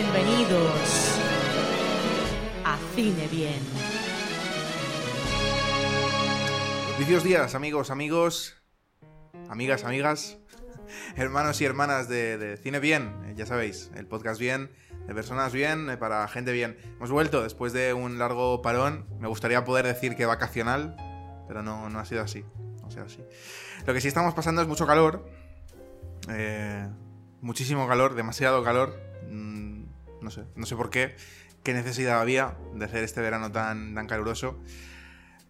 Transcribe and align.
Bienvenidos 0.00 1.20
a 2.64 2.78
Cine 2.94 3.28
Bien. 3.30 3.60
Vicios 6.98 7.22
días, 7.22 7.54
amigos, 7.54 7.90
amigos, 7.90 8.56
amigas, 9.50 9.84
amigas, 9.84 10.38
hermanos 11.16 11.60
y 11.60 11.66
hermanas 11.66 12.08
de, 12.08 12.58
Cine 12.62 12.80
Bien, 12.80 13.12
eh, 13.26 13.34
ya 13.36 13.44
sabéis, 13.44 13.90
el 13.94 14.06
podcast 14.06 14.40
bien, 14.40 14.70
de 15.06 15.14
personas 15.14 15.52
bien, 15.52 15.90
eh, 15.90 15.98
para 15.98 16.26
gente 16.28 16.52
bien. 16.52 16.78
Hemos 16.96 17.10
vuelto 17.10 17.42
después 17.42 17.74
de 17.74 17.92
un 17.92 18.18
largo 18.18 18.62
parón, 18.62 19.06
me 19.18 19.28
gustaría 19.28 19.66
poder 19.66 19.84
decir 19.84 20.16
que 20.16 20.24
vacacional, 20.24 20.96
pero 21.46 21.62
no, 21.62 21.90
no 21.90 21.98
ha 21.98 22.06
sido 22.06 22.22
así, 22.22 22.42
no 22.80 22.88
ha 22.88 23.04
así. 23.04 23.22
Lo 23.84 23.92
que 23.92 24.00
sí 24.00 24.08
estamos 24.08 24.32
pasando 24.32 24.62
es 24.62 24.66
mucho 24.66 24.86
calor, 24.86 25.28
eh, 26.30 26.88
muchísimo 27.42 27.86
calor, 27.86 28.14
demasiado 28.14 28.64
calor, 28.64 29.10
no 30.22 30.30
sé, 30.30 30.44
no 30.56 30.66
sé 30.66 30.76
por 30.76 30.90
qué, 30.90 31.14
qué 31.62 31.72
necesidad 31.74 32.20
había 32.20 32.56
de 32.74 32.84
hacer 32.84 33.04
este 33.04 33.20
verano 33.20 33.50
tan, 33.52 33.94
tan 33.94 34.06
caluroso. 34.06 34.58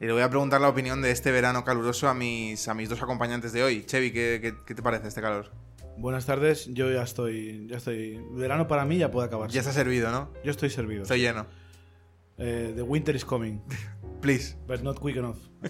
Y 0.00 0.06
le 0.06 0.12
voy 0.12 0.22
a 0.22 0.30
preguntar 0.30 0.60
la 0.60 0.68
opinión 0.68 1.02
de 1.02 1.10
este 1.10 1.30
verano 1.30 1.62
caluroso 1.64 2.08
a 2.08 2.14
mis, 2.14 2.66
a 2.68 2.74
mis 2.74 2.88
dos 2.88 3.02
acompañantes 3.02 3.52
de 3.52 3.62
hoy. 3.62 3.84
Chevy, 3.84 4.12
¿qué, 4.12 4.38
qué, 4.40 4.54
qué 4.66 4.74
te 4.74 4.82
parece 4.82 5.08
este 5.08 5.20
calor? 5.20 5.50
Buenas 5.98 6.24
tardes, 6.24 6.68
yo 6.72 6.90
ya 6.90 7.02
estoy, 7.02 7.66
ya 7.68 7.76
estoy. 7.76 8.18
Verano 8.30 8.66
para 8.66 8.86
mí 8.86 8.96
ya 8.96 9.10
puede 9.10 9.26
acabarse. 9.26 9.54
Ya 9.54 9.60
está 9.60 9.72
servido, 9.72 10.10
¿no? 10.10 10.30
Yo 10.42 10.50
estoy 10.50 10.70
servido. 10.70 11.02
Estoy 11.02 11.20
lleno. 11.20 11.46
Eh, 12.38 12.72
the 12.74 12.80
winter 12.82 13.14
is 13.14 13.24
coming, 13.26 13.60
Please. 14.22 14.56
but 14.66 14.80
not 14.82 14.98
quick 14.98 15.16
enough. 15.16 15.36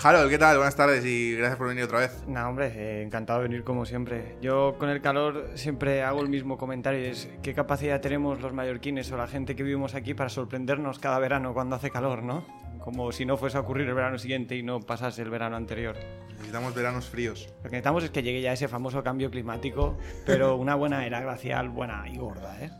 Harold, 0.00 0.30
¿qué 0.30 0.38
tal? 0.38 0.56
Buenas 0.56 0.76
tardes 0.76 1.04
y 1.04 1.34
gracias 1.34 1.58
por 1.58 1.66
venir 1.66 1.82
otra 1.82 1.98
vez. 1.98 2.22
Nah, 2.28 2.48
hombre, 2.48 2.68
eh, 2.76 3.02
encantado 3.02 3.40
de 3.40 3.48
venir 3.48 3.64
como 3.64 3.84
siempre. 3.84 4.36
Yo 4.40 4.76
con 4.78 4.90
el 4.90 5.00
calor 5.00 5.50
siempre 5.56 6.04
hago 6.04 6.22
el 6.22 6.28
mismo 6.28 6.56
comentario, 6.56 7.00
es 7.00 7.28
qué 7.42 7.52
capacidad 7.52 8.00
tenemos 8.00 8.40
los 8.40 8.52
mallorquines 8.52 9.10
o 9.10 9.16
la 9.16 9.26
gente 9.26 9.56
que 9.56 9.64
vivimos 9.64 9.96
aquí 9.96 10.14
para 10.14 10.28
sorprendernos 10.28 11.00
cada 11.00 11.18
verano 11.18 11.52
cuando 11.52 11.74
hace 11.74 11.90
calor, 11.90 12.22
¿no? 12.22 12.46
Como 12.78 13.10
si 13.10 13.26
no 13.26 13.36
fuese 13.36 13.56
a 13.56 13.60
ocurrir 13.60 13.88
el 13.88 13.94
verano 13.94 14.18
siguiente 14.18 14.54
y 14.54 14.62
no 14.62 14.78
pasase 14.78 15.22
el 15.22 15.30
verano 15.30 15.56
anterior. 15.56 15.96
Necesitamos 16.30 16.76
veranos 16.76 17.08
fríos. 17.08 17.48
Lo 17.56 17.64
que 17.64 17.70
necesitamos 17.70 18.04
es 18.04 18.10
que 18.10 18.22
llegue 18.22 18.40
ya 18.40 18.52
ese 18.52 18.68
famoso 18.68 19.02
cambio 19.02 19.32
climático, 19.32 19.98
pero 20.24 20.54
una 20.54 20.76
buena 20.76 21.04
era 21.06 21.20
glacial, 21.20 21.70
buena 21.70 22.04
y 22.08 22.18
gorda, 22.18 22.56
¿eh? 22.62 22.70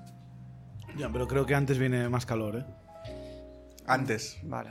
Ya, 0.97 1.10
pero 1.10 1.27
creo 1.27 1.44
que 1.44 1.56
antes 1.56 1.78
viene 1.78 2.08
más 2.08 2.25
calor, 2.27 2.58
¿eh? 2.58 2.64
Antes. 3.86 4.38
Vale. 4.44 4.70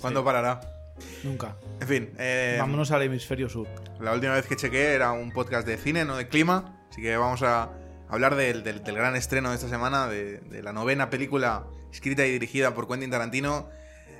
¿Cuándo 0.00 0.24
parará? 0.24 0.77
Nunca. 1.24 1.56
En 1.80 1.88
fin, 1.88 2.10
eh, 2.18 2.56
Vámonos 2.58 2.90
al 2.90 3.02
hemisferio 3.02 3.48
sur. 3.48 3.66
la 4.00 4.12
última 4.12 4.34
vez 4.34 4.46
que 4.46 4.56
chequé 4.56 4.92
era 4.94 5.12
un 5.12 5.32
podcast 5.32 5.66
de 5.66 5.76
cine, 5.76 6.04
no 6.04 6.16
de 6.16 6.28
clima. 6.28 6.86
Así 6.90 7.02
que 7.02 7.16
vamos 7.16 7.42
a 7.42 7.70
hablar 8.08 8.34
del, 8.36 8.62
del- 8.64 8.82
del 8.82 8.94
gran 8.94 9.16
estreno 9.16 9.50
de 9.50 9.56
esta 9.56 9.68
semana, 9.68 10.06
de, 10.08 10.38
de 10.40 10.62
la 10.62 10.72
novena 10.72 11.10
película 11.10 11.66
escrita 11.92 12.24
y 12.26 12.30
dirigida 12.32 12.74
por 12.74 12.86
Quentin 12.88 13.10
Tarantino. 13.10 13.68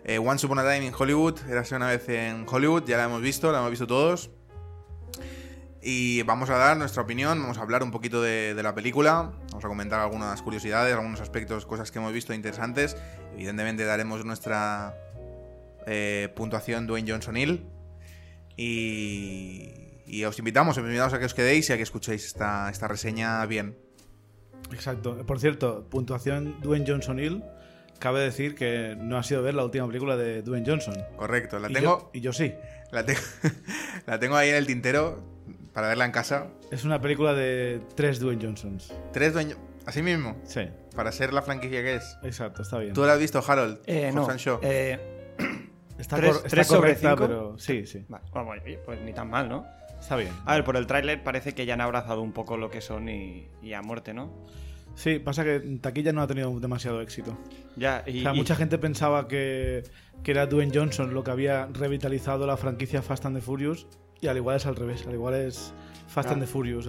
eh, 0.05 0.19
Once 0.19 0.45
Upon 0.47 0.59
a 0.59 0.63
Time 0.63 0.87
in 0.87 0.93
Hollywood. 0.97 1.39
Era 1.49 1.63
una 1.77 1.89
vez 1.89 2.09
en 2.09 2.47
Hollywood, 2.49 2.85
ya 2.87 2.97
la 2.97 3.05
hemos 3.05 3.21
visto, 3.23 3.51
la 3.53 3.59
hemos 3.59 3.71
visto 3.71 3.87
todos. 3.87 4.31
Y 5.81 6.23
vamos 6.25 6.51
a 6.51 6.57
dar 6.57 6.77
nuestra 6.77 7.03
opinión, 7.03 7.41
vamos 7.41 7.57
a 7.59 7.63
hablar 7.63 7.83
un 7.85 7.93
poquito 7.93 8.21
de, 8.21 8.53
de 8.55 8.63
la 8.65 8.75
película, 8.75 9.33
vamos 9.51 9.65
a 9.65 9.69
comentar 9.69 10.01
algunas 10.01 10.43
curiosidades, 10.43 10.93
algunos 10.95 11.21
aspectos, 11.21 11.67
cosas 11.67 11.93
que 11.93 11.99
hemos 12.01 12.13
visto 12.13 12.35
interesantes. 12.35 12.97
Evidentemente 13.35 13.85
daremos 13.85 14.25
nuestra 14.25 14.97
eh, 15.89 16.29
puntuación 16.37 16.87
Dwayne 16.87 17.11
Johnson 17.11 17.37
Hill. 17.37 17.65
Y, 18.57 19.73
y 20.07 20.25
os 20.25 20.39
invitamos, 20.39 20.77
os 20.77 20.85
invitamos 20.85 21.13
a 21.15 21.19
que 21.19 21.25
os 21.27 21.35
quedéis 21.35 21.71
y 21.71 21.73
a 21.73 21.77
que 21.77 21.83
escuchéis 21.85 22.27
esta, 22.27 22.69
esta 22.71 22.89
reseña 22.89 23.45
bien. 23.47 23.77
Exacto. 24.73 25.17
Por 25.27 25.39
cierto, 25.41 25.87
puntuación 25.89 26.61
Dwayne 26.61 26.85
Johnson 26.87 27.19
Hill. 27.19 27.43
Cabe 27.99 28.21
decir 28.21 28.55
que 28.55 28.97
no 28.99 29.17
ha 29.19 29.23
sido 29.23 29.43
ver 29.43 29.55
la 29.55 29.65
última 29.65 29.87
película 29.87 30.17
de 30.17 30.43
Dwayne 30.43 30.65
Johnson. 30.69 30.95
Correcto, 31.17 31.59
la 31.59 31.71
Y 31.71 31.73
tengo, 31.75 31.99
yo- 31.99 32.11
y 32.13 32.21
yo 32.21 32.33
sí. 32.33 32.53
la, 32.93 33.05
tengo 33.05 33.21
la 34.07 34.19
tengo 34.19 34.37
ahí 34.37 34.51
en 34.51 34.57
el 34.57 34.67
tintero 34.67 35.23
para 35.73 35.89
verla 35.89 36.05
en 36.05 36.13
casa. 36.13 36.49
Es 36.71 36.85
una 36.85 37.01
película 37.01 37.35
de 37.35 37.81
tres 37.97 38.21
Dwayne 38.21 38.45
Johnsons. 38.45 38.93
Tres 39.13 39.33
dueños, 39.33 39.59
así 39.87 40.03
mismo, 40.03 40.37
Sí, 40.45 40.63
para 40.95 41.11
ser 41.13 41.33
la 41.33 41.43
franquicia 41.43 41.83
que 41.83 41.95
es. 41.97 42.17
exacto, 42.23 42.63
está 42.63 42.79
bien. 42.79 42.93
¿Tú 42.93 43.05
la 43.05 43.15
has 43.15 43.19
visto, 43.19 43.43
Harold? 43.47 43.81
Eh, 43.87 44.13
no. 44.15 44.29
Eh, 44.63 44.99
Está, 45.99 46.17
tres- 46.17 46.31
cor- 46.37 46.37
está 46.47 46.49
tres 46.49 46.67
sobre 46.67 46.81
correcta, 46.81 47.11
cinco. 47.11 47.23
pero 47.27 47.59
sí, 47.59 47.87
sí. 47.87 48.05
vale, 48.09 48.25
bueno, 48.33 48.63
pues 48.85 49.01
ni 49.03 49.13
tan 49.13 49.29
mal, 49.31 49.49
¿no? 49.49 49.67
Está 50.01 50.17
bien. 50.17 50.31
A 50.47 50.55
ver, 50.55 50.65
por 50.65 50.77
el 50.77 50.87
tráiler 50.87 51.23
parece 51.25 51.55
que 51.55 51.67
ya 51.67 51.75
han 51.75 51.81
abrazado 51.81 52.23
un 52.23 52.33
poco 52.33 52.57
lo 52.57 52.71
que 52.71 52.81
son 52.81 53.09
y, 53.09 53.49
y 53.63 53.73
a 53.73 53.83
muerte, 53.83 54.15
¿no? 54.15 54.33
Sí, 54.95 55.19
pasa 55.19 55.45
que 55.45 55.61
Taquilla 55.81 56.13
no 56.13 56.23
ha 56.23 56.27
tenido 56.27 56.59
demasiado 56.61 57.01
éxito. 57.01 57.37
Ya, 57.77 58.03
y, 58.07 58.21
O 58.21 58.23
sea, 58.23 58.35
y- 58.35 58.37
mucha 58.37 58.55
gente 58.57 58.79
pensaba 58.79 59.29
que, 59.29 59.83
que 60.23 60.31
era 60.31 60.47
Dwayne 60.47 60.73
Johnson 60.75 61.15
lo 61.15 61.23
que 61.25 61.31
había 61.31 61.67
revitalizado 61.73 62.47
la 62.47 62.57
franquicia 62.57 63.03
Fast 63.03 63.27
and 63.27 63.37
the 63.37 63.43
Furious 63.43 63.87
y 64.21 64.27
al 64.29 64.37
igual 64.37 64.57
es 64.57 64.67
al 64.67 64.75
revés, 64.77 65.07
al 65.07 65.15
igual 65.15 65.35
es 65.35 65.73
Fast 66.09 66.31
Ah. 66.31 66.33
and 66.33 66.43
the 66.43 66.47
Furious, 66.47 66.87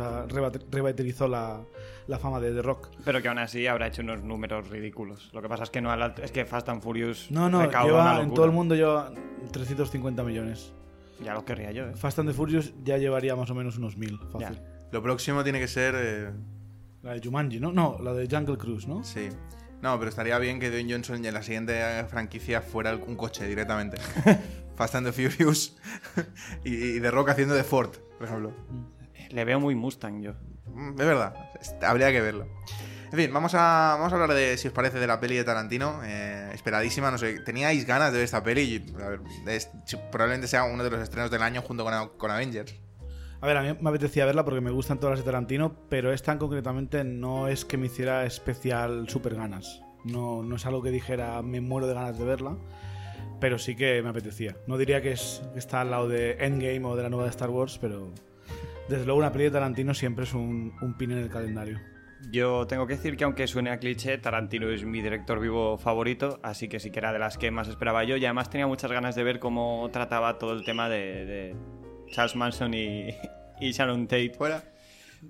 revitalizó 0.72 1.28
la, 1.28 1.62
la 2.08 2.20
fama 2.20 2.40
de 2.40 2.52
The 2.54 2.62
Rock. 2.62 2.90
Pero 3.06 3.22
que 3.22 3.28
aún 3.28 3.38
así 3.38 3.68
habrá 3.68 3.88
hecho 3.88 4.02
unos 4.02 4.24
números 4.24 4.70
ridículos. 4.70 5.30
Lo 5.34 5.42
que 5.42 5.50
pasa 5.50 5.64
es 5.64 5.70
que 5.70 5.82
no 5.82 5.94
es 5.94 6.32
que 6.32 6.46
Fast 6.46 6.70
and 6.70 6.82
Furious 6.82 7.30
No, 7.30 7.50
no, 7.50 7.70
lleva- 7.70 8.22
en 8.22 8.34
todo 8.34 8.46
el 8.46 8.52
mundo 8.52 8.76
lleva 8.76 9.12
350 9.52 10.24
millones. 10.24 10.74
Ya 11.24 11.34
lo 11.34 11.44
querría 11.44 11.72
yo, 11.72 11.84
¿eh? 11.90 11.96
Fast 11.96 12.20
and 12.20 12.30
the 12.30 12.34
Furious 12.34 12.74
ya 12.84 12.98
llevaría 12.98 13.36
más 13.36 13.50
o 13.50 13.56
menos 13.56 13.78
unos 13.78 13.98
mil, 13.98 14.18
fácil. 14.32 14.56
Ya. 14.58 14.88
Lo 14.92 15.04
próximo 15.04 15.44
tiene 15.44 15.60
que 15.60 15.68
ser... 15.68 15.94
eh, 15.98 16.32
La 17.04 17.14
de 17.14 17.22
Jumanji, 17.22 17.60
¿no? 17.60 17.72
No, 17.74 17.98
la 18.02 18.14
de 18.14 18.28
Jungle 18.34 18.58
Cruise, 18.58 18.88
¿no? 18.88 19.04
sí. 19.04 19.30
No, 19.82 19.98
pero 19.98 20.10
estaría 20.10 20.38
bien 20.40 20.60
que 20.60 20.70
Dwayne 20.70 20.92
Johnson 20.92 21.24
en 21.26 21.34
la 21.34 21.42
siguiente 21.42 21.74
eh, 21.78 22.04
franquicia 22.06 22.60
fuera 22.62 22.94
un 22.98 23.16
coche 23.16 23.48
directamente. 23.48 23.96
Fast 24.76 24.96
and 24.96 25.08
the 25.08 25.14
Furious 25.14 25.78
y, 26.66 26.98
y 26.98 27.00
The 27.00 27.12
Rock 27.12 27.30
haciendo 27.30 27.54
de 27.56 27.64
Ford, 27.64 27.92
por 28.18 28.28
ejemplo. 28.28 28.52
Le 29.30 29.46
veo 29.46 29.60
muy 29.60 29.76
Mustang 29.76 30.22
yo. 30.22 30.34
Mm, 30.68 30.90
Es 30.92 31.06
verdad, 31.06 31.34
es- 31.60 31.76
habría 31.84 32.12
que 32.12 32.22
verlo. 32.22 32.48
En 33.12 33.18
fin, 33.18 33.34
vamos 33.34 33.56
a, 33.56 33.96
vamos 33.98 34.12
a 34.14 34.16
hablar 34.22 34.34
de, 34.38 34.56
si 34.58 34.68
os 34.68 34.74
parece, 34.74 35.00
de 35.00 35.08
la 35.08 35.20
peli 35.20 35.36
de 35.36 35.44
Tarantino. 35.44 36.02
eh, 36.04 36.52
esperadísima, 36.54 37.10
no 37.10 37.18
sé. 37.18 37.40
¿Teníais 37.40 37.86
ganas 37.88 38.12
de 38.12 38.20
ver 38.20 38.26
esta 38.26 38.44
peli? 38.44 38.62
Y, 38.62 39.02
a 39.02 39.08
ver, 39.10 39.22
es- 39.48 39.70
probablemente 40.12 40.48
sea 40.48 40.64
uno 40.66 40.84
de 40.84 40.92
los 40.92 41.00
estrenos 41.02 41.32
del 41.32 41.42
año 41.42 41.62
junto 41.64 41.84
con, 41.84 42.10
con 42.18 42.30
Avengers. 42.32 42.76
A 43.42 43.48
ver, 43.48 43.58
a 43.58 43.62
mí 43.64 43.76
me 43.82 43.90
apetecía 43.90 44.26
verla 44.26 44.44
porque 44.44 44.62
me 44.62 44.70
gustan 44.70 45.00
todas 45.00 45.14
las 45.18 45.26
de 45.26 45.32
Tarantino, 45.32 45.74
pero 45.90 46.12
esta 46.14 46.34
en 46.34 46.38
concretamente 46.40 47.04
no 47.04 47.48
es 47.48 47.64
que 47.66 47.78
me 47.78 47.86
hiciera 47.88 48.26
especial 48.26 49.08
super 49.10 49.34
ganas. 49.34 49.82
No, 50.04 50.44
no 50.44 50.58
es 50.58 50.66
algo 50.66 50.82
que 50.84 50.92
dijera 50.92 51.42
me 51.42 51.62
muero 51.62 51.88
de 51.88 51.94
ganas 51.94 52.20
de 52.20 52.26
verla, 52.26 52.58
pero 53.40 53.58
sí 53.58 53.76
que 53.76 54.02
me 54.04 54.10
apetecía. 54.10 54.56
No 54.68 54.78
diría 54.78 55.02
que, 55.02 55.14
es, 55.14 55.42
que 55.54 55.60
está 55.60 55.82
al 55.82 55.90
lado 55.92 56.08
de 56.10 56.34
Endgame 56.42 56.84
o 56.86 56.96
de 56.98 57.04
la 57.04 57.10
nueva 57.10 57.24
de 57.24 57.30
Star 57.32 57.50
Wars, 57.50 57.78
pero 57.80 58.12
desde 58.90 59.06
luego 59.06 59.20
una 59.20 59.32
peli 59.32 59.46
de 59.46 59.52
Tarantino 59.52 59.94
siempre 59.94 60.26
es 60.26 60.34
un, 60.34 60.74
un 60.82 60.98
pin 60.98 61.12
en 61.12 61.20
el 61.20 61.30
calendario. 61.30 61.80
Yo 62.32 62.68
tengo 62.68 62.86
que 62.86 62.96
decir 62.96 63.16
que 63.16 63.24
aunque 63.24 63.48
suene 63.48 63.70
a 63.70 63.80
cliché, 63.80 64.18
Tarantino 64.18 64.70
es 64.70 64.84
mi 64.84 65.02
director 65.02 65.40
vivo 65.40 65.78
favorito, 65.78 66.40
así 66.44 66.68
que 66.68 66.80
sí 66.80 66.92
que 66.92 67.00
era 67.00 67.14
de 67.14 67.20
las 67.20 67.38
que 67.38 67.50
más 67.50 67.70
esperaba 67.70 68.04
yo 68.04 68.18
y 68.18 68.26
además 68.26 68.50
tenía 68.50 68.68
muchas 68.68 68.92
ganas 68.92 69.16
de 69.16 69.24
ver 69.24 69.40
cómo 69.40 69.90
trataba 69.94 70.38
todo 70.38 70.54
el 70.54 70.66
tema 70.66 70.90
de, 70.90 71.26
de 71.26 71.56
Charles 72.12 72.36
Manson 72.36 72.74
y, 72.74 73.10
y 73.62 73.72
Sharon 73.72 74.08
Tate. 74.08 74.34
¿Fuera? 74.38 74.64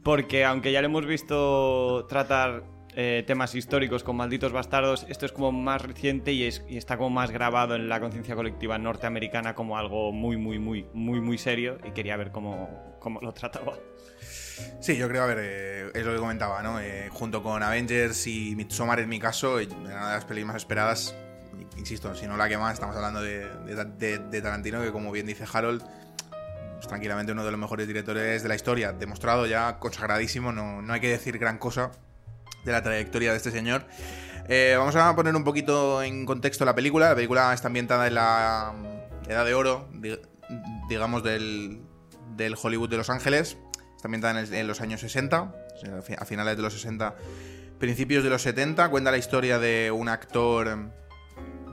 Porque 0.03 0.46
aunque 0.46 0.72
ya 0.72 0.81
le 0.81 0.86
hemos 0.86 1.06
visto 1.06 2.06
tratar 2.08 2.64
eh, 3.02 3.24
temas 3.26 3.56
históricos 3.56 4.03
con 4.03 4.18
malditos 4.18 4.52
bastardos, 4.52 5.06
esto 5.08 5.26
es 5.26 5.32
como 5.32 5.53
más 5.53 5.82
reciente 5.82 6.34
y, 6.34 6.44
es, 6.44 6.66
y 6.68 6.76
está 6.76 6.97
como 6.97 7.09
más 7.09 7.32
grabado 7.32 7.76
en 7.76 7.88
la 7.88 8.02
conciencia 8.02 8.35
colectiva 8.35 8.78
norteamericana 8.78 9.56
como 9.56 9.78
algo 9.78 10.12
muy, 10.12 10.35
muy, 10.35 10.59
muy, 10.59 10.85
muy, 10.94 11.22
muy 11.22 11.38
serio 11.38 11.78
y 11.85 11.91
quería 11.91 12.18
ver 12.18 12.32
cómo, 12.32 12.97
cómo 13.00 13.22
lo 13.22 13.34
trataba. 13.34 13.78
Sí, 14.82 14.97
yo 14.97 15.08
creo, 15.08 15.23
a 15.23 15.28
ver, 15.28 15.38
eh, 15.40 15.91
es 15.96 16.06
lo 16.06 16.12
que 16.14 16.20
comentaba, 16.20 16.62
¿no? 16.62 16.82
Eh, 16.82 17.08
junto 17.09 17.41
con 17.41 17.64
Avengers 17.64 18.28
y 18.28 18.53
Midsommar, 18.58 19.00
en 19.00 19.08
mi 19.08 19.18
caso, 19.18 19.62
eh, 19.62 19.70
una 19.79 20.08
de 20.09 20.14
las 20.16 20.26
pelis 20.26 20.44
más 20.46 20.58
esperadas. 20.58 21.16
Insisto, 21.78 22.14
si 22.16 22.28
no 22.28 22.35
la 22.35 22.50
que 22.50 22.58
más, 22.58 22.73
estamos 22.73 22.97
hablando 22.97 23.22
de, 23.22 23.47
de- 23.64 23.85
de- 23.97 24.20
de 24.20 24.41
Tarantino, 24.41 24.82
que 24.82 24.91
como 24.91 25.09
bien 25.14 25.26
dice 25.26 25.46
Harold, 25.52 25.82
es 26.82 26.88
tranquilamente 26.88 27.32
uno 27.32 27.46
de 27.46 27.52
los 27.52 27.59
mejores 27.59 27.88
directores 27.88 28.44
de 28.44 28.50
la 28.50 28.56
historia, 28.56 28.91
demostrado 28.91 29.46
ya, 29.46 29.79
consagradísimo, 29.79 30.52
no, 30.52 30.82
no 30.82 30.91
hay 30.94 31.00
que 31.00 31.09
decir 31.09 31.38
gran 31.38 31.58
cosa 31.58 31.91
de 32.70 32.74
la 32.74 32.84
trayectoria 32.84 33.32
de 33.32 33.38
este 33.38 33.52
señor. 33.52 33.86
Eh, 34.48 34.76
vamos 34.78 34.96
a 34.96 35.16
poner 35.16 35.36
un 35.36 35.44
poquito 35.44 36.02
en 36.04 36.26
contexto 36.26 36.66
la 36.66 36.76
película. 36.76 37.10
La 37.10 37.16
película 37.16 37.54
está 37.54 37.68
ambientada 37.68 38.08
en 38.08 38.14
la 38.16 38.74
Edad 39.28 39.46
de 39.46 39.54
Oro, 39.54 39.90
di- 39.94 40.20
digamos, 40.88 41.24
del, 41.24 41.82
del 42.36 42.56
Hollywood 42.62 42.90
de 42.90 42.98
Los 42.98 43.10
Ángeles. 43.10 43.58
Está 43.96 44.08
ambientada 44.08 44.40
en, 44.42 44.68
los 44.68 44.82
años 44.82 45.02
60, 45.02 45.42
o 45.42 45.54
sea, 45.82 45.98
a 45.98 46.02
fi- 46.02 46.16
a 46.18 46.26
finales 46.26 46.56
de 46.56 46.62
los 46.64 46.74
60, 46.74 47.16
principios 47.80 48.24
de 48.24 48.30
los 48.30 48.42
70. 48.44 48.90
Cuenta 48.90 49.12
la 49.12 49.18
historia 49.18 49.60
de 49.60 49.92
un 49.92 50.08
actor, 50.10 50.90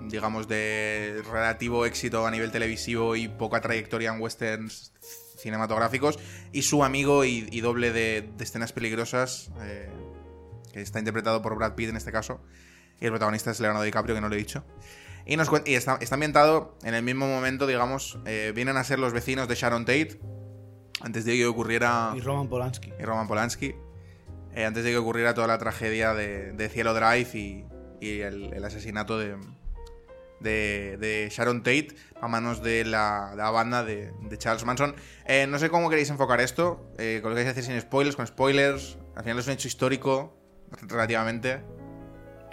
digamos, 0.09 0.49
de 0.49 1.23
relativo 1.31 1.87
éxito 1.87 2.27
a 2.27 2.31
nivel 2.31 2.51
televisivo 2.51 3.17
y 3.17 3.29
poca 3.29 3.61
trayectoria 3.61 4.13
en 4.13 4.21
westerns 4.21 4.93
cinematográficos. 5.39 6.19
Y 6.53 6.63
su 6.63 6.83
amigo 6.85 7.25
y, 7.25 7.61
doble 7.61 7.93
de, 7.93 8.29
de 8.37 8.45
escenas 8.45 8.73
peligrosas, 8.73 9.51
eh, 9.63 9.89
que 10.77 10.83
está 10.83 10.99
interpretado 10.99 11.43
por 11.43 11.57
Brad 11.57 11.75
Pitt 11.75 11.89
en 11.89 11.97
este 11.97 12.13
caso. 12.13 12.41
Y 13.01 13.05
el 13.07 13.11
protagonista 13.11 13.51
es 13.51 13.61
Leonardo 13.61 13.85
DiCaprio, 13.85 14.15
que 14.15 14.21
no 14.21 14.29
lo 14.29 14.35
he 14.35 14.39
dicho. 14.39 14.65
Y, 15.27 15.37
nos 15.37 15.51
cuen- 15.51 15.63
y 15.67 15.75
está, 15.75 15.99
está 16.01 16.15
ambientado 16.15 16.77
en 16.85 16.95
el 16.95 17.03
mismo 17.03 17.27
momento, 17.27 17.67
digamos, 17.67 18.19
eh, 18.27 18.53
vienen 18.55 18.77
a 18.77 18.85
ser 18.85 18.99
los 18.99 19.13
vecinos 19.13 19.49
de 19.49 19.55
Sharon 19.55 19.85
Tate, 19.85 20.21
antes 21.01 21.25
de 21.25 21.33
que 21.37 21.47
ocurriera... 21.47 22.13
Y 22.17 22.21
Roman 22.21 22.49
Polanski. 22.49 22.93
y 22.99 23.03
Roman 23.05 23.27
Polanski, 23.27 23.75
eh, 24.55 24.65
antes 24.65 24.85
de 24.85 24.91
que 24.91 24.97
ocurriera 24.99 25.35
toda 25.35 25.47
la 25.49 25.59
tragedia 25.59 26.15
de, 26.15 26.53
de 26.53 26.69
Cielo 26.69 26.95
Drive 26.95 27.29
y, 27.35 27.65
y 28.01 28.21
el, 28.21 28.53
el 28.55 28.65
asesinato 28.65 29.19
de, 29.19 29.37
de, 30.41 30.97
de 30.99 31.29
Sharon 31.31 31.63
Tate 31.63 31.89
a 32.21 32.29
manos 32.29 32.63
de 32.63 32.85
la, 32.85 33.31
de 33.33 33.37
la 33.37 33.51
banda 33.51 33.85
de, 33.85 34.13
de 34.23 34.39
Charles 34.39 34.65
Manson. 34.65 34.95
Eh, 35.27 35.47
no 35.49 35.59
sé 35.59 35.69
cómo 35.71 35.91
queréis 35.91 36.09
enfocar 36.11 36.41
esto, 36.41 36.89
eh, 36.99 37.19
con 37.21 37.31
lo 37.31 37.37
que 37.37 37.43
queréis 37.43 37.57
decir 37.57 37.73
sin 37.73 37.81
spoilers, 37.81 38.17
con 38.17 38.27
spoilers. 38.27 38.97
Al 39.17 39.25
final 39.25 39.39
es 39.39 39.47
un 39.47 39.53
hecho 39.55 39.69
histórico, 39.69 40.36
relativamente. 40.83 41.61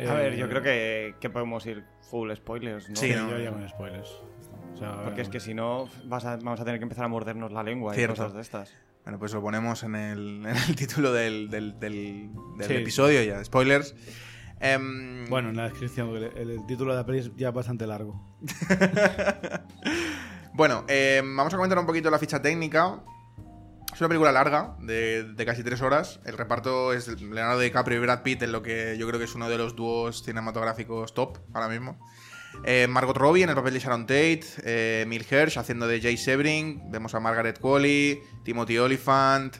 A 0.07 0.13
ver, 0.13 0.33
Eh, 0.33 0.37
yo 0.37 0.49
creo 0.49 0.61
que, 0.61 1.15
que 1.19 1.29
podemos 1.29 1.65
ir 1.65 1.83
full 2.09 2.31
spoilers, 2.35 2.89
¿no? 2.89 2.95
Sí, 2.95 3.09
yo 3.09 3.37
ya 3.37 3.51
con 3.51 3.67
spoilers. 3.69 4.09
O 4.73 4.77
sea, 4.77 5.03
Porque 5.03 5.21
es 5.21 5.29
que 5.29 5.39
si 5.39 5.53
no, 5.53 5.87
vas 6.05 6.25
a- 6.25 6.37
vamos 6.37 6.59
a 6.59 6.65
tener 6.65 6.79
que 6.79 6.83
empezar 6.83 7.05
a 7.05 7.07
mordernos 7.07 7.51
la 7.51 7.61
lengua 7.63 7.93
y 7.93 7.97
Cierto. 7.97 8.15
cosas 8.15 8.33
de 8.33 8.41
estas. 8.41 8.75
Bueno, 9.03 9.19
pues 9.19 9.33
lo 9.33 9.41
ponemos 9.41 9.83
en 9.83 9.95
el, 9.95 10.45
en 10.47 10.55
el 10.55 10.75
título 10.75 11.13
del, 11.13 11.49
del- 11.49 11.79
del- 11.79 12.29
del 12.57 12.67
Sí. 12.67 12.73
episodio 12.75 13.21
ya, 13.23 13.43
spoilers. 13.43 13.95
Em, 14.59 15.25
Bueno, 15.29 15.49
en 15.49 15.57
la 15.57 15.63
descripción, 15.69 16.09
porque 16.09 16.39
el, 16.41 16.49
el 16.51 16.65
título 16.65 16.91
de 16.93 16.97
la 16.99 17.05
peli 17.05 17.19
es 17.19 17.35
ya 17.35 17.51
bastante 17.51 17.85
largo. 17.85 18.19
Bueno, 20.55 20.85
eh, 20.87 21.21
vamos 21.23 21.51
a 21.53 21.57
comentar 21.57 21.79
un 21.79 21.85
poquito 21.87 22.11
la 22.11 22.19
ficha 22.19 22.39
técnica. 22.41 22.99
Es 23.93 24.01
una 24.01 24.07
película 24.07 24.31
larga, 24.31 24.75
de, 24.79 25.35
casi 25.45 25.63
tres 25.63 25.83
horas. 25.83 26.19
El 26.25 26.35
reparto 26.35 26.93
es 26.93 27.07
Leonardo 27.07 27.59
DiCaprio 27.59 27.99
y 27.99 28.01
Brad 28.01 28.23
Pitt, 28.23 28.41
en 28.41 28.51
lo 28.51 28.63
que 28.63 28.97
yo 28.97 29.07
creo 29.07 29.19
que 29.19 29.25
es 29.25 29.35
uno 29.35 29.47
de 29.49 29.59
los 29.59 29.75
dúos 29.75 30.23
cinematográficos 30.23 31.13
top 31.13 31.37
ahora 31.53 31.69
mismo. 31.69 31.99
Eh, 32.65 32.87
Margot 32.89 33.15
Robbie 33.15 33.43
en 33.43 33.49
el 33.49 33.55
papel 33.55 33.75
de 33.75 33.79
Sharon 33.79 34.07
Tate, 34.07 34.41
eh, 34.63 35.01
Emil 35.03 35.23
Hirsch 35.29 35.57
haciendo 35.57 35.85
de 35.85 36.01
Jay 36.01 36.17
Sebring, 36.17 36.89
vemos 36.89 37.13
a 37.13 37.19
Margaret 37.19 37.59
Qualley, 37.59 38.19
Timothy 38.43 38.79
Olyphant, 38.79 39.57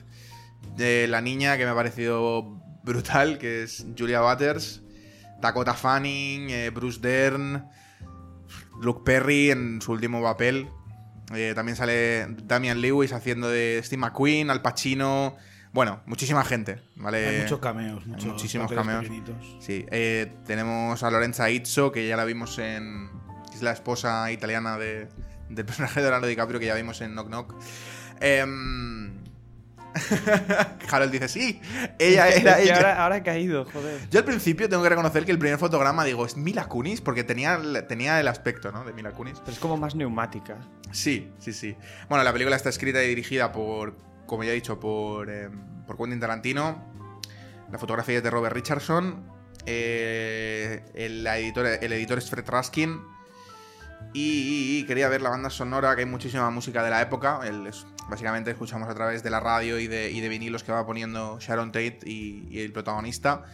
de 0.76 1.06
la 1.06 1.20
niña 1.20 1.56
que 1.56 1.64
me 1.64 1.70
ha 1.70 1.74
parecido 1.76 2.60
brutal, 2.82 3.38
que 3.38 3.62
es 3.62 3.86
Julia 3.96 4.20
Butters, 4.20 4.82
Dakota 5.40 5.74
Fanning, 5.74 6.50
eh, 6.50 6.70
Bruce 6.70 6.98
Dern, 7.00 7.68
Luke 8.80 9.02
Perry 9.04 9.52
en 9.52 9.80
su 9.80 9.92
último 9.92 10.20
papel. 10.20 10.68
Eh, 11.32 11.52
también 11.54 11.76
sale 11.76 12.26
Damian 12.44 12.80
Lewis 12.80 13.12
haciendo 13.12 13.48
de 13.48 13.80
Steve 13.84 14.00
McQueen, 14.00 14.50
Al 14.50 14.60
Pacino. 14.62 15.36
Bueno, 15.72 16.02
muchísima 16.06 16.44
gente, 16.44 16.80
¿vale? 16.96 17.26
Hay 17.26 17.40
muchos 17.42 17.58
cameos, 17.58 18.06
muchos 18.06 18.24
Eh, 18.26 18.28
muchísimos 18.28 18.72
cameos. 18.72 19.02
pequeñitos. 19.02 19.56
Sí, 19.60 19.84
eh, 19.90 20.32
tenemos 20.46 21.02
a 21.02 21.10
Lorenza 21.10 21.50
Izzo, 21.50 21.90
que 21.90 22.06
ya 22.06 22.16
la 22.16 22.24
vimos 22.24 22.58
en. 22.58 23.10
Es 23.52 23.62
la 23.62 23.72
esposa 23.72 24.30
italiana 24.30 24.78
de, 24.78 25.08
del 25.48 25.64
personaje 25.64 26.00
de 26.00 26.02
Leonardo 26.06 26.26
DiCaprio 26.26 26.60
que 26.60 26.66
ya 26.66 26.74
vimos 26.74 27.00
en 27.00 27.12
Knock 27.12 27.26
Knock. 27.28 27.54
Em, 28.20 29.03
Harold 30.90 31.12
dice: 31.12 31.28
Sí, 31.28 31.60
ella 31.98 32.28
Es 32.28 32.34
que- 32.36 32.40
era 32.40 32.50
es 32.52 32.56
que 32.58 32.62
ella. 32.64 32.76
ahora, 32.76 33.02
ahora 33.02 33.16
he 33.18 33.22
caído, 33.22 33.64
joder. 33.64 34.00
Yo 34.10 34.18
al 34.18 34.24
principio 34.24 34.68
tengo 34.68 34.82
que 34.82 34.88
reconocer 34.88 35.24
que 35.24 35.32
el 35.32 35.38
primer 35.38 35.58
fotograma, 35.58 36.04
digo, 36.04 36.26
es 36.26 36.36
Mila 36.36 36.66
Kunis, 36.66 37.00
porque 37.00 37.24
tenía, 37.24 37.60
tenía 37.88 38.20
el 38.20 38.28
aspecto, 38.28 38.72
¿no? 38.72 38.84
De 38.84 38.92
Mila 38.92 39.12
Kunis. 39.12 39.38
Pero 39.40 39.52
es 39.52 39.58
como 39.58 39.76
más 39.76 39.94
neumática. 39.94 40.56
Sí, 40.92 41.32
sí, 41.38 41.52
sí. 41.52 41.76
Bueno, 42.08 42.24
la 42.24 42.32
película 42.32 42.56
está 42.56 42.68
escrita 42.68 43.02
y 43.02 43.08
dirigida 43.08 43.52
por, 43.52 43.96
como 44.26 44.44
ya 44.44 44.50
he 44.50 44.54
dicho, 44.54 44.78
por, 44.80 45.30
eh, 45.30 45.48
por 45.86 45.96
Quentin 45.96 46.20
Tarantino. 46.20 46.92
La 47.70 47.78
fotografía 47.78 48.16
es 48.18 48.22
de 48.22 48.30
Robert 48.30 48.54
Richardson. 48.54 49.32
eh, 49.66 50.84
el, 50.94 51.24
la 51.24 51.38
editora- 51.38 51.74
el 51.76 51.92
editor 51.92 52.18
es 52.18 52.28
Fred 52.30 52.44
Raskin. 52.48 53.00
Y, 54.12 54.20
y- 54.20 54.78
y 54.80 54.86
quería 54.86 55.08
ver 55.08 55.22
la 55.22 55.30
banda 55.30 55.50
sonora, 55.50 55.94
que 55.96 56.02
hay 56.02 56.06
muchísima 56.06 56.48
música 56.50 56.82
de 56.84 56.90
la 56.90 57.00
época. 57.02 57.40
El- 57.44 57.66
es- 57.66 57.86
básicamente 58.08 58.50
escuchamos 58.50 58.88
a 58.88 58.94
través 58.94 59.22
de 59.22 59.30
la 59.30 59.40
radio 59.40 59.78
y 59.78 59.86
de, 59.86 60.10
y 60.10 60.20
de 60.20 60.28
vinilos 60.28 60.62
que 60.64 60.72
va 60.72 60.84
poniendo 60.86 61.38
Sharon 61.40 61.72
Tate 61.72 62.00
y, 62.06 62.58
el 62.60 62.72
protagonista. 62.72 63.44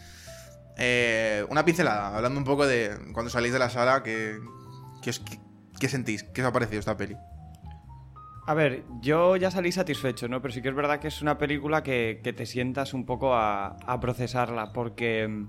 Eh, 0.79 1.45
una 1.51 1.65
pincelada, 1.65 2.17
hablando 2.17 2.39
un 2.39 2.45
poco 2.45 2.67
de 2.67 2.97
cuando 3.13 3.31
salís 3.31 3.53
de 3.53 3.59
la 3.59 3.69
sala, 3.71 4.03
¿qué, 4.03 4.39
qué- 5.03 5.13
qué 5.79 5.89
sentís? 5.89 6.23
¿Qué 6.25 6.43
os 6.43 6.49
ha 6.49 6.53
parecido 6.53 6.81
esta 6.81 6.97
peli? 6.97 7.17
A 8.47 8.55
ver, 8.55 8.85
yo 9.01 9.37
ya 9.37 9.51
salí 9.51 9.71
satisfecho, 9.71 10.27
¿no? 10.27 10.41
Pero 10.43 10.53
sí 10.55 10.63
que 10.63 10.71
es 10.71 10.75
verdad 10.75 10.99
que 10.99 11.09
es 11.09 11.23
una 11.23 11.39
película 11.39 11.83
que, 11.83 12.21
que 12.25 12.33
te 12.33 12.47
sientas 12.47 12.95
un 12.95 13.05
poco 13.07 13.35
a, 13.35 13.77
a 13.87 14.01
procesarla, 14.01 14.73
porque... 14.73 15.47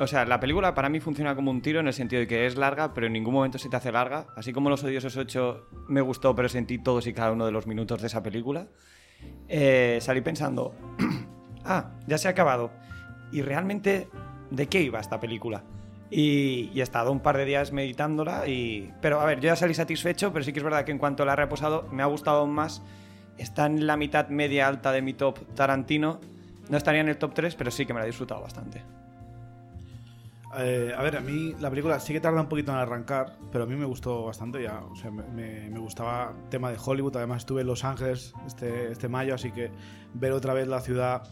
O 0.00 0.06
sea, 0.06 0.24
la 0.24 0.38
película 0.38 0.74
para 0.74 0.88
mí 0.88 1.00
funciona 1.00 1.34
como 1.34 1.50
un 1.50 1.60
tiro 1.60 1.80
en 1.80 1.88
el 1.88 1.92
sentido 1.92 2.20
de 2.20 2.28
que 2.28 2.46
es 2.46 2.56
larga, 2.56 2.94
pero 2.94 3.08
en 3.08 3.12
ningún 3.12 3.34
momento 3.34 3.58
se 3.58 3.68
te 3.68 3.76
hace 3.76 3.90
larga. 3.90 4.28
Así 4.36 4.52
como 4.52 4.70
Los 4.70 4.84
Odiosos 4.84 5.16
8 5.16 5.66
me 5.88 6.00
gustó, 6.00 6.36
pero 6.36 6.48
sentí 6.48 6.78
todos 6.78 7.06
y 7.08 7.12
cada 7.12 7.32
uno 7.32 7.44
de 7.46 7.52
los 7.52 7.66
minutos 7.66 8.00
de 8.00 8.06
esa 8.06 8.22
película. 8.22 8.68
Eh, 9.48 9.98
salí 10.00 10.20
pensando, 10.20 10.72
ah, 11.64 11.90
ya 12.06 12.16
se 12.16 12.28
ha 12.28 12.30
acabado. 12.30 12.70
Y 13.32 13.42
realmente, 13.42 14.08
¿de 14.50 14.68
qué 14.68 14.82
iba 14.82 15.00
esta 15.00 15.18
película? 15.18 15.64
Y, 16.10 16.70
y 16.72 16.80
he 16.80 16.82
estado 16.82 17.10
un 17.10 17.20
par 17.20 17.36
de 17.36 17.44
días 17.44 17.72
meditándola 17.72 18.46
y... 18.46 18.92
Pero 19.02 19.20
a 19.20 19.24
ver, 19.24 19.40
yo 19.40 19.48
ya 19.48 19.56
salí 19.56 19.74
satisfecho, 19.74 20.32
pero 20.32 20.44
sí 20.44 20.52
que 20.52 20.60
es 20.60 20.64
verdad 20.64 20.84
que 20.84 20.92
en 20.92 20.98
cuanto 20.98 21.24
la 21.24 21.32
he 21.32 21.36
reposado 21.36 21.88
me 21.90 22.04
ha 22.04 22.06
gustado 22.06 22.38
aún 22.38 22.54
más. 22.54 22.82
Está 23.36 23.66
en 23.66 23.84
la 23.86 23.96
mitad 23.96 24.28
media 24.28 24.68
alta 24.68 24.92
de 24.92 25.02
mi 25.02 25.12
top 25.12 25.40
Tarantino. 25.54 26.20
No 26.70 26.76
estaría 26.76 27.00
en 27.00 27.08
el 27.08 27.18
top 27.18 27.34
3, 27.34 27.56
pero 27.56 27.72
sí 27.72 27.84
que 27.84 27.92
me 27.92 27.98
la 27.98 28.04
he 28.04 28.08
disfrutado 28.08 28.42
bastante. 28.42 28.82
Eh, 30.56 30.94
a 30.96 31.02
ver, 31.02 31.16
a 31.16 31.20
mí 31.20 31.54
la 31.60 31.68
película 31.68 32.00
sí 32.00 32.12
que 32.12 32.20
tarda 32.20 32.40
un 32.40 32.48
poquito 32.48 32.72
en 32.72 32.78
arrancar, 32.78 33.36
pero 33.52 33.64
a 33.64 33.66
mí 33.66 33.76
me 33.76 33.84
gustó 33.84 34.24
bastante 34.24 34.62
ya. 34.62 34.80
O 34.80 34.96
sea, 34.96 35.10
me, 35.10 35.68
gustaba 35.78 36.34
el 36.36 36.48
tema 36.48 36.70
de 36.70 36.78
Hollywood. 36.82 37.16
Además, 37.16 37.38
estuve 37.38 37.60
en 37.62 37.66
Los 37.66 37.84
Ángeles 37.84 38.32
este, 38.46 38.92
este 38.92 39.08
mayo, 39.08 39.34
así 39.34 39.50
que 39.52 39.70
ver 40.14 40.32
otra 40.32 40.54
vez 40.54 40.66
la 40.68 40.80
ciudad 40.80 41.22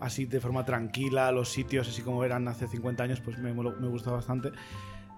así 0.00 0.24
de 0.24 0.40
forma 0.40 0.64
tranquila, 0.64 1.30
los 1.30 1.48
sitios 1.48 1.88
así 1.88 2.02
como 2.02 2.24
eran 2.24 2.48
hace 2.48 2.66
50 2.66 3.04
años, 3.04 3.20
pues 3.20 3.38
me, 3.38 3.52
me 3.54 3.88
gustó 3.88 4.12
bastante. 4.12 4.50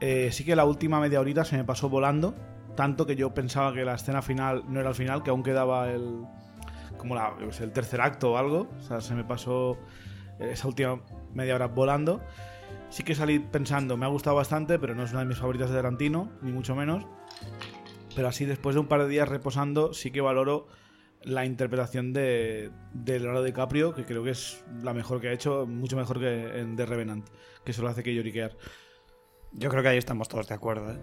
Eh, 0.00 0.30
sí 0.32 0.44
que 0.44 0.54
la 0.54 0.66
última 0.66 1.00
media 1.00 1.20
horita 1.20 1.44
se 1.44 1.56
me 1.56 1.64
pasó 1.64 1.88
volando, 1.88 2.34
tanto 2.76 3.06
que 3.06 3.16
yo 3.16 3.32
pensaba 3.32 3.72
que 3.72 3.84
la 3.84 3.94
escena 3.94 4.20
final 4.20 4.64
no 4.68 4.80
era 4.80 4.90
el 4.90 4.94
final, 4.94 5.22
que 5.22 5.30
aún 5.30 5.42
quedaba 5.42 5.90
el 5.90 6.26
como 6.98 7.14
la, 7.14 7.34
el 7.60 7.72
tercer 7.72 8.00
acto 8.00 8.32
o 8.32 8.36
algo. 8.36 8.68
O 8.78 8.82
sea, 8.82 9.00
se 9.00 9.14
me 9.14 9.24
pasó 9.24 9.78
esa 10.38 10.68
última 10.68 11.00
media 11.32 11.54
hora 11.54 11.66
volando. 11.66 12.22
Sí 12.90 13.02
que 13.02 13.14
salí 13.14 13.38
pensando, 13.40 13.96
me 13.96 14.06
ha 14.06 14.08
gustado 14.08 14.36
bastante, 14.36 14.78
pero 14.78 14.94
no 14.94 15.02
es 15.04 15.10
una 15.10 15.20
de 15.20 15.26
mis 15.26 15.38
favoritas 15.38 15.68
de 15.70 15.76
Tarantino, 15.76 16.30
ni 16.42 16.52
mucho 16.52 16.76
menos. 16.76 17.04
Pero 18.14 18.28
así, 18.28 18.44
después 18.44 18.74
de 18.74 18.80
un 18.80 18.86
par 18.86 19.02
de 19.02 19.08
días 19.08 19.28
reposando, 19.28 19.92
sí 19.92 20.12
que 20.12 20.20
valoro 20.20 20.68
la 21.22 21.44
interpretación 21.44 22.12
de, 22.12 22.70
de 22.92 23.18
Leonardo 23.18 23.42
DiCaprio, 23.42 23.94
que 23.94 24.04
creo 24.04 24.22
que 24.22 24.30
es 24.30 24.62
la 24.82 24.94
mejor 24.94 25.20
que 25.20 25.28
ha 25.28 25.32
hecho, 25.32 25.66
mucho 25.66 25.96
mejor 25.96 26.20
que 26.20 26.60
en 26.60 26.76
The 26.76 26.86
Revenant, 26.86 27.28
que 27.64 27.72
solo 27.72 27.88
hace 27.88 28.02
que 28.04 28.14
lloriquear. 28.14 28.56
Yo 29.52 29.70
creo 29.70 29.82
que 29.82 29.88
ahí 29.88 29.98
estamos 29.98 30.28
todos 30.28 30.46
de 30.48 30.54
acuerdo, 30.54 30.92
¿eh? 30.92 30.98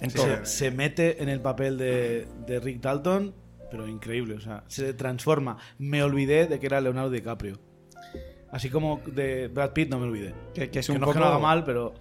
En 0.00 0.10
Sí, 0.10 0.16
todo. 0.16 0.26
sí. 0.26 0.32
Se, 0.42 0.46
se 0.46 0.70
mete 0.72 1.22
en 1.22 1.28
el 1.28 1.40
papel 1.40 1.78
de, 1.78 2.26
de 2.46 2.60
Rick 2.60 2.80
Dalton, 2.82 3.34
pero 3.70 3.86
increíble, 3.88 4.34
o 4.34 4.40
sea, 4.40 4.64
se 4.66 4.92
transforma. 4.94 5.56
Me 5.78 6.02
olvidé 6.02 6.46
de 6.46 6.58
que 6.58 6.66
era 6.66 6.80
Leonardo 6.80 7.10
DiCaprio. 7.10 7.58
Así 8.52 8.70
como 8.70 9.00
de 9.06 9.48
Brad 9.48 9.72
Pitt 9.72 9.90
no 9.90 9.98
me 9.98 10.04
olvidé. 10.06 10.34
Que, 10.54 10.70
que 10.70 10.78
es 10.80 10.86
Que 10.86 10.92
un 10.92 11.00
no 11.00 11.06
poco... 11.06 11.12
es 11.12 11.16
que 11.16 11.20
lo 11.20 11.26
haga 11.26 11.38
mal, 11.38 11.64
pero 11.64 11.94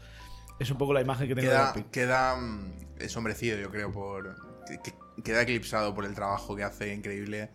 es 0.60 0.70
un 0.70 0.77
poco 0.77 0.93
la 0.93 1.01
imagen 1.01 1.27
que 1.27 1.34
tengo 1.36 1.50
de 1.50 1.55
Brad 1.55 1.72
Queda, 1.72 1.74
Pitt. 1.84 1.91
queda 1.91 2.36
mm, 2.36 2.74
ensombrecido, 3.00 3.58
yo 3.58 3.70
creo, 3.72 3.91
por. 3.91 4.36
que- 4.67 4.79
que- 4.79 4.93
queda 5.24 5.41
eclipsado 5.41 5.93
por 5.96 6.05
el 6.05 6.13
trabajo 6.15 6.55
que 6.55 6.63
hace 6.63 6.93
increíble. 6.93 7.50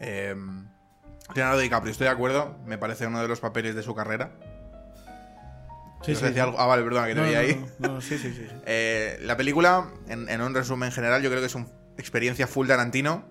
Eh, 0.00 0.34
Leonardo 1.34 1.60
DiCaprio, 1.60 1.90
estoy 1.92 2.06
de 2.06 2.10
acuerdo. 2.12 2.56
Me 2.66 2.76
parece 2.78 3.06
uno 3.06 3.20
de 3.22 3.28
los 3.28 3.40
papeles 3.40 3.74
de 3.74 3.82
su 3.82 3.94
carrera. 3.94 4.32
Sí, 6.02 6.12
¿Nos 6.12 6.18
sí, 6.20 6.24
decía 6.26 6.30
sí. 6.32 6.48
algo? 6.48 6.58
Ah, 6.60 6.66
vale, 6.66 6.82
perdón, 6.82 7.04
que 7.06 7.14
te 7.14 7.20
No, 7.20 7.22
veía 7.22 7.42
no, 7.42 7.46
ahí. 7.48 7.66
no, 7.78 7.88
no, 7.94 8.00
sí, 8.00 8.18
sí, 8.18 8.32
sí. 8.32 8.46
sí. 8.48 8.54
Eh, 8.66 9.18
la 9.22 9.36
película, 9.36 9.88
en, 10.08 10.28
en 10.28 10.40
un 10.40 10.52
resumen 10.54 10.90
general, 10.92 11.22
yo 11.22 11.28
creo 11.30 11.40
que 11.40 11.46
es 11.46 11.54
una 11.54 11.66
experiencia 11.96 12.46
full 12.46 12.66
Tarantino. 12.66 13.24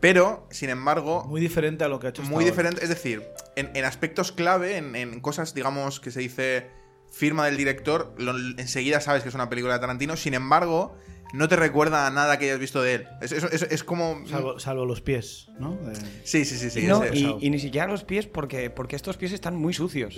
Pero, 0.00 0.48
sin 0.50 0.70
embargo, 0.70 1.24
Muy 1.26 1.40
diferente 1.40 1.84
a 1.84 1.88
lo 1.88 2.00
que 2.00 2.08
ha 2.08 2.10
hecho 2.10 2.22
hasta 2.22 2.34
muy 2.34 2.42
ahora. 2.44 2.50
diferente. 2.50 2.82
Es 2.82 2.88
decir, 2.88 3.22
en, 3.56 3.70
en 3.74 3.84
aspectos 3.84 4.32
clave, 4.32 4.76
en, 4.76 4.96
en 4.96 5.20
cosas, 5.20 5.54
digamos, 5.54 6.00
que 6.00 6.10
se 6.10 6.20
dice 6.20 6.70
firma 7.10 7.44
del 7.46 7.56
director, 7.56 8.14
lo- 8.18 8.36
enseguida 8.58 9.00
sabes 9.00 9.22
que 9.22 9.28
es 9.28 9.34
una 9.34 9.48
película 9.50 9.74
de 9.74 9.80
Tarantino. 9.80 10.16
Sin 10.16 10.32
embargo, 10.34 10.96
no 11.34 11.48
te 11.48 11.56
recuerda 11.56 12.06
a 12.06 12.10
nada 12.10 12.38
que 12.38 12.46
hayas 12.46 12.58
visto 12.58 12.82
de 12.82 12.94
él. 12.94 13.04
Es, 13.20 13.32
es- 13.32 13.44
es- 13.44 13.62
es 13.70 13.84
como. 13.84 14.26
Salvo, 14.26 14.58
salvo 14.58 14.86
los 14.86 15.00
pies, 15.02 15.48
¿no? 15.58 15.76
De- 15.76 15.94
Sí, 16.24 16.44
sí, 16.46 16.56
sí, 16.56 16.70
sí. 16.70 16.86
no, 16.86 17.02
es- 17.04 17.12
y, 17.14 17.50
ni 17.50 17.58
siquiera 17.58 17.86
los 17.86 18.04
pies, 18.04 18.26
porque, 18.26 18.70
porque 18.70 18.96
estos 18.96 19.16
pies 19.18 19.32
están 19.32 19.56
muy 19.56 19.74
sucios. 19.74 20.16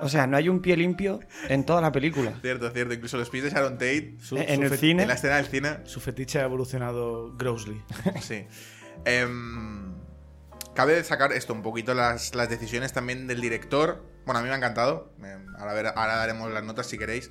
o 0.00 0.08
sea, 0.08 0.26
no 0.26 0.36
hay 0.36 0.48
un 0.48 0.60
pie 0.60 0.76
limpio 0.76 1.20
en 1.48 1.64
toda 1.64 1.80
la 1.80 1.92
película. 1.92 2.34
Cierto, 2.40 2.70
cierto. 2.72 2.94
Incluso 2.94 3.16
los 3.16 3.30
pies 3.30 3.44
de 3.44 3.50
Sharon 3.50 3.74
Tate. 3.74 4.16
su, 4.20 4.36
en 4.38 4.56
su 4.66 4.72
el 4.74 4.78
cine. 4.78 5.02
En 5.02 5.08
la 5.08 5.14
escena 5.14 5.36
del 5.36 5.46
cine. 5.46 5.78
Su 5.84 6.00
fetiche 6.00 6.40
ha 6.40 6.44
evolucionado 6.44 7.32
grossly. 7.36 7.80
Sí. 8.20 8.44
Em, 9.04 9.92
cabe 10.74 11.02
sacar 11.04 11.32
esto, 11.32 11.52
un 11.52 11.62
poquito 11.62 11.94
las, 11.94 12.34
las 12.34 12.48
decisiones 12.48 12.92
también 12.92 13.26
del 13.26 13.40
director. 13.40 14.04
Bueno, 14.24 14.40
a 14.40 14.42
mí 14.42 14.48
me 14.48 14.54
ha 14.54 14.58
encantado. 14.58 15.12
Ahora, 15.58 15.72
ver- 15.74 15.92
ahora 15.94 16.16
daremos 16.16 16.50
las 16.52 16.64
notas 16.64 16.86
si 16.86 16.98
queréis. 16.98 17.28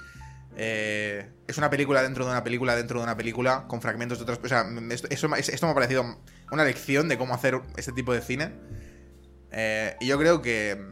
Eh, 0.57 1.31
es 1.47 1.57
una 1.57 1.69
película 1.69 2.01
dentro 2.03 2.25
de 2.25 2.31
una 2.31 2.43
película 2.43 2.75
dentro 2.75 2.99
de 2.99 3.03
una 3.05 3.15
película 3.15 3.65
con 3.67 3.81
fragmentos 3.81 4.17
de 4.17 4.23
otras. 4.23 4.39
O 4.43 4.47
sea, 4.47 4.65
esto, 4.89 5.07
esto 5.09 5.65
me 5.65 5.71
ha 5.71 5.75
parecido 5.75 6.19
una 6.51 6.65
lección 6.65 7.07
de 7.07 7.17
cómo 7.17 7.33
hacer 7.33 7.61
este 7.77 7.93
tipo 7.93 8.13
de 8.13 8.21
cine. 8.21 8.53
Eh, 9.51 9.95
y 10.01 10.07
yo 10.07 10.17
creo 10.19 10.41
que 10.41 10.91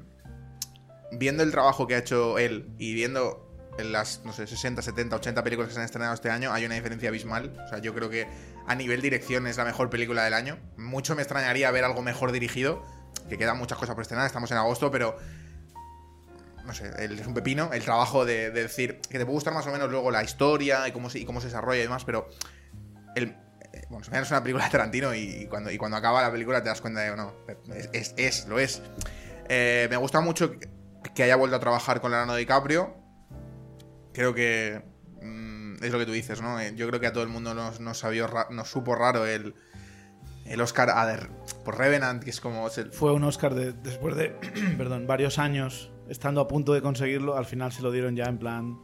viendo 1.11 1.43
el 1.43 1.51
trabajo 1.51 1.87
que 1.87 1.95
ha 1.95 1.97
hecho 1.97 2.37
él 2.37 2.69
y 2.77 2.93
viendo 2.93 3.48
en 3.79 3.91
las, 3.91 4.21
no 4.25 4.33
sé, 4.33 4.47
60, 4.47 4.81
70, 4.81 5.15
80 5.15 5.43
películas 5.43 5.69
que 5.69 5.73
se 5.73 5.79
han 5.79 5.85
estrenado 5.85 6.13
este 6.13 6.29
año, 6.29 6.51
hay 6.53 6.65
una 6.65 6.75
diferencia 6.75 7.09
abismal. 7.09 7.53
O 7.65 7.69
sea, 7.69 7.79
yo 7.79 7.93
creo 7.93 8.09
que 8.09 8.27
a 8.67 8.75
nivel 8.75 9.01
dirección 9.01 9.47
es 9.47 9.57
la 9.57 9.65
mejor 9.65 9.89
película 9.89 10.23
del 10.23 10.33
año. 10.33 10.57
Mucho 10.77 11.15
me 11.15 11.21
extrañaría 11.21 11.71
ver 11.71 11.83
algo 11.83 12.01
mejor 12.01 12.31
dirigido, 12.31 12.83
que 13.29 13.37
quedan 13.37 13.57
muchas 13.57 13.77
cosas 13.77 13.95
por 13.95 14.01
estrenar, 14.01 14.25
estamos 14.25 14.51
en 14.51 14.57
agosto, 14.57 14.91
pero 14.91 15.17
no 16.65 16.73
sé, 16.73 16.91
es 16.99 17.25
un 17.25 17.33
pepino 17.33 17.71
el 17.73 17.83
trabajo 17.83 18.25
de, 18.25 18.51
de 18.51 18.63
decir 18.63 18.99
que 19.09 19.17
te 19.17 19.25
puede 19.25 19.35
gustar 19.35 19.53
más 19.53 19.65
o 19.65 19.71
menos 19.71 19.89
luego 19.89 20.11
la 20.11 20.23
historia 20.23 20.87
y 20.87 20.91
cómo 20.91 21.09
se, 21.09 21.19
y 21.19 21.25
cómo 21.25 21.41
se 21.41 21.47
desarrolla 21.47 21.79
y 21.79 21.83
demás, 21.83 22.05
pero 22.05 22.29
el, 23.15 23.35
eh, 23.73 23.85
bueno, 23.89 24.05
es 24.11 24.31
una 24.31 24.41
película 24.41 24.65
de 24.65 24.71
Tarantino 24.71 25.13
y, 25.13 25.47
cuando, 25.47 25.71
y 25.71 25.77
cuando 25.77 25.97
acaba 25.97 26.21
la 26.21 26.31
película 26.31 26.61
te 26.63 26.69
das 26.69 26.81
cuenta 26.81 27.01
de, 27.01 27.15
no, 27.15 27.33
es, 27.93 28.13
es, 28.17 28.45
lo 28.47 28.59
es. 28.59 28.81
Eh, 29.47 29.87
me 29.89 29.97
gusta 29.97 30.21
mucho 30.21 30.51
que 31.15 31.23
haya 31.23 31.35
vuelto 31.35 31.55
a 31.55 31.59
trabajar 31.59 32.01
con 32.01 32.11
Leonardo 32.11 32.35
DiCaprio. 32.35 32.95
Creo 34.13 34.33
que 34.33 34.81
mm, 35.21 35.83
es 35.83 35.91
lo 35.91 35.99
que 35.99 36.05
tú 36.05 36.11
dices, 36.11 36.41
¿no? 36.41 36.59
Eh, 36.59 36.73
Yo 36.75 36.87
creo 36.87 36.99
que 36.99 37.07
a 37.07 37.13
todo 37.13 37.23
el 37.23 37.29
mundo 37.29 37.53
nos, 37.53 37.79
nos, 37.79 37.97
sabió 37.99 38.27
ra- 38.27 38.47
nos 38.49 38.69
supo 38.69 38.95
raro 38.95 39.25
el, 39.25 39.53
el 40.45 40.61
Oscar 40.61 40.89
a 40.89 41.05
der- 41.05 41.29
por 41.63 41.77
Revenant, 41.77 42.23
que 42.23 42.29
es 42.31 42.41
como... 42.41 42.67
es 42.67 42.77
el- 42.77 42.91
Fue 42.91 43.13
un 43.13 43.23
Oscar 43.23 43.53
de- 43.55 43.73
después 43.73 44.15
de 44.15 44.29
perdón, 44.77 45.07
varios 45.07 45.37
años 45.39 45.91
estando 46.07 46.41
a 46.41 46.47
punto 46.47 46.73
de 46.73 46.81
conseguirlo. 46.81 47.37
Al 47.37 47.45
final 47.45 47.71
se 47.71 47.81
lo 47.81 47.91
dieron 47.91 48.15
ya 48.15 48.25
en 48.25 48.37
plan, 48.39 48.77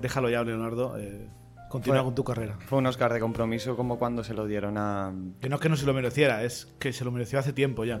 déjalo 0.00 0.30
ya, 0.30 0.42
Leonardo. 0.44 0.96
eh, 0.98 1.28
continúa 1.68 1.98
Fue- 2.00 2.04
con 2.06 2.14
tu 2.14 2.24
carrera. 2.24 2.58
Fue 2.66 2.78
un 2.78 2.86
Oscar 2.86 3.12
de 3.12 3.20
compromiso 3.20 3.76
como 3.76 3.98
cuando 3.98 4.22
se 4.24 4.34
lo 4.34 4.46
dieron 4.46 4.76
a... 4.78 5.12
Que 5.40 5.48
no 5.48 5.56
es 5.56 5.60
que 5.62 5.68
no 5.68 5.76
se 5.76 5.86
lo 5.86 5.94
mereciera, 5.94 6.42
es 6.44 6.66
que 6.78 6.92
se 6.92 7.04
lo 7.04 7.10
mereció 7.10 7.38
hace 7.38 7.52
tiempo 7.52 7.84
ya. 7.84 8.00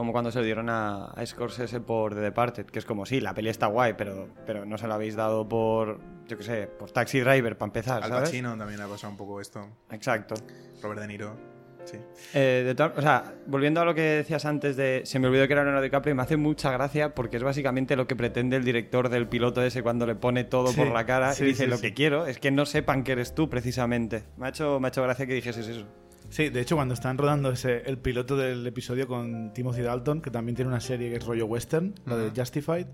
Como 0.00 0.12
cuando 0.12 0.30
se 0.30 0.42
dieron 0.42 0.70
a, 0.70 1.08
a 1.08 1.26
Scorsese 1.26 1.78
por 1.78 2.14
The 2.14 2.22
Departed, 2.22 2.64
que 2.64 2.78
es 2.78 2.86
como, 2.86 3.04
sí, 3.04 3.20
la 3.20 3.34
peli 3.34 3.50
está 3.50 3.66
guay, 3.66 3.92
pero, 3.98 4.28
pero 4.46 4.64
no 4.64 4.78
se 4.78 4.88
la 4.88 4.94
habéis 4.94 5.14
dado 5.14 5.46
por, 5.46 6.00
yo 6.26 6.38
qué 6.38 6.42
sé, 6.42 6.66
por 6.68 6.90
Taxi 6.90 7.20
Driver, 7.20 7.58
para 7.58 7.68
empezar, 7.68 8.02
Al 8.02 8.08
¿sabes? 8.08 8.30
Pacino 8.30 8.56
también 8.56 8.80
ha 8.80 8.86
pasado 8.86 9.10
un 9.10 9.18
poco 9.18 9.42
esto. 9.42 9.68
Exacto. 9.90 10.36
Robert 10.82 11.02
De 11.02 11.06
Niro. 11.06 11.36
Sí. 11.84 11.98
Eh, 12.32 12.74
de 12.74 12.82
o 12.82 13.02
sea, 13.02 13.34
volviendo 13.46 13.82
a 13.82 13.84
lo 13.84 13.94
que 13.94 14.00
decías 14.00 14.46
antes 14.46 14.74
de. 14.78 15.02
Se 15.04 15.18
me 15.18 15.26
olvidó 15.28 15.46
que 15.46 15.52
era 15.52 15.64
Leonardo 15.64 15.84
DiCaprio 15.84 16.12
y 16.12 16.16
me 16.16 16.22
hace 16.22 16.38
mucha 16.38 16.72
gracia 16.72 17.14
porque 17.14 17.36
es 17.36 17.42
básicamente 17.42 17.94
lo 17.94 18.06
que 18.06 18.16
pretende 18.16 18.56
el 18.56 18.64
director 18.64 19.10
del 19.10 19.28
piloto 19.28 19.62
ese 19.62 19.82
cuando 19.82 20.06
le 20.06 20.14
pone 20.14 20.44
todo 20.44 20.68
Sí, 20.68 20.76
por 20.80 20.92
la 20.92 21.04
cara 21.04 21.34
sí, 21.34 21.44
y 21.44 21.48
dice: 21.48 21.64
sí, 21.64 21.70
Lo 21.70 21.78
que 21.78 21.92
quiero 21.92 22.24
es 22.24 22.38
que 22.38 22.50
no 22.50 22.64
sepan 22.64 23.04
que 23.04 23.12
eres 23.12 23.34
tú, 23.34 23.50
precisamente. 23.50 24.24
Me 24.38 24.46
ha 24.46 24.48
hecho, 24.48 24.80
me 24.80 24.86
ha 24.86 24.88
hecho 24.88 25.02
gracia 25.02 25.26
que 25.26 25.34
dijeses 25.34 25.68
eso. 25.68 25.86
Sí, 26.30 26.48
de 26.48 26.60
hecho, 26.60 26.76
cuando 26.76 26.94
están 26.94 27.18
rodando 27.18 27.50
ese, 27.50 27.82
el 27.86 27.98
piloto 27.98 28.36
del 28.36 28.66
episodio 28.66 29.06
con 29.08 29.52
Timothy 29.52 29.82
Dalton, 29.82 30.22
que 30.22 30.30
también 30.30 30.56
tiene 30.56 30.70
una 30.70 30.80
serie 30.80 31.10
que 31.10 31.16
es 31.16 31.24
rollo 31.26 31.46
western, 31.46 31.94
la 32.06 32.16
de 32.16 32.30
Justified, 32.34 32.86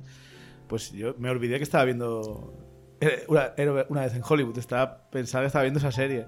pues 0.66 0.90
yo 0.92 1.14
me 1.18 1.28
olvidé 1.30 1.58
que 1.58 1.62
estaba 1.64 1.84
viendo. 1.84 2.54
eh, 3.00 3.24
Una, 3.28 3.52
una 3.88 4.00
vez 4.02 4.14
en 4.14 4.22
Hollywood, 4.26 4.56
estaba 4.58 5.08
pensaba 5.10 5.42
que 5.42 5.48
estaba 5.48 5.62
viendo 5.64 5.78
esa 5.78 5.92
serie. 5.92 6.26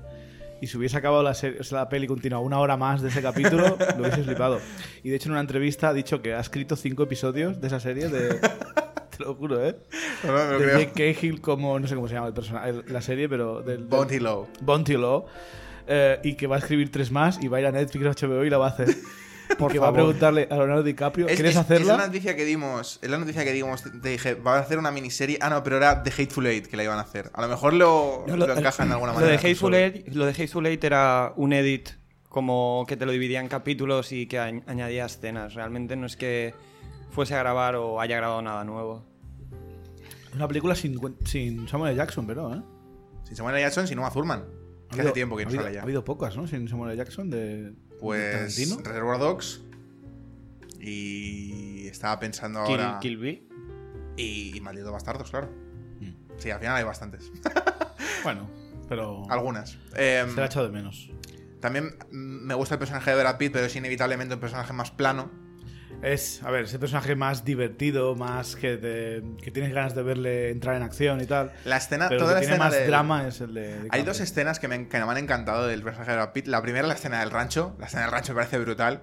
Y 0.60 0.66
si 0.66 0.76
hubiese 0.76 0.96
acabado 0.98 1.22
la, 1.22 1.34
serie, 1.34 1.60
o 1.60 1.64
sea, 1.64 1.78
la 1.78 1.88
peli 1.88 2.06
continua 2.08 2.40
una 2.40 2.58
hora 2.58 2.76
más 2.76 3.00
de 3.00 3.08
ese 3.08 3.22
capítulo, 3.22 3.78
lo 3.96 4.02
hubiese 4.02 4.22
flipado. 4.24 4.60
Y 5.02 5.08
de 5.08 5.16
hecho, 5.16 5.28
en 5.28 5.32
una 5.32 5.40
entrevista 5.40 5.88
ha 5.88 5.92
dicho 5.94 6.20
que 6.20 6.34
ha 6.34 6.40
escrito 6.40 6.76
cinco 6.76 7.04
episodios 7.04 7.60
de 7.60 7.66
esa 7.68 7.80
serie 7.80 8.08
de. 8.08 8.34
Te 9.16 9.24
lo 9.24 9.34
juro, 9.34 9.64
¿eh? 9.64 9.76
No, 10.24 10.32
no, 10.32 10.58
de. 10.58 10.84
Jake 10.86 11.14
Cahill, 11.14 11.40
como. 11.40 11.78
No 11.80 11.86
sé 11.88 11.94
cómo 11.94 12.06
se 12.06 12.14
llama 12.14 12.26
el 12.28 12.34
personaje, 12.34 12.74
la 12.88 13.00
serie, 13.00 13.28
pero. 13.28 13.62
Del, 13.62 13.78
del- 13.78 13.86
Bounty 13.86 14.18
Low. 14.18 14.46
Bounty 14.60 14.94
Law, 14.94 15.26
eh, 15.88 16.20
y 16.22 16.34
que 16.34 16.46
va 16.46 16.56
a 16.56 16.58
escribir 16.60 16.92
tres 16.92 17.10
más 17.10 17.38
y 17.42 17.48
va 17.48 17.56
a 17.56 17.60
ir 17.60 17.66
a 17.66 17.72
Netflix 17.72 18.04
o 18.22 18.26
HBO 18.28 18.44
y 18.44 18.50
la 18.50 18.58
va 18.58 18.66
a 18.66 18.70
hacer. 18.70 18.94
Porque 19.58 19.78
va 19.78 19.88
a 19.88 19.92
preguntarle 19.94 20.46
a 20.50 20.56
Leonardo 20.56 20.82
DiCaprio, 20.82 21.26
Es, 21.26 21.34
¿quieres 21.36 21.52
es- 21.52 21.56
hacerla? 21.58 21.92
Es 21.94 21.98
la 21.98 22.06
noticia 22.06 22.36
que 22.36 22.44
dimos. 22.44 22.98
Es 23.00 23.08
la 23.10 23.16
noticia 23.16 23.44
que 23.44 23.52
dimos. 23.54 23.82
Te 23.82 24.08
dije, 24.10 24.34
va 24.34 24.56
a 24.56 24.60
hacer 24.60 24.78
una 24.78 24.90
miniserie. 24.90 25.38
Ah, 25.40 25.48
no, 25.48 25.62
pero 25.62 25.78
era 25.78 26.02
The 26.02 26.10
Hateful 26.10 26.46
Eight 26.46 26.66
que 26.66 26.76
la 26.76 26.84
iban 26.84 26.98
a 26.98 27.00
hacer. 27.00 27.30
A 27.32 27.40
lo 27.40 27.48
mejor 27.48 27.72
lo, 27.72 28.24
No, 28.26 28.36
lo, 28.36 28.46
lo- 28.46 28.54
encajan 28.58 28.88
de 28.88 28.94
alguna 28.94 29.12
Lo 29.14 29.18
de, 29.20 29.24
manera. 29.24 29.40
Hateful 29.40 29.74
Eight, 29.74 30.08
lo 30.14 30.26
de 30.26 30.32
Hateful 30.32 30.66
Eight 30.66 30.84
era 30.84 31.32
un 31.36 31.54
edit 31.54 31.88
como 32.28 32.84
que 32.86 32.98
te 32.98 33.06
lo 33.06 33.12
dividía 33.12 33.40
en 33.40 33.48
capítulos 33.48 34.12
y 34.12 34.26
que 34.26 34.38
añ- 34.38 34.62
añadía 34.66 35.06
escenas. 35.06 35.54
Realmente 35.54 35.96
no 35.96 36.04
es 36.04 36.16
que 36.18 36.52
fuese 37.10 37.34
a 37.34 37.38
grabar 37.38 37.74
o 37.76 38.02
haya 38.02 38.16
grabado 38.18 38.42
nada 38.42 38.64
nuevo. 38.64 39.06
Una 40.34 40.46
película 40.46 40.74
sin, 40.74 41.00
sin 41.24 41.66
Samuel 41.68 41.92
L. 41.92 41.96
Jackson, 41.96 42.26
pero, 42.26 42.54
¿eh? 42.54 42.60
Si 43.24 43.34
Samuel 43.34 43.56
L. 43.56 43.64
Jackson, 43.64 43.88
si 43.88 43.94
no, 43.94 44.04
a 44.04 44.10
Thurman. 44.12 44.44
Ha 44.90 44.94
habido- 44.94 45.08
hace 45.08 45.12
tiempo 45.14 45.36
que 45.36 45.42
ha 45.42 45.44
no 45.46 45.50
habido- 45.50 45.62
sale 45.64 45.74
Ha 45.76 45.80
ya. 45.80 45.82
habido 45.82 46.04
pocas, 46.04 46.36
¿no? 46.36 46.46
Sin 46.46 46.68
Samuel 46.68 46.90
L. 46.92 46.96
Jackson 46.98 47.30
de, 47.30 47.70
de 47.70 47.72
Pues 48.00 48.32
Tarantino. 48.56 48.76
Reservoir 48.84 49.18
Dogs. 49.18 49.62
Y 50.80 51.86
estaba 51.88 52.18
pensando 52.20 52.64
Kill, 52.64 52.80
ahora. 52.80 52.98
Kill 53.00 53.16
Bill. 53.18 53.48
Y, 54.16 54.56
y 54.56 54.60
Malditos 54.60 54.92
Bastardos, 54.92 55.30
claro. 55.30 55.48
Mm. 56.00 56.12
Sí, 56.38 56.50
al 56.50 56.60
final 56.60 56.76
hay 56.76 56.84
bastantes. 56.84 57.30
Bueno, 58.24 58.50
pero 58.88 59.30
Algunas. 59.30 59.78
Em, 59.94 60.28
se 60.30 60.36
la 60.36 60.42
ha 60.42 60.46
echado 60.46 60.66
de 60.66 60.72
menos. 60.72 61.08
también 61.60 61.96
me 62.10 62.52
gusta 62.54 62.74
el 62.74 62.78
personaje 62.80 63.12
de 63.12 63.16
Brad 63.16 63.38
Pitt, 63.38 63.52
pero 63.52 63.66
es 63.66 63.76
inevitablemente 63.76 64.34
un 64.34 64.40
personaje 64.40 64.72
más 64.72 64.90
plano. 64.90 65.30
Es, 66.02 66.42
a 66.44 66.50
ver, 66.52 66.64
ese 66.66 66.78
personaje 66.78 67.16
más 67.16 67.44
divertido, 67.44 68.14
más 68.14 68.54
que, 68.54 68.76
te- 68.76 69.22
que 69.42 69.50
tienes 69.50 69.72
ganas 69.74 69.96
de 69.96 70.02
verle 70.04 70.50
entrar 70.50 70.76
en 70.76 70.82
acción 70.84 71.20
y 71.20 71.26
tal. 71.26 71.52
La 71.64 71.76
escena, 71.78 72.08
Pero 72.08 72.20
toda 72.20 72.34
la 72.34 72.40
tiene 72.40 72.54
escena 72.54 72.64
más 72.66 72.74
del- 72.74 72.86
drama 72.86 73.26
es 73.26 73.40
el 73.40 73.54
de. 73.54 73.88
Hay 73.90 74.02
dos 74.04 74.20
escenas 74.20 74.60
que 74.60 74.68
me, 74.68 74.86
que 74.88 74.96
me 74.98 75.10
han 75.10 75.16
encantado 75.18 75.66
del 75.66 75.82
personaje 75.82 76.12
de 76.12 76.16
Brad 76.18 76.32
Pitt. 76.32 76.46
La 76.46 76.62
primera 76.62 76.86
la 76.86 76.94
escena 76.94 77.18
del 77.20 77.30
rancho. 77.32 77.74
La 77.80 77.86
escena 77.86 78.02
del 78.02 78.12
rancho 78.12 78.32
me 78.32 78.36
parece 78.36 78.58
brutal. 78.58 79.02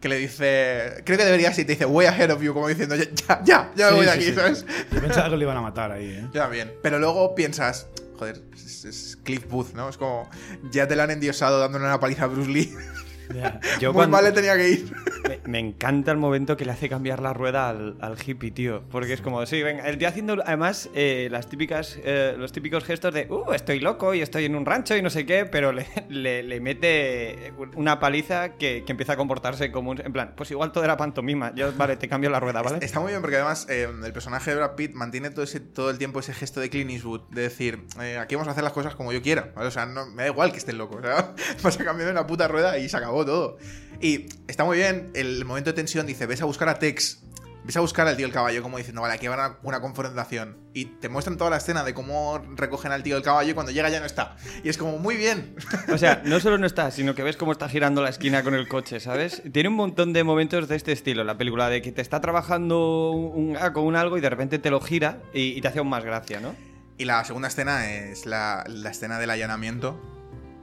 Que 0.00 0.08
le 0.08 0.16
dice. 0.16 1.02
Creo 1.04 1.18
que 1.18 1.24
deberías 1.24 1.58
ir 1.58 1.66
te 1.66 1.72
dice, 1.72 1.84
way 1.86 2.06
ahead 2.06 2.30
of 2.30 2.40
you, 2.40 2.54
como 2.54 2.68
diciendo, 2.68 2.94
ya, 2.94 3.04
ya, 3.16 3.40
ya, 3.44 3.72
ya 3.74 3.86
me 3.86 3.90
Sí, 3.90 3.96
voy 3.96 4.06
de 4.06 4.12
sí, 4.12 4.18
aquí, 4.18 4.24
sí. 4.26 4.34
¿sabes? 4.34 4.66
Yo 4.92 5.00
pensaba 5.00 5.30
que 5.30 5.36
le 5.38 5.42
iban 5.44 5.56
a 5.56 5.60
matar 5.60 5.90
ahí, 5.90 6.06
¿eh? 6.08 6.22
Yo 6.32 6.40
también. 6.40 6.72
Pero 6.84 7.00
luego 7.00 7.34
piensas, 7.34 7.88
joder, 8.16 8.40
es, 8.54 8.84
es 8.84 9.18
Cliff 9.24 9.44
Booth, 9.48 9.74
¿no? 9.74 9.88
Es 9.88 9.96
como, 9.96 10.30
ya 10.70 10.86
te 10.86 10.94
la 10.94 11.02
han 11.02 11.10
endiosado 11.10 11.58
dándole 11.58 11.84
una 11.84 11.98
paliza 11.98 12.24
a 12.24 12.26
Bruce 12.28 12.48
Lee. 12.48 12.72
Yo 13.80 13.92
Muy 13.92 13.94
cuando- 13.98 14.16
mal 14.16 14.24
le 14.24 14.32
tenía 14.32 14.56
que 14.56 14.68
ir. 14.70 14.92
Me, 15.28 15.40
me 15.46 15.58
encanta 15.58 16.10
el 16.12 16.16
momento 16.18 16.56
que 16.56 16.64
le 16.64 16.72
hace 16.72 16.88
cambiar 16.88 17.20
la 17.20 17.32
rueda 17.34 17.68
al, 17.68 17.96
al 18.00 18.16
hippie, 18.24 18.50
tío. 18.50 18.82
Porque 18.90 19.12
es 19.12 19.20
como, 19.20 19.44
sí, 19.46 19.62
venga, 19.62 19.86
el 19.88 19.98
tío 19.98 20.08
haciendo 20.08 20.36
además 20.44 20.88
eh, 20.94 21.28
las 21.30 21.48
típicas, 21.48 21.98
eh, 22.04 22.34
los 22.38 22.52
típicos 22.52 22.84
gestos 22.84 23.12
de, 23.12 23.26
uh, 23.30 23.52
estoy 23.52 23.80
loco 23.80 24.14
y 24.14 24.22
estoy 24.22 24.44
en 24.46 24.54
un 24.54 24.64
rancho 24.64 24.96
y 24.96 25.02
no 25.02 25.10
sé 25.10 25.26
qué, 25.26 25.44
pero 25.44 25.72
le, 25.72 25.86
le- 26.08 26.42
le 26.42 26.60
mete 26.60 27.52
una 27.76 28.00
paliza 28.00 28.54
que, 28.56 28.84
que 28.84 28.92
empieza 28.92 29.12
a 29.14 29.16
comportarse 29.16 29.70
como 29.70 29.90
un. 29.90 30.00
En 30.00 30.12
plan, 30.12 30.32
pues 30.36 30.50
igual 30.50 30.72
todo 30.72 30.84
era 30.84 30.96
pantomima. 30.96 31.52
Yo, 31.54 31.72
vale, 31.76 31.96
te 31.96 32.08
cambio 32.08 32.30
la 32.30 32.40
rueda, 32.40 32.62
¿vale? 32.62 32.78
Está 32.80 33.00
muy 33.00 33.10
bien 33.10 33.20
porque 33.20 33.36
además 33.36 33.66
eh, 33.68 33.88
el 34.04 34.12
personaje 34.12 34.50
de 34.50 34.56
Brad 34.56 34.74
Pitt 34.76 34.94
mantiene 34.94 35.30
todo, 35.30 35.44
ese, 35.44 35.60
todo 35.60 35.90
el 35.90 35.98
tiempo 35.98 36.20
ese 36.20 36.32
gesto 36.32 36.60
de 36.60 36.70
Clint 36.70 36.90
Eastwood 36.90 37.22
de 37.30 37.42
decir, 37.42 37.84
aquí 38.20 38.34
vamos 38.34 38.48
a 38.48 38.52
hacer 38.52 38.64
las 38.64 38.72
cosas 38.72 38.94
como 38.94 39.12
yo 39.12 39.20
quiera. 39.22 39.52
¿vale? 39.54 39.68
O 39.68 39.70
sea, 39.70 39.86
no, 39.86 40.06
me 40.06 40.22
da 40.22 40.28
igual 40.28 40.52
que 40.52 40.58
estén 40.58 40.78
locos. 40.78 40.98
O 40.98 41.02
sea, 41.02 41.34
vas 41.62 41.78
a 41.80 41.84
cambiarme 41.84 42.12
una 42.12 42.26
puta 42.26 42.48
rueda 42.48 42.78
y 42.78 42.88
se 42.88 42.96
acabó 42.96 43.17
todo. 43.24 43.58
Y 44.00 44.26
está 44.46 44.64
muy 44.64 44.76
bien 44.76 45.10
el 45.14 45.44
momento 45.44 45.70
de 45.70 45.74
tensión. 45.74 46.06
Dice, 46.06 46.26
ves 46.26 46.42
a 46.42 46.44
buscar 46.44 46.68
a 46.68 46.78
Tex. 46.78 47.22
Ves 47.64 47.76
a 47.76 47.80
buscar 47.80 48.08
al 48.08 48.16
tío 48.16 48.24
del 48.24 48.32
caballo 48.32 48.62
como 48.62 48.78
diciendo, 48.78 49.02
vale, 49.02 49.12
aquí 49.12 49.26
va 49.26 49.34
una, 49.34 49.58
una 49.62 49.80
confrontación. 49.82 50.56
Y 50.72 50.86
te 50.86 51.10
muestran 51.10 51.36
toda 51.36 51.50
la 51.50 51.58
escena 51.58 51.84
de 51.84 51.92
cómo 51.92 52.38
recogen 52.56 52.92
al 52.92 53.02
tío 53.02 53.14
del 53.16 53.22
caballo 53.22 53.50
y 53.50 53.52
cuando 53.54 53.72
llega 53.72 53.90
ya 53.90 54.00
no 54.00 54.06
está. 54.06 54.36
Y 54.64 54.70
es 54.70 54.78
como, 54.78 54.96
muy 54.96 55.16
bien. 55.16 55.54
O 55.92 55.98
sea, 55.98 56.22
no 56.24 56.40
solo 56.40 56.56
no 56.56 56.66
está, 56.66 56.90
sino 56.90 57.14
que 57.14 57.22
ves 57.22 57.36
cómo 57.36 57.52
está 57.52 57.68
girando 57.68 58.00
la 58.02 58.08
esquina 58.08 58.42
con 58.42 58.54
el 58.54 58.68
coche, 58.68 59.00
¿sabes? 59.00 59.42
Tiene 59.52 59.68
un 59.68 59.74
montón 59.74 60.14
de 60.14 60.24
momentos 60.24 60.66
de 60.66 60.76
este 60.76 60.92
estilo, 60.92 61.24
la 61.24 61.36
película, 61.36 61.68
de 61.68 61.82
que 61.82 61.92
te 61.92 62.00
está 62.00 62.22
trabajando 62.22 63.10
un, 63.10 63.50
un- 63.56 63.72
con 63.74 63.84
un 63.84 63.96
algo 63.96 64.16
y 64.16 64.22
de 64.22 64.30
repente 64.30 64.58
te 64.58 64.70
lo 64.70 64.80
gira 64.80 65.20
y, 65.34 65.48
y 65.58 65.60
te 65.60 65.68
hace 65.68 65.80
aún 65.80 65.88
más 65.90 66.04
gracia, 66.04 66.40
¿no? 66.40 66.54
Y 66.96 67.04
la 67.04 67.22
segunda 67.26 67.48
escena 67.48 67.90
es 67.92 68.24
la, 68.24 68.64
la 68.66 68.90
escena 68.90 69.18
del 69.18 69.28
allanamiento. 69.28 70.00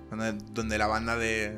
Donde, 0.09 0.33
donde 0.53 0.77
la 0.77 0.87
banda 0.87 1.17
de, 1.17 1.57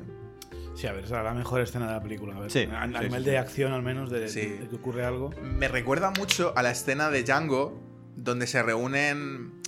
Sí, 0.78 0.86
a 0.88 0.92
ver, 0.94 1.06
esa 1.06 1.18
es 1.18 1.24
la 1.24 1.34
mejor 1.34 1.62
escena 1.62 1.88
de 1.88 1.94
la 1.94 2.02
película. 2.02 2.36
A 2.36 2.40
ver, 2.40 2.52
Sí, 2.52 2.68
a, 2.72 2.84
a 2.84 2.86
sí, 2.88 2.94
nivel 3.06 3.24
sí, 3.24 3.30
de 3.32 3.38
acción, 3.40 3.74
al 3.74 3.82
menos, 3.82 4.10
de, 4.12 4.30
Sí. 4.30 4.42
de 4.42 4.68
que 4.70 4.76
ocurre 4.76 5.04
algo. 5.04 5.32
Me 5.42 5.68
recuerda 5.68 6.12
mucho 6.12 6.54
a 6.56 6.62
la 6.62 6.70
escena 6.72 7.10
de 7.10 7.24
Django, 7.24 7.82
donde 8.16 8.46
se 8.48 8.62
reúnen 8.62 9.60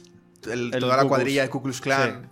el- 0.49 0.71
El 0.73 0.79
toda 0.79 0.97
la 0.97 1.05
cuadrilla 1.05 1.41
de 1.41 1.49
Ku 1.49 1.63
Klux 1.63 1.81
Klan. 1.81 2.29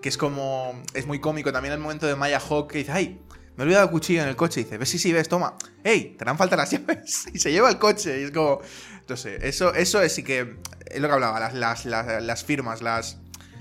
Que 0.00 0.08
es 0.08 0.16
como. 0.16 0.80
Es 0.94 1.06
muy 1.06 1.18
cómico 1.20 1.52
también 1.52 1.74
el 1.74 1.80
momento 1.80 2.06
de 2.06 2.14
Maya 2.16 2.38
Hawk 2.40 2.70
que 2.70 2.78
dice: 2.78 2.92
¡Ay! 2.92 3.20
Me 3.56 3.64
he 3.64 3.66
olvidado 3.66 3.84
el 3.84 3.90
cuchillo 3.90 4.22
en 4.22 4.28
el 4.28 4.36
coche. 4.36 4.60
Y 4.60 4.64
dice: 4.64 4.78
Ves, 4.78 4.88
sí, 4.88 4.98
sí, 4.98 5.12
ves, 5.12 5.28
toma. 5.28 5.56
¡Ey! 5.84 6.14
Te 6.16 6.24
harán 6.24 6.38
falta 6.38 6.56
las 6.56 6.70
llaves. 6.70 7.26
Y 7.34 7.38
se 7.38 7.50
lleva 7.52 7.68
el 7.68 7.78
coche. 7.78 8.20
Y 8.20 8.24
es 8.24 8.30
como. 8.30 8.60
No 9.08 9.16
sé, 9.16 9.46
eso, 9.46 9.74
eso 9.74 10.00
es 10.00 10.14
sí 10.14 10.22
que. 10.22 10.56
Es 10.86 11.00
lo 11.00 11.08
que 11.08 11.14
hablaba, 11.14 11.38
las, 11.40 11.52
las, 11.54 11.84
las, 11.84 12.22
las 12.22 12.44
firmas, 12.44 12.80
las. 12.80 13.18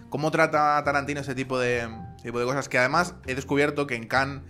Cómo 0.10 0.32
trata 0.32 0.82
Tarantino 0.86 1.20
ese 1.22 1.36
tipo 1.36 1.60
de, 1.60 1.90
tipo 2.24 2.40
de 2.40 2.46
cosas. 2.46 2.70
Que 2.70 2.78
además 2.78 3.16
he 3.28 3.36
descubierto 3.36 3.86
que 3.88 3.96
en 3.96 4.08
Cannes 4.08 4.42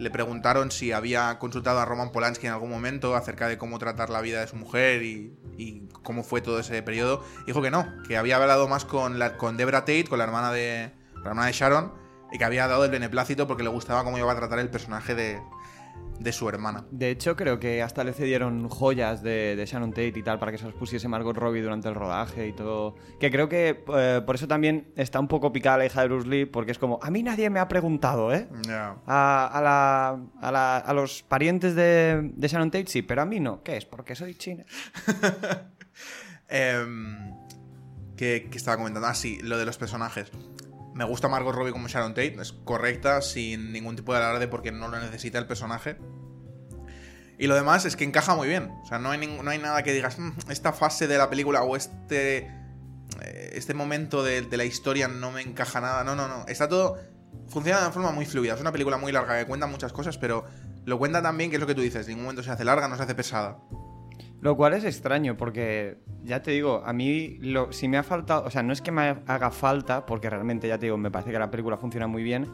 le 0.00 0.10
preguntaron 0.10 0.70
si 0.70 0.92
había 0.92 1.38
consultado 1.38 1.78
a 1.78 1.84
Roman 1.84 2.10
Polanski 2.10 2.46
en 2.46 2.54
algún 2.54 2.70
momento 2.70 3.14
acerca 3.14 3.48
de 3.48 3.58
cómo 3.58 3.78
tratar 3.78 4.08
la 4.08 4.22
vida 4.22 4.40
de 4.40 4.46
su 4.46 4.56
mujer 4.56 5.02
y, 5.02 5.36
cómo 6.02 6.24
fue 6.24 6.40
todo 6.40 6.58
ese 6.58 6.82
periodo. 6.82 7.22
Dijo 7.46 7.60
que 7.60 7.70
no, 7.70 7.86
que 8.08 8.16
había 8.16 8.36
hablado 8.36 8.66
más 8.66 8.86
con, 8.86 9.18
la, 9.18 9.36
con 9.36 9.58
Debra 9.58 9.80
Tate, 9.80 10.06
con 10.06 10.18
la 10.18 10.24
hermana 10.24 10.50
de, 10.52 10.90
la 11.16 11.28
hermana 11.28 11.46
de 11.48 11.52
Sharon, 11.52 11.92
y 12.32 12.38
que 12.38 12.44
había 12.44 12.66
dado 12.66 12.86
el 12.86 12.90
beneplácito 12.90 13.46
porque 13.46 13.62
le 13.62 13.68
gustaba 13.68 14.02
cómo 14.02 14.16
iba 14.16 14.32
a 14.32 14.36
tratar 14.36 14.58
el 14.58 14.70
personaje 14.70 15.14
de, 15.14 15.38
de 16.18 16.32
su 16.32 16.46
hermana. 16.50 16.84
De 16.90 17.10
hecho, 17.10 17.34
creo 17.34 17.58
que 17.58 17.80
hasta 17.82 18.04
le 18.04 18.12
cedieron 18.12 18.68
joyas 18.68 19.22
de, 19.22 19.56
de 19.56 19.64
Shannon 19.64 19.88
Tate 19.90 20.12
y 20.18 20.22
tal 20.22 20.38
para 20.38 20.52
que 20.52 20.58
se 20.58 20.66
los 20.66 20.74
pusiese 20.74 21.08
Margot 21.08 21.34
Robbie 21.34 21.62
durante 21.62 21.88
el 21.88 21.94
rodaje 21.94 22.46
y 22.46 22.52
todo. 22.52 22.94
Que 23.18 23.30
creo 23.30 23.48
que 23.48 23.82
eh, 23.96 24.20
por 24.26 24.34
eso 24.34 24.46
también 24.46 24.92
está 24.96 25.18
un 25.18 25.28
poco 25.28 25.50
picada 25.50 25.78
la 25.78 25.86
hija 25.86 26.02
de 26.02 26.08
Bruce 26.08 26.28
Lee, 26.28 26.44
porque 26.44 26.72
es 26.72 26.78
como, 26.78 26.98
a 27.02 27.10
mí 27.10 27.22
nadie 27.22 27.48
me 27.48 27.58
ha 27.58 27.68
preguntado, 27.68 28.34
¿eh? 28.34 28.48
A, 29.06 29.46
a 29.46 29.62
la- 29.62 30.20
a 30.42 30.52
la- 30.52 30.76
a 30.76 30.92
los 30.92 31.22
parientes 31.22 31.74
de, 31.74 32.30
de 32.34 32.48
Shannon 32.48 32.70
Tate 32.70 32.88
sí, 32.88 33.00
pero 33.00 33.22
a 33.22 33.24
mí 33.24 33.40
no. 33.40 33.62
¿Qué 33.62 33.78
es? 33.78 33.86
Porque 33.86 34.14
soy 34.14 34.34
china. 34.34 34.66
¿qué, 38.16 38.48
qué 38.50 38.56
estaba 38.58 38.76
comentando? 38.76 39.08
Ah, 39.08 39.14
sí, 39.14 39.38
lo 39.42 39.56
de 39.58 39.64
los 39.64 39.78
personajes. 39.78 40.30
Me 41.00 41.06
gusta 41.06 41.28
Margot 41.28 41.54
Robbie 41.54 41.72
como 41.72 41.88
Sharon 41.88 42.12
Tate, 42.12 42.36
es 42.42 42.52
correcta, 42.52 43.22
sin 43.22 43.72
ningún 43.72 43.96
tipo 43.96 44.12
de 44.12 44.18
alarde 44.18 44.48
porque 44.48 44.70
no 44.70 44.86
lo 44.88 45.00
necesita 45.00 45.38
el 45.38 45.46
personaje. 45.46 45.96
Y 47.38 47.46
lo 47.46 47.54
demás 47.54 47.86
es 47.86 47.96
que 47.96 48.04
encaja 48.04 48.34
muy 48.36 48.48
bien. 48.48 48.70
O 48.82 48.86
sea, 48.86 48.98
no 48.98 49.10
hay, 49.10 49.26
no 49.26 49.50
hay 49.50 49.56
nada 49.56 49.82
que 49.82 49.94
digas, 49.94 50.18
"Mm, 50.18 50.32
esta 50.50 50.74
fase 50.74 51.08
de 51.08 51.16
la 51.16 51.30
película 51.30 51.62
o 51.62 51.74
este, 51.74 52.50
eh, 53.22 53.50
este 53.54 53.72
momento 53.72 54.22
de, 54.22 54.46
la 54.54 54.66
historia 54.66 55.08
no 55.08 55.30
me 55.30 55.40
encaja 55.40 55.80
nada. 55.80 56.04
No, 56.04 56.14
no, 56.14 56.28
no. 56.28 56.44
Está 56.48 56.68
todo. 56.68 56.98
Funciona 57.48 57.82
de 57.82 57.92
forma 57.92 58.12
muy 58.12 58.26
fluida. 58.26 58.52
Es 58.52 58.60
una 58.60 58.70
película 58.70 58.98
muy 58.98 59.10
larga 59.10 59.38
que 59.38 59.46
cuenta 59.46 59.66
muchas 59.66 59.94
cosas, 59.94 60.18
pero 60.18 60.44
lo 60.84 60.98
cuenta 60.98 61.22
también, 61.22 61.48
que 61.48 61.56
es 61.56 61.60
lo 61.60 61.66
que 61.66 61.74
tú 61.74 61.80
dices. 61.80 62.06
Ningún 62.08 62.24
momento 62.24 62.42
se 62.42 62.50
hace 62.50 62.66
larga, 62.66 62.88
no 62.88 62.96
se 62.98 63.04
hace 63.04 63.14
pesada. 63.14 63.56
Lo 64.40 64.56
cual 64.56 64.72
es 64.72 64.84
extraño 64.84 65.36
porque, 65.36 65.98
ya 66.24 66.40
te 66.42 66.50
digo, 66.52 66.82
a 66.84 66.92
mí 66.92 67.36
lo, 67.40 67.72
si 67.72 67.88
me 67.88 67.98
ha 67.98 68.02
faltado, 68.02 68.44
o 68.46 68.50
sea, 68.50 68.62
no 68.62 68.72
es 68.72 68.80
que 68.80 68.90
me 68.90 69.16
haga 69.26 69.50
falta, 69.50 70.06
porque 70.06 70.30
realmente, 70.30 70.66
ya 70.68 70.78
te 70.78 70.86
digo, 70.86 70.96
me 70.96 71.10
parece 71.10 71.30
que 71.30 71.38
la 71.38 71.50
película 71.50 71.76
funciona 71.76 72.06
muy 72.06 72.22
bien, 72.22 72.46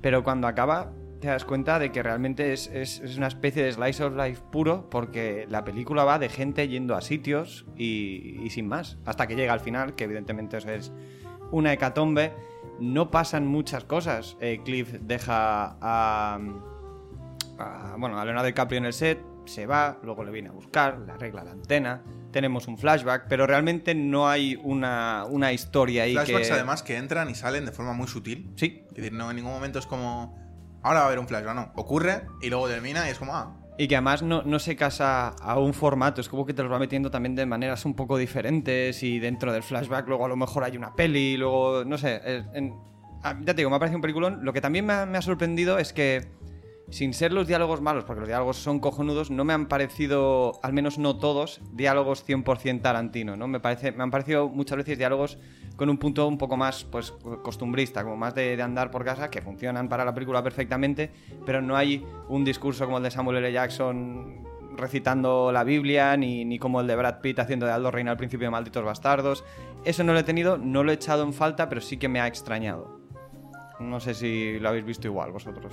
pero 0.00 0.22
cuando 0.22 0.46
acaba 0.46 0.92
te 1.20 1.28
das 1.28 1.44
cuenta 1.44 1.78
de 1.78 1.90
que 1.90 2.02
realmente 2.02 2.52
es, 2.52 2.68
es- 2.68 3.16
una 3.16 3.28
especie 3.28 3.64
de 3.64 3.72
slice 3.72 4.04
of 4.04 4.14
life 4.14 4.42
puro, 4.52 4.88
porque 4.90 5.46
la 5.48 5.64
película 5.64 6.04
va 6.04 6.18
de 6.18 6.28
gente 6.28 6.68
yendo 6.68 6.94
a 6.94 7.00
sitios 7.00 7.64
y, 7.76 8.38
y 8.44 8.50
sin 8.50 8.68
más, 8.68 8.98
hasta 9.06 9.26
que 9.26 9.34
llega 9.34 9.54
al 9.54 9.60
final, 9.60 9.94
que 9.94 10.04
evidentemente 10.04 10.58
es 10.58 10.92
una 11.50 11.72
hecatombe. 11.72 12.32
No 12.78 13.10
pasan 13.10 13.46
muchas 13.46 13.84
cosas. 13.84 14.36
Eh, 14.40 14.60
Cliff 14.64 14.92
deja 15.00 15.76
a- 15.80 16.38
bueno, 17.98 18.18
a 18.18 18.24
Leonardo 18.24 18.46
DiCaprio 18.46 18.78
en 18.78 18.84
el 18.86 18.92
set, 18.92 19.18
se 19.46 19.66
va, 19.66 19.98
luego 20.02 20.24
le 20.24 20.30
viene 20.32 20.48
a 20.48 20.52
buscar, 20.52 20.98
le 20.98 21.12
arregla 21.12 21.44
la 21.44 21.52
antena, 21.52 22.02
tenemos 22.32 22.66
un 22.68 22.78
flashback, 22.78 23.26
pero 23.28 23.46
realmente 23.46 23.94
no 23.94 24.28
hay 24.28 24.58
una, 24.62 25.24
una 25.28 25.52
historia 25.52 26.04
ahí 26.04 26.14
Flashbacks 26.14 26.48
que... 26.48 26.52
además 26.54 26.82
que 26.82 26.96
entran 26.96 27.30
y 27.30 27.34
salen 27.34 27.64
de 27.64 27.72
forma 27.72 27.92
muy 27.92 28.08
sutil. 28.08 28.50
Sí, 28.56 28.82
Es 28.88 28.94
decir, 28.94 29.12
no 29.12 29.30
en 29.30 29.36
ningún 29.36 29.52
momento 29.52 29.78
es 29.78 29.86
como. 29.86 30.38
Ahora 30.82 30.98
va 31.00 31.04
a 31.04 31.06
haber 31.08 31.18
un 31.18 31.26
flashback, 31.28 31.54
no. 31.54 31.72
Ocurre 31.76 32.26
y 32.42 32.50
luego 32.50 32.68
termina 32.68 33.06
y 33.08 33.10
es 33.12 33.18
como, 33.18 33.34
ah. 33.34 33.56
y 33.78 33.88
que 33.88 33.96
además 33.96 34.22
no, 34.22 34.42
no 34.42 34.58
se 34.58 34.76
casa 34.76 35.28
a 35.28 35.58
un 35.58 35.72
formato, 35.72 36.20
es 36.20 36.28
como 36.28 36.44
que 36.44 36.52
te 36.52 36.62
los 36.62 36.70
va 36.70 36.78
metiendo 36.78 37.10
también 37.10 37.34
de 37.34 37.46
maneras 37.46 37.84
un 37.86 37.94
poco 37.94 38.18
diferentes 38.18 39.02
y 39.02 39.18
dentro 39.18 39.52
del 39.52 39.62
flashback 39.62 40.06
luego 40.08 40.26
a 40.26 40.28
lo 40.28 40.36
mejor 40.36 40.62
hay 40.64 40.76
una 40.76 40.94
peli, 40.94 41.36
luego, 41.38 41.84
no 41.86 41.96
sé, 41.96 42.20
en- 42.52 42.74
ah, 43.22 43.34
ya 43.40 43.46
te 43.46 43.54
digo, 43.54 43.70
me 43.70 43.76
ha 43.76 43.78
parecido 43.78 43.96
un 43.96 44.02
peliculón. 44.02 44.44
Lo 44.44 44.52
que 44.52 44.60
también 44.60 44.84
me 44.84 44.92
ha, 44.92 45.06
me 45.06 45.16
ha 45.16 45.22
sorprendido 45.22 45.78
es 45.78 45.92
que, 45.94 46.28
sin 46.90 47.14
ser 47.14 47.32
los 47.32 47.46
diálogos 47.46 47.80
malos, 47.80 48.04
porque 48.04 48.20
los 48.20 48.28
diálogos 48.28 48.56
son 48.56 48.78
cojonudos, 48.78 49.30
no 49.30 49.44
me 49.44 49.52
han 49.52 49.66
parecido, 49.66 50.52
al 50.62 50.72
menos 50.72 50.98
no 50.98 51.16
todos, 51.16 51.60
diálogos 51.72 52.26
100% 52.26 52.82
Tarantino, 52.82 53.36
¿no? 53.36 53.48
Me, 53.48 53.60
parece, 53.60 53.92
me 53.92 54.02
han 54.02 54.10
parecido 54.10 54.48
muchas 54.48 54.78
veces 54.78 54.98
diálogos 54.98 55.38
con 55.76 55.88
un 55.88 55.98
punto 55.98 56.26
un 56.28 56.38
poco 56.38 56.56
más 56.56 56.84
pues 56.84 57.12
costumbrista, 57.42 58.04
como 58.04 58.16
más 58.16 58.34
de, 58.34 58.60
andar 58.62 58.90
por 58.90 59.04
casa, 59.04 59.30
que 59.30 59.42
funcionan 59.42 59.88
para 59.88 60.04
la 60.04 60.14
película 60.14 60.42
perfectamente, 60.42 61.10
pero 61.44 61.60
no 61.60 61.76
hay 61.76 62.04
un 62.28 62.44
discurso 62.44 62.84
como 62.84 62.98
el 62.98 63.02
de 63.02 63.10
Samuel 63.10 63.38
L. 63.38 63.52
Jackson 63.52 64.44
recitando 64.76 65.52
la 65.52 65.64
Biblia, 65.64 66.16
ni, 66.16 66.44
ni 66.44 66.58
como 66.58 66.80
el 66.80 66.86
de 66.86 66.96
Brad 66.96 67.20
Pitt 67.20 67.38
haciendo 67.38 67.66
de 67.66 67.72
Aldo 67.72 67.90
Reina 67.90 68.10
al 68.10 68.16
principio 68.16 68.46
de 68.46 68.50
Malditos 68.50 68.84
Bastardos. 68.84 69.44
Eso 69.84 70.04
no 70.04 70.12
lo 70.12 70.18
he 70.18 70.24
tenido, 70.24 70.58
no 70.58 70.82
lo 70.82 70.90
he 70.90 70.94
echado 70.94 71.22
en 71.22 71.32
falta, 71.32 71.68
pero 71.68 71.80
sí 71.80 71.96
que 71.96 72.08
me 72.08 72.20
ha 72.20 72.26
extrañado. 72.26 73.00
No 73.80 74.00
sé 74.00 74.14
si 74.14 74.58
lo 74.58 74.68
habéis 74.68 74.84
visto 74.84 75.06
igual 75.06 75.32
vosotros. 75.32 75.72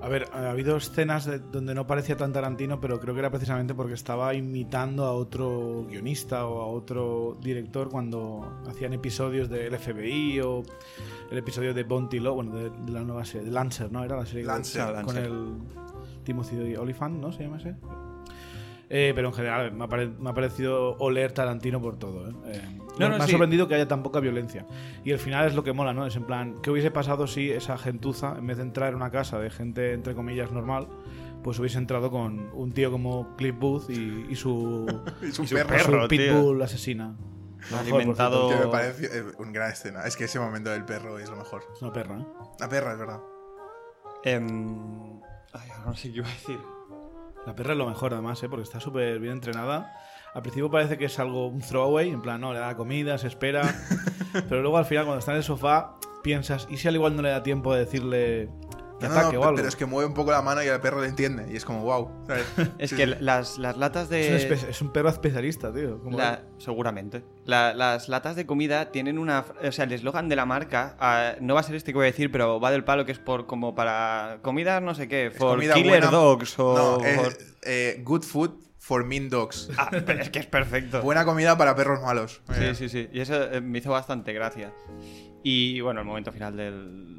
A 0.00 0.08
ver, 0.08 0.28
ha 0.32 0.50
habido 0.50 0.76
escenas 0.76 1.24
de- 1.26 1.40
donde 1.40 1.74
no 1.74 1.86
parecía 1.88 2.16
tan 2.16 2.32
Tarantino, 2.32 2.80
pero 2.80 3.00
creo 3.00 3.14
que 3.14 3.20
era 3.20 3.30
precisamente 3.30 3.74
porque 3.74 3.94
estaba 3.94 4.32
imitando 4.32 5.04
a 5.04 5.12
otro 5.12 5.86
guionista 5.88 6.46
o 6.46 6.60
a 6.62 6.66
otro 6.68 7.36
director 7.42 7.88
cuando 7.90 8.60
hacían 8.68 8.92
episodios 8.92 9.48
del 9.48 9.74
FBI 9.76 10.40
o 10.40 10.62
el 11.32 11.38
episodio 11.38 11.74
de 11.74 11.82
Bounty 11.82 12.20
Law, 12.20 12.34
bueno, 12.36 12.54
de, 12.54 12.70
de 12.70 12.92
la 12.92 13.02
nueva 13.02 13.24
serie, 13.24 13.46
de 13.46 13.52
Lancer, 13.52 13.90
¿no? 13.90 14.04
Era 14.04 14.16
la 14.16 14.24
serie 14.26 14.42
que- 14.42 14.46
Lancer, 14.48 14.84
con 14.86 14.94
Lancer. 15.16 15.24
el 15.24 15.54
Timothy 16.22 16.76
Olyphant, 16.76 17.16
¿no? 17.20 17.32
Se 17.32 17.42
llama 17.42 17.56
ese. 17.58 17.74
Eh, 18.90 19.12
pero 19.14 19.28
en 19.28 19.34
general 19.34 19.72
me 19.72 19.84
ha, 19.84 19.88
pare- 19.88 20.08
me 20.08 20.30
ha 20.30 20.34
parecido 20.34 20.96
oler 20.98 21.32
Tarantino 21.32 21.80
por 21.80 21.98
todo. 21.98 22.30
¿eh? 22.30 22.34
Eh, 22.46 22.62
No, 22.98 23.08
me 23.10 23.18
no, 23.18 23.22
ha 23.22 23.26
sí. 23.26 23.32
sorprendido 23.32 23.68
que 23.68 23.74
haya 23.74 23.86
tan 23.86 24.02
poca 24.02 24.18
violencia. 24.20 24.66
Y 25.04 25.10
el 25.10 25.18
final 25.18 25.46
es 25.46 25.54
lo 25.54 25.62
que 25.62 25.72
mola, 25.74 25.92
¿no? 25.92 26.06
Es 26.06 26.16
en 26.16 26.24
plan, 26.24 26.54
¿qué 26.62 26.70
hubiese 26.70 26.90
pasado 26.90 27.26
si 27.26 27.50
esa 27.50 27.76
gentuza, 27.76 28.36
en 28.38 28.46
vez 28.46 28.56
de 28.56 28.62
entrar 28.62 28.88
en 28.90 28.94
una 28.96 29.10
casa 29.10 29.38
de 29.38 29.50
gente, 29.50 29.92
entre 29.92 30.14
comillas, 30.14 30.50
normal, 30.52 30.88
pues 31.44 31.58
hubiese 31.58 31.76
entrado 31.78 32.10
con 32.10 32.48
un 32.54 32.72
tío 32.72 32.90
como 32.90 33.36
Cliff 33.36 33.54
Booth 33.58 33.90
y, 33.90 34.26
y 34.30 34.34
su, 34.36 34.86
Es 35.22 35.38
un 35.38 35.44
Y 35.44 35.48
su 35.48 35.54
perro. 35.54 35.68
perro. 35.68 36.02
su 36.02 36.08
tío. 36.08 36.18
pitbull 36.34 36.62
asesina. 36.62 37.14
Lo 37.70 37.76
mejor, 37.76 37.90
por 37.90 38.00
Alimentado-. 38.00 38.48
Que 38.48 38.56
me 38.56 38.66
parece 38.72 39.18
eh, 39.18 39.24
una 39.38 39.50
gran 39.52 39.70
escena. 39.72 40.02
Es 40.04 40.16
que 40.16 40.24
ese 40.24 40.40
momento 40.40 40.70
del 40.70 40.84
perro 40.86 41.18
es 41.18 41.28
lo 41.28 41.36
mejor. 41.36 41.62
Es 41.74 41.82
una 41.82 41.92
perra, 41.92 42.20
¿eh? 42.20 42.26
La 42.58 42.68
perra, 42.70 42.92
es 42.94 42.98
verdad. 42.98 43.20
Ay, 44.24 44.40
ahora 45.52 45.84
no 45.86 45.94
sé 45.94 46.10
qué 46.10 46.18
iba 46.18 46.26
a 46.26 46.30
decir. 46.30 46.58
La 47.46 47.54
perra 47.54 47.72
es 47.72 47.78
lo 47.78 47.86
mejor, 47.86 48.12
además, 48.12 48.42
¿eh? 48.42 48.48
Porque 48.48 48.64
está 48.64 48.80
súper 48.80 49.18
bien 49.20 49.34
entrenada. 49.34 49.94
Al 50.34 50.42
principio 50.42 50.70
parece 50.70 50.98
que 50.98 51.06
es 51.06 51.18
algo, 51.18 51.48
un 51.48 51.60
throwaway, 51.60 52.10
en 52.10 52.20
plan, 52.20 52.40
no, 52.40 52.52
le 52.52 52.58
da 52.58 52.76
comida, 52.76 53.16
se 53.18 53.28
espera. 53.28 53.62
pero 54.48 54.60
luego 54.62 54.78
al 54.78 54.84
final, 54.84 55.04
cuando 55.04 55.20
está 55.20 55.32
en 55.32 55.38
el 55.38 55.44
sofá, 55.44 55.96
piensas, 56.22 56.66
¿y 56.70 56.76
si 56.76 56.88
al 56.88 56.94
igual 56.94 57.16
no 57.16 57.22
le 57.22 57.30
da 57.30 57.42
tiempo 57.42 57.72
de 57.72 57.80
decirle 57.80 58.50
No, 59.00 59.08
no, 59.08 59.14
ataque 59.20 59.34
no, 59.36 59.40
o 59.40 59.44
algo? 59.44 59.56
pero 59.56 59.68
es 59.68 59.76
que 59.76 59.86
mueve 59.86 60.08
un 60.08 60.14
poco 60.14 60.30
la 60.32 60.42
mano 60.42 60.62
y 60.62 60.66
el 60.66 60.80
perro 60.80 61.00
le 61.00 61.08
entiende. 61.08 61.46
Y 61.52 61.56
es 61.56 61.64
como, 61.64 61.82
wow. 61.82 62.10
¿sabes? 62.26 62.46
Es 62.78 62.90
Sí, 62.90 62.96
que 62.96 63.06
sí. 63.06 63.14
las, 63.20 63.58
las 63.58 63.76
latas 63.76 64.08
de... 64.08 64.36
Es 64.36 64.44
un, 64.44 64.50
espe- 64.50 64.68
es 64.68 64.82
un 64.82 64.92
perro 64.92 65.08
especialista, 65.08 65.72
tío. 65.72 66.00
La- 66.10 66.42
seguramente. 66.58 67.22
La- 67.44 67.74
las 67.74 68.08
latas 68.08 68.34
de 68.36 68.46
comida 68.46 68.90
tienen 68.90 69.18
una. 69.18 69.44
O 69.66 69.72
sea, 69.72 69.84
el 69.84 69.92
eslogan 69.92 70.28
de 70.28 70.36
la 70.36 70.46
marca 70.46 70.96
ah, 70.98 71.34
no 71.40 71.54
va 71.54 71.60
a 71.60 71.62
ser 71.62 71.74
este 71.76 71.92
que 71.92 71.96
voy 71.98 72.04
a 72.06 72.10
decir, 72.10 72.30
pero 72.32 72.58
va 72.60 72.70
del 72.70 72.84
palo 72.84 73.04
que 73.04 73.12
es 73.12 73.18
por 73.18 73.46
como 73.46 73.74
para 73.74 74.38
comida 74.42 74.80
no 74.80 74.94
sé 74.94 75.06
qué, 75.08 75.30
for 75.30 75.56
comida 75.56 75.74
killer 75.74 75.90
buena- 76.00 76.10
dogs 76.10 76.58
o. 76.58 76.98
No, 77.00 77.04
es, 77.06 77.16
for- 77.20 77.36
eh, 77.62 78.00
good 78.04 78.22
food 78.22 78.50
for 78.78 79.04
mean 79.04 79.28
dogs. 79.28 79.70
Ah, 79.78 79.88
pero 79.90 80.20
es 80.20 80.30
que 80.30 80.38
es 80.40 80.46
perfecto. 80.46 81.02
Buena 81.02 81.24
comida 81.24 81.56
para 81.56 81.74
perros 81.76 82.00
malos. 82.02 82.40
Eh, 82.54 82.72
Sí, 82.74 82.88
sí, 82.88 82.88
sí. 82.88 83.08
Y 83.12 83.20
eso 83.20 83.42
eh, 83.44 83.60
me 83.60 83.78
hizo 83.78 83.90
bastante 83.90 84.32
gracia. 84.32 84.72
Y 85.42 85.80
bueno, 85.80 86.00
el 86.00 86.06
momento 86.06 86.32
final 86.32 86.56
del 86.56 87.17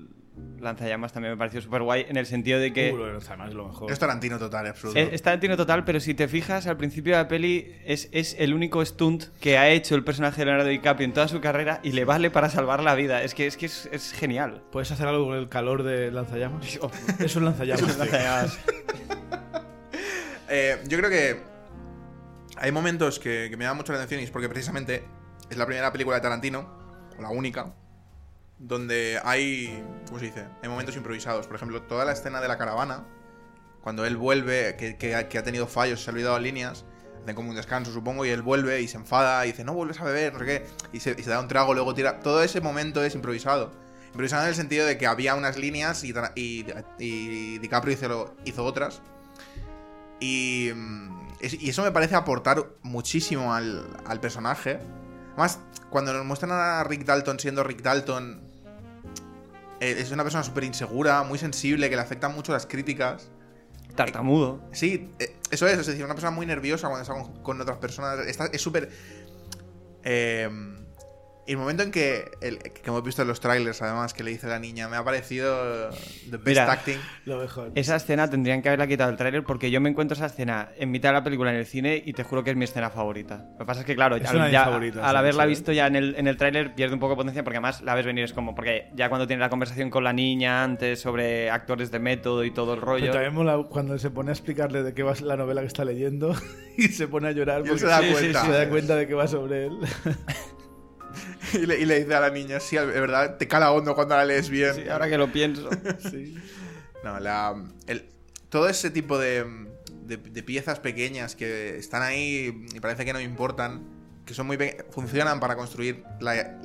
lanzallamas 0.60 1.14
también 1.14 1.34
me 1.34 1.38
pareció 1.38 1.62
súper 1.62 1.82
guay 1.82 2.06
en 2.08 2.18
el 2.18 2.26
sentido 2.26 2.60
de 2.60 2.74
que. 2.74 2.94
Uh, 2.94 3.04
Alzheimer 3.04 3.48
es 3.50 3.54
lo 3.54 3.68
mejor. 3.68 3.92
Es 3.92 4.00
Tarantino 4.00 4.38
total, 4.40 4.68
absoluto. 4.68 5.00
Es, 5.00 5.14
es 5.14 5.22
Tarantino 5.22 5.58
total, 5.58 5.84
pero 5.86 6.00
si 6.00 6.14
te 6.14 6.28
fijas, 6.28 6.68
al 6.68 6.78
principio 6.78 7.14
de 7.14 7.24
la 7.24 7.28
peli 7.28 7.76
es, 7.86 8.10
es 8.12 8.36
el 8.40 8.54
único 8.54 8.84
stunt 8.86 9.26
que 9.40 9.58
ha 9.58 9.70
hecho 9.70 9.96
el 9.96 10.04
personaje 10.04 10.42
de 10.42 10.46
Leonardo 10.46 10.70
DiCaprio 10.70 11.06
en 11.06 11.14
toda 11.14 11.28
su 11.28 11.42
carrera 11.42 11.80
y 11.84 11.92
le 11.92 12.06
vale 12.06 12.32
para 12.32 12.50
salvar 12.50 12.84
la 12.84 12.96
vida. 12.96 13.24
Es 13.24 13.34
que 13.34 13.48
es, 13.48 13.58
que 13.58 13.66
es, 13.66 13.90
es 13.92 14.12
genial. 14.12 14.64
¿Puedes 14.72 14.92
hacer 14.92 15.08
algo 15.08 15.26
con 15.26 15.38
el 15.38 15.50
calor 15.50 15.84
de 15.84 16.12
lanzallamas? 16.12 16.80
es 17.20 17.36
un 17.36 17.46
lanzallamas. 17.46 17.98
Lanzallamas. 17.98 18.60
Eh, 20.52 20.82
yo 20.88 20.98
creo 20.98 21.12
que 21.12 21.40
hay 22.58 22.72
momentos 22.72 23.20
que, 23.20 23.48
que 23.52 23.56
me 23.56 23.66
llaman 23.66 23.78
mucho 23.78 23.94
la 23.94 24.00
atención 24.00 24.20
y 24.20 24.24
es 24.24 24.32
porque 24.32 24.50
precisamente 24.50 25.06
es 25.50 25.58
la 25.58 25.66
primera 25.66 25.92
película 25.92 26.16
de 26.16 26.22
Tarantino, 26.22 26.68
o 27.18 27.22
la 27.22 27.30
única, 27.30 27.74
donde 28.60 29.20
hay, 29.24 29.84
¿cómo 30.08 30.20
se 30.20 30.26
dice? 30.26 30.46
Hay 30.62 30.70
momentos 30.70 30.96
improvisados. 30.96 31.48
Por 31.48 31.56
ejemplo, 31.56 31.82
toda 31.84 32.06
la 32.06 32.12
escena 32.12 32.42
de 32.42 32.48
la 32.48 32.58
caravana, 32.58 33.06
cuando 33.82 34.06
él 34.06 34.18
vuelve, 34.18 34.76
que, 34.78 34.98
que 34.98 35.16
ha- 35.16 35.28
tenido 35.44 35.66
fallos, 35.66 36.04
se 36.04 36.10
ha 36.10 36.14
olvidado 36.14 36.38
líneas, 36.40 36.86
hacen 37.24 37.36
como 37.36 37.50
un 37.50 37.56
descanso, 37.56 37.92
supongo, 37.92 38.26
y 38.26 38.30
él 38.30 38.42
vuelve 38.42 38.82
y 38.82 38.88
se 38.88 38.98
enfada 38.98 39.46
y 39.46 39.52
dice, 39.52 39.64
no 39.64 39.74
vuelves 39.74 40.00
a 40.02 40.04
beber, 40.04 40.34
no 40.34 40.40
sé 40.40 40.46
qué, 40.46 40.66
y 40.92 41.00
se, 41.00 41.16
da 41.16 41.40
un 41.40 41.48
trago, 41.48 41.74
luego 41.74 41.94
tira. 41.96 42.20
Todo 42.20 42.44
ese 42.44 42.60
momento 42.62 43.04
es 43.04 43.16
improvisado. 43.16 43.72
Improvisado 44.08 44.44
en 44.44 44.50
el 44.50 44.56
sentido 44.56 44.86
de 44.86 44.98
que 44.98 45.08
había 45.08 45.36
unas 45.36 45.58
líneas 45.58 46.04
y, 46.04 46.14
y, 46.36 47.58
DiCaprio 47.60 47.94
hizo, 47.94 48.36
hizo 48.44 48.66
otras. 48.66 49.02
Y, 50.20 50.72
mm, 50.76 51.28
y 51.42 51.70
eso 51.70 51.84
me 51.84 51.92
parece 51.92 52.16
aportar 52.16 52.66
muchísimo 52.82 53.54
al, 53.54 53.88
al 54.06 54.20
personaje. 54.20 54.80
Además, 55.30 55.60
cuando 55.90 56.12
nos 56.12 56.26
muestran 56.26 56.52
a 56.52 56.84
Rick 56.84 57.06
Dalton 57.06 57.40
siendo 57.40 57.64
Rick 57.64 57.82
Dalton, 57.82 58.49
es 59.80 60.12
una 60.12 60.24
persona 60.24 60.44
súper 60.44 60.64
insegura, 60.64 61.24
muy 61.24 61.38
sensible, 61.40 61.90
que 61.90 61.96
le 61.96 62.02
afectan 62.02 62.34
mucho 62.36 62.52
las 62.52 62.66
críticas. 62.66 63.30
Tartamudo. 63.96 64.62
Sí, 64.72 65.12
eh, 65.20 65.36
eso 65.52 65.68
es, 65.68 65.78
es 65.80 65.88
decir, 65.88 66.04
una 66.06 66.14
persona 66.14 66.32
muy 66.32 66.46
nerviosa 66.46 66.88
cuando 66.88 67.02
está 67.02 67.14
con, 67.14 67.42
con 67.44 67.62
otras 67.62 67.78
personas. 67.78 68.20
Está- 68.28 68.46
es 68.48 68.62
súper. 68.62 68.90
eh, 70.04 70.50
el 71.54 71.58
momento 71.58 71.84
en 71.84 71.92
que, 71.92 72.32
el- 72.42 72.60
que 72.60 72.82
hemos 72.86 73.04
visto 73.04 73.22
en 73.22 73.28
los 73.28 73.40
trailers, 73.40 73.82
además, 73.82 74.14
que 74.14 74.24
le 74.24 74.32
dice 74.32 74.48
a 74.48 74.50
la 74.52 74.60
niña, 74.60 74.88
me 74.88 74.98
ha 74.98 75.04
parecido 75.04 75.90
the 76.30 76.38
best 76.38 76.46
Mira. 76.48 76.72
acting. 76.72 76.98
Lo 77.26 77.38
mejor. 77.40 77.72
Esa 77.76 77.96
escena 77.96 78.30
tendrían 78.30 78.62
que 78.62 78.70
haberla 78.70 78.88
quitado 78.88 79.10
el 79.10 79.18
tráiler 79.18 79.44
porque 79.44 79.72
yo 79.72 79.82
me 79.82 79.90
encuentro 79.90 80.16
esa 80.16 80.28
escena 80.28 80.70
en 80.78 80.92
mitad 80.92 81.10
de 81.10 81.14
la 81.14 81.24
película 81.24 81.52
en 81.52 81.58
el 81.58 81.66
cine 81.66 82.02
y 82.06 82.14
te 82.14 82.24
juro 82.24 82.44
que 82.44 82.52
es 82.52 82.56
mi 82.56 82.66
escena 82.66 82.90
favorita. 82.90 83.46
Lo 83.54 83.60
que 83.60 83.66
pasa 83.66 83.80
es 83.82 83.86
que, 83.86 83.96
claro, 83.96 84.16
Es 84.16 84.26
al, 84.30 84.52
ya- 84.52 84.66
favoritas, 84.66 85.04
al 85.04 85.16
haberla 85.18 85.46
¿eh? 85.46 85.48
visto 85.48 85.72
ya 85.72 85.88
en 85.88 85.96
el, 85.96 86.16
en 86.18 86.28
el 86.28 86.38
tráiler 86.38 86.74
pierde 86.76 86.94
un 86.94 87.00
poco 87.00 87.14
de 87.14 87.18
potencia 87.18 87.44
porque 87.44 87.58
además 87.58 87.82
la 87.82 87.96
ves 87.96 88.06
venir 88.06 88.24
es 88.26 88.34
como... 88.34 88.54
Porque 88.56 88.90
ya 88.96 89.10
cuando 89.10 89.28
tiene 89.28 89.40
la 89.42 89.50
conversación 89.50 89.90
con 89.90 90.04
la 90.04 90.14
niña 90.14 90.64
antes 90.64 91.00
sobre 91.02 91.50
actores 91.50 91.92
de 91.92 92.00
método 92.00 92.44
y 92.44 92.52
todo 92.52 92.74
el 92.74 92.82
rollo... 92.82 93.02
Pero 93.06 93.14
también 93.14 93.34
mola 93.34 93.58
cuando 93.70 93.98
se 93.98 94.10
pone 94.12 94.30
a 94.30 94.34
explicarle 94.34 94.84
de 94.84 94.94
qué 94.94 95.04
va 95.04 95.14
la 95.22 95.36
novela 95.38 95.62
que 95.62 95.68
está 95.68 95.84
leyendo 95.86 96.36
y 96.78 96.90
se 96.90 97.08
pone 97.08 97.28
a 97.30 97.32
llorar 97.32 97.64
porque 97.64 97.80
se 97.80 97.88
da 97.88 98.00
sí, 98.00 98.06
sí, 98.08 98.12
cuenta. 98.14 98.46
se 98.46 98.52
da 98.52 98.70
cuenta 98.70 98.96
de 98.96 99.08
que 99.08 99.14
va 99.14 99.28
sobre 99.28 99.66
él. 99.68 99.80
Y 101.62 101.66
le, 101.66 101.80
y 101.80 101.86
le 101.86 102.00
dice 102.00 102.16
a 102.16 102.20
la 102.20 102.30
niña, 102.30 102.60
sí, 102.60 102.76
de 102.76 102.86
verdad, 102.86 103.38
te 103.38 103.48
cala 103.48 103.72
hondo 103.72 103.96
cuando 103.96 104.16
la 104.16 104.26
lees 104.26 104.50
bien. 104.50 104.74
Sí, 104.76 104.88
ahora 104.90 105.08
que 105.10 105.18
lo 105.18 105.32
pienso... 105.32 105.70
Sí. 106.10 106.36
No, 107.04 107.20
la, 107.20 107.56
el- 107.88 108.10
todo 108.50 108.68
ese 108.68 108.90
tipo 108.90 109.18
de, 109.18 109.46
de- 110.06 110.18
de 110.18 110.44
piezas 110.44 110.80
pequeñas 110.80 111.36
que 111.36 111.78
están 111.78 112.02
ahí 112.02 112.68
y 112.74 112.80
parece 112.80 113.06
que 113.06 113.14
no 113.14 113.20
importan, 113.22 113.82
que 114.26 114.34
son 114.34 114.48
muy 114.48 114.58
funcionan 114.92 115.40
para 115.40 115.56
construir 115.56 116.04
la, 116.20 116.60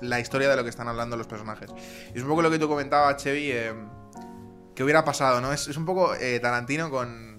la 0.00 0.20
historia 0.20 0.48
de 0.48 0.56
lo 0.56 0.62
que 0.62 0.70
están 0.70 0.88
hablando 0.88 1.16
los 1.16 1.26
personajes. 1.26 1.70
Y 2.14 2.18
es 2.18 2.22
un 2.22 2.28
poco 2.28 2.42
lo 2.42 2.50
que 2.50 2.58
tú 2.58 2.68
comentabas, 2.68 3.16
Chevy, 3.22 3.50
eh, 3.50 3.72
que 4.74 4.84
hubiera 4.84 5.04
pasado, 5.04 5.40
¿no? 5.40 5.52
Es, 5.52 5.66
es 5.68 5.76
un 5.76 5.84
poco 5.86 6.14
eh, 6.14 6.38
Tarantino 6.38 6.90
con... 6.90 7.35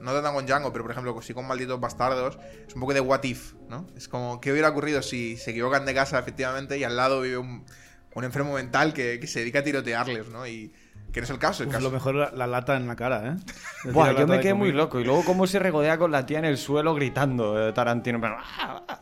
No 0.00 0.12
tanto 0.12 0.32
con 0.32 0.46
Django, 0.46 0.72
pero 0.72 0.84
por 0.84 0.92
ejemplo, 0.92 1.20
sí 1.22 1.34
con 1.34 1.46
Malditos 1.46 1.78
Bastardos. 1.80 2.38
Es 2.66 2.74
un 2.74 2.80
poco 2.80 2.94
de 2.94 3.00
what 3.00 3.22
if, 3.24 3.54
¿no? 3.68 3.86
Es 3.96 4.08
como, 4.08 4.40
¿qué 4.40 4.50
hubiera 4.52 4.68
ocurrido 4.70 5.02
si 5.02 5.36
se 5.36 5.50
equivocan 5.50 5.84
de 5.84 5.94
casa, 5.94 6.18
efectivamente, 6.18 6.78
y 6.78 6.84
al 6.84 6.96
lado 6.96 7.20
vive 7.20 7.38
un, 7.38 7.64
un 8.14 8.24
enfermo 8.24 8.54
mental 8.54 8.92
que, 8.94 9.20
que 9.20 9.26
se 9.26 9.40
dedica 9.40 9.58
a 9.58 9.62
tirotearles, 9.62 10.28
¿no? 10.28 10.46
Y 10.46 10.72
que 11.12 11.20
no 11.20 11.24
es 11.24 11.30
el 11.30 11.38
caso. 11.38 11.64
El 11.64 11.68
Uf, 11.70 11.74
caso 11.74 11.84
lo 11.88 11.90
mejor 11.90 12.14
la, 12.14 12.30
la 12.30 12.46
lata 12.46 12.76
en 12.76 12.86
la 12.86 12.94
cara, 12.96 13.34
¿eh? 13.36 13.36
Buah, 13.92 14.12
yo 14.12 14.26
me 14.26 14.40
quedé 14.40 14.54
muy 14.54 14.72
loco. 14.72 15.00
Y 15.00 15.04
luego 15.04 15.24
cómo 15.24 15.46
se 15.46 15.58
regodea 15.58 15.98
con 15.98 16.10
la 16.12 16.24
tía 16.24 16.38
en 16.38 16.44
el 16.44 16.56
suelo 16.56 16.94
gritando 16.94 17.68
eh, 17.68 17.72
Tarantino. 17.72 18.20
"Ah, 18.24 18.82
ah". 18.88 19.00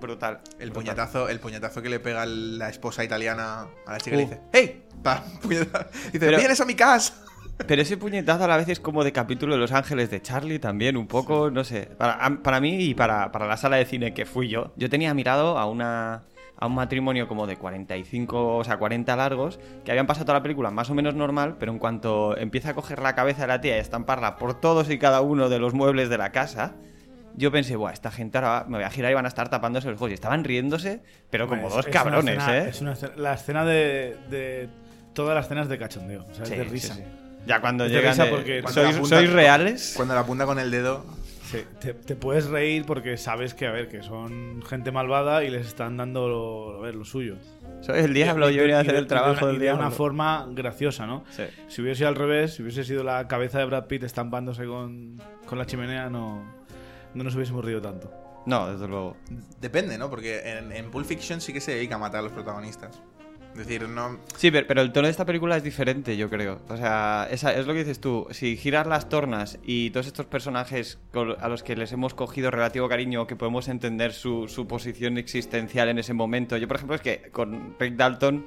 Brutal. 0.00 0.40
El 0.58 0.70
brutal. 0.70 0.72
puñetazo, 0.72 1.28
el 1.28 1.40
puñetazo 1.40 1.80
que 1.80 1.88
le 1.88 2.00
pega 2.00 2.26
la 2.26 2.68
esposa 2.68 3.04
italiana 3.04 3.68
a 3.86 3.92
la 3.92 3.98
chica 3.98 4.16
y 4.16 4.18
le 4.18 4.24
Uh. 4.24 4.28
dice 4.28 4.40
¡Hey! 4.52 4.84
Pa, 5.02 5.22
puñetazo. 5.40 5.86
Dice, 6.06 6.18
Pero- 6.18 6.36
¡Vienes 6.38 6.60
a 6.60 6.64
mi 6.64 6.74
casa! 6.74 7.14
Pero 7.66 7.82
ese 7.82 7.96
puñetazo 7.96 8.44
a 8.44 8.48
la 8.48 8.56
vez 8.56 8.68
es 8.68 8.80
como 8.80 9.04
de 9.04 9.12
capítulo 9.12 9.54
de 9.54 9.60
Los 9.60 9.72
Ángeles 9.72 10.10
de 10.10 10.20
Charlie 10.20 10.58
también, 10.58 10.96
un 10.96 11.06
poco, 11.06 11.50
no 11.50 11.62
sé. 11.64 11.88
Para, 11.96 12.38
para 12.42 12.60
mí 12.60 12.76
y 12.84 12.94
para, 12.94 13.30
para 13.32 13.46
la 13.46 13.56
sala 13.56 13.76
de 13.76 13.84
cine 13.84 14.12
que 14.12 14.26
fui 14.26 14.48
yo, 14.48 14.72
yo 14.76 14.90
tenía 14.90 15.14
mirado 15.14 15.56
a 15.58 15.66
una 15.66 16.22
a 16.56 16.66
un 16.66 16.74
matrimonio 16.76 17.26
como 17.26 17.48
de 17.48 17.56
45, 17.56 18.56
o 18.58 18.62
sea, 18.64 18.76
40 18.76 19.16
largos, 19.16 19.58
que 19.84 19.90
habían 19.90 20.06
pasado 20.06 20.26
toda 20.26 20.38
la 20.38 20.42
película 20.42 20.70
más 20.70 20.88
o 20.88 20.94
menos 20.94 21.14
normal, 21.14 21.56
pero 21.58 21.72
en 21.72 21.78
cuanto 21.80 22.36
empieza 22.38 22.70
a 22.70 22.74
coger 22.74 23.00
la 23.02 23.14
cabeza 23.16 23.42
de 23.42 23.48
la 23.48 23.60
tía 23.60 23.74
y 23.74 23.78
a 23.78 23.82
estamparla 23.82 24.36
por 24.36 24.60
todos 24.60 24.88
y 24.88 24.96
cada 24.98 25.20
uno 25.20 25.48
de 25.48 25.58
los 25.58 25.74
muebles 25.74 26.08
de 26.10 26.16
la 26.16 26.30
casa, 26.30 26.74
yo 27.36 27.50
pensé, 27.50 27.74
buah, 27.74 27.92
esta 27.92 28.12
gente 28.12 28.38
ahora 28.38 28.66
me 28.68 28.78
voy 28.78 28.84
a 28.84 28.90
girar 28.90 29.10
y 29.10 29.14
van 29.14 29.24
a 29.24 29.28
estar 29.28 29.48
tapándose 29.48 29.88
los 29.90 29.96
ojos. 29.96 30.12
Y 30.12 30.14
estaban 30.14 30.44
riéndose, 30.44 31.02
pero 31.28 31.48
como 31.48 31.62
Bueno, 31.62 31.74
dos 31.76 31.86
es- 31.86 31.90
es 31.94 32.00
una 32.00 32.04
cabrones, 32.04 32.36
escena- 32.38 32.56
¿eh? 32.58 32.68
Es 32.68 32.80
una 32.80 32.92
escena- 32.92 33.12
la 33.16 33.34
escena 33.34 33.64
de, 33.64 34.16
de 34.30 34.68
todas 35.12 35.34
las 35.34 35.46
escenas 35.46 35.68
de 35.68 35.76
cachondeo, 35.78 36.22
o 36.30 36.34
sea, 36.34 36.44
es 36.44 36.50
de 36.50 36.56
sí, 36.64 36.70
risa. 36.70 36.94
sí. 36.94 37.02
Ya 37.46 37.60
cuando 37.60 37.84
de 37.84 37.90
llegan 37.90 38.16
de, 38.16 38.24
porque- 38.26 38.62
Cuando 38.62 38.82
¿sois, 38.82 38.96
apunta- 38.96 39.16
¿Sois 39.16 39.32
reales? 39.32 39.92
Cuando 39.96 40.14
la 40.14 40.20
apunta 40.20 40.46
con 40.46 40.58
el 40.58 40.70
dedo. 40.70 41.04
Sí, 41.50 41.58
te, 41.80 41.92
te 41.94 42.16
puedes 42.16 42.46
reír 42.46 42.84
porque 42.86 43.16
sabes 43.16 43.52
que, 43.54 43.66
a 43.66 43.70
ver, 43.70 43.88
que 43.88 44.02
son 44.02 44.62
gente 44.62 44.90
malvada 44.90 45.44
y 45.44 45.50
les 45.50 45.66
están 45.66 45.96
dando 45.96 46.26
lo, 46.28 46.78
a 46.78 46.80
ver, 46.80 46.94
lo 46.94 47.04
suyo. 47.04 47.36
Soy 47.82 48.00
el 48.00 48.14
diablo, 48.14 48.48
Y- 48.50 48.54
yo 48.54 48.62
venía 48.62 48.78
a 48.78 48.80
hacer 48.80 48.94
el 48.94 49.06
trabajo 49.06 49.46
de, 49.46 49.52
del 49.52 49.56
y 49.56 49.58
de 49.58 49.64
diablo. 49.66 49.82
una 49.82 49.90
forma 49.90 50.46
graciosa, 50.50 51.06
¿no? 51.06 51.22
Sí. 51.30 51.44
Si 51.68 51.82
hubiese 51.82 51.98
sido 51.98 52.08
al 52.08 52.14
revés, 52.16 52.54
si 52.54 52.62
hubiese 52.62 52.82
sido 52.82 53.04
la 53.04 53.28
cabeza 53.28 53.58
de 53.58 53.66
Brad 53.66 53.86
Pitt 53.86 54.04
estampándose 54.04 54.64
con, 54.64 55.20
con 55.46 55.58
la 55.58 55.66
chimenea, 55.66 56.08
no, 56.08 56.42
no 57.12 57.24
nos 57.24 57.34
hubiésemos 57.36 57.62
reído 57.64 57.82
tanto. 57.82 58.10
No, 58.46 58.72
desde 58.72 58.88
luego. 58.88 59.16
Depende, 59.60 59.96
¿no? 59.98 60.08
Porque 60.10 60.40
en, 60.58 60.72
en 60.72 60.90
Pulp 60.90 61.06
Fiction 61.06 61.40
sí 61.42 61.52
que 61.52 61.60
se 61.60 61.72
dedica 61.72 61.94
a 61.96 61.98
matar 61.98 62.20
a 62.20 62.22
los 62.22 62.32
protagonistas. 62.32 63.00
Es 63.54 63.58
decir, 63.68 63.88
no. 63.88 64.18
Sí, 64.36 64.50
pero, 64.50 64.66
pero 64.66 64.82
el 64.82 64.92
tono 64.92 65.06
de 65.06 65.12
esta 65.12 65.24
película 65.24 65.56
es 65.56 65.62
diferente, 65.62 66.16
yo 66.16 66.28
creo. 66.28 66.60
O 66.68 66.76
sea, 66.76 67.28
esa, 67.30 67.54
es 67.54 67.66
lo 67.66 67.72
que 67.72 67.80
dices 67.80 68.00
tú. 68.00 68.26
Si 68.32 68.56
giras 68.56 68.86
las 68.86 69.08
tornas 69.08 69.60
y 69.62 69.90
todos 69.90 70.08
estos 70.08 70.26
personajes 70.26 70.98
a 71.38 71.48
los 71.48 71.62
que 71.62 71.76
les 71.76 71.92
hemos 71.92 72.14
cogido 72.14 72.50
relativo 72.50 72.88
cariño, 72.88 73.28
que 73.28 73.36
podemos 73.36 73.68
entender 73.68 74.12
su, 74.12 74.48
su 74.48 74.66
posición 74.66 75.18
existencial 75.18 75.88
en 75.88 76.00
ese 76.00 76.14
momento. 76.14 76.56
Yo, 76.56 76.66
por 76.66 76.78
ejemplo, 76.78 76.96
es 76.96 77.02
que 77.02 77.30
con 77.30 77.76
Rick 77.78 77.94
Dalton 77.94 78.44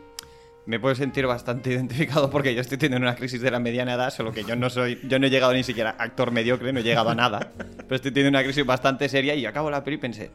me 0.66 0.78
puedo 0.82 0.94
sentir 0.94 1.26
bastante 1.26 1.70
identificado 1.74 2.30
porque 2.30 2.54
yo 2.54 2.60
estoy 2.60 2.78
teniendo 2.78 3.08
una 3.08 3.16
crisis 3.16 3.42
de 3.42 3.50
la 3.50 3.60
mediana 3.60 3.94
edad, 3.94 4.14
solo 4.14 4.34
que 4.34 4.44
yo 4.44 4.58
no 4.58 4.70
soy, 4.70 5.00
yo 5.08 5.18
no 5.20 5.28
he 5.28 5.30
llegado 5.30 5.54
ni 5.54 5.64
siquiera 5.64 5.96
a 5.98 6.04
actor 6.04 6.32
mediocre, 6.32 6.74
no 6.74 6.82
he 6.82 6.84
llegado 6.84 7.10
a 7.10 7.16
nada. 7.16 7.54
Pero 7.58 7.96
estoy 7.96 8.12
teniendo 8.12 8.38
una 8.38 8.44
crisis 8.44 8.66
bastante 8.66 9.08
seria 9.08 9.34
y 9.36 9.42
yo 9.42 9.50
acabo 9.50 9.72
la 9.72 9.84
peli 9.86 9.96
y 9.96 10.00
pensé, 10.00 10.32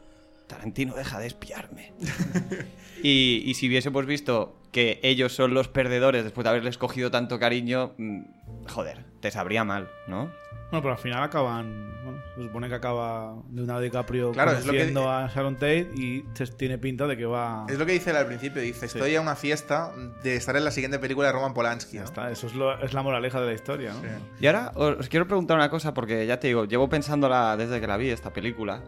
Tarantino, 0.47 0.95
deja 0.95 1.21
de 1.21 1.27
espiarme. 1.27 1.93
Y, 3.03 3.43
y 3.45 3.55
si 3.55 3.69
hubiésemos 3.69 4.07
visto 4.07 4.55
que 4.71 5.01
ellos 5.03 5.35
son 5.35 5.53
los 5.55 5.69
perdedores 5.69 6.25
después 6.25 6.45
de 6.45 6.51
haberles 6.51 6.79
cogido 6.79 7.11
tanto 7.11 7.39
cariño, 7.39 7.93
mm, 7.99 8.21
joder, 8.69 9.05
te 9.21 9.31
sabría 9.31 9.65
mal, 9.65 9.89
¿no? 10.07 10.31
Bueno, 10.71 10.83
pero 10.85 10.93
al 10.95 10.99
final 10.99 11.23
acaban. 11.23 11.93
Bueno, 12.03 12.19
se 12.35 12.43
supone 12.45 12.67
que 12.71 12.75
acaba 12.75 13.35
Leonardo 13.53 13.83
DiCaprio 13.83 14.33
Claro, 14.33 14.53
es 14.53 14.65
lo 14.65 14.73
que- 14.73 14.79
conociendo 14.79 15.11
a 15.11 15.29
Sharon 15.29 15.57
Tate 15.57 15.91
y 15.95 16.23
tiene 16.57 16.79
pinta 16.79 17.07
de 17.07 17.15
que 17.19 17.27
va. 17.27 17.67
Es 17.69 17.79
lo 17.79 17.85
que 17.85 17.93
dice 17.93 18.09
él 18.11 18.17
al 18.17 18.27
principio. 18.27 18.63
Dice: 18.63 18.87
Estoy 18.87 19.15
a 19.17 19.21
una 19.21 19.37
fiesta 19.37 19.93
de 20.23 20.35
estar 20.37 20.57
en 20.57 20.65
la 20.65 20.71
siguiente 20.71 20.99
película 20.99 21.27
de 21.27 21.35
Roman 21.35 21.53
Polanski. 21.53 21.97
Ya 21.97 22.01
¿no? 22.01 22.07
está, 22.07 22.31
eso 22.31 22.47
es, 22.47 22.55
lo- 22.55 22.83
es 22.83 22.95
la 22.95 23.03
moraleja 23.03 23.39
de 23.41 23.47
la 23.49 23.53
historia, 23.53 23.93
¿no? 23.93 24.01
Sí. 24.01 24.07
Y 24.41 24.47
ahora 24.47 24.73
os 24.75 24.97
os 25.01 25.09
quiero 25.11 25.27
preguntar 25.27 25.59
una 25.59 25.69
cosa, 25.69 25.93
porque 25.93 26.27
ya 26.27 26.41
te 26.41 26.47
digo, 26.47 26.65
llevo 26.65 26.89
pensándola 26.89 27.55
desde 27.59 27.79
que 27.79 27.87
la 27.87 27.99
vi, 27.99 28.09
esta 28.09 28.33
película. 28.33 28.83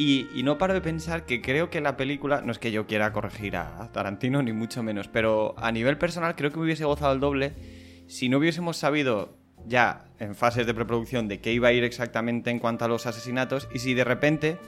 Y, 0.00 0.28
no 0.44 0.58
paro 0.58 0.74
de 0.74 0.80
pensar 0.80 1.26
que 1.26 1.42
creo 1.42 1.70
que 1.70 1.80
la 1.80 1.96
película, 1.96 2.40
no 2.40 2.52
es 2.52 2.60
que 2.60 2.70
yo 2.70 2.86
quiera 2.86 3.12
corregir 3.12 3.56
a 3.56 3.90
Tarantino, 3.90 4.40
ni 4.44 4.52
mucho 4.52 4.80
menos, 4.84 5.08
pero 5.08 5.56
a 5.58 5.72
nivel 5.72 5.98
personal 5.98 6.36
creo 6.36 6.52
que 6.52 6.56
me 6.58 6.66
hubiese 6.66 6.84
gozado 6.84 7.12
el 7.12 7.18
doble 7.18 7.52
si 8.06 8.28
no 8.28 8.38
hubiésemos 8.38 8.76
sabido 8.76 9.36
ya 9.66 10.04
en 10.20 10.36
fases 10.36 10.68
de 10.68 10.72
preproducción 10.72 11.26
de 11.26 11.40
qué 11.40 11.52
iba 11.52 11.68
a 11.68 11.72
ir 11.72 11.82
exactamente 11.82 12.50
en 12.50 12.60
cuanto 12.60 12.84
a 12.84 12.88
los 12.88 13.06
asesinatos 13.06 13.68
y 13.74 13.80
si 13.80 13.92
de 13.92 14.04
repente 14.04 14.58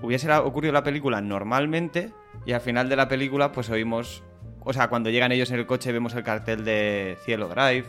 hubiese 0.00 0.32
ocurrido 0.32 0.72
la 0.72 0.82
película 0.82 1.20
normalmente 1.20 2.14
y 2.46 2.52
al 2.52 2.62
final 2.62 2.88
de 2.88 2.96
la 2.96 3.06
película 3.06 3.52
pues 3.52 3.68
oímos, 3.68 4.24
o 4.60 4.72
sea, 4.72 4.88
cuando 4.88 5.10
llegan 5.10 5.30
ellos 5.30 5.50
en 5.50 5.58
el 5.58 5.66
coche 5.66 5.92
vemos 5.92 6.14
el 6.14 6.24
cartel 6.24 6.64
de 6.64 7.18
Cielo 7.26 7.48
Drive, 7.48 7.84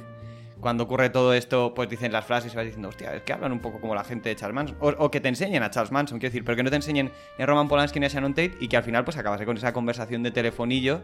cuando 0.60 0.86
ocurre 0.86 1.10
todo 1.10 1.34
esto 1.34 1.74
pues 1.74 1.89
dicen 1.89 2.12
las 2.12 2.26
frases 2.26 2.54
y 2.54 2.56
vas 2.56 2.65
diciendo, 2.65 2.89
hostia, 2.89 3.15
es 3.15 3.24
que 3.24 3.34
hablan 3.34 3.52
un 3.52 3.60
poco 3.60 3.80
como 3.80 3.96
la 3.96 4.04
gente 4.04 4.30
de 4.30 4.36
Charles 4.36 4.56
Manson, 4.56 4.78
o, 4.80 5.12
que 5.12 5.20
te 5.20 5.28
enseñen 5.28 5.63
a 5.63 5.70
Charles 5.70 5.91
Manson, 5.91 6.20
quiero 6.20 6.32
decir, 6.32 6.44
pero 6.44 6.56
que 6.56 6.63
no 6.63 6.70
te 6.70 6.76
enseñen 6.78 7.12
ni 7.38 7.44
a 7.44 7.46
Roman 7.46 7.68
Polanski 7.68 8.00
ni 8.00 8.06
a 8.06 8.10
Shannon 8.10 8.34
Tate 8.34 8.58
y 8.60 8.68
que 8.68 8.78
al 8.78 8.84
final 8.84 9.04
pues 9.04 9.18
acabase 9.18 9.46
con 9.46 9.58
esa 9.58 9.74
conversación 9.74 10.24
de 10.24 10.32
telefonillo. 10.32 11.02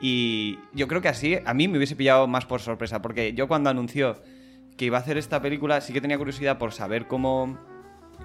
Y 0.00 0.58
yo 0.72 0.86
creo 0.86 1.00
que 1.00 1.08
así 1.08 1.38
a 1.44 1.54
mí 1.54 1.66
me 1.66 1.76
hubiese 1.76 1.96
pillado 1.96 2.26
más 2.28 2.46
por 2.46 2.60
sorpresa, 2.60 3.02
porque 3.02 3.34
yo 3.34 3.48
cuando 3.48 3.68
anunció 3.68 4.16
que 4.76 4.84
iba 4.84 4.96
a 4.96 5.00
hacer 5.00 5.18
esta 5.18 5.42
película 5.42 5.80
sí 5.80 5.92
que 5.92 6.00
tenía 6.00 6.16
curiosidad 6.16 6.56
por 6.58 6.72
saber 6.72 7.08
cómo, 7.08 7.58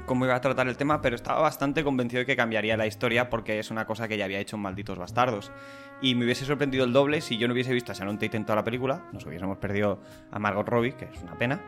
cómo 0.05 0.25
iba 0.25 0.35
a 0.35 0.41
tratar 0.41 0.67
el 0.67 0.77
tema, 0.77 1.01
pero 1.01 1.15
estaba 1.15 1.41
bastante 1.41 1.83
convencido 1.83 2.19
de 2.19 2.25
que 2.25 2.35
cambiaría 2.35 2.77
la 2.77 2.87
historia 2.87 3.29
porque 3.29 3.59
es 3.59 3.71
una 3.71 3.85
cosa 3.85 4.07
que 4.07 4.17
ya 4.17 4.25
había 4.25 4.39
hecho 4.39 4.55
en 4.55 4.61
Malditos 4.61 4.97
Bastardos. 4.97 5.51
Y 6.01 6.15
me 6.15 6.25
hubiese 6.25 6.45
sorprendido 6.45 6.85
el 6.85 6.93
doble 6.93 7.21
si 7.21 7.37
yo 7.37 7.47
no 7.47 7.53
hubiese 7.53 7.73
visto 7.73 7.91
a 7.91 7.95
Sharon 7.95 8.19
Tate 8.19 8.37
en 8.37 8.45
toda 8.45 8.57
la 8.57 8.63
película, 8.63 9.05
nos 9.13 9.25
hubiésemos 9.25 9.57
perdido 9.57 9.99
a 10.31 10.39
Margot 10.39 10.67
Robbie, 10.67 10.93
que 10.93 11.05
es 11.05 11.21
una 11.21 11.37
pena. 11.37 11.61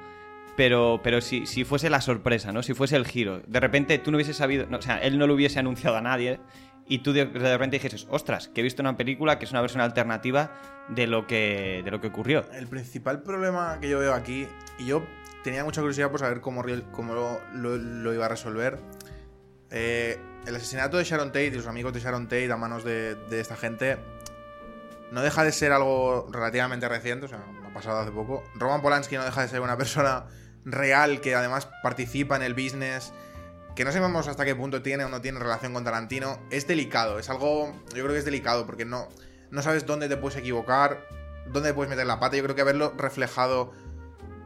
Pero, 0.57 1.01
pero 1.03 1.19
si, 1.19 1.45
si 1.45 1.65
fuese 1.65 1.89
la 1.89 1.99
sorpresa, 1.99 2.51
¿no? 2.51 2.63
Si 2.63 2.73
fuese 2.73 2.95
el 2.95 3.05
giro. 3.05 3.41
De 3.45 3.59
repente 3.59 3.97
tú 3.99 4.11
no 4.11 4.17
hubieses 4.17 4.37
sabido, 4.37 4.65
no, 4.67 4.77
o 4.77 4.81
sea, 4.81 4.97
él 4.99 5.17
no 5.17 5.27
lo 5.27 5.33
hubiese 5.33 5.59
anunciado 5.59 5.97
a 5.97 6.01
nadie 6.01 6.39
y 6.87 6.99
tú 6.99 7.13
de, 7.13 7.25
repente 7.25 7.77
dijeses, 7.77 8.07
ostras, 8.09 8.47
que 8.47 8.61
he 8.61 8.63
visto 8.63 8.81
una 8.81 8.95
película 8.95 9.39
que 9.39 9.45
es 9.45 9.51
una 9.51 9.61
versión 9.61 9.81
alternativa 9.81 10.51
de 10.87 11.07
lo 11.07 11.25
que, 11.25 11.81
de 11.83 11.91
lo 11.91 11.99
que 11.99 12.07
ocurrió. 12.07 12.45
El 12.53 12.67
principal 12.67 13.23
problema 13.23 13.79
que 13.79 13.89
yo 13.89 13.99
veo 13.99 14.13
aquí, 14.13 14.47
y 14.77 14.85
yo 14.85 15.03
tenía 15.45 15.63
mucha 15.63 15.79
curiosidad 15.79 16.09
por 16.09 16.19
saber 16.19 16.41
cómo, 16.41 16.65
cómo 16.91 17.13
lo, 17.53 18.13
iba 18.13 18.25
a 18.25 18.29
resolver, 18.29 18.79
eh, 19.69 20.19
el 20.47 20.55
asesinato 20.55 20.97
de 20.97 21.03
Sharon 21.03 21.27
Tate 21.27 21.45
y 21.45 21.51
los 21.51 21.67
amigos 21.67 21.93
de 21.93 21.99
Sharon 21.99 22.23
Tate 22.23 22.51
a 22.51 22.57
manos 22.57 22.83
de, 22.83 23.15
esta 23.29 23.55
gente 23.55 23.99
no 25.11 25.21
deja 25.21 25.43
de 25.43 25.51
ser 25.51 25.71
algo 25.71 26.27
relativamente 26.31 26.89
reciente, 26.89 27.27
o 27.27 27.29
sea, 27.29 27.45
ha 27.63 27.73
pasado 27.75 27.99
hace 27.99 28.11
poco. 28.11 28.43
Roman 28.55 28.81
Polanski 28.81 29.17
no 29.17 29.23
deja 29.23 29.43
de 29.43 29.47
ser 29.47 29.61
una 29.61 29.77
persona 29.77 30.25
real 30.65 31.21
que 31.21 31.35
además 31.35 31.69
participa 31.83 32.35
en 32.35 32.41
el 32.41 32.55
business, 32.55 33.13
que 33.75 33.85
no 33.85 33.91
sabemos 33.91 34.27
hasta 34.27 34.45
qué 34.45 34.55
punto 34.55 34.81
tiene 34.81 35.03
o 35.03 35.09
no 35.09 35.21
tiene 35.21 35.37
relación 35.37 35.73
con 35.73 35.83
Tarantino. 35.83 36.39
Es 36.49 36.65
delicado, 36.65 37.19
es 37.19 37.29
algo, 37.29 37.71
yo 37.93 38.03
creo 38.03 38.09
que 38.13 38.17
es 38.17 38.25
delicado 38.25 38.65
porque 38.65 38.83
no, 38.83 39.09
no 39.51 39.61
sabes 39.61 39.85
dónde 39.85 40.09
te 40.09 40.17
puedes 40.17 40.39
equivocar. 40.39 41.07
dónde 41.45 41.71
puedes 41.75 41.91
meter 41.91 42.07
la 42.07 42.19
pata. 42.19 42.35
Yo 42.35 42.43
creo 42.43 42.55
que 42.55 42.61
haberlo 42.61 42.95
reflejado 42.97 43.73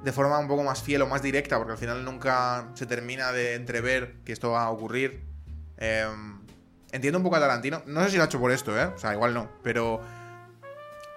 de 0.03 0.11
forma 0.13 0.39
un 0.39 0.47
poco 0.47 0.63
más 0.63 0.81
fiel 0.81 1.01
o 1.01 1.07
más 1.07 1.21
directa, 1.21 1.57
porque 1.57 1.73
al 1.73 1.77
final 1.77 2.03
nunca 2.05 2.69
se 2.73 2.85
termina 2.85 3.31
de 3.31 3.55
entrever 3.55 4.15
que 4.25 4.31
esto 4.31 4.51
va 4.51 4.63
a 4.63 4.69
ocurrir. 4.69 5.21
Eh, 5.77 6.05
entiendo 6.91 7.17
un 7.19 7.23
poco 7.23 7.35
a 7.35 7.39
Tarantino. 7.39 7.81
No 7.85 8.03
sé 8.03 8.11
si 8.11 8.17
lo 8.17 8.23
ha 8.23 8.25
hecho 8.27 8.39
por 8.39 8.51
esto, 8.51 8.77
¿eh? 8.79 8.85
O 8.85 8.97
sea, 8.97 9.13
igual 9.13 9.33
no, 9.33 9.49
pero 9.63 10.01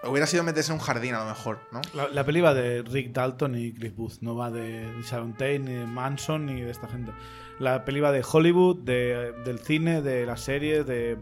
hubiera 0.05 0.27
sido 0.27 0.43
meterse 0.43 0.73
en 0.73 0.79
un 0.79 0.85
jardín 0.85 1.15
a 1.15 1.21
lo 1.21 1.27
mejor, 1.31 1.61
¿no? 1.71 1.81
La, 1.95 2.09
la 2.09 2.25
peli 2.25 2.41
va 2.41 2.55
de 2.55 2.83
Rick 2.83 3.13
Dalton 3.13 3.57
y 3.57 3.73
Chris 3.73 3.95
Booth, 3.95 4.15
no 4.21 4.35
va 4.35 4.51
de 4.51 4.85
Sharon 5.05 5.33
Tate, 5.35 5.61
ni 5.61 5.75
de 5.75 5.87
Manson, 5.87 6.47
ni 6.47 6.61
de 6.61 6.71
esta 6.71 6.89
gente. 6.89 7.13
La 7.61 7.85
peli 7.85 8.01
va 8.01 8.11
de 8.11 8.25
Hollywood, 8.29 8.79
de- 8.83 9.33
del 9.45 9.61
cine, 9.61 10.03
de 10.03 10.27
las 10.27 10.41
series, 10.41 10.85
de, 10.87 11.19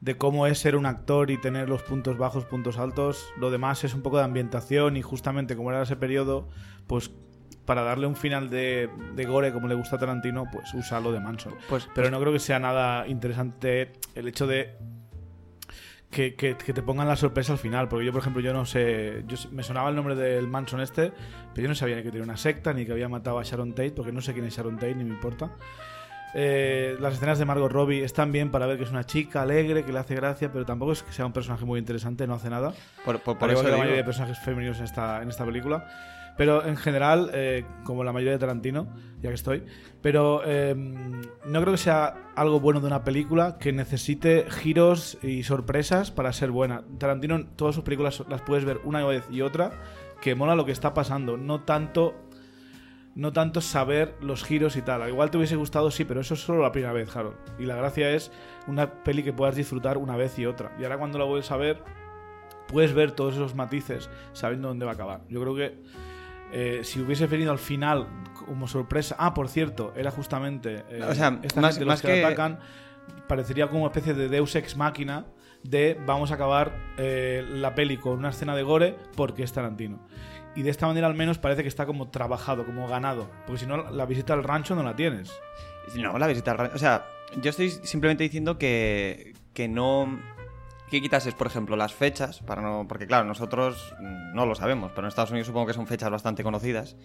de 0.00 0.16
cómo 0.16 0.46
es 0.46 0.58
ser 0.58 0.76
un 0.76 0.86
actor 0.86 1.30
y 1.30 1.36
tener 1.38 1.68
los 1.68 1.82
puntos 1.82 2.16
bajos, 2.16 2.44
puntos 2.46 2.78
altos. 2.78 3.32
Lo 3.36 3.50
demás 3.50 3.84
es 3.84 3.94
un 3.94 4.02
poco 4.02 4.16
de 4.18 4.24
ambientación 4.24 4.96
y 4.96 5.02
justamente 5.02 5.56
como 5.56 5.70
era 5.70 5.82
ese 5.82 5.96
periodo, 5.96 6.48
pues 6.86 7.10
para 7.66 7.82
darle 7.82 8.06
un 8.06 8.16
final 8.16 8.48
de, 8.50 8.88
de 9.14 9.24
gore 9.26 9.52
como 9.52 9.68
le 9.68 9.74
gusta 9.74 9.96
a 9.96 9.98
Tarantino, 9.98 10.44
pues 10.50 10.72
usa 10.74 11.00
lo 11.00 11.12
de 11.12 11.20
Manson. 11.20 11.54
Pues, 11.68 11.88
Pero 11.94 12.10
no 12.10 12.18
creo 12.18 12.32
que 12.32 12.38
sea 12.38 12.58
nada 12.58 13.06
interesante 13.06 13.92
el 14.14 14.26
hecho 14.26 14.46
de 14.46 14.76
que, 16.10 16.34
que- 16.34 16.56
que 16.56 16.72
te 16.72 16.82
pongan 16.82 17.06
la 17.06 17.14
sorpresa 17.16 17.52
al 17.52 17.58
final. 17.58 17.88
Porque 17.88 18.04
yo, 18.06 18.12
por 18.12 18.22
ejemplo, 18.22 18.42
yo 18.42 18.52
no 18.52 18.64
sé. 18.66 19.22
Yo, 19.28 19.36
me 19.52 19.62
sonaba 19.62 19.90
el 19.90 19.96
nombre 19.96 20.16
del 20.16 20.48
Manson 20.48 20.80
este, 20.80 21.12
pero 21.54 21.62
yo 21.64 21.68
no 21.68 21.74
sabía 21.74 21.96
ni 21.96 22.02
que 22.02 22.10
tenía 22.10 22.24
una 22.24 22.36
secta, 22.36 22.72
ni 22.72 22.84
que 22.84 22.92
había 22.92 23.08
matado 23.08 23.38
a 23.38 23.42
Sharon 23.44 23.70
Tate, 23.74 23.92
porque 23.92 24.10
no 24.12 24.20
sé 24.20 24.32
quién 24.32 24.46
es 24.46 24.56
Sharon 24.56 24.74
Tate, 24.76 24.94
ni 24.96 25.04
me 25.04 25.10
importa. 25.14 25.52
Eh, 26.34 26.96
las 27.00 27.14
escenas 27.14 27.38
de 27.38 27.44
Margot 27.44 27.70
Robbie 27.72 28.04
están 28.04 28.30
bien 28.32 28.50
para 28.50 28.66
ver 28.66 28.76
que 28.78 28.84
es 28.84 28.90
una 28.90 29.04
chica 29.04 29.42
alegre, 29.42 29.84
que 29.84 29.92
le 29.92 29.98
hace 29.98 30.14
gracia, 30.14 30.52
pero 30.52 30.64
tampoco 30.64 30.92
es 30.92 31.02
que 31.02 31.12
sea 31.12 31.26
un 31.26 31.32
personaje 31.32 31.64
muy 31.64 31.78
interesante, 31.78 32.26
no 32.26 32.34
hace 32.34 32.50
nada. 32.50 32.72
por, 33.04 33.18
por- 33.20 33.38
por 33.38 33.50
eso 33.50 33.62
que 33.64 33.70
la 33.70 33.76
mayoría 33.78 33.96
de 33.98 34.04
personajes 34.04 34.38
femeninos 34.38 34.78
en 34.78 34.84
esta, 34.84 35.22
en 35.22 35.28
esta 35.28 35.44
película. 35.44 35.86
Pero 36.36 36.64
en 36.64 36.76
general, 36.76 37.30
eh, 37.34 37.64
como 37.84 38.02
la 38.02 38.12
mayoría 38.12 38.32
de 38.32 38.38
Tarantino, 38.38 38.86
ya 39.20 39.28
que 39.28 39.34
estoy. 39.34 39.64
Pero 40.00 40.40
eh, 40.46 40.74
no 40.76 41.60
creo 41.60 41.72
que 41.72 41.76
sea 41.76 42.14
algo 42.34 42.60
bueno 42.60 42.80
de 42.80 42.86
una 42.86 43.04
película 43.04 43.58
que 43.58 43.72
necesite 43.72 44.46
giros 44.48 45.18
y 45.22 45.42
sorpresas 45.42 46.10
para 46.10 46.32
ser 46.32 46.50
buena. 46.50 46.82
Tarantino, 46.98 47.44
todas 47.56 47.74
sus 47.74 47.84
películas 47.84 48.22
las 48.28 48.40
puedes 48.40 48.64
ver 48.64 48.80
una 48.84 49.04
vez 49.04 49.24
y 49.30 49.42
otra, 49.42 49.72
que 50.22 50.34
mola 50.34 50.54
lo 50.54 50.64
que 50.64 50.72
está 50.72 50.94
pasando. 50.94 51.36
No 51.36 51.62
tanto. 51.62 52.14
No 53.14 53.32
tanto 53.32 53.60
saber 53.60 54.14
los 54.20 54.44
giros 54.44 54.76
y 54.76 54.82
tal. 54.82 55.02
Al 55.02 55.08
igual 55.08 55.30
te 55.30 55.36
hubiese 55.36 55.56
gustado, 55.56 55.90
sí, 55.90 56.04
pero 56.04 56.20
eso 56.20 56.34
es 56.34 56.40
solo 56.40 56.62
la 56.62 56.70
primera 56.72 56.92
vez, 56.92 57.14
Harold. 57.14 57.36
Y 57.58 57.64
la 57.66 57.74
gracia 57.76 58.10
es 58.10 58.30
una 58.68 59.02
peli 59.02 59.22
que 59.22 59.32
puedas 59.32 59.56
disfrutar 59.56 59.98
una 59.98 60.16
vez 60.16 60.38
y 60.38 60.46
otra. 60.46 60.72
Y 60.78 60.84
ahora 60.84 60.96
cuando 60.98 61.18
la 61.18 61.24
vuelves 61.24 61.50
a 61.50 61.56
ver, 61.56 61.82
puedes 62.68 62.94
ver 62.94 63.10
todos 63.12 63.34
esos 63.34 63.54
matices 63.54 64.08
sabiendo 64.32 64.68
dónde 64.68 64.84
va 64.84 64.92
a 64.92 64.94
acabar. 64.94 65.22
Yo 65.28 65.40
creo 65.40 65.54
que 65.56 65.82
eh, 66.52 66.80
si 66.84 67.00
hubiese 67.00 67.26
venido 67.26 67.50
al 67.52 67.58
final 67.58 68.06
como 68.46 68.68
sorpresa. 68.68 69.16
Ah, 69.18 69.34
por 69.34 69.48
cierto, 69.48 69.92
era 69.96 70.10
justamente. 70.12 70.84
eh, 70.88 71.02
O 71.02 71.14
sea, 71.14 71.38
esta 71.42 71.60
más- 71.60 71.74
gente, 71.74 71.84
los 71.84 71.92
más 71.92 72.02
que, 72.02 72.08
que- 72.08 72.24
atacan, 72.24 72.58
parecería 73.26 73.66
como 73.66 73.80
una 73.80 73.88
especie 73.88 74.14
de 74.14 74.28
Deus 74.28 74.54
ex 74.54 74.76
máquina 74.76 75.26
de 75.62 76.00
vamos 76.06 76.30
a 76.30 76.34
acabar 76.36 76.72
eh, 76.96 77.44
la 77.50 77.74
peli 77.74 77.96
con 77.98 78.18
una 78.18 78.30
escena 78.30 78.54
de 78.56 78.62
gore 78.62 78.96
porque 79.16 79.42
es 79.42 79.52
Tarantino. 79.52 79.98
Y 80.56 80.62
de 80.62 80.70
esta 80.70 80.86
manera 80.86 81.06
al 81.06 81.14
menos 81.14 81.38
parece 81.38 81.62
que 81.62 81.68
está 81.68 81.86
como 81.86 82.08
trabajado, 82.10 82.64
como 82.66 82.88
ganado. 82.88 83.30
Porque 83.46 83.60
si 83.60 83.66
no, 83.66 83.90
la 83.90 84.04
visita 84.06 84.32
al 84.34 84.42
rancho 84.44 84.74
no 84.74 84.82
la 84.82 84.96
tienes. 84.96 85.32
No, 85.94 86.18
la 86.18 86.26
visita 86.26 86.50
al 86.52 86.58
ra- 86.58 86.70
O 86.74 86.78
sea, 86.78 87.06
yo 87.40 87.50
estoy 87.50 87.70
simplemente 87.70 88.24
diciendo 88.24 88.58
que, 88.58 89.34
que 89.54 89.68
no. 89.68 90.20
Que 90.90 91.00
quitases, 91.00 91.34
por 91.34 91.46
ejemplo, 91.46 91.76
las 91.76 91.94
fechas, 91.94 92.40
para 92.40 92.62
no. 92.62 92.86
Porque, 92.88 93.06
claro, 93.06 93.24
nosotros 93.24 93.94
no 94.00 94.44
lo 94.44 94.54
sabemos, 94.56 94.90
pero 94.92 95.06
en 95.06 95.08
Estados 95.08 95.30
Unidos 95.30 95.46
supongo 95.46 95.66
que 95.68 95.72
son 95.74 95.86
fechas 95.86 96.10
bastante 96.10 96.42
conocidas. 96.42 96.96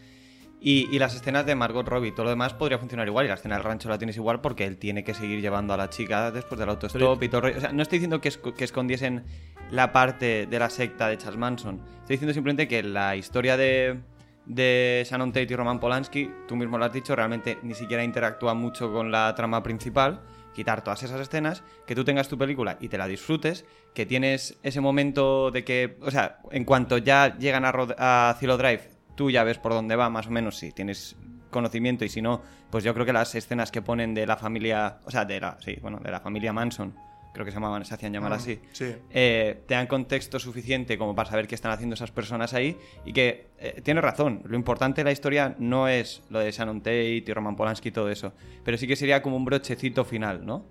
Y, 0.68 0.90
y 0.92 0.98
las 0.98 1.14
escenas 1.14 1.46
de 1.46 1.54
Margot 1.54 1.88
Robbie 1.88 2.08
y 2.08 2.12
todo 2.12 2.24
lo 2.24 2.32
demás 2.32 2.56
podría 2.56 2.80
funcionar 2.80 3.06
igual. 3.08 3.26
Y 3.26 3.28
la 3.28 3.36
escena 3.36 3.54
del 3.54 3.64
rancho 3.64 3.88
la 3.88 4.00
tienes 4.00 4.16
igual 4.18 4.42
porque 4.42 4.66
él 4.66 4.78
tiene 4.78 5.04
que 5.04 5.14
seguir 5.14 5.40
llevando 5.40 5.76
a 5.76 5.78
la 5.78 5.92
chica 5.92 6.32
después 6.32 6.58
del 6.60 6.70
autostop 6.70 7.22
y 7.22 7.30
todo. 7.30 7.44
O 7.56 7.60
sea, 7.60 7.72
no 7.72 7.84
estoy 7.84 8.00
diciendo 8.00 8.20
que 8.20 8.30
escondiesen 8.64 9.26
la 9.70 9.92
parte 9.92 10.48
de 10.48 10.58
la 10.58 10.72
secta 10.72 11.08
de 11.08 11.20
Charles 11.20 11.38
Manson. 11.38 11.76
Estoy 12.00 12.16
diciendo 12.16 12.34
simplemente 12.34 12.68
que 12.68 12.82
la 12.82 13.16
historia 13.16 13.58
de, 13.58 14.00
de 14.48 15.06
Shannon 15.08 15.32
Tate 15.32 15.54
y 15.54 15.56
Roman 15.56 15.80
Polanski, 15.80 16.32
tú 16.48 16.56
mismo 16.56 16.80
lo 16.80 16.86
has 16.86 16.94
dicho, 16.94 17.16
realmente 17.16 17.60
ni 17.62 17.76
siquiera 17.76 18.04
interactúa 18.04 18.56
mucho 18.56 18.92
con 18.92 19.12
la 19.12 19.36
trama 19.36 19.62
principal. 19.62 20.22
Quitar 20.56 20.84
todas 20.84 21.04
esas 21.04 21.22
escenas, 21.22 21.64
que 21.86 21.94
tú 21.94 22.04
tengas 22.04 22.28
tu 22.28 22.40
película 22.40 22.78
y 22.80 22.88
te 22.88 22.98
la 22.98 23.06
disfrutes, 23.08 23.66
que 23.94 24.08
tienes 24.08 24.58
ese 24.64 24.82
momento 24.82 25.52
de 25.52 25.64
que, 25.64 25.98
o 26.02 26.10
sea, 26.10 26.40
en 26.50 26.64
cuanto 26.66 26.98
ya 26.98 27.38
llegan 27.38 27.66
a, 27.66 27.72
Rod- 27.72 27.94
a 28.00 28.36
Cielo 28.40 28.58
Drive, 28.58 28.95
tú 29.16 29.32
ya 29.32 29.44
ves 29.44 29.58
por 29.58 29.72
dónde 29.74 29.96
va, 29.96 30.10
más 30.10 30.28
o 30.28 30.32
menos, 30.32 30.58
si 30.58 30.72
tienes 30.72 31.16
conocimiento 31.50 32.04
y 32.06 32.10
si 32.10 32.22
no, 32.22 32.42
pues 32.70 32.84
yo 32.84 32.94
creo 32.94 33.06
que 33.06 33.14
las 33.14 33.34
escenas 33.36 33.72
que 33.72 33.82
ponen 33.82 34.14
de 34.14 34.26
la 34.28 34.36
familia, 34.38 34.98
o 35.06 35.12
sea, 35.12 35.26
de 35.26 35.40
la, 35.40 35.58
sí, 35.64 35.78
bueno, 35.82 36.00
de 36.04 36.12
la 36.12 36.20
familia 36.20 36.52
Manson, 36.52 36.94
creo 37.34 37.46
que 37.46 37.52
se 37.52 37.56
llamaban, 37.56 37.84
se 37.86 37.94
hacían 37.94 38.14
llamar 38.14 38.32
Ah, 38.34 38.36
así, 38.38 38.60
sí. 38.72 38.94
eh, 39.10 39.64
te 39.68 39.74
dan 39.74 39.88
contexto 39.88 40.40
suficiente 40.40 40.98
como 40.98 41.16
para 41.16 41.30
saber 41.30 41.48
qué 41.48 41.56
están 41.56 41.72
haciendo 41.72 41.94
esas 41.96 42.12
personas 42.12 42.54
ahí 42.54 42.78
y 43.06 43.12
que 43.14 43.48
eh, 43.60 43.82
tienes 43.84 44.04
razón, 44.04 44.42
lo 44.46 44.56
importante 44.56 45.02
de 45.02 45.06
la 45.06 45.12
historia 45.12 45.56
no 45.60 45.88
es 45.88 46.24
lo 46.30 46.40
de 46.40 46.52
Shannon 46.52 46.80
Tate 46.80 47.10
y 47.10 47.34
Roman 47.34 47.56
Polanski 47.56 47.90
y 47.90 47.92
todo 47.92 48.10
eso, 48.10 48.34
pero 48.64 48.78
sí 48.78 48.88
que 48.88 48.96
sería 48.96 49.22
como 49.22 49.36
un 49.38 49.46
brochecito 49.46 50.04
final, 50.06 50.46
¿no? 50.46 50.66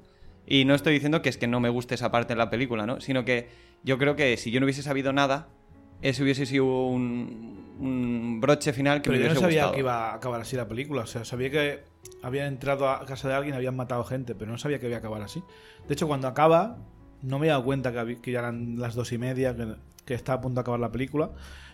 Y 0.46 0.64
no 0.66 0.74
estoy 0.74 0.92
diciendo 0.94 1.22
que 1.22 1.30
es 1.30 1.38
que 1.38 1.46
no 1.46 1.60
me 1.60 1.70
guste 1.70 1.94
esa 1.94 2.10
parte 2.10 2.34
de 2.34 2.38
la 2.38 2.50
película, 2.50 2.84
¿no? 2.86 3.00
Sino 3.00 3.24
que 3.24 3.48
yo 3.82 3.96
creo 3.98 4.16
que 4.16 4.36
si 4.36 4.50
yo 4.50 4.60
no 4.60 4.64
hubiese 4.66 4.82
sabido 4.82 5.12
nada, 5.14 5.48
ese 6.02 6.22
hubiese 6.22 6.44
sido 6.44 6.66
un, 6.86 7.63
un 7.78 8.40
broche 8.40 8.72
final 8.72 9.02
que 9.02 9.10
Pero 9.10 9.22
me 9.22 9.28
yo 9.28 9.34
no 9.34 9.40
sabía 9.40 9.62
gustado. 9.62 9.72
que 9.74 9.80
iba 9.80 10.10
a 10.10 10.14
acabar 10.14 10.40
así 10.40 10.56
la 10.56 10.68
película. 10.68 11.02
O 11.02 11.06
sea, 11.06 11.24
sabía 11.24 11.50
que 11.50 11.84
habían 12.22 12.46
entrado 12.46 12.88
a 12.88 13.04
casa 13.06 13.28
de 13.28 13.34
alguien, 13.34 13.54
habían 13.54 13.76
matado 13.76 14.04
gente, 14.04 14.34
pero 14.34 14.50
no 14.50 14.58
sabía 14.58 14.78
que 14.78 14.86
iba 14.86 14.96
a 14.96 14.98
acabar 14.98 15.22
así. 15.22 15.42
De 15.88 15.94
hecho, 15.94 16.06
cuando 16.06 16.28
acaba, 16.28 16.78
no 17.22 17.38
me 17.38 17.46
he 17.46 17.50
dado 17.50 17.64
cuenta 17.64 17.92
que, 17.92 18.20
que 18.20 18.32
ya 18.32 18.40
eran 18.40 18.78
las 18.78 18.94
dos 18.94 19.12
y 19.12 19.18
media, 19.18 19.54
que, 19.56 19.74
que 20.04 20.14
está 20.14 20.34
a 20.34 20.40
punto 20.40 20.56
de 20.56 20.60
acabar 20.62 20.80
la 20.80 20.92
película. 20.92 21.30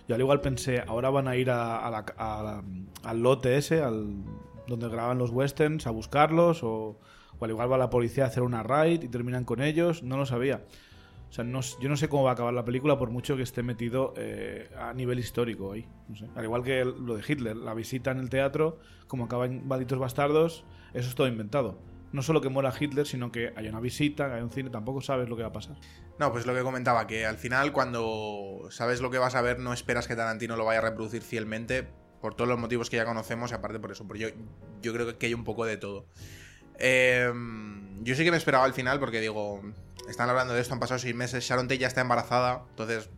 Yo 0.08 0.14
al 0.14 0.20
igual 0.20 0.40
pensé, 0.40 0.82
ahora 0.86 1.10
van 1.10 1.28
a 1.28 1.36
ir 1.36 1.50
a, 1.50 1.78
a 1.86 1.90
la- 1.90 2.04
la- 2.18 2.64
al 3.04 3.22
lote 3.22 3.56
ese, 3.56 3.80
al, 3.82 4.08
donde 4.66 4.88
graban 4.88 5.18
los 5.18 5.30
westerns, 5.30 5.86
a 5.86 5.90
buscarlos, 5.90 6.62
o, 6.64 6.98
o 7.38 7.44
al 7.44 7.50
igual 7.50 7.70
va 7.70 7.78
la 7.78 7.90
policía 7.90 8.24
a 8.24 8.26
hacer 8.28 8.42
una 8.42 8.62
raid 8.62 9.02
y 9.02 9.08
terminan 9.08 9.44
con 9.44 9.60
ellos. 9.62 10.02
No 10.02 10.16
lo 10.16 10.26
sabía. 10.26 10.64
O 11.30 11.32
sea, 11.32 11.44
no 11.44 11.60
yo 11.60 11.88
no 11.88 11.96
sé 11.96 12.08
cómo 12.08 12.24
va 12.24 12.30
a 12.30 12.32
acabar 12.32 12.52
la 12.52 12.64
película 12.64 12.98
por 12.98 13.10
mucho 13.10 13.36
que 13.36 13.44
esté 13.44 13.62
metido 13.62 14.12
eh, 14.16 14.68
a 14.76 14.92
nivel 14.92 15.20
histórico 15.20 15.72
ahí. 15.72 15.86
Al 16.34 16.42
igual 16.42 16.64
que 16.64 16.84
lo 16.84 17.14
de 17.14 17.22
Hitler, 17.26 17.56
la 17.56 17.72
visita 17.72 18.10
en 18.10 18.18
el 18.18 18.28
teatro, 18.28 18.80
como 19.06 19.26
acaba 19.26 19.46
en 19.46 19.66
Malditos 19.66 20.00
Bastardos, 20.00 20.64
eso 20.92 21.08
es 21.08 21.14
todo 21.14 21.28
inventado. 21.28 21.78
No 22.12 22.22
solo 22.22 22.40
que 22.40 22.48
muera 22.48 22.74
Hitler, 22.78 23.06
sino 23.06 23.30
que 23.30 23.52
hay 23.54 23.68
una 23.68 23.78
visita, 23.78 24.26
que 24.26 24.34
hay 24.34 24.42
un 24.42 24.50
cine, 24.50 24.70
tampoco 24.70 25.00
sabes 25.00 25.28
lo 25.28 25.36
que 25.36 25.42
va 25.42 25.50
a 25.50 25.52
pasar. 25.52 25.76
No, 26.18 26.32
pues 26.32 26.46
lo 26.46 26.54
que 26.54 26.62
comentaba, 26.62 27.06
que 27.06 27.24
al 27.24 27.36
final 27.36 27.70
cuando 27.70 28.66
sabes 28.70 29.00
lo 29.00 29.10
que 29.10 29.18
vas 29.18 29.36
a 29.36 29.40
ver 29.40 29.60
no 29.60 29.72
esperas 29.72 30.08
que 30.08 30.16
Tarantino 30.16 30.56
lo 30.56 30.64
vaya 30.64 30.80
a 30.80 30.82
reproducir 30.82 31.22
fielmente 31.22 31.86
por 32.20 32.34
todos 32.34 32.48
los 32.48 32.58
motivos 32.58 32.90
que 32.90 32.96
ya 32.96 33.04
conocemos 33.04 33.52
y 33.52 33.54
aparte 33.54 33.78
por 33.78 33.92
eso, 33.92 34.04
porque 34.04 34.22
yo, 34.22 34.28
yo 34.82 34.92
creo 34.92 35.16
que 35.16 35.26
hay 35.26 35.34
un 35.34 35.44
poco 35.44 35.64
de 35.64 35.76
todo. 35.76 36.06
Eh, 36.80 37.32
yo 38.02 38.14
sí 38.14 38.24
que 38.24 38.30
me 38.30 38.36
esperaba 38.38 38.64
al 38.64 38.72
final 38.74 38.98
porque 38.98 39.20
digo, 39.20 39.60
están 40.08 40.28
hablando 40.30 40.54
de 40.54 40.60
esto, 40.60 40.74
han 40.74 40.80
pasado 40.80 40.98
seis 40.98 41.14
meses, 41.14 41.44
Sharon 41.44 41.66
Tate 41.68 41.78
ya 41.78 41.86
está 41.86 42.00
embarazada, 42.00 42.62
entonces... 42.70 43.08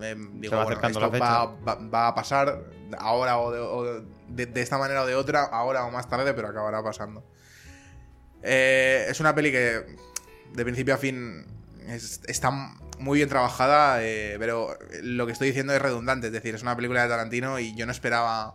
eh, 0.00 0.14
digo, 0.34 0.52
va 0.56 0.64
bueno, 0.64 0.80
esto 0.88 1.00
va, 1.20 1.44
va- 1.66 1.88
va 1.88 2.08
a 2.08 2.14
pasar 2.14 2.60
ahora 2.98 3.38
o, 3.38 3.50
de, 3.50 3.58
o 3.60 4.02
de- 4.28 4.46
de 4.46 4.62
esta 4.62 4.78
manera 4.78 5.02
o 5.02 5.06
de 5.06 5.14
otra, 5.16 5.42
ahora 5.44 5.84
o 5.84 5.90
más 5.90 6.08
tarde, 6.08 6.32
pero 6.34 6.48
acabará 6.48 6.82
pasando. 6.82 7.24
Eh, 8.42 9.06
es 9.08 9.18
una 9.20 9.34
peli 9.34 9.50
que 9.50 9.84
de 10.54 10.64
principio 10.64 10.94
a 10.94 10.98
fin 10.98 11.44
es- 11.88 12.20
está 12.28 12.50
muy 12.98 13.18
bien 13.18 13.28
trabajada, 13.28 14.02
eh, 14.04 14.36
pero 14.38 14.78
lo 15.02 15.26
que 15.26 15.32
estoy 15.32 15.48
diciendo 15.48 15.74
es 15.74 15.82
redundante. 15.82 16.28
Es 16.28 16.32
decir, 16.32 16.54
es 16.54 16.62
una 16.62 16.76
película 16.76 17.02
de 17.02 17.08
Tarantino 17.08 17.58
y 17.58 17.74
yo 17.74 17.84
no 17.86 17.92
esperaba. 17.92 18.54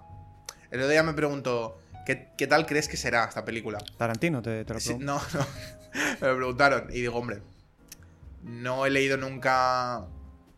El 0.71 0.79
otro 0.79 0.89
día 0.89 1.03
me 1.03 1.13
preguntó, 1.13 1.77
¿qué, 2.05 2.29
qué 2.37 2.47
tal 2.47 2.65
crees 2.65 2.87
que 2.87 2.97
será 2.97 3.25
esta 3.25 3.43
película? 3.45 3.79
Tarantino, 3.97 4.41
te, 4.41 4.63
te 4.65 4.73
lo 4.73 4.79
Sí, 4.79 4.89
pregunto. 4.95 5.13
no, 5.33 5.39
no. 5.39 5.47
Me 6.21 6.27
lo 6.27 6.35
preguntaron 6.37 6.87
y 6.89 7.01
digo, 7.01 7.15
hombre, 7.17 7.41
no 8.41 8.85
he 8.85 8.89
leído 8.89 9.17
nunca 9.17 10.05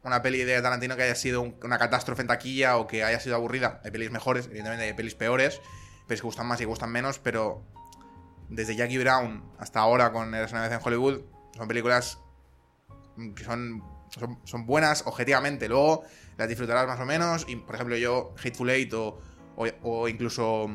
una 0.03 0.21
peli 0.21 0.43
de 0.43 0.61
Tarantino 0.61 0.95
que 0.95 1.03
haya 1.03 1.15
sido 1.15 1.41
un- 1.41 1.55
una 1.63 1.77
catástrofe 1.77 2.21
en 2.21 2.27
taquilla 2.27 2.77
o 2.77 2.87
que 2.87 3.03
haya 3.03 3.19
sido 3.19 3.35
aburrida. 3.35 3.81
Hay 3.83 3.91
pelis 3.91 4.11
mejores, 4.11 4.45
evidentemente 4.45 4.85
hay 4.85 4.93
pelis 4.93 5.15
peores, 5.15 5.61
pelis 6.07 6.21
que 6.21 6.25
gustan 6.27 6.45
más 6.47 6.61
y 6.61 6.65
gustan 6.65 6.91
menos, 6.91 7.19
pero 7.19 7.63
desde 8.49 8.75
Jackie 8.75 8.99
Brown 8.99 9.43
hasta 9.57 9.79
ahora 9.79 10.11
con 10.11 10.33
Eres 10.35 10.51
una 10.51 10.61
vez 10.61 10.71
en 10.71 10.79
Hollywood, 10.83 11.21
son 11.57 11.67
películas 11.67 12.19
que 13.35 13.43
son, 13.43 13.83
son, 14.09 14.39
son 14.43 14.65
buenas 14.65 15.03
objetivamente. 15.07 15.67
Luego 15.67 16.03
las 16.37 16.47
disfrutarás 16.47 16.85
más 16.87 16.99
o 16.99 17.05
menos. 17.05 17.45
Y, 17.47 17.55
por 17.55 17.75
ejemplo, 17.75 17.95
yo, 17.97 18.35
Hateful 18.37 18.69
Eight 18.69 18.93
o, 18.93 19.19
o, 19.55 19.67
o 19.81 20.07
incluso 20.07 20.69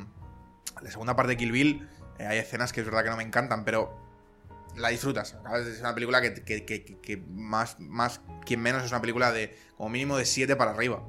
la 0.83 0.91
segunda 0.91 1.17
parte 1.17 1.31
de 1.31 1.37
Kill 1.37 1.53
Bill, 1.53 1.89
eh, 2.19 2.27
hay 2.27 2.39
escenas 2.39 2.73
que 2.73 2.81
es 2.81 2.87
verdad 2.87 3.05
que 3.05 3.11
no 3.11 3.17
me 3.17 3.23
encantan, 3.23 3.65
pero 3.65 3.97
la 4.77 4.89
disfrutas. 4.89 5.37
Es 5.67 5.81
una 5.81 5.95
película 5.95 6.21
que, 6.21 7.23
más, 7.29 7.79
más, 7.81 8.21
quien 8.45 8.61
menos, 8.61 8.85
es 8.85 8.91
una 8.91 9.01
película 9.01 9.33
de 9.33 9.57
como 9.77 9.89
mínimo 9.89 10.17
de 10.17 10.25
7 10.25 10.57
para 10.57 10.73
arriba. 10.73 11.03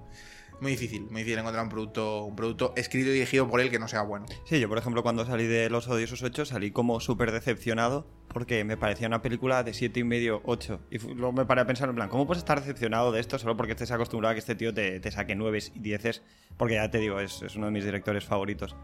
Muy 0.61 0.71
difícil, 0.71 1.01
muy 1.09 1.21
difícil 1.21 1.39
encontrar 1.39 1.63
un 1.63 1.69
producto, 1.69 2.23
un 2.23 2.35
producto 2.35 2.73
escrito 2.75 3.09
y 3.09 3.13
dirigido 3.13 3.49
por 3.49 3.61
él 3.61 3.71
que 3.71 3.79
no 3.79 3.87
sea 3.87 4.03
bueno. 4.03 4.27
Sí, 4.45 4.59
yo 4.59 4.69
por 4.69 4.77
ejemplo 4.77 5.01
cuando 5.01 5.25
salí 5.25 5.47
de 5.47 5.71
Los 5.71 5.87
Odiosos 5.87 6.21
8 6.21 6.45
salí 6.45 6.69
como 6.69 6.99
súper 6.99 7.31
decepcionado 7.31 8.05
porque 8.27 8.63
me 8.63 8.77
parecía 8.77 9.07
una 9.07 9.23
película 9.23 9.63
de 9.63 9.73
siete 9.73 10.01
y 10.01 10.03
medio, 10.03 10.41
8. 10.45 10.79
Y 10.91 10.99
luego 10.99 11.31
me 11.31 11.45
paré 11.47 11.61
a 11.61 11.65
pensar 11.65 11.89
en 11.89 11.95
plan, 11.95 12.09
¿cómo 12.09 12.27
puedes 12.27 12.43
estar 12.43 12.59
decepcionado 12.59 13.11
de 13.11 13.19
esto 13.19 13.39
solo 13.39 13.57
porque 13.57 13.71
estés 13.71 13.89
acostumbrado 13.89 14.31
a 14.31 14.35
que 14.35 14.39
este 14.39 14.53
tío 14.53 14.71
te, 14.71 15.11
saque 15.11 15.35
9 15.35 15.59
y 15.73 15.79
10? 15.79 16.21
Porque 16.57 16.75
ya 16.75 16.91
te 16.91 16.99
digo, 16.99 17.19
es 17.19 17.41
uno 17.55 17.65
de 17.65 17.71
mis 17.71 17.83
directores 17.83 18.23
favoritos. 18.23 18.75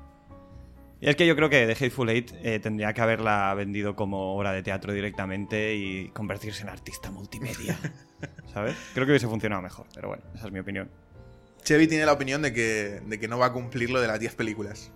Y 1.00 1.10
es 1.10 1.16
que 1.16 1.28
yo 1.28 1.36
creo 1.36 1.50
que 1.50 1.68
The 1.68 1.74
Hateful 1.74 2.10
Eight 2.10 2.32
eh, 2.42 2.60
tendría 2.60 2.92
que 2.94 3.02
haberla 3.02 3.54
vendido 3.54 3.96
como 3.96 4.36
obra 4.36 4.52
de 4.52 4.64
teatro 4.64 4.94
directamente 4.94 5.76
y 5.76 6.10
convertirse 6.10 6.64
en 6.64 6.70
artista 6.70 7.12
multimedia. 7.12 7.78
¿Sabes? 8.54 8.76
Creo 8.94 9.06
que 9.06 9.12
hubiese 9.12 9.28
funcionado 9.28 9.62
mejor, 9.62 9.86
pero 9.94 10.08
bueno, 10.08 10.24
esa 10.34 10.48
es 10.48 10.52
mi 10.52 10.60
opinión. 10.60 10.90
Chevy 11.64 11.88
tiene 11.88 12.06
la 12.06 12.14
opinión 12.14 12.42
de 12.42 12.54
que, 12.54 13.02
de 13.06 13.20
que 13.20 13.28
no 13.28 13.38
va 13.38 13.48
a 13.48 13.54
cumplir 13.54 13.90
lo 13.90 14.02
de 14.02 14.08
las 14.08 14.20
10 14.20 14.36
películas. 14.36 14.92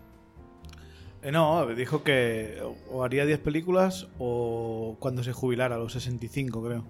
Eh, 1.21 1.31
no, 1.31 1.67
dijo 1.67 2.03
que 2.03 2.63
o 2.89 3.03
haría 3.03 3.25
10 3.25 3.39
películas 3.39 4.07
o 4.17 4.97
cuando 4.99 5.23
se 5.23 5.33
jubilara, 5.33 5.75
a 5.75 5.77
los 5.77 5.93
65 5.93 6.63
creo. 6.63 6.87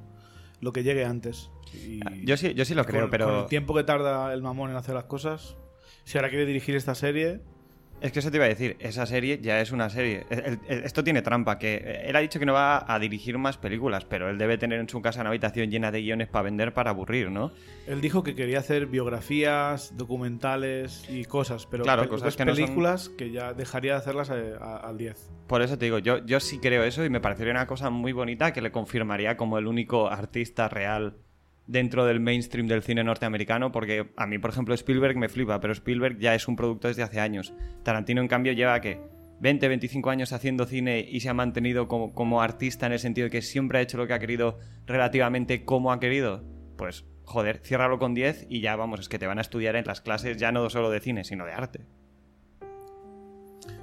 Lo 0.61 0.71
que 0.71 0.83
llegue 0.83 1.03
antes. 1.03 1.49
Y 1.73 1.99
Yo 2.25 2.37
sí, 2.37 2.53
yo 2.53 2.63
sí 2.63 2.75
lo 2.75 2.85
creo, 2.85 3.01
con, 3.01 3.09
pero... 3.09 3.25
con 3.25 3.35
el 3.39 3.45
tiempo 3.47 3.73
que 3.73 3.83
tarda 3.83 4.33
el 4.33 4.41
mamón 4.41 4.69
en 4.69 4.77
hacer 4.77 4.93
las 4.95 5.05
cosas, 5.05 5.57
si 6.03 6.17
ahora 6.17 6.29
quiere 6.29 6.45
dirigir 6.45 6.75
esta 6.75 6.93
serie, 6.95 7.41
Es 8.01 8.11
que 8.11 8.17
eso 8.19 8.31
te 8.31 8.37
iba 8.37 8.45
a 8.45 8.49
decir, 8.49 8.77
esa 8.79 9.05
serie 9.05 9.39
ya 9.41 9.61
es 9.61 9.71
una 9.71 9.87
serie. 9.91 10.25
El- 10.31 10.39
el- 10.39 10.59
el- 10.67 10.83
esto 10.83 11.03
tiene 11.03 11.21
trampa, 11.21 11.59
que 11.59 11.75
eh, 11.75 12.01
él 12.09 12.15
ha 12.15 12.19
dicho 12.19 12.39
que 12.39 12.47
no 12.47 12.53
va 12.53 12.83
a 12.91 12.97
dirigir 12.97 13.37
más 13.37 13.57
películas, 13.59 14.05
pero 14.05 14.27
él 14.29 14.39
debe 14.39 14.57
tener 14.57 14.79
en 14.79 14.89
su 14.89 15.01
casa 15.03 15.21
una 15.21 15.29
habitación 15.29 15.69
llena 15.69 15.91
de 15.91 16.01
guiones 16.01 16.27
para 16.27 16.41
vender 16.43 16.73
para 16.73 16.89
aburrir, 16.89 17.29
¿no? 17.29 17.51
él 17.87 17.99
dijo 18.01 18.23
que 18.23 18.35
quería 18.35 18.59
hacer 18.59 18.85
biografías, 18.87 19.95
documentales 19.97 21.03
y 21.09 21.25
cosas, 21.25 21.65
pero 21.67 21.83
Claro, 21.83 22.07
cosas 22.09 22.23
pues 22.23 22.37
que 22.37 22.45
no 22.45 22.55
son- 22.55 22.63
películas 22.65 23.09
que 23.09 23.31
ya 23.31 23.53
dejaría 23.53 23.93
de 23.93 23.97
hacerlas 23.99 24.29
a- 24.29 24.35
a- 24.59 24.77
al 24.77 24.97
10. 24.97 25.29
Por 25.47 25.61
eso 25.61 25.77
te 25.77 25.85
digo, 25.85 25.99
yo, 25.99 26.25
yo 26.25 26.39
sí 26.39 26.59
creo 26.59 26.83
eso 26.83 27.03
y 27.05 27.09
me 27.09 27.19
parecería 27.19 27.51
una 27.51 27.67
cosa 27.67 27.89
muy 27.89 28.13
bonita 28.13 28.53
que 28.53 28.61
le 28.61 28.71
confirmaría 28.71 29.37
como 29.37 29.57
el 29.57 29.67
único 29.67 30.09
artista 30.09 30.69
real 30.69 31.17
dentro 31.71 32.05
del 32.05 32.19
mainstream 32.19 32.67
del 32.67 32.83
cine 32.83 33.03
norteamericano, 33.03 33.71
porque 33.71 34.11
a 34.17 34.27
mí, 34.27 34.37
por 34.37 34.49
ejemplo, 34.49 34.73
Spielberg 34.75 35.17
me 35.17 35.29
flipa, 35.29 35.59
pero 35.61 35.73
Spielberg 35.73 36.19
ya 36.19 36.35
es 36.35 36.47
un 36.47 36.55
producto 36.55 36.89
desde 36.89 37.03
hace 37.03 37.19
años. 37.19 37.53
Tarantino, 37.83 38.21
en 38.21 38.27
cambio, 38.27 38.51
lleva, 38.51 38.79
¿qué? 38.81 38.99
20, 39.39 39.69
25 39.69 40.09
años 40.09 40.33
haciendo 40.33 40.65
cine 40.65 40.99
y 40.99 41.21
se 41.21 41.29
ha 41.29 41.33
mantenido 41.33 41.87
como, 41.87 42.13
como 42.13 42.41
artista 42.41 42.85
en 42.85 42.91
el 42.91 42.99
sentido 42.99 43.25
de 43.25 43.31
que 43.31 43.41
siempre 43.41 43.79
ha 43.79 43.81
hecho 43.81 43.97
lo 43.97 44.05
que 44.05 44.13
ha 44.13 44.19
querido 44.19 44.59
relativamente 44.85 45.63
como 45.63 45.91
ha 45.91 45.99
querido. 45.99 46.43
Pues, 46.77 47.05
joder, 47.23 47.61
ciérralo 47.63 47.97
con 47.97 48.13
10 48.13 48.47
y 48.49 48.59
ya, 48.61 48.75
vamos, 48.75 48.99
es 48.99 49.09
que 49.09 49.17
te 49.17 49.25
van 49.25 49.39
a 49.39 49.41
estudiar 49.41 49.77
en 49.77 49.85
las 49.85 50.01
clases 50.01 50.37
ya 50.37 50.51
no 50.51 50.69
solo 50.69 50.91
de 50.91 50.99
cine, 50.99 51.23
sino 51.23 51.45
de 51.45 51.53
arte. 51.53 51.85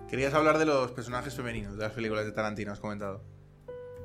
Querías 0.09 0.35
hablar 0.35 0.59
de 0.59 0.67
los 0.67 0.93
personajes 0.93 1.35
femeninos 1.35 1.77
de 1.77 1.83
las 1.85 1.93
películas 1.93 2.25
de 2.25 2.33
Tarantino, 2.33 2.73
has 2.73 2.81
comentado. 2.81 3.38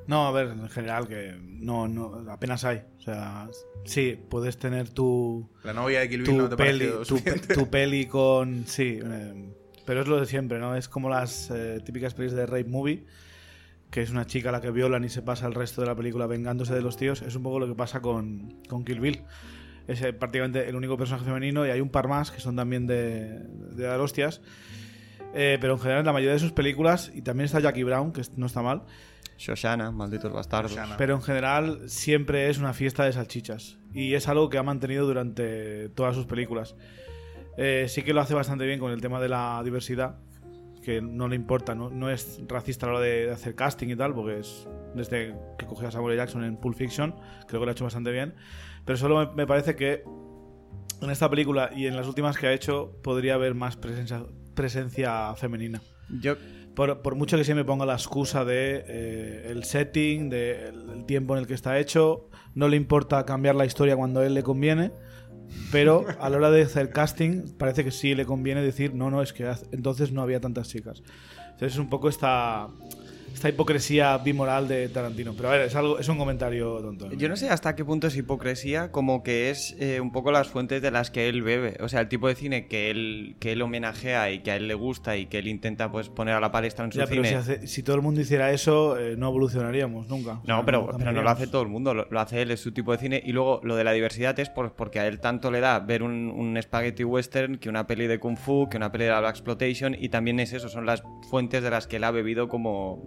No, 0.06 0.26
a 0.26 0.32
ver, 0.32 0.48
en 0.48 0.68
general 0.68 1.08
que 1.08 1.34
no, 1.40 1.88
no 1.88 2.24
apenas 2.30 2.64
hay. 2.64 2.82
O 2.98 3.00
sea, 3.00 3.48
sí, 3.84 4.18
puedes 4.28 4.58
tener 4.58 4.90
tu, 4.90 5.48
La 5.62 5.72
novia 5.72 6.00
de 6.00 6.08
Kill 6.08 6.22
Bill 6.22 6.30
tu, 6.30 6.36
no 6.36 6.48
te 6.48 6.56
peli, 6.56 6.90
tu, 7.06 7.20
tu 7.54 7.70
peli 7.70 8.06
con... 8.06 8.66
Sí, 8.66 8.98
eh, 9.02 9.52
pero 9.86 10.02
es 10.02 10.08
lo 10.08 10.20
de 10.20 10.26
siempre, 10.26 10.58
¿no? 10.58 10.76
Es 10.76 10.88
como 10.88 11.08
las 11.08 11.50
eh, 11.50 11.80
típicas 11.84 12.14
pelis 12.14 12.32
de 12.32 12.46
rape 12.46 12.64
movie, 12.64 13.04
que 13.90 14.02
es 14.02 14.10
una 14.10 14.26
chica 14.26 14.50
a 14.50 14.52
la 14.52 14.60
que 14.60 14.70
violan 14.70 15.04
y 15.04 15.08
se 15.08 15.22
pasa 15.22 15.46
el 15.46 15.54
resto 15.54 15.80
de 15.80 15.86
la 15.86 15.94
película 15.94 16.26
vengándose 16.26 16.74
de 16.74 16.82
los 16.82 16.96
tíos. 16.96 17.22
Es 17.22 17.34
un 17.36 17.42
poco 17.42 17.58
lo 17.58 17.66
que 17.66 17.74
pasa 17.74 18.00
con, 18.00 18.62
con 18.68 18.84
Kill 18.84 19.00
Bill. 19.00 19.22
Es 19.86 20.02
eh, 20.02 20.12
prácticamente 20.12 20.68
el 20.68 20.76
único 20.76 20.96
personaje 20.96 21.24
femenino 21.24 21.66
y 21.66 21.70
hay 21.70 21.80
un 21.80 21.90
par 21.90 22.08
más 22.08 22.30
que 22.30 22.40
son 22.40 22.56
también 22.56 22.86
de, 22.86 23.38
de 23.38 23.84
dar 23.84 24.00
hostias. 24.00 24.40
Eh, 25.34 25.58
pero 25.60 25.74
en 25.74 25.78
general 25.80 26.00
en 26.00 26.06
la 26.06 26.12
mayoría 26.12 26.34
de 26.34 26.38
sus 26.38 26.52
películas, 26.52 27.10
y 27.12 27.22
también 27.22 27.46
está 27.46 27.58
Jackie 27.58 27.82
Brown, 27.82 28.12
que 28.12 28.22
no 28.36 28.46
está 28.46 28.62
mal, 28.62 28.84
Shoshana, 29.38 29.90
malditos 29.90 30.32
bastardos. 30.32 30.72
Shoshana. 30.72 30.96
pero 30.96 31.14
en 31.14 31.22
general 31.22 31.88
siempre 31.88 32.48
es 32.48 32.58
una 32.58 32.72
fiesta 32.72 33.04
de 33.04 33.12
salchichas. 33.12 33.78
Y 33.92 34.14
es 34.14 34.28
algo 34.28 34.48
que 34.48 34.58
ha 34.58 34.62
mantenido 34.62 35.06
durante 35.06 35.88
todas 35.90 36.14
sus 36.14 36.26
películas. 36.26 36.74
Eh, 37.56 37.86
sí 37.88 38.02
que 38.02 38.12
lo 38.12 38.20
hace 38.20 38.34
bastante 38.34 38.66
bien 38.66 38.80
con 38.80 38.90
el 38.90 39.00
tema 39.00 39.20
de 39.20 39.28
la 39.28 39.60
diversidad, 39.64 40.16
que 40.82 41.00
no 41.00 41.28
le 41.28 41.36
importa, 41.36 41.74
no, 41.74 41.90
no 41.90 42.10
es 42.10 42.40
racista 42.48 42.86
a 42.86 42.88
la 42.88 42.94
hora 42.96 43.04
de, 43.04 43.26
de 43.26 43.32
hacer 43.32 43.54
casting 43.54 43.88
y 43.88 43.96
tal, 43.96 44.14
porque 44.14 44.40
es 44.40 44.68
desde 44.94 45.34
que 45.58 45.66
cogió 45.66 45.88
a 45.88 45.90
Samuel. 45.90 46.16
Jackson 46.16 46.44
en 46.44 46.56
Pulp 46.56 46.76
Fiction, 46.76 47.14
creo 47.46 47.60
que 47.60 47.66
lo 47.66 47.70
ha 47.70 47.72
hecho 47.72 47.84
bastante 47.84 48.10
bien. 48.10 48.34
Pero 48.84 48.96
solo 48.96 49.26
me, 49.26 49.34
me 49.34 49.46
parece 49.46 49.76
que 49.76 50.02
en 51.00 51.10
esta 51.10 51.30
película 51.30 51.70
y 51.74 51.86
en 51.86 51.96
las 51.96 52.06
últimas 52.06 52.36
que 52.36 52.46
ha 52.46 52.52
hecho 52.52 52.96
podría 53.02 53.34
haber 53.34 53.54
más 53.54 53.76
presencia, 53.76 54.24
presencia 54.54 55.34
femenina. 55.36 55.80
Yo 56.20 56.36
Por, 56.74 57.02
por 57.02 57.14
mucho 57.14 57.36
que 57.36 57.44
se 57.44 57.54
me 57.54 57.64
ponga 57.64 57.86
la 57.86 57.94
excusa 57.94 58.44
de 58.44 58.84
eh, 58.86 59.48
el 59.50 59.64
setting, 59.64 60.28
del 60.28 60.90
el 60.90 61.04
tiempo 61.06 61.34
en 61.34 61.40
el 61.40 61.46
que 61.46 61.54
está 61.54 61.78
hecho, 61.78 62.28
no 62.54 62.68
le 62.68 62.76
importa 62.76 63.24
cambiar 63.24 63.54
la 63.54 63.64
historia 63.64 63.96
cuando 63.96 64.20
a 64.20 64.26
él 64.26 64.34
le 64.34 64.42
conviene, 64.42 64.92
pero 65.70 66.04
a 66.20 66.28
la 66.30 66.36
hora 66.36 66.50
de 66.50 66.62
hacer 66.62 66.90
casting 66.90 67.56
parece 67.58 67.84
que 67.84 67.90
sí 67.90 68.14
le 68.14 68.24
conviene 68.24 68.62
decir, 68.62 68.94
no, 68.94 69.10
no, 69.10 69.22
es 69.22 69.32
que 69.32 69.50
entonces 69.72 70.12
no 70.12 70.22
había 70.22 70.40
tantas 70.40 70.68
chicas. 70.68 71.02
Entonces 71.44 71.74
es 71.74 71.78
un 71.78 71.88
poco 71.88 72.08
esta, 72.08 72.68
esta 73.34 73.48
hipocresía 73.48 74.16
bimoral 74.18 74.68
de 74.68 74.88
Tarantino. 74.88 75.34
Pero 75.36 75.48
a 75.48 75.52
ver, 75.52 75.60
es, 75.62 75.74
algo, 75.74 75.98
es 75.98 76.08
un 76.08 76.16
comentario 76.16 76.76
tonto. 76.80 77.10
Yo 77.12 77.28
no 77.28 77.36
sé 77.36 77.50
hasta 77.50 77.74
qué 77.74 77.84
punto 77.84 78.06
es 78.06 78.16
hipocresía, 78.16 78.92
como 78.92 79.22
que 79.24 79.50
es 79.50 79.74
eh, 79.80 80.00
un 80.00 80.12
poco 80.12 80.30
las 80.32 80.48
fuentes 80.48 80.80
de 80.80 80.90
las 80.92 81.10
que 81.10 81.28
él 81.28 81.42
bebe. 81.42 81.76
O 81.80 81.88
sea, 81.88 82.00
el 82.00 82.08
tipo 82.08 82.28
de 82.28 82.36
cine 82.36 82.68
que 82.68 82.90
él, 82.90 83.36
que 83.40 83.52
él 83.52 83.60
homenajea 83.62 84.30
y 84.30 84.38
que 84.42 84.52
a 84.52 84.56
él 84.56 84.68
le 84.68 84.74
gusta 84.74 85.16
y 85.16 85.26
que 85.26 85.38
él 85.38 85.48
intenta 85.48 85.90
pues 85.90 86.08
poner 86.08 86.34
a 86.34 86.40
la 86.40 86.52
palestra 86.52 86.84
en 86.84 86.92
su 86.92 86.98
Ya, 87.00 87.06
pero 87.06 87.24
cine. 87.24 87.28
si, 87.28 87.34
hace- 87.52 87.66
si 87.66 87.82
todo 87.82 87.96
el 87.96 88.02
mundo 88.02 88.20
hiciera 88.20 88.52
eso, 88.52 88.96
eh, 88.98 89.16
no 89.18 89.28
evolucionaríamos 89.28 90.08
nunca. 90.08 90.34
O 90.42 90.44
sea, 90.46 90.54
No, 90.56 90.64
pero, 90.64 90.88
pero 90.96 91.12
no 91.12 91.22
lo 91.22 91.30
hace 91.30 91.46
todo 91.48 91.62
el 91.62 91.68
mundo, 91.68 91.92
lo, 91.92 92.06
lo 92.08 92.20
hace 92.20 92.40
él, 92.40 92.52
es 92.52 92.60
su 92.60 92.72
tipo 92.72 92.92
de 92.92 92.98
cine. 92.98 93.22
Y 93.24 93.32
luego 93.32 93.60
lo 93.64 93.74
de 93.76 93.82
la 93.84 93.92
diversidad 93.92 94.38
es 94.38 94.48
por- 94.48 94.74
porque 94.74 95.00
a 95.00 95.06
él 95.08 95.18
tanto 95.20 95.50
le 95.50 95.58
da 95.60 95.80
ver 95.80 96.02
un, 96.04 96.30
un 96.30 96.56
spaghetti 96.62 97.02
western 97.04 97.58
que 97.58 97.68
una 97.68 97.86
peli 97.86 98.06
de 98.06 98.18
kung 98.20 98.36
fu, 98.36 98.68
que 98.70 98.76
una 98.76 98.92
peli 98.92 99.04
de 99.04 99.10
la 99.10 99.20
Black 99.20 99.34
Exploitation. 99.34 99.96
Y 99.98 100.08
también 100.08 100.38
es 100.38 100.52
eso, 100.52 100.68
son 100.68 100.86
las 100.86 101.02
fuentes 101.30 101.62
de 101.64 101.70
las 101.70 101.88
que 101.88 101.96
él 101.96 102.04
ha 102.04 102.12
bebido 102.12 102.48
como, 102.48 103.02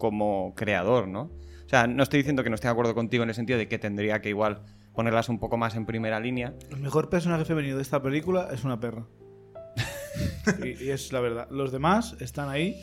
como 0.00 0.54
creador, 0.56 1.06
¿no? 1.06 1.30
O 1.64 1.68
sea, 1.68 1.86
no 1.86 2.02
estoy 2.02 2.18
diciendo 2.18 2.42
que 2.42 2.50
no 2.50 2.56
esté 2.56 2.66
de 2.66 2.72
acuerdo 2.72 2.96
contigo 2.96 3.22
en 3.22 3.28
el 3.28 3.36
sentido 3.36 3.56
de 3.56 3.68
que 3.68 3.78
tendría 3.78 4.20
que 4.20 4.30
igual 4.30 4.64
ponerlas 4.92 5.28
un 5.28 5.38
poco 5.38 5.56
más 5.56 5.76
en 5.76 5.86
primera 5.86 6.18
línea. 6.18 6.54
El 6.70 6.80
mejor 6.80 7.08
personaje 7.08 7.44
femenino 7.44 7.76
de 7.76 7.82
esta 7.82 8.02
película 8.02 8.48
es 8.52 8.64
una 8.64 8.80
perra. 8.80 9.06
y, 10.64 10.84
y 10.84 10.90
es 10.90 11.12
la 11.12 11.20
verdad. 11.20 11.46
Los 11.50 11.70
demás 11.70 12.16
están 12.18 12.48
ahí 12.48 12.82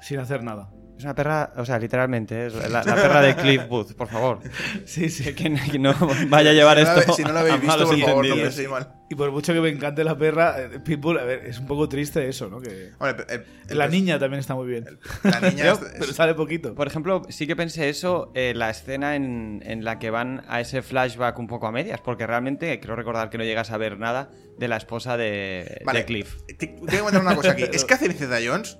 sin 0.00 0.18
hacer 0.18 0.42
nada. 0.42 0.72
Es 0.96 1.02
una 1.02 1.14
perra, 1.14 1.52
o 1.56 1.64
sea, 1.64 1.78
literalmente, 1.78 2.46
es 2.46 2.54
la, 2.70 2.84
la 2.84 2.94
perra 2.94 3.20
de 3.20 3.34
Cliff 3.34 3.66
Booth, 3.68 3.94
por 3.94 4.06
favor. 4.08 4.38
Sí, 4.86 5.08
sí. 5.10 5.34
Que, 5.34 5.50
no- 5.50 5.58
que 5.70 5.78
no 5.78 5.92
vaya 6.28 6.50
a 6.50 6.52
llevar 6.52 6.78
si 6.78 6.84
no 6.84 6.92
la- 6.94 7.00
esto. 7.00 7.12
si 7.14 7.22
no 7.24 7.32
la 7.32 7.40
a 7.40 7.42
habéis 7.42 7.60
visto, 7.60 7.78
por 7.88 7.98
favor, 8.00 8.26
no 8.28 8.34
penséis 8.36 8.68
mal. 8.68 8.92
Y 9.10 9.14
por 9.16 9.30
mucho 9.32 9.52
que 9.52 9.60
me 9.60 9.68
encante 9.70 10.02
la 10.04 10.16
perra, 10.16 10.54
eh, 10.62 10.80
Pitbull, 10.84 11.18
a 11.18 11.24
ver, 11.24 11.44
es 11.46 11.58
un 11.58 11.66
poco 11.66 11.88
triste 11.88 12.26
eso, 12.28 12.48
¿no? 12.48 12.60
Que 12.60 12.90
Hombre, 12.98 13.24
el- 13.28 13.44
el- 13.70 13.78
la 13.78 13.84
el- 13.86 13.90
niña 13.90 14.18
también 14.18 14.38
está 14.40 14.54
muy 14.54 14.66
bien. 14.68 14.86
La 15.24 15.40
niña 15.40 15.64
es- 15.72 15.78
pero 15.98 16.12
sale 16.12 16.34
poquito. 16.34 16.74
Por 16.74 16.86
ejemplo, 16.86 17.22
sí 17.28 17.46
que 17.46 17.56
pensé 17.56 17.88
eso, 17.88 18.30
eh, 18.34 18.52
la 18.54 18.70
escena 18.70 19.16
en, 19.16 19.62
en 19.66 19.84
la 19.84 19.98
que 19.98 20.10
van 20.10 20.44
a 20.48 20.60
ese 20.60 20.80
flashback 20.82 21.38
un 21.38 21.48
poco 21.48 21.66
a 21.66 21.72
medias, 21.72 22.00
porque 22.00 22.26
realmente 22.26 22.78
creo 22.80 22.94
recordar 22.96 23.30
que 23.30 23.38
no 23.38 23.44
llegas 23.44 23.70
a 23.72 23.76
ver 23.78 23.98
nada 23.98 24.30
de 24.58 24.68
la 24.68 24.76
esposa 24.76 25.16
de, 25.16 25.82
Vale, 25.84 26.00
de 26.00 26.04
Cliff. 26.04 26.36
te- 26.46 26.54
Tengo 26.68 26.86
que 26.86 26.98
comentar 26.98 27.20
una 27.20 27.34
cosa 27.34 27.50
aquí. 27.50 27.64
¿Es 27.72 27.84
Catherine 27.84 28.18
Zeta-Jones? 28.18 28.78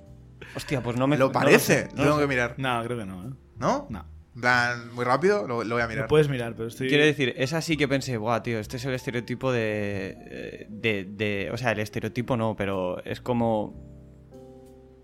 Hostia, 0.56 0.82
pues 0.82 0.96
no 0.96 1.06
me 1.06 1.16
Lo 1.16 1.26
no 1.26 1.32
parece. 1.32 1.82
sé, 1.82 1.88
no 1.94 2.04
Lo 2.04 2.10
tengo 2.10 2.18
que 2.20 2.26
mirar. 2.26 2.54
No, 2.58 2.82
creo 2.84 2.98
que 2.98 3.04
no, 3.04 3.24
¿eh? 3.24 3.30
¿No? 3.56 3.86
No. 3.90 4.04
En 4.34 4.40
plan, 4.40 4.92
muy 4.94 5.04
rápido, 5.04 5.46
lo, 5.46 5.62
lo 5.62 5.74
voy 5.76 5.82
a 5.82 5.86
mirar. 5.86 6.02
Lo 6.04 6.08
puedes 6.08 6.28
mirar, 6.28 6.54
pero 6.56 6.66
estoy. 6.68 6.88
Quiero 6.88 7.04
decir, 7.04 7.34
esa 7.36 7.60
sí 7.60 7.76
que 7.76 7.86
pensé, 7.86 8.16
buah, 8.16 8.42
tío, 8.42 8.58
este 8.58 8.78
es 8.78 8.84
el 8.84 8.94
estereotipo 8.94 9.52
de, 9.52 10.16
eh, 10.18 10.66
de, 10.68 11.04
de- 11.04 11.50
O 11.52 11.56
sea, 11.56 11.70
el 11.72 11.78
estereotipo 11.78 12.36
no, 12.36 12.56
pero 12.56 13.02
es 13.04 13.20
como. 13.20 13.80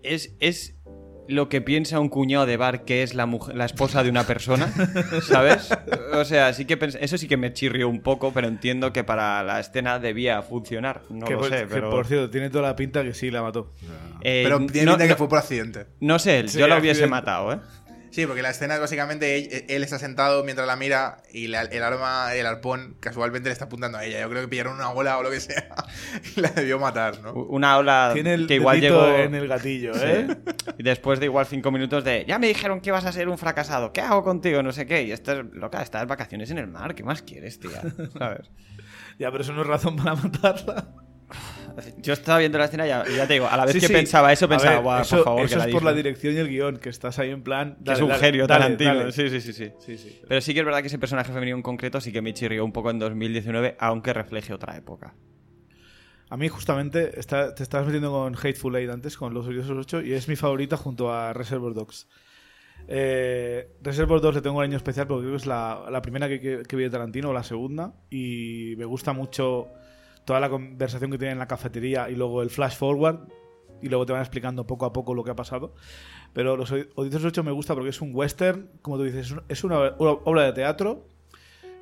Es, 0.03 0.35
es 0.39 0.75
lo 1.31 1.49
que 1.49 1.61
piensa 1.61 1.99
un 1.99 2.09
cuñado 2.09 2.45
de 2.45 2.57
bar 2.57 2.85
que 2.85 3.03
es 3.03 3.13
la, 3.13 3.25
mujer, 3.25 3.55
la 3.55 3.65
esposa 3.65 4.03
de 4.03 4.09
una 4.09 4.25
persona, 4.25 4.71
¿sabes? 5.23 5.69
O 6.13 6.25
sea, 6.25 6.53
sí 6.53 6.65
que 6.65 6.77
eso 6.99 7.17
sí 7.17 7.27
que 7.27 7.37
me 7.37 7.53
chirrió 7.53 7.89
un 7.89 8.01
poco, 8.01 8.31
pero 8.33 8.47
entiendo 8.47 8.93
que 8.93 9.03
para 9.03 9.43
la 9.43 9.59
escena 9.59 9.99
debía 9.99 10.41
funcionar. 10.41 11.01
No 11.09 11.25
que, 11.25 11.33
lo 11.33 11.39
por, 11.39 11.49
sé, 11.49 11.55
que, 11.61 11.65
pero. 11.67 11.89
por 11.89 12.05
cierto, 12.05 12.29
tiene 12.29 12.49
toda 12.49 12.67
la 12.69 12.75
pinta 12.75 13.03
que 13.03 13.13
sí 13.13 13.31
la 13.31 13.41
mató. 13.41 13.73
Eh, 14.23 14.41
Pero 14.43 14.59
tiene 14.67 14.85
no, 14.85 14.91
pinta 14.93 15.05
que 15.05 15.09
no- 15.11 15.17
fue 15.17 15.29
por 15.29 15.39
accidente. 15.39 15.87
no 15.99 16.19
sé, 16.19 16.47
Sí, 16.47 16.59
yo 16.59 16.67
la 16.67 16.77
hubiese 16.77 17.07
matado, 17.07 17.53
¿eh? 17.53 17.59
Sí, 18.11 18.25
porque 18.27 18.41
la 18.41 18.49
escena 18.49 18.75
es 18.75 18.79
básicamente 18.81 19.37
él, 19.37 19.65
él 19.69 19.83
está 19.83 19.97
sentado 19.97 20.43
mientras 20.43 20.67
la 20.67 20.75
mira 20.75 21.23
y 21.31 21.47
la- 21.47 21.61
el 21.61 21.81
arma, 21.81 22.35
el 22.35 22.45
arpón, 22.45 22.97
casualmente 22.99 23.47
le 23.49 23.53
está 23.53 23.65
apuntando 23.65 23.97
a 23.97 24.03
ella. 24.05 24.19
Yo 24.19 24.29
creo 24.29 24.41
que 24.41 24.47
pillaron 24.49 24.75
una 24.75 24.89
bola 24.89 25.17
o 25.17 25.23
lo 25.23 25.29
que 25.31 25.39
sea 25.39 25.73
y 26.35 26.39
la 26.41 26.49
debió 26.49 26.77
matar, 26.77 27.21
¿no? 27.21 27.33
Una 27.33 27.77
ola 27.77 28.11
Tiene 28.13 28.33
el 28.33 28.47
que 28.47 28.55
igual 28.55 28.81
llegó. 28.81 29.07
en 29.15 29.33
el 29.33 29.47
gatillo, 29.47 29.93
¿eh? 29.95 30.27
Y 30.77 30.83
después 30.83 31.19
de 31.19 31.25
igual 31.27 31.45
cinco 31.45 31.71
minutos 31.71 32.03
de 32.03 32.25
ya 32.27 32.37
me 32.37 32.47
dijeron 32.47 32.81
que 32.81 32.89
ibas 32.89 33.05
a 33.05 33.11
ser 33.13 33.29
un 33.29 33.37
fracasado, 33.37 33.93
¿qué 33.93 34.01
hago 34.01 34.23
contigo? 34.23 34.61
No 34.61 34.71
sé 34.73 34.85
qué. 34.85 35.03
Y 35.03 35.11
estás 35.11 35.45
loca, 35.53 35.81
estás 35.81 36.01
de 36.01 36.07
vacaciones 36.07 36.51
en 36.51 36.57
el 36.57 36.67
mar, 36.67 36.93
¿qué 36.95 37.03
más 37.03 37.21
quieres, 37.21 37.59
tía? 37.59 37.81
¿Sabes? 38.19 38.49
ya, 39.19 39.31
pero 39.31 39.43
eso 39.43 39.53
no 39.53 39.61
es 39.61 39.67
razón 39.67 39.95
para 39.95 40.15
matarla. 40.15 40.89
Yo 42.01 42.13
estaba 42.13 42.39
viendo 42.39 42.57
la 42.57 42.65
escena 42.65 42.85
y 42.85 42.89
ya, 42.89 43.03
ya 43.15 43.27
te 43.27 43.33
digo, 43.33 43.47
a 43.47 43.55
la 43.57 43.65
vez 43.65 43.73
Sí, 43.75 43.79
que 43.79 43.87
sí. 43.87 43.93
pensaba 43.93 44.31
eso, 44.33 44.47
pensaba, 44.49 44.73
ver, 44.75 44.83
"Guau, 44.83 45.01
eso, 45.01 45.15
por 45.17 45.25
favor, 45.25 45.41
eso 45.45 45.53
que 45.53 45.59
la 45.59 45.65
es 45.67 45.71
por 45.71 45.83
la 45.83 45.91
dije". 45.91 46.03
dirección 46.03 46.35
y 46.35 46.37
el 46.39 46.47
guion, 46.49 46.77
que 46.77 46.89
estás 46.89 47.17
ahí 47.19 47.29
en 47.29 47.43
plan. 47.43 47.77
Que 47.83 47.93
es 47.93 48.01
un 48.01 48.09
dale, 48.09 48.19
genio 48.19 48.47
dale, 48.47 48.75
Tarantino. 48.77 49.11
Sí, 49.11 49.29
sí, 49.29 49.41
sí, 49.41 49.53
sí. 49.53 49.71
Sí, 49.79 49.97
sí. 49.97 50.19
Pero 50.27 50.41
sí 50.41 50.53
que 50.53 50.59
es 50.59 50.65
verdad 50.65 50.81
que 50.81 50.87
ese 50.87 50.99
personaje 50.99 51.31
femenino 51.31 51.55
en 51.57 51.63
concreto 51.63 52.01
sí 52.01 52.11
que 52.11 52.21
me 52.21 52.33
chirrió 52.33 52.65
un 52.65 52.71
poco 52.73 52.89
en 52.91 52.99
2019, 52.99 53.75
aunque 53.79 54.11
refleje 54.13 54.53
otra 54.53 54.75
época. 54.75 55.15
A 56.29 56.37
mí, 56.37 56.47
justamente, 56.47 57.19
está- 57.19 57.53
te 57.55 57.63
estabas 57.63 57.85
metiendo 57.87 58.11
con 58.11 58.35
Hateful 58.35 58.75
Eight 58.75 58.89
antes, 58.89 59.17
con 59.17 59.33
Los 59.33 59.47
Odiosos 59.47 59.77
8, 59.77 60.01
y 60.01 60.13
es 60.13 60.27
mi 60.27 60.35
favorita 60.35 60.77
junto 60.77 61.13
a 61.13 61.33
Reservoir 61.33 61.73
Dogs. 61.73 62.07
Eh, 62.87 63.67
Reservoir 63.81 64.21
Dogs 64.21 64.35
le 64.35 64.41
tengo 64.41 64.57
un 64.57 64.63
año 64.63 64.77
especial 64.77 65.07
porque 65.07 65.21
creo 65.23 65.31
que 65.33 65.37
es 65.41 65.45
la, 65.45 65.85
la 65.89 66.01
primera 66.01 66.27
que, 66.27 66.39
que- 66.39 66.63
que 66.67 66.75
vi 66.75 66.83
de 66.83 66.89
Tarantino, 66.89 67.29
o 67.29 67.33
la 67.33 67.43
segunda, 67.43 67.93
y 68.09 68.73
me 68.77 68.85
gusta 68.85 69.13
mucho 69.13 69.67
toda 70.25 70.39
la 70.39 70.49
conversación 70.49 71.11
que 71.11 71.17
tiene 71.17 71.33
en 71.33 71.39
la 71.39 71.47
cafetería 71.47 72.09
y 72.09 72.15
luego 72.15 72.41
el 72.41 72.49
flash 72.49 72.75
forward, 72.75 73.27
y 73.81 73.89
luego 73.89 74.05
te 74.05 74.13
van 74.13 74.21
explicando 74.21 74.67
poco 74.67 74.85
a 74.85 74.93
poco 74.93 75.13
lo 75.15 75.23
que 75.23 75.31
ha 75.31 75.35
pasado. 75.35 75.73
Pero 76.33 76.55
Los 76.55 76.71
Odiosos 76.71 77.25
8 77.25 77.43
me 77.43 77.51
gusta 77.51 77.73
porque 77.73 77.89
es 77.89 77.99
un 78.01 78.11
western, 78.15 78.69
como 78.81 78.97
tú 78.97 79.03
dices, 79.03 79.25
es 79.27 79.31
un- 79.31 79.43
es 79.49 79.63
una, 79.63 79.79
una 79.97 80.11
obra 80.11 80.43
de 80.43 80.53
teatro 80.53 81.07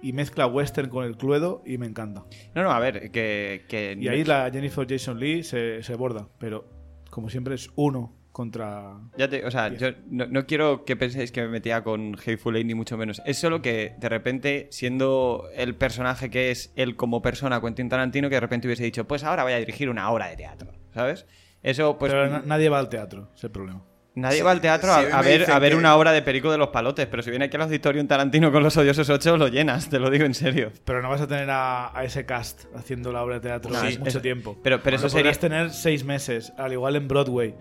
y 0.02 0.14
mezcla 0.14 0.48
western 0.48 0.90
con 0.90 1.04
el 1.04 1.18
cluedo 1.18 1.62
y 1.66 1.78
me 1.78 1.86
encanta. 1.86 2.24
No, 2.56 2.64
no, 2.64 2.72
a 2.72 2.80
ver, 2.80 3.12
que. 3.12 3.66
que 3.68 3.98
Y 4.00 4.08
ahí 4.08 4.24
la 4.24 4.50
Jennifer 4.50 4.88
Jason 4.90 5.20
Lee 5.20 5.44
se, 5.44 5.84
se 5.84 5.96
borda, 5.96 6.30
pero 6.40 6.66
como 7.10 7.30
siempre 7.30 7.56
es 7.56 7.70
uno 7.76 8.16
contra... 8.40 8.94
Ya 9.18 9.28
te- 9.28 9.44
o 9.46 9.52
sea, 9.52 9.68
yo 9.74 9.90
no, 10.10 10.26
no 10.28 10.46
quiero 10.46 10.86
que 10.86 10.96
penséis 10.96 11.34
que 11.34 11.42
me 11.42 11.50
metía 11.50 11.84
con 11.84 12.16
Hateful 12.16 12.56
Eight 12.56 12.66
ni 12.66 12.74
mucho 12.74 12.96
menos. 12.98 13.22
Es 13.26 13.38
solo 13.38 13.62
que 13.62 13.96
de 14.00 14.08
repente, 14.08 14.70
siendo 14.72 15.50
el 15.56 15.76
personaje 15.76 16.30
que 16.30 16.50
es 16.50 16.72
él 16.78 16.96
como 16.96 17.22
persona, 17.22 17.60
Quentin 17.60 17.90
Tarantino, 17.90 18.30
que 18.30 18.36
de 18.36 18.40
repente 18.40 18.66
hubiese 18.70 18.86
dicho, 18.86 19.06
pues 19.06 19.26
ahora 19.26 19.44
voy 19.44 19.52
a 19.52 19.58
dirigir 19.58 19.90
una 19.90 20.10
obra 20.10 20.28
de 20.30 20.38
teatro, 20.38 20.72
¿sabes? 20.94 21.26
Eso, 21.64 21.98
pues. 22.00 22.14
pero 22.14 22.30
na- 22.30 22.44
nadie 22.46 22.70
va 22.70 22.80
al 22.80 22.88
teatro, 22.88 23.30
es 23.36 23.44
el 23.44 23.52
problema. 23.52 23.84
Nadie 24.16 24.38
Sí, 24.38 24.44
va 24.44 24.52
al 24.52 24.62
teatro 24.62 24.90
sí, 24.94 25.06
a, 25.12 25.22
ver, 25.22 25.50
a 25.52 25.60
ver 25.60 25.72
que- 25.74 25.78
una 25.78 25.96
obra 25.98 26.12
de 26.14 26.22
Perico 26.22 26.50
de 26.52 26.58
los 26.58 26.70
Palotes, 26.70 27.06
pero 27.08 27.22
si 27.22 27.30
viene 27.30 27.46
aquí 27.46 27.58
al 27.58 27.64
auditorio 27.64 28.02
un 28.02 28.08
Tarantino 28.08 28.52
con 28.54 28.64
los 28.64 28.76
odiosos 28.78 29.10
ocho, 29.10 29.36
lo 29.38 29.50
llenas, 29.50 29.90
te 29.90 30.00
lo 30.00 30.10
digo 30.10 30.24
en 30.26 30.34
serio. 30.34 30.72
Pero 30.86 31.02
no 31.02 31.10
vas 31.10 31.20
a 31.22 31.28
tener 31.28 31.50
a, 31.50 31.98
a 31.98 32.04
ese 32.06 32.26
cast 32.26 32.66
haciendo 32.76 33.12
la 33.12 33.22
obra 33.22 33.36
de 33.36 33.42
teatro 33.42 33.70
No, 33.72 33.82
mucho 33.84 34.18
es- 34.18 34.22
tiempo. 34.22 34.58
pero- 34.64 34.82
pero 34.82 34.96
eso 34.96 35.08
Lo 35.08 35.12
podrás 35.12 35.36
sería- 35.38 35.50
tener 35.58 35.70
seis 35.72 36.06
meses, 36.06 36.54
al 36.58 36.72
igual 36.74 36.96
en 36.96 37.08
Broadway. 37.10 37.56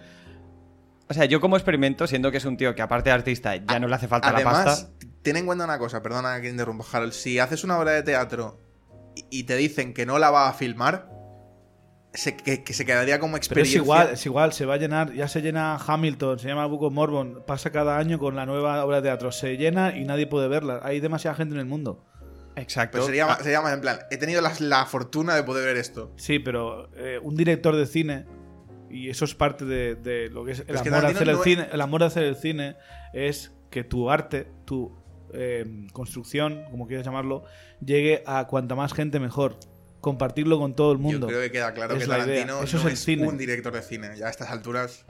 O 1.10 1.14
sea, 1.14 1.24
yo 1.24 1.40
como 1.40 1.56
experimento, 1.56 2.06
siendo 2.06 2.30
que 2.30 2.36
es 2.36 2.44
un 2.44 2.56
tío 2.56 2.74
que 2.74 2.82
aparte 2.82 3.10
de 3.10 3.14
artista 3.14 3.56
ya 3.56 3.78
no 3.80 3.88
le 3.88 3.94
hace 3.94 4.08
falta 4.08 4.30
la 4.30 4.36
Además, 4.36 4.64
pasta. 4.64 4.90
ten 5.22 5.36
en 5.36 5.46
cuenta 5.46 5.64
una 5.64 5.78
cosa, 5.78 6.02
perdona 6.02 6.40
que 6.40 6.50
interrumpa, 6.50 6.84
Harold. 6.92 7.12
Si 7.12 7.38
haces 7.38 7.64
una 7.64 7.78
obra 7.78 7.92
de 7.92 8.02
teatro 8.02 8.58
y, 9.16 9.24
y 9.30 9.42
te 9.44 9.56
dicen 9.56 9.94
que 9.94 10.04
no 10.04 10.18
la 10.18 10.30
va 10.30 10.48
a 10.48 10.52
filmar, 10.52 11.08
se, 12.12 12.36
que, 12.36 12.62
que 12.62 12.72
se 12.74 12.84
quedaría 12.84 13.18
como 13.20 13.32
Pero 13.32 13.40
es 13.40 13.46
experiencia. 13.46 13.78
igual, 13.78 14.08
es 14.12 14.26
igual, 14.26 14.52
se 14.52 14.66
va 14.66 14.74
a 14.74 14.76
llenar, 14.76 15.12
ya 15.14 15.28
se 15.28 15.40
llena 15.40 15.76
Hamilton, 15.76 16.38
se 16.38 16.48
llama 16.48 16.66
Book 16.66 16.82
of 16.84 16.92
Mormon, 16.92 17.42
pasa 17.46 17.70
cada 17.70 17.96
año 17.98 18.18
con 18.18 18.36
la 18.36 18.44
nueva 18.46 18.84
obra 18.84 18.96
de 18.96 19.02
teatro, 19.02 19.32
se 19.32 19.56
llena 19.56 19.96
y 19.96 20.04
nadie 20.04 20.26
puede 20.26 20.48
verla. 20.48 20.80
Hay 20.82 21.00
demasiada 21.00 21.36
gente 21.36 21.54
en 21.54 21.60
el 21.60 21.66
mundo. 21.66 22.04
Exacto. 22.56 22.92
Pero 22.94 23.04
sería, 23.06 23.26
más- 23.26 23.38
sería 23.38 23.60
más 23.62 23.72
en 23.72 23.80
plan, 23.80 24.00
he 24.10 24.16
tenido 24.16 24.42
la, 24.42 24.84
fortuna 24.86 25.34
de 25.36 25.42
poder 25.44 25.64
ver 25.64 25.76
esto. 25.76 26.12
Sí, 26.16 26.38
pero 26.38 26.90
eh, 26.96 27.18
un 27.22 27.36
director 27.36 27.76
de 27.76 27.86
cine, 27.86 28.26
y 28.90 29.08
eso 29.10 29.24
es 29.24 29.34
parte 29.34 29.64
de, 29.64 29.94
de 29.94 30.28
lo 30.30 30.44
que 30.44 30.52
es 30.52 30.60
el 30.66 30.74
Es 30.74 30.80
amor, 30.86 31.04
a 31.04 31.08
hacer 31.08 31.28
el, 31.28 31.34
no 31.34 31.38
es- 31.40 31.44
cine, 31.44 31.66
el 31.72 31.80
amor 31.80 32.00
de 32.00 32.06
hacer 32.06 32.22
el 32.24 32.36
cine, 32.36 32.76
es 33.12 33.52
que 33.70 33.84
tu 33.84 34.10
arte, 34.10 34.46
tu 34.64 34.96
eh, 35.34 35.66
construcción, 35.92 36.64
como 36.70 36.86
quieras 36.86 37.04
llamarlo, 37.04 37.44
llegue 37.84 38.22
a 38.26 38.46
cuanta 38.46 38.74
más 38.74 38.92
gente 38.94 39.20
mejor. 39.20 39.58
Compartirlo 40.00 40.58
con 40.58 40.74
todo 40.76 40.92
el 40.92 40.98
mundo. 40.98 41.26
Yo 41.26 41.26
creo 41.26 41.40
que 41.42 41.50
queda 41.50 41.74
claro 41.74 41.94
Es 41.96 42.04
que. 42.04 42.08
Tarantino 42.08 42.62
Eso 42.62 42.76
no 42.76 42.80
es 42.82 42.86
el 42.86 42.92
es 42.92 43.04
cine. 43.04 43.26
un 43.26 43.36
director 43.36 43.72
de 43.72 43.82
cine. 43.82 44.10
Ya 44.16 44.26
a 44.28 44.30
estas 44.30 44.48
alturas. 44.50 45.04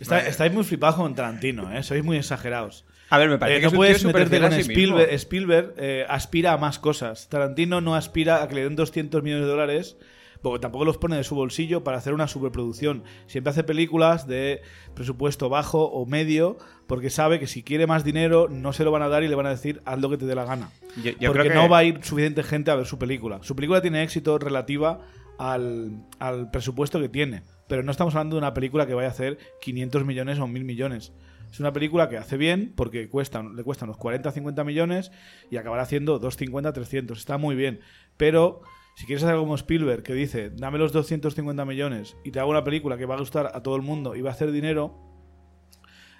Está- 0.00 0.26
estáis 0.26 0.52
muy 0.52 0.64
flipados 0.64 0.96
con 0.96 1.14
Tarantino, 1.14 1.72
¿eh? 1.72 1.82
sois 1.82 2.02
muy 2.04 2.16
exagerados. 2.16 2.84
A 3.10 3.18
ver, 3.18 3.28
me 3.28 3.38
parece 3.38 3.58
Eh, 3.58 3.60
que 3.60 3.64
no 3.64 3.68
es 3.68 3.72
un 3.72 3.76
puedes 3.78 3.98
tío 3.98 4.06
meterte 4.08 4.36
a 4.38 4.40
con 4.40 4.50
sí 4.52 4.56
mismo. 4.58 4.72
Spielberg. 4.72 5.12
Spielberg 5.14 5.74
eh, 5.76 6.06
aspira 6.08 6.52
a 6.52 6.56
más 6.58 6.78
cosas. 6.78 7.28
Tarantino 7.28 7.80
no 7.80 7.94
aspira 7.94 8.42
a 8.42 8.48
que 8.48 8.54
le 8.56 8.64
den 8.64 8.74
200 8.76 9.22
millones 9.22 9.44
de 9.44 9.50
dólares, 9.50 9.96
porque 10.44 10.60
tampoco 10.60 10.84
los 10.84 10.98
pone 10.98 11.16
de 11.16 11.24
su 11.24 11.34
bolsillo 11.34 11.82
para 11.82 11.96
hacer 11.98 12.14
una 12.14 12.28
superproducción. 12.28 13.02
Siempre 13.26 13.50
hace 13.50 13.64
películas 13.64 14.28
de 14.28 14.60
presupuesto 14.94 15.48
bajo 15.48 15.82
o 15.86 16.06
medio, 16.06 16.56
porque 16.86 17.10
sabe 17.10 17.40
que 17.40 17.48
si 17.48 17.64
quiere 17.64 17.86
más 17.88 18.04
dinero 18.04 18.46
no 18.48 18.72
se 18.72 18.84
lo 18.84 18.92
van 18.92 19.02
a 19.02 19.08
dar 19.08 19.24
y 19.24 19.28
le 19.28 19.34
van 19.34 19.46
a 19.46 19.50
decir 19.50 19.82
haz 19.84 19.98
lo 20.00 20.08
que 20.10 20.18
te 20.18 20.26
dé 20.26 20.36
la 20.36 20.44
gana. 20.44 20.70
Yo- 21.02 21.10
yo 21.18 21.30
porque 21.32 21.48
creo 21.48 21.52
que- 21.52 21.54
no 21.54 21.68
va 21.68 21.78
a 21.78 21.84
ir 21.84 22.04
suficiente 22.04 22.44
gente 22.44 22.70
a 22.70 22.76
ver 22.76 22.86
su 22.86 22.98
película. 22.98 23.40
Su 23.42 23.56
película 23.56 23.80
tiene 23.82 24.02
éxito 24.04 24.38
relativa 24.38 25.00
al, 25.38 26.04
al 26.20 26.50
presupuesto 26.50 27.00
que 27.00 27.08
tiene. 27.08 27.42
Pero 27.66 27.82
no 27.82 27.90
estamos 27.90 28.14
hablando 28.14 28.36
de 28.36 28.38
una 28.40 28.54
película 28.54 28.86
que 28.86 28.94
vaya 28.94 29.08
a 29.08 29.10
hacer 29.12 29.38
500 29.62 30.04
millones 30.04 30.38
o 30.38 30.46
1000 30.46 30.64
millones. 30.64 31.12
Es 31.50 31.60
una 31.60 31.72
película 31.72 32.08
que 32.08 32.18
hace 32.18 32.36
bien 32.36 32.72
porque 32.76 33.08
cuesta, 33.08 33.42
le 33.42 33.62
cuesta 33.64 33.84
unos 33.86 33.96
40 33.96 34.30
50 34.30 34.64
millones 34.64 35.10
y 35.50 35.56
acabará 35.56 35.82
haciendo 35.84 36.18
250, 36.18 36.72
300. 36.72 37.18
Está 37.18 37.38
muy 37.38 37.54
bien. 37.56 37.80
Pero 38.16 38.60
si 38.94 39.06
quieres 39.06 39.24
hacer 39.24 39.36
como 39.36 39.54
Spielberg 39.56 40.02
que 40.02 40.14
dice, 40.14 40.50
dame 40.50 40.78
los 40.78 40.92
250 40.92 41.64
millones 41.64 42.16
y 42.24 42.30
te 42.30 42.40
hago 42.40 42.50
una 42.50 42.62
película 42.64 42.96
que 42.96 43.06
va 43.06 43.14
a 43.16 43.18
gustar 43.18 43.50
a 43.54 43.62
todo 43.62 43.76
el 43.76 43.82
mundo 43.82 44.14
y 44.14 44.22
va 44.22 44.30
a 44.30 44.32
hacer 44.32 44.52
dinero, 44.52 44.94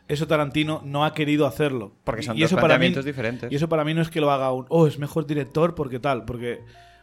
eso 0.08 0.26
Tarantino 0.26 0.82
no 0.84 1.04
ha 1.04 1.14
querido 1.14 1.46
hacerlo. 1.46 1.96
Porque 2.04 2.22
son 2.22 2.36
y 2.36 2.40
dos 2.40 2.50
eso 2.52 2.56
para 2.60 2.78
mí, 2.78 2.86
diferentes. 3.04 3.50
Y 3.52 3.54
eso 3.56 3.68
para 3.68 3.84
mí 3.84 3.94
no 3.94 4.02
es 4.02 4.10
que 4.10 4.20
lo 4.20 4.30
haga 4.30 4.52
un, 4.52 4.66
oh, 4.68 4.86
es 4.86 4.98
mejor 4.98 5.26
director 5.26 5.74
porque 5.74 5.98
tal, 5.98 6.24
porque 6.24 6.60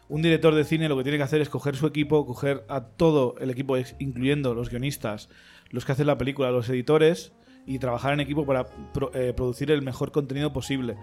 un 0.08 0.22
director 0.22 0.54
de 0.54 0.64
cine 0.66 0.88
lo 0.90 0.98
que 0.98 1.04
tiene 1.04 1.18
que 1.18 1.24
hacer 1.24 1.42
es 1.42 1.50
coger 1.50 1.76
su 1.76 1.88
equipo, 1.88 2.26
coger 2.26 2.64
a 2.70 2.82
todo 2.82 3.36
el 3.40 3.50
equipo, 3.50 3.76
incluyendo 4.00 4.54
los 4.54 4.70
guionistas, 4.70 5.30
los 5.70 5.86
que 5.86 5.94
hacen 5.94 6.06
la 6.08 6.18
película, 6.18 6.52
los 6.52 6.70
editores, 6.70 7.32
y 7.66 7.80
trabajar 7.80 8.14
en 8.14 8.20
equipo 8.20 8.46
para 8.46 8.66
pro- 8.94 9.12
eh, 9.14 9.34
producir 9.34 9.72
el 9.72 9.82
mejor 9.82 10.12
contenido 10.12 10.52
posible. 10.52 10.96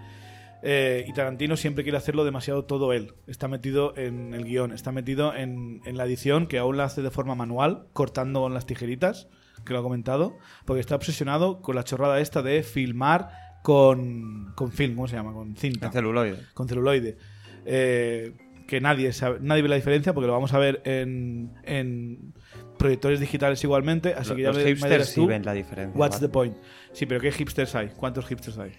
Eh, 0.61 1.05
y 1.07 1.13
Tarantino 1.13 1.55
siempre 1.55 1.83
quiere 1.83 1.97
hacerlo 1.97 2.25
demasiado 2.25 2.65
todo 2.65 2.91
él. 2.93 3.13
Está 3.27 3.47
metido 3.47 3.95
en 3.97 4.33
el 4.33 4.43
guion, 4.43 4.71
está 4.73 4.91
metido 4.91 5.33
en, 5.33 5.81
en 5.85 5.97
la 5.97 6.05
edición, 6.05 6.47
que 6.47 6.57
aún 6.57 6.75
la 6.77 6.83
hace 6.85 7.01
de 7.01 7.11
forma 7.11 7.35
manual, 7.35 7.87
cortando 7.93 8.41
con 8.41 8.53
las 8.53 8.65
tijeritas, 8.65 9.27
que 9.65 9.73
lo 9.73 9.79
ha 9.79 9.83
comentado, 9.83 10.37
porque 10.65 10.81
está 10.81 10.95
obsesionado 10.95 11.61
con 11.61 11.75
la 11.75 11.83
chorrada 11.83 12.19
esta 12.19 12.41
de 12.41 12.63
filmar 12.63 13.29
con, 13.63 14.53
con 14.55 14.71
film, 14.71 14.95
¿cómo 14.95 15.07
se 15.07 15.15
llama? 15.15 15.33
Con 15.33 15.55
cinta 15.55 15.91
celuloide. 15.91 16.37
con 16.53 16.67
celuloide. 16.67 17.17
Eh, 17.65 18.33
que 18.67 18.79
nadie 18.81 19.11
sabe, 19.13 19.39
nadie 19.41 19.63
ve 19.63 19.69
la 19.69 19.75
diferencia 19.75 20.13
porque 20.13 20.27
lo 20.27 20.33
vamos 20.33 20.53
a 20.53 20.59
ver 20.59 20.81
en, 20.85 21.53
en 21.63 22.33
proyectores 22.77 23.19
digitales 23.19 23.63
igualmente. 23.63 24.13
Así 24.13 24.35
que 24.35 24.43
ya 24.43 24.49
Los 24.49 24.57
me- 24.57 24.63
me 24.63 24.69
hipsters 24.71 25.09
sí 25.09 25.25
ven 25.25 25.43
la 25.43 25.53
diferencia. 25.53 25.97
What's 25.99 26.17
¿vale? 26.17 26.27
the 26.27 26.31
point? 26.31 26.57
Sí, 26.93 27.05
pero 27.05 27.19
¿qué 27.19 27.31
hipsters 27.31 27.73
hay? 27.75 27.89
¿Cuántos 27.89 28.25
hipsters 28.27 28.57
hay? 28.59 28.71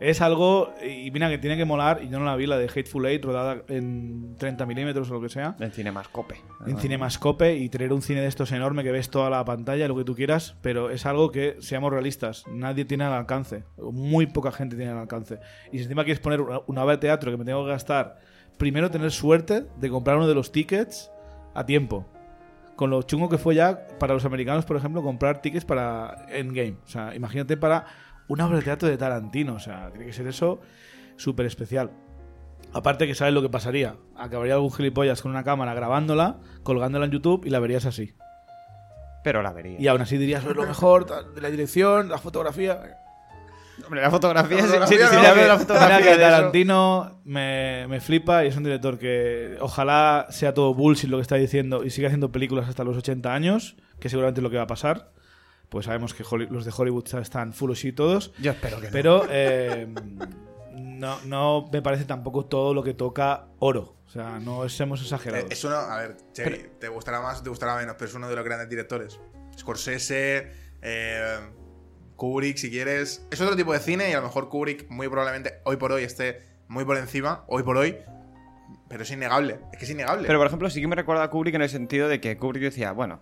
Es 0.00 0.20
algo, 0.20 0.72
y 0.82 1.10
mira, 1.10 1.28
que 1.28 1.38
tiene 1.38 1.56
que 1.56 1.64
molar, 1.64 2.00
y 2.02 2.08
yo 2.08 2.18
no 2.18 2.24
la 2.24 2.36
vi, 2.36 2.46
la 2.46 2.58
de 2.58 2.66
Hateful 2.66 3.06
Eight, 3.06 3.24
rodada 3.24 3.62
en 3.68 4.36
30 4.36 4.66
milímetros 4.66 5.10
o 5.10 5.14
lo 5.14 5.20
que 5.20 5.28
sea, 5.28 5.56
En 5.58 5.70
Cinemascope. 5.72 6.36
en 6.66 6.78
Cinemascope, 6.78 7.56
y 7.56 7.68
tener 7.68 7.92
un 7.92 8.02
cine 8.02 8.20
de 8.20 8.26
estos 8.26 8.52
enorme 8.52 8.82
que 8.82 8.92
ves 8.92 9.10
toda 9.10 9.30
la 9.30 9.44
pantalla, 9.44 9.88
lo 9.88 9.96
que 9.96 10.04
tú 10.04 10.14
quieras, 10.14 10.56
pero 10.62 10.90
es 10.90 11.06
algo 11.06 11.30
que, 11.30 11.56
seamos 11.60 11.92
realistas, 11.92 12.44
nadie 12.48 12.84
tiene 12.84 13.04
al 13.04 13.12
alcance, 13.12 13.64
muy 13.78 14.26
poca 14.26 14.52
gente 14.52 14.76
tiene 14.76 14.92
al 14.92 14.98
alcance. 14.98 15.38
Y 15.72 15.78
si 15.78 15.84
encima 15.84 16.04
quieres 16.04 16.20
poner 16.20 16.40
una, 16.40 16.60
una 16.66 16.84
obra 16.84 16.94
de 16.94 16.98
teatro 16.98 17.30
que 17.30 17.36
me 17.36 17.44
tengo 17.44 17.64
que 17.64 17.70
gastar, 17.70 18.18
primero 18.58 18.90
tener 18.90 19.10
suerte 19.10 19.66
de 19.78 19.88
comprar 19.88 20.16
uno 20.16 20.28
de 20.28 20.34
los 20.34 20.52
tickets 20.52 21.10
a 21.54 21.64
tiempo. 21.64 22.06
Con 22.76 22.90
lo 22.90 23.00
chungo 23.02 23.30
que 23.30 23.38
fue 23.38 23.54
ya 23.54 23.88
para 23.98 24.12
los 24.12 24.26
americanos, 24.26 24.66
por 24.66 24.76
ejemplo, 24.76 25.02
comprar 25.02 25.40
tickets 25.40 25.64
para 25.64 26.26
Endgame. 26.28 26.76
O 26.84 26.88
sea, 26.88 27.14
imagínate 27.14 27.56
para 27.56 27.86
una 28.28 28.46
obra 28.46 28.58
de 28.58 28.64
teatro 28.64 28.88
de 28.88 28.96
Tarantino. 28.96 29.54
O 29.54 29.60
sea, 29.60 29.90
tiene 29.90 30.06
que 30.06 30.12
ser 30.12 30.26
eso 30.26 30.60
súper 31.16 31.46
especial. 31.46 31.90
Aparte 32.72 33.06
que 33.06 33.14
sabes 33.14 33.32
lo 33.32 33.42
que 33.42 33.48
pasaría. 33.48 33.96
Acabaría 34.16 34.54
algún 34.54 34.72
gilipollas 34.72 35.22
con 35.22 35.30
una 35.30 35.44
cámara 35.44 35.74
grabándola, 35.74 36.38
colgándola 36.62 37.06
en 37.06 37.12
YouTube 37.12 37.46
y 37.46 37.50
la 37.50 37.58
verías 37.58 37.86
así. 37.86 38.14
Pero 39.24 39.42
la 39.42 39.52
vería. 39.52 39.80
Y 39.80 39.88
aún 39.88 40.00
así 40.00 40.18
dirías, 40.18 40.44
es 40.44 40.54
lo 40.54 40.66
mejor 40.66 41.34
de 41.34 41.40
la 41.40 41.50
dirección, 41.50 42.08
la 42.08 42.18
fotografía. 42.18 42.98
Hombre, 43.84 44.00
la 44.00 44.10
fotografía, 44.10 44.58
La 44.58 44.62
fotografía 44.62 45.08
sí, 45.08 45.16
no, 45.16 45.22
la 45.22 45.58
Mira 45.86 45.98
que. 45.98 46.16
Tarantino 46.16 47.20
me, 47.24 47.86
me 47.88 48.00
flipa 48.00 48.44
y 48.44 48.48
es 48.48 48.56
un 48.56 48.64
director 48.64 48.98
que 48.98 49.56
ojalá 49.60 50.26
sea 50.30 50.54
todo 50.54 50.74
bullshit 50.74 51.10
lo 51.10 51.18
que 51.18 51.22
está 51.22 51.36
diciendo 51.36 51.84
y 51.84 51.90
siga 51.90 52.08
haciendo 52.08 52.32
películas 52.32 52.68
hasta 52.68 52.84
los 52.84 52.96
80 52.96 53.34
años, 53.34 53.76
que 54.00 54.08
seguramente 54.08 54.40
es 54.40 54.42
lo 54.42 54.50
que 54.50 54.56
va 54.56 54.62
a 54.62 54.68
pasar. 54.68 55.12
Pues 55.68 55.86
sabemos 55.86 56.14
que 56.14 56.22
Holly- 56.28 56.48
los 56.50 56.64
de 56.64 56.72
Hollywood 56.76 57.06
están 57.20 57.52
full 57.52 57.72
y 57.82 57.92
todos. 57.92 58.32
Yo 58.38 58.52
espero 58.52 58.80
que 58.80 58.86
no. 58.86 58.92
Pero 58.92 59.22
eh, 59.30 59.86
no, 60.72 61.18
no 61.24 61.68
me 61.72 61.82
parece 61.82 62.04
tampoco 62.04 62.46
todo 62.46 62.74
lo 62.74 62.82
que 62.82 62.94
toca 62.94 63.46
oro. 63.58 63.96
O 64.06 64.10
sea, 64.10 64.38
no 64.38 64.68
somos 64.68 65.02
exagerados. 65.02 65.50
Eh, 65.50 65.52
Es 65.52 65.64
uno, 65.64 65.74
a 65.76 65.98
ver, 65.98 66.16
Chevy, 66.32 66.66
te 66.78 66.88
gustará 66.88 67.20
más 67.20 67.40
o 67.40 67.42
te 67.42 67.50
gustará 67.50 67.76
menos, 67.76 67.96
pero 67.98 68.08
es 68.08 68.14
uno 68.14 68.28
de 68.28 68.36
los 68.36 68.44
grandes 68.44 68.68
directores. 68.68 69.18
Scorsese, 69.58 70.52
eh, 70.82 71.38
Kubrick, 72.14 72.56
si 72.56 72.70
quieres. 72.70 73.26
Es 73.30 73.40
otro 73.40 73.56
tipo 73.56 73.72
de 73.72 73.80
cine 73.80 74.08
y 74.10 74.12
a 74.12 74.18
lo 74.18 74.22
mejor 74.22 74.48
Kubrick 74.48 74.88
muy 74.88 75.08
probablemente 75.08 75.60
hoy 75.64 75.76
por 75.76 75.92
hoy 75.92 76.04
esté 76.04 76.42
muy 76.68 76.84
por 76.84 76.96
encima, 76.96 77.44
hoy 77.48 77.62
por 77.62 77.76
hoy. 77.76 77.96
Pero 78.88 79.02
es 79.02 79.10
innegable, 79.10 79.58
es 79.72 79.78
que 79.78 79.84
es 79.84 79.90
innegable. 79.90 80.26
Pero 80.28 80.38
por 80.38 80.46
ejemplo, 80.46 80.70
sí 80.70 80.80
que 80.80 80.86
me 80.86 80.94
recuerda 80.96 81.24
a 81.24 81.30
Kubrick 81.30 81.54
en 81.56 81.62
el 81.62 81.68
sentido 81.68 82.08
de 82.08 82.20
que 82.20 82.36
Kubrick 82.36 82.62
decía, 82.62 82.92
bueno, 82.92 83.20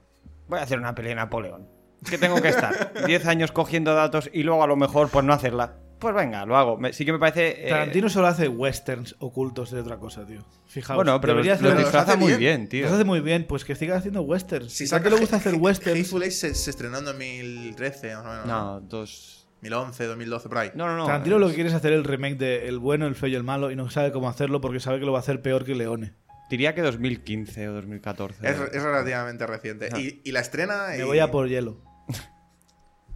voy 0.49 0.59
a 0.59 0.63
hacer 0.63 0.79
una 0.79 0.95
peli 0.95 1.09
de 1.09 1.15
Napoleón. 1.15 1.67
¿Qué 2.09 2.19
tengo 2.19 2.41
que 2.41 2.49
estar? 2.49 2.93
10 3.07 3.27
años 3.27 3.53
cogiendo 3.53 3.95
datos 3.95 4.31
y 4.33 4.43
luego 4.43 4.63
a 4.63 4.67
lo 4.67 4.77
mejor 4.77 5.09
pues 5.11 5.25
no 5.25 5.33
hacerla. 5.33 5.79
Pues 5.99 6.15
venga, 6.15 6.45
lo 6.45 6.57
hago. 6.57 6.77
Me- 6.77 6.93
sí 6.93 7.05
que 7.07 7.13
me 7.13 7.19
parece... 7.19 7.67
eh, 7.67 7.71
Tarantino 7.71 8.11
solo 8.11 8.27
hace 8.27 8.47
westerns 8.49 9.17
ocultos 9.21 9.71
de 9.71 9.81
otra 9.81 9.97
cosa, 9.97 10.27
tío. 10.27 10.45
Fijaos. 10.67 10.97
Bueno, 10.97 11.19
pero 11.21 11.33
debería 11.35 11.55
hacer- 11.55 11.65
los 11.65 11.75
los 11.75 11.83
disfraza 11.85 12.13
hace 12.13 12.19
muy 12.21 12.29
bien. 12.33 12.39
bien, 12.41 12.69
tío. 12.69 12.85
Los 12.85 12.93
hace 12.93 13.05
muy 13.05 13.21
bien, 13.21 13.47
pues 13.47 13.65
que 13.65 13.75
siga 13.75 13.97
haciendo 13.97 14.21
westerns. 14.23 14.73
si 14.73 14.87
saca 14.87 15.05
tanto 15.05 15.17
le 15.17 15.21
gusta 15.23 15.37
hacer 15.37 15.53
Hateful 15.55 15.65
westerns. 15.67 16.13
Eight 16.13 16.33
se, 16.33 16.55
se 16.55 16.71
estrenó 16.71 16.99
en 16.99 17.05
2013, 17.07 18.17
más 18.17 18.25
o 18.25 18.29
menos. 18.29 18.47
No, 18.47 18.81
dos... 18.81 19.41
2011, 19.63 20.05
2012, 20.05 20.49
por 20.51 20.59
ahí. 20.59 20.71
No, 20.75 20.87
no, 20.87 20.97
no. 20.97 21.07
Tarantino 21.07 21.37
es- 21.37 21.41
lo 21.41 21.49
que 21.49 21.55
quiere 21.55 21.71
es 21.71 21.75
hacer 21.75 21.95
el 21.95 22.05
remake 22.05 22.37
de 22.37 22.69
El 22.69 22.79
bueno, 22.79 23.07
el 23.07 23.15
feo 23.15 23.31
y 23.31 23.35
el 23.35 23.45
malo 23.45 23.71
y 23.71 23.77
no 23.77 23.89
sabe 23.89 24.13
cómo 24.13 24.29
hacerlo 24.29 24.61
porque 24.61 24.79
sabe 24.81 24.99
que 24.99 25.07
lo 25.07 25.13
va 25.13 25.21
a 25.21 25.23
hacer 25.23 25.41
peor 25.41 25.65
que 25.65 25.75
Leone. 25.75 26.13
Diría 26.51 26.75
que 26.75 26.83
2015 26.83 27.69
o 27.71 27.73
2014. 27.73 28.47
Es, 28.47 28.57
es 28.75 28.83
relativamente 28.83 29.47
reciente. 29.47 29.89
Y, 29.97 30.21
y 30.23 30.33
la 30.33 30.41
estrena. 30.41 30.89
Me 30.91 30.99
y- 30.99 31.03
voy 31.05 31.19
a 31.21 31.31
por 31.31 31.49
hielo. 31.49 31.81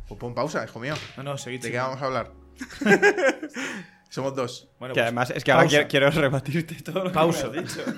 Pues 0.09 0.19
pon 0.19 0.35
pausa, 0.35 0.65
hijo 0.65 0.81
mío. 0.81 0.95
No, 1.19 1.23
no, 1.23 1.37
seguid. 1.37 1.61
¿De 1.63 1.71
qué 1.71 1.77
vamos 1.77 2.01
a 2.01 2.07
hablar? 2.07 2.33
Somos 4.09 4.35
dos. 4.35 4.71
Bueno, 4.79 4.95
que 4.95 5.01
pues, 5.01 5.05
además 5.05 5.31
es 5.37 5.45
que 5.45 5.53
ahora 5.53 5.65
pausa. 5.65 5.87
quiero, 5.87 6.09
quiero 6.09 6.23
rebatirte 6.23 6.75
todo 6.77 7.05
lo 7.05 7.13
Pausa. 7.13 7.51
que 7.51 7.61
me 7.61 7.67
has 7.67 7.75
dicho. 7.77 7.93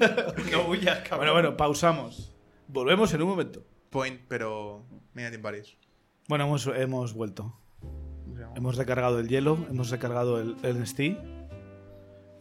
no 0.51 0.69
huyas, 0.69 0.99
cabrón. 0.99 1.19
Bueno, 1.19 1.33
bueno, 1.35 1.57
pausamos. 1.57 2.35
Volvemos 2.67 3.15
en 3.15 3.23
un 3.23 3.29
momento. 3.29 3.65
Point, 3.91 4.23
pero. 4.27 4.85
Mira, 5.15 5.29
en 5.29 5.41
Paris. 5.41 5.77
Bueno, 6.29 6.47
hemos, 6.47 6.67
hemos 6.67 7.15
vuelto. 7.15 7.57
Hemos 8.57 8.77
recargado 8.77 9.21
el 9.21 9.29
hielo, 9.29 9.59
hemos 9.71 9.91
recargado 9.91 10.41
el, 10.41 10.57
el 10.65 10.81
Nestí, 10.81 11.17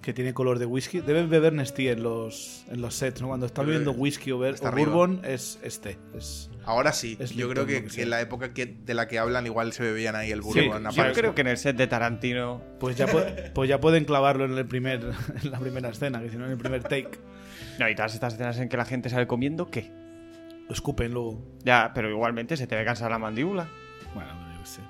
que 0.09 0.13
tiene 0.15 0.33
color 0.33 0.57
de 0.57 0.65
whisky. 0.65 1.01
Deben 1.01 1.29
beber 1.29 1.53
Nestí 1.53 1.87
en 1.87 2.01
los, 2.01 2.65
en 2.69 2.81
los 2.81 2.95
sets, 2.95 3.21
¿no? 3.21 3.27
Cuando 3.27 3.45
están 3.45 3.65
creo 3.65 3.77
bebiendo 3.79 3.91
whisky 3.99 4.31
o, 4.31 4.39
ver- 4.39 4.55
o 4.61 4.71
bourbon, 4.71 5.21
es 5.23 5.59
este. 5.61 5.97
Es, 6.17 6.49
Ahora 6.65 6.91
sí. 6.93 7.15
Es 7.19 7.31
Yo 7.31 7.47
creo 7.49 7.65
que, 7.65 7.85
en 8.01 8.09
la 8.09 8.19
época 8.21 8.53
que, 8.53 8.65
de 8.65 8.93
la 8.95 9.07
que 9.07 9.19
hablan, 9.19 9.45
igual 9.45 9.71
se 9.73 9.83
bebían 9.83 10.15
ahí 10.15 10.31
el 10.31 10.41
Sí, 10.41 10.45
bourbon. 10.61 10.83
yo 10.83 10.89
aparte. 10.89 11.09
Yo 11.09 11.13
creo 11.13 11.35
que 11.35 11.41
en 11.41 11.47
el 11.47 11.57
set 11.57 11.75
de 11.75 11.85
Tarantino... 11.87 12.61
pues, 12.79 12.95
ya 12.97 13.07
pu- 13.07 13.51
pues 13.53 13.69
ya 13.69 13.79
pueden 13.79 14.05
clavarlo 14.05 14.45
en, 14.45 14.57
el 14.57 14.65
primer, 14.65 15.01
en 15.43 15.51
la 15.51 15.59
primera 15.59 15.89
escena, 15.89 16.19
que 16.21 16.29
si 16.29 16.37
no 16.37 16.45
en 16.45 16.51
el 16.53 16.57
primer 16.57 16.81
take. 16.83 17.11
No, 17.79 17.87
y 17.87 17.93
todas 17.95 18.13
estas 18.15 18.33
escenas 18.33 18.57
en 18.59 18.67
que 18.69 18.77
la 18.77 18.85
gente 18.85 19.09
sale 19.09 19.27
comiendo, 19.27 19.69
¿qué? 19.69 19.91
Lo 20.67 20.73
escupen 20.73 21.11
luego. 21.13 21.43
Ya, 21.63 21.91
pero 21.93 22.09
igualmente 22.09 22.57
se 22.57 22.67
te 22.67 22.75
ve 22.75 22.83
cansar 22.85 23.09
la 23.11 23.19
mandíbula. 23.19 23.67
Bueno, 24.13 24.29
yo 24.55 24.59
qué 24.63 24.67
sé. 24.69 24.81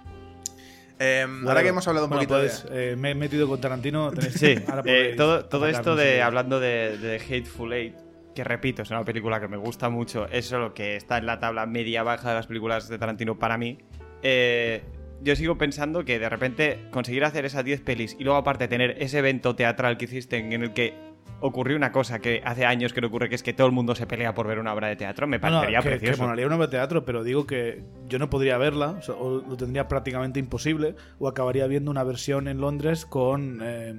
Eh, 1.00 1.26
ahora 1.48 1.64
que 1.64 1.70
hemos 1.70 1.88
hablado 1.88 2.08
un 2.08 2.10
Bueno, 2.10 2.28
poquito 2.28 2.40
pues, 2.42 2.66
eh, 2.72 2.96
me 2.98 3.12
he 3.12 3.16
metido 3.16 3.48
con 3.48 3.62
Tarantino. 3.62 4.12
tenéis- 4.12 4.34
Sí, 4.38 4.56
ahora 4.68 4.84
eh, 4.86 5.14
todo, 5.16 5.46
todo 5.46 5.68
esto 5.68 5.96
de 5.96 6.22
hablando 6.22 6.60
de, 6.60 6.98
de 6.98 7.16
Hateful 7.20 7.72
Eight, 7.74 7.96
que 8.36 8.44
repito, 8.44 8.82
es 8.82 8.90
una 8.92 9.04
película 9.06 9.40
que 9.40 9.48
me 9.48 9.58
gusta 9.58 9.90
mucho, 9.90 10.28
es 10.28 10.46
solo 10.46 10.74
que 10.74 10.96
está 10.98 11.18
en 11.18 11.26
la 11.26 11.40
tabla 11.40 11.66
media-baja 11.66 12.30
de 12.30 12.36
las 12.36 12.48
películas 12.48 12.90
de 12.90 12.98
Tarantino 12.98 13.40
para 13.40 13.58
mí. 13.58 13.78
eh, 14.22 14.84
yo 15.22 15.36
sigo 15.36 15.58
pensando 15.58 16.06
que 16.06 16.18
de 16.18 16.30
repente 16.30 16.80
conseguir 16.92 17.26
hacer 17.26 17.44
esas 17.44 17.66
10 17.66 17.82
pelis 17.82 18.16
y 18.18 18.24
luego 18.24 18.38
aparte 18.40 18.70
tener 18.70 18.96
ese 19.04 19.20
evento 19.20 19.54
teatral 19.54 19.98
que 19.98 20.06
hiciste 20.06 20.38
en 20.38 20.54
el 20.54 20.72
que 20.72 20.94
ocurrió 21.42 21.76
una 21.78 21.92
cosa 21.92 22.20
que 22.20 22.42
hace 22.44 22.66
años 22.66 22.92
que 22.94 23.02
no 23.02 23.08
ocurre, 23.08 23.30
que 23.30 23.36
es 23.36 23.44
que 23.44 23.54
todo 23.54 23.68
el 23.68 23.74
mundo 23.74 23.96
se 23.96 24.06
pelea 24.08 24.34
por 24.34 24.48
ver 24.48 24.60
una 24.60 24.74
obra 24.74 24.88
de 24.88 24.96
teatro, 24.96 25.26
me 25.28 25.40
No, 25.40 25.50
no, 25.50 25.52
parecería 25.62 25.80
que, 25.80 25.90
que 25.90 25.98
precioso. 25.98 26.24
molaría 26.24 26.46
una 26.48 26.56
obra 26.58 26.68
de 26.68 26.72
teatro, 26.72 27.06
pero 27.06 27.24
digo 27.24 27.46
que 27.48 27.84
yo 28.08 28.20
no 28.20 28.30
podría 28.30 28.58
verla, 28.58 28.90
o, 28.92 29.02
sea, 29.02 29.16
o 29.16 29.42
lo 29.48 29.56
tendría 29.58 29.88
prácticamente 29.88 30.40
imposible, 30.40 30.96
o 31.20 31.28
acabaría 31.28 31.66
viendo 31.68 31.90
una 31.92 32.04
versión 32.04 32.48
en 32.48 32.60
Londres 32.60 33.06
con 33.06 33.60
eh, 33.64 33.94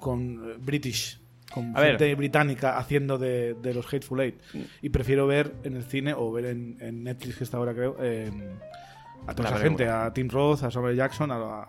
con 0.00 0.50
eh, 0.50 0.54
British, 0.58 1.20
con 1.52 1.76
A 1.76 1.80
ver. 1.80 1.90
gente 1.90 2.14
británica 2.14 2.76
haciendo 2.78 3.18
de, 3.18 3.54
de 3.54 3.74
los 3.74 3.86
Hateful 3.92 4.20
Eight. 4.20 4.40
Y 4.82 4.90
prefiero 4.90 5.26
ver 5.26 5.54
en 5.64 5.76
el 5.76 5.84
cine 5.84 6.12
o 6.14 6.30
ver 6.32 6.46
en, 6.46 6.76
en 6.80 7.04
Netflix, 7.04 7.36
que 7.38 7.44
está 7.44 7.56
ahora 7.56 7.72
creo, 7.72 7.96
eh, 8.00 8.30
a 9.26 9.34
toda 9.34 9.50
La 9.50 9.56
esa 9.56 9.64
gente, 9.64 9.88
a 9.88 10.12
Tim 10.12 10.28
Roth, 10.28 10.62
a 10.64 10.70
Samuel 10.70 10.96
Jackson, 10.96 11.30
a, 11.30 11.36
a 11.36 11.68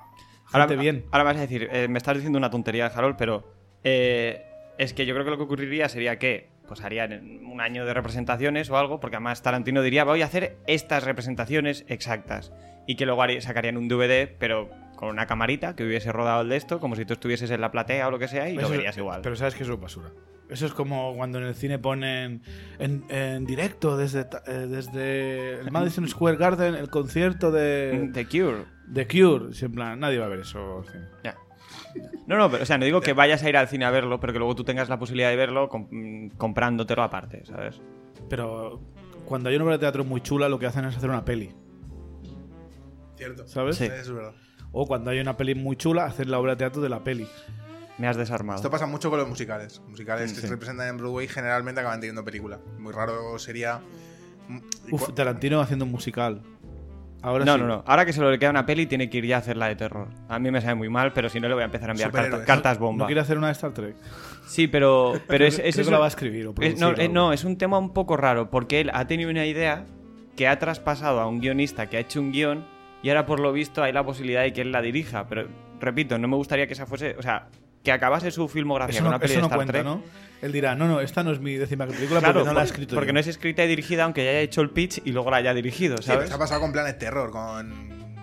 Ahora, 0.51 0.67
gente 0.67 0.75
bien. 0.81 1.05
ahora 1.11 1.23
vas 1.25 1.37
a 1.37 1.41
decir, 1.41 1.67
eh, 1.71 1.87
me 1.89 1.97
estás 1.97 2.15
diciendo 2.15 2.37
una 2.37 2.49
tontería, 2.49 2.87
Harold, 2.87 3.15
pero 3.17 3.56
eh, 3.83 4.43
es 4.77 4.93
que 4.93 5.05
yo 5.05 5.13
creo 5.13 5.25
que 5.25 5.31
lo 5.31 5.37
que 5.37 5.43
ocurriría 5.43 5.89
sería 5.89 6.19
que 6.19 6.49
pues 6.67 6.81
harían 6.81 7.45
un 7.45 7.61
año 7.61 7.85
de 7.85 7.93
representaciones 7.93 8.69
o 8.69 8.77
algo, 8.77 8.99
porque 8.99 9.15
además 9.15 9.41
Tarantino 9.41 9.81
diría, 9.81 10.03
voy 10.03 10.21
a 10.21 10.25
hacer 10.25 10.57
estas 10.67 11.03
representaciones 11.03 11.85
exactas. 11.87 12.51
Y 12.85 12.95
que 12.95 13.05
luego 13.05 13.23
sacarían 13.39 13.77
un 13.77 13.87
DVD, 13.87 14.29
pero 14.37 14.69
con 14.95 15.09
una 15.09 15.27
camarita 15.27 15.75
que 15.75 15.85
hubiese 15.85 16.11
rodado 16.11 16.41
el 16.41 16.49
de 16.49 16.57
esto, 16.57 16.79
como 16.79 16.95
si 16.95 17.05
tú 17.05 17.13
estuvieses 17.13 17.49
en 17.51 17.61
la 17.61 17.71
platea 17.71 18.07
o 18.07 18.11
lo 18.11 18.19
que 18.19 18.27
sea, 18.27 18.49
y 18.49 18.55
lo 18.55 18.69
verías 18.69 18.97
igual. 18.97 19.21
Pero 19.23 19.35
sabes 19.35 19.55
que 19.55 19.63
eso 19.63 19.73
es 19.73 19.79
basura. 19.79 20.11
Eso 20.49 20.65
es 20.65 20.73
como 20.73 21.13
cuando 21.15 21.39
en 21.39 21.45
el 21.45 21.55
cine 21.55 21.77
ponen 21.77 22.41
en, 22.79 23.03
en 23.09 23.45
directo 23.45 23.97
desde, 23.97 24.21
eh, 24.47 24.67
desde 24.69 25.59
el 25.59 25.71
Madison 25.71 26.07
Square 26.07 26.37
Garden 26.37 26.75
el 26.75 26.89
concierto 26.89 27.51
de, 27.51 28.09
The 28.13 28.25
Cure. 28.25 28.63
de 28.87 29.07
Cure. 29.07 29.51
En 29.59 29.71
plan, 29.73 29.99
nadie 29.99 30.19
va 30.19 30.25
a 30.25 30.29
ver 30.29 30.39
eso. 30.39 30.85
sí. 30.89 30.97
Ya. 31.23 31.35
No, 32.25 32.37
no, 32.37 32.49
pero 32.51 32.63
o 32.63 32.65
sea, 32.65 32.77
no 32.77 32.85
digo 32.85 33.01
que 33.01 33.13
vayas 33.13 33.41
a 33.43 33.49
ir 33.49 33.57
al 33.57 33.67
cine 33.67 33.85
a 33.85 33.91
verlo, 33.91 34.19
pero 34.19 34.33
que 34.33 34.39
luego 34.39 34.55
tú 34.55 34.63
tengas 34.63 34.89
la 34.89 34.99
posibilidad 34.99 35.29
de 35.29 35.35
verlo 35.35 35.69
com- 35.69 35.87
mm, 35.89 36.29
comprándotelo 36.37 37.03
aparte, 37.03 37.45
¿sabes? 37.45 37.79
Pero 38.29 38.81
cuando 39.25 39.49
hay 39.49 39.55
una 39.55 39.65
obra 39.65 39.75
de 39.75 39.79
teatro 39.79 40.03
muy 40.03 40.21
chula, 40.21 40.49
lo 40.49 40.59
que 40.59 40.65
hacen 40.65 40.85
es 40.85 40.95
hacer 40.97 41.09
una 41.09 41.23
peli. 41.25 41.51
Cierto. 43.15 43.47
¿Sabes? 43.47 43.77
Sí. 43.77 43.85
Eso 43.85 43.95
es 43.95 44.11
verdad. 44.13 44.33
O 44.71 44.85
cuando 44.85 45.11
hay 45.11 45.19
una 45.19 45.37
peli 45.37 45.55
muy 45.55 45.75
chula, 45.75 46.05
hacer 46.05 46.27
la 46.27 46.39
obra 46.39 46.51
de 46.51 46.57
teatro 46.57 46.81
de 46.81 46.89
la 46.89 47.03
peli. 47.03 47.27
Me 47.97 48.07
has 48.07 48.15
desarmado. 48.15 48.57
Esto 48.57 48.69
pasa 48.69 48.85
mucho 48.85 49.09
con 49.09 49.17
los 49.19 49.27
musicales. 49.27 49.81
Musicales 49.87 50.31
que 50.31 50.35
Sí. 50.35 50.41
se 50.41 50.47
representan 50.47 50.87
en 50.87 50.97
Broadway 50.97 51.27
generalmente 51.27 51.81
acaban 51.81 51.99
teniendo 51.99 52.23
película. 52.23 52.59
Muy 52.77 52.93
raro 52.93 53.39
sería. 53.39 53.81
mm, 54.47 54.59
Uf, 54.91 55.13
Tarantino 55.15 55.59
haciendo 55.61 55.85
un 55.85 55.91
musical. 55.91 56.41
Ahora 57.27 57.43
No, 57.45 57.55
sí. 57.55 57.59
no, 57.61 57.67
no. 57.67 57.83
Ahora 57.85 58.05
que 58.05 58.13
solo 58.13 58.31
le 58.31 58.39
queda 58.39 58.49
una 58.51 58.65
peli, 58.65 58.85
tiene 58.85 59.09
que 59.09 59.17
ir 59.17 59.25
ya 59.25 59.35
a 59.35 59.39
hacer 59.39 59.57
la 59.57 59.67
de 59.67 59.75
terror. 59.75 60.07
A 60.29 60.39
mí 60.39 60.49
me 60.49 60.61
sabe 60.61 60.75
muy 60.75 60.87
mal, 60.87 61.11
pero 61.11 61.27
si 61.27 61.39
no 61.41 61.47
le 61.49 61.53
voy 61.55 61.63
a 61.63 61.65
empezar 61.65 61.89
a 61.89 61.91
enviar 61.91 62.11
cartas 62.45 62.79
¿No 62.79 62.85
bomba. 62.85 63.05
quiere 63.05 63.19
hacer 63.19 63.37
una 63.37 63.47
de 63.47 63.53
Star 63.53 63.71
Trek? 63.73 63.95
Sí, 64.45 64.67
pero, 64.67 65.13
pero 65.27 65.45
es, 65.45 65.55
Creo 65.55 65.67
es 65.67 65.77
eso- 65.77 65.91
la 65.91 65.99
va 65.99 66.05
a 66.05 66.07
escribir 66.07 66.47
o 66.47 66.53
es- 66.61 66.79
no, 66.79 66.89
o 66.89 66.93
eh, 66.95 67.09
no, 67.09 67.33
es 67.33 67.43
un 67.43 67.57
tema 67.57 67.77
un 67.77 67.93
poco 67.93 68.15
raro, 68.15 68.49
porque 68.49 68.79
él 68.79 68.91
ha 68.93 69.05
tenido 69.07 69.29
una 69.29 69.45
idea 69.45 69.83
que 70.37 70.47
ha 70.47 70.57
traspasado 70.57 71.19
a 71.19 71.27
un 71.27 71.41
guionista 71.41 71.87
que 71.87 71.97
ha 71.97 71.99
hecho 71.99 72.21
un 72.21 72.31
guion 72.31 72.63
y 73.03 73.09
ahora 73.09 73.25
por 73.25 73.39
lo 73.41 73.51
visto 73.51 73.83
hay 73.83 73.91
la 73.91 74.03
posibilidad 74.05 74.43
de 74.43 74.53
que 74.53 74.61
él 74.61 74.71
la 74.71 74.81
dirija. 74.81 75.27
Pero, 75.27 75.47
repito, 75.81 76.17
no 76.17 76.27
me 76.29 76.35
gustaría 76.37 76.65
que 76.65 76.73
esa 76.73 76.85
fuese... 76.85 77.15
O 77.19 77.21
sea, 77.21 77.47
que 77.87 77.91
acabase 77.93 78.31
su 78.31 78.49
filmografía 78.49 78.95
Eso 78.95 79.03
con 79.03 79.05
no, 79.05 79.09
una 79.11 79.19
peli 79.19 79.31
eso 79.31 79.37
de 79.37 79.41
no 79.43 79.47
Star 79.47 79.57
cuenta, 79.59 79.71
Trek. 79.71 79.85
¿no? 79.85 80.03
Él 80.41 80.51
dirá, 80.51 80.75
no, 80.75 80.87
no, 80.89 80.99
esta 80.99 81.23
no 81.23 81.31
es 81.31 81.39
mi 81.39 81.53
décima 81.55 81.85
película 81.87 82.19
Claro, 82.19 82.33
porque 82.41 82.47
no 82.49 82.53
la 82.53 82.61
he 82.61 82.65
escrito 82.65 82.95
porque 82.95 83.07
yo. 83.07 83.13
no 83.13 83.19
es 83.21 83.27
escrita 83.27 83.63
y 83.63 83.67
dirigida, 83.69 84.03
aunque 84.03 84.25
ya 84.25 84.31
haya 84.31 84.41
hecho 84.41 84.59
el 84.59 84.71
pitch 84.71 85.01
y 85.05 85.11
luego 85.13 85.31
la 85.31 85.37
haya 85.37 85.53
dirigido, 85.53 85.95
Sí, 85.97 86.03
pero 86.07 86.15
¿sabes? 86.17 86.29
se 86.29 86.35
ha 86.35 86.37
pasado 86.37 86.59
con 86.59 86.73
Planet 86.73 86.99
Terror, 86.99 87.31
con, 87.31 87.73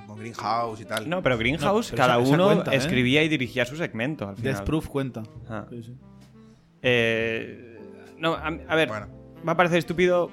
con 0.06 0.18
Greenhouse 0.18 0.80
y 0.82 0.84
tal. 0.84 1.08
No, 1.08 1.22
pero 1.22 1.38
Greenhouse, 1.38 1.90
pero 1.90 1.96
cada 1.96 2.14
esa- 2.16 2.22
esa 2.24 2.34
uno 2.34 2.44
cuenta, 2.44 2.74
¿eh? 2.74 2.76
escribía 2.76 3.22
y 3.22 3.28
dirigía 3.28 3.64
su 3.64 3.76
segmento. 3.76 4.28
Al 4.28 4.36
final. 4.36 4.52
Death 4.54 4.64
Proof 4.66 4.86
cuenta. 4.88 5.22
Ah. 5.48 5.64
Sí, 5.70 5.82
sí. 5.82 5.94
Eh, 6.82 7.78
no, 8.18 8.34
a, 8.34 8.46
a 8.68 8.76
ver, 8.76 8.88
Bueno. 8.88 9.08
va 9.48 9.52
a 9.52 9.56
parecer 9.56 9.78
estúpido, 9.78 10.30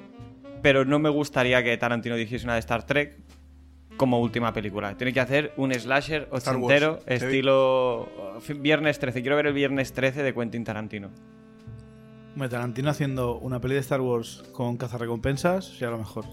pero 0.62 0.86
no 0.86 1.00
me 1.00 1.10
gustaría 1.10 1.64
que 1.64 1.76
Tarantino 1.78 2.16
dirigiese 2.16 2.46
una 2.46 2.54
de 2.56 2.60
Star 2.60 2.86
Trek 2.86 3.18
como 4.02 4.20
última 4.20 4.52
película. 4.52 4.98
Tiene 4.98 5.14
que 5.14 5.20
hacer 5.20 5.54
un 5.58 5.72
slasher 5.72 6.28
ochentero, 6.32 6.98
estilo 7.06 8.10
uh, 8.36 8.54
Viernes 8.60 8.98
13. 8.98 9.22
Quiero 9.22 9.36
ver 9.36 9.46
el 9.46 9.54
Viernes 9.54 9.94
13 9.94 10.24
de 10.24 10.34
Quentin 10.34 10.64
Tarantino. 10.64 11.12
Hombre, 12.34 12.50
Tarantino 12.50 12.90
haciendo 12.90 13.38
una 13.38 13.62
peli 13.62 13.76
de 13.76 13.82
Star 13.82 14.02
Wars 14.02 14.44
con 14.54 14.76
cazarrecompensas 14.78 15.66
sería 15.66 15.92
lo 15.92 16.00
mejor. 16.00 16.26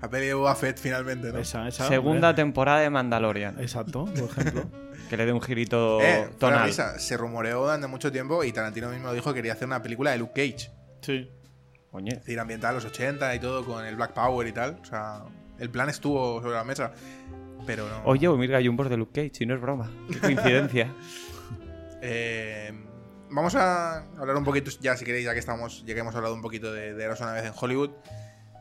La 0.00 0.08
peli 0.08 0.26
de 0.28 0.34
Boba 0.34 0.54
Fett 0.54 0.78
finalmente, 0.78 1.30
¿no? 1.32 1.38
Esa, 1.38 1.68
esa. 1.68 1.86
Segunda 1.86 2.30
hombre. 2.30 2.42
temporada 2.42 2.80
de 2.80 2.88
Mandalorian. 2.88 3.60
Exacto, 3.60 4.06
por 4.06 4.30
ejemplo. 4.30 4.64
Que 5.10 5.18
le 5.18 5.26
dé 5.26 5.32
un 5.34 5.42
girito 5.42 6.00
Eh, 6.00 6.30
tonal. 6.38 6.64
risa, 6.68 6.98
se 6.98 7.18
rumoreó 7.18 7.60
durante 7.60 7.86
mucho 7.86 8.10
tiempo 8.10 8.42
y 8.44 8.52
Tarantino 8.52 8.88
mismo 8.88 9.12
dijo 9.12 9.30
que 9.34 9.40
quería 9.40 9.52
hacer 9.52 9.66
una 9.66 9.82
película 9.82 10.12
de 10.12 10.16
Luke 10.18 10.32
Cage. 10.34 10.70
sí. 11.02 11.28
Coño. 11.90 12.10
Es 12.12 12.20
decir, 12.20 12.40
ambientada 12.40 12.70
en 12.70 12.76
los 12.76 12.86
80 12.86 13.34
y 13.34 13.38
todo, 13.38 13.66
con 13.66 13.84
el 13.84 13.94
Black 13.96 14.14
Power 14.14 14.48
y 14.48 14.52
tal. 14.52 14.78
O 14.80 14.84
sea, 14.86 15.24
el 15.58 15.70
plan 15.70 15.88
estuvo 15.88 16.40
sobre 16.40 16.54
la 16.54 16.64
mesa. 16.64 16.92
Pero 17.66 17.88
no. 17.88 18.02
Oye, 18.04 18.28
mira, 18.30 18.58
hay 18.58 18.68
un 18.68 18.76
de 18.76 18.96
Luke 18.96 19.12
Cage, 19.30 19.44
y 19.44 19.46
no 19.46 19.54
es 19.54 19.60
broma. 19.60 19.90
Qué 20.10 20.18
coincidencia. 20.20 20.92
Eh, 22.00 22.72
vamos 23.30 23.54
a 23.54 23.98
hablar 24.18 24.36
un 24.36 24.44
poquito, 24.44 24.70
ya 24.80 24.96
si 24.96 25.04
queréis, 25.04 25.24
ya 25.24 25.32
que 25.32 25.38
estamos, 25.38 25.84
ya 25.86 25.94
que 25.94 26.00
hemos 26.00 26.14
hablado 26.14 26.34
un 26.34 26.42
poquito 26.42 26.72
de, 26.72 26.94
de 26.94 27.04
Eros 27.04 27.20
una 27.20 27.32
vez 27.32 27.44
en 27.44 27.52
Hollywood. 27.58 27.90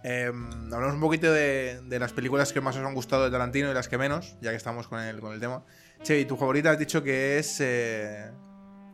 Eh, 0.04 0.32
hablamos 0.72 0.94
un 0.96 1.02
poquito 1.02 1.32
de, 1.32 1.80
de 1.84 2.00
las 2.00 2.12
películas 2.14 2.54
que 2.54 2.62
más 2.62 2.76
os 2.76 2.84
han 2.86 2.94
gustado 2.94 3.24
de 3.26 3.32
Tarantino 3.32 3.70
y 3.72 3.74
las 3.74 3.88
que 3.88 3.98
menos, 3.98 4.36
ya 4.42 4.50
que 4.52 4.58
estamos 4.58 4.88
con 4.88 5.00
el, 5.00 5.20
con 5.20 5.34
el 5.34 5.40
tema. 5.40 5.64
Che, 6.04 6.20
y 6.20 6.26
tu 6.26 6.36
favorita 6.38 6.72
has 6.72 6.80
dicho 6.80 7.04
que 7.04 7.38
es. 7.40 7.58
eh, 7.62 8.32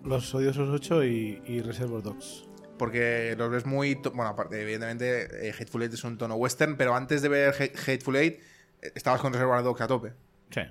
Los 0.04 0.34
odiosos 0.36 0.70
8 0.70 1.04
y, 1.06 1.42
y 1.46 1.62
Reservoir 1.62 2.04
Dogs. 2.04 2.47
Porque 2.78 3.36
los 3.38 3.50
ves 3.50 3.66
muy. 3.66 3.96
Bueno, 3.96 4.28
aparte, 4.28 4.62
evidentemente, 4.62 5.48
eh, 5.48 5.54
Hateful 5.58 5.84
Eight 5.84 5.94
es 5.94 6.04
un 6.04 6.18
tono 6.18 6.36
western, 6.36 6.78
pero 6.78 6.96
antes 6.96 7.22
de 7.22 7.30
ver 7.30 7.54
Ha- 7.54 7.92
Hateful 7.92 8.16
Eight, 8.16 8.40
eh, 8.82 8.92
estabas 8.96 9.22
con 9.22 9.34
Reservoir 9.34 9.64
Dogs 9.64 9.82
a 9.82 9.88
tope. 9.88 10.14
Sí. 10.52 10.62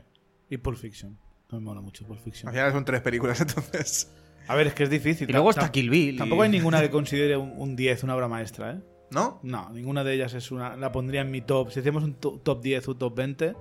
Y 0.51 0.57
Pulp 0.59 0.79
Fiction. 0.79 1.19
No 1.51 1.59
me 1.61 1.65
mola 1.65 1.81
mucho 1.81 2.07
Pulp 2.07 2.21
Fiction. 2.23 2.49
Al 2.49 2.55
final 2.55 2.73
son 2.73 2.85
tres 2.85 3.01
películas, 3.03 3.41
entonces. 3.41 4.11
A 4.49 4.55
ver, 4.55 4.69
es 4.69 4.75
que 4.75 4.85
es 4.85 4.91
difícil. 4.91 5.29
Y 5.29 5.33
luego 5.33 5.51
está 5.51 5.71
Kill 5.73 5.91
Bill. 5.91 6.15
y- 6.15 6.19
Tampoco 6.19 6.43
hay 6.43 6.49
ninguna 6.51 6.81
que 6.81 6.91
considere 6.91 7.37
un, 7.37 7.53
un 7.57 7.77
10 7.77 8.05
una 8.05 8.15
obra 8.17 8.29
maestra, 8.29 8.73
¿eh? 8.73 8.81
¿No? 9.11 9.39
No, 9.43 9.71
ninguna 9.71 10.03
de 10.05 10.15
ellas 10.15 10.35
es 10.35 10.51
una. 10.51 10.77
La 10.77 10.91
pondría 10.93 11.21
en 11.21 11.31
mi 11.31 11.41
top. 11.41 11.71
Si 11.71 11.81
hacemos 11.81 12.03
un 12.05 12.15
to- 12.15 12.41
top 12.43 12.61
10 12.63 12.89
o 12.89 12.97
top 12.97 13.15
20, 13.17 13.55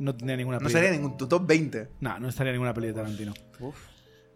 no 0.00 0.14
tendría 0.16 0.36
ninguna 0.36 0.56
No 0.58 0.62
peli. 0.62 0.72
sería 0.72 0.90
ningún 0.90 1.16
tu 1.16 1.28
top 1.28 1.46
20. 1.46 1.88
No, 2.00 2.18
no 2.18 2.28
estaría 2.28 2.52
ninguna 2.52 2.74
peli 2.74 2.88
de 2.88 2.92
Tarantino. 2.94 3.32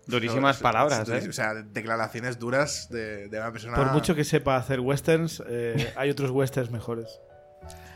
Durísimas 0.06 0.58
No, 0.58 0.62
palabras, 0.62 1.08
¿eh? 1.08 1.28
O 1.28 1.32
sea, 1.32 1.54
declaraciones 1.54 2.38
duras 2.38 2.88
de, 2.90 3.28
de 3.28 3.38
una 3.38 3.52
persona. 3.52 3.76
Por 3.76 3.92
mucho 3.92 4.14
que 4.14 4.24
sepa 4.24 4.56
hacer 4.56 4.80
westerns, 4.80 5.42
eh, 5.48 5.92
hay 5.96 6.10
otros 6.10 6.30
westerns 6.30 6.70
mejores. 6.70 7.20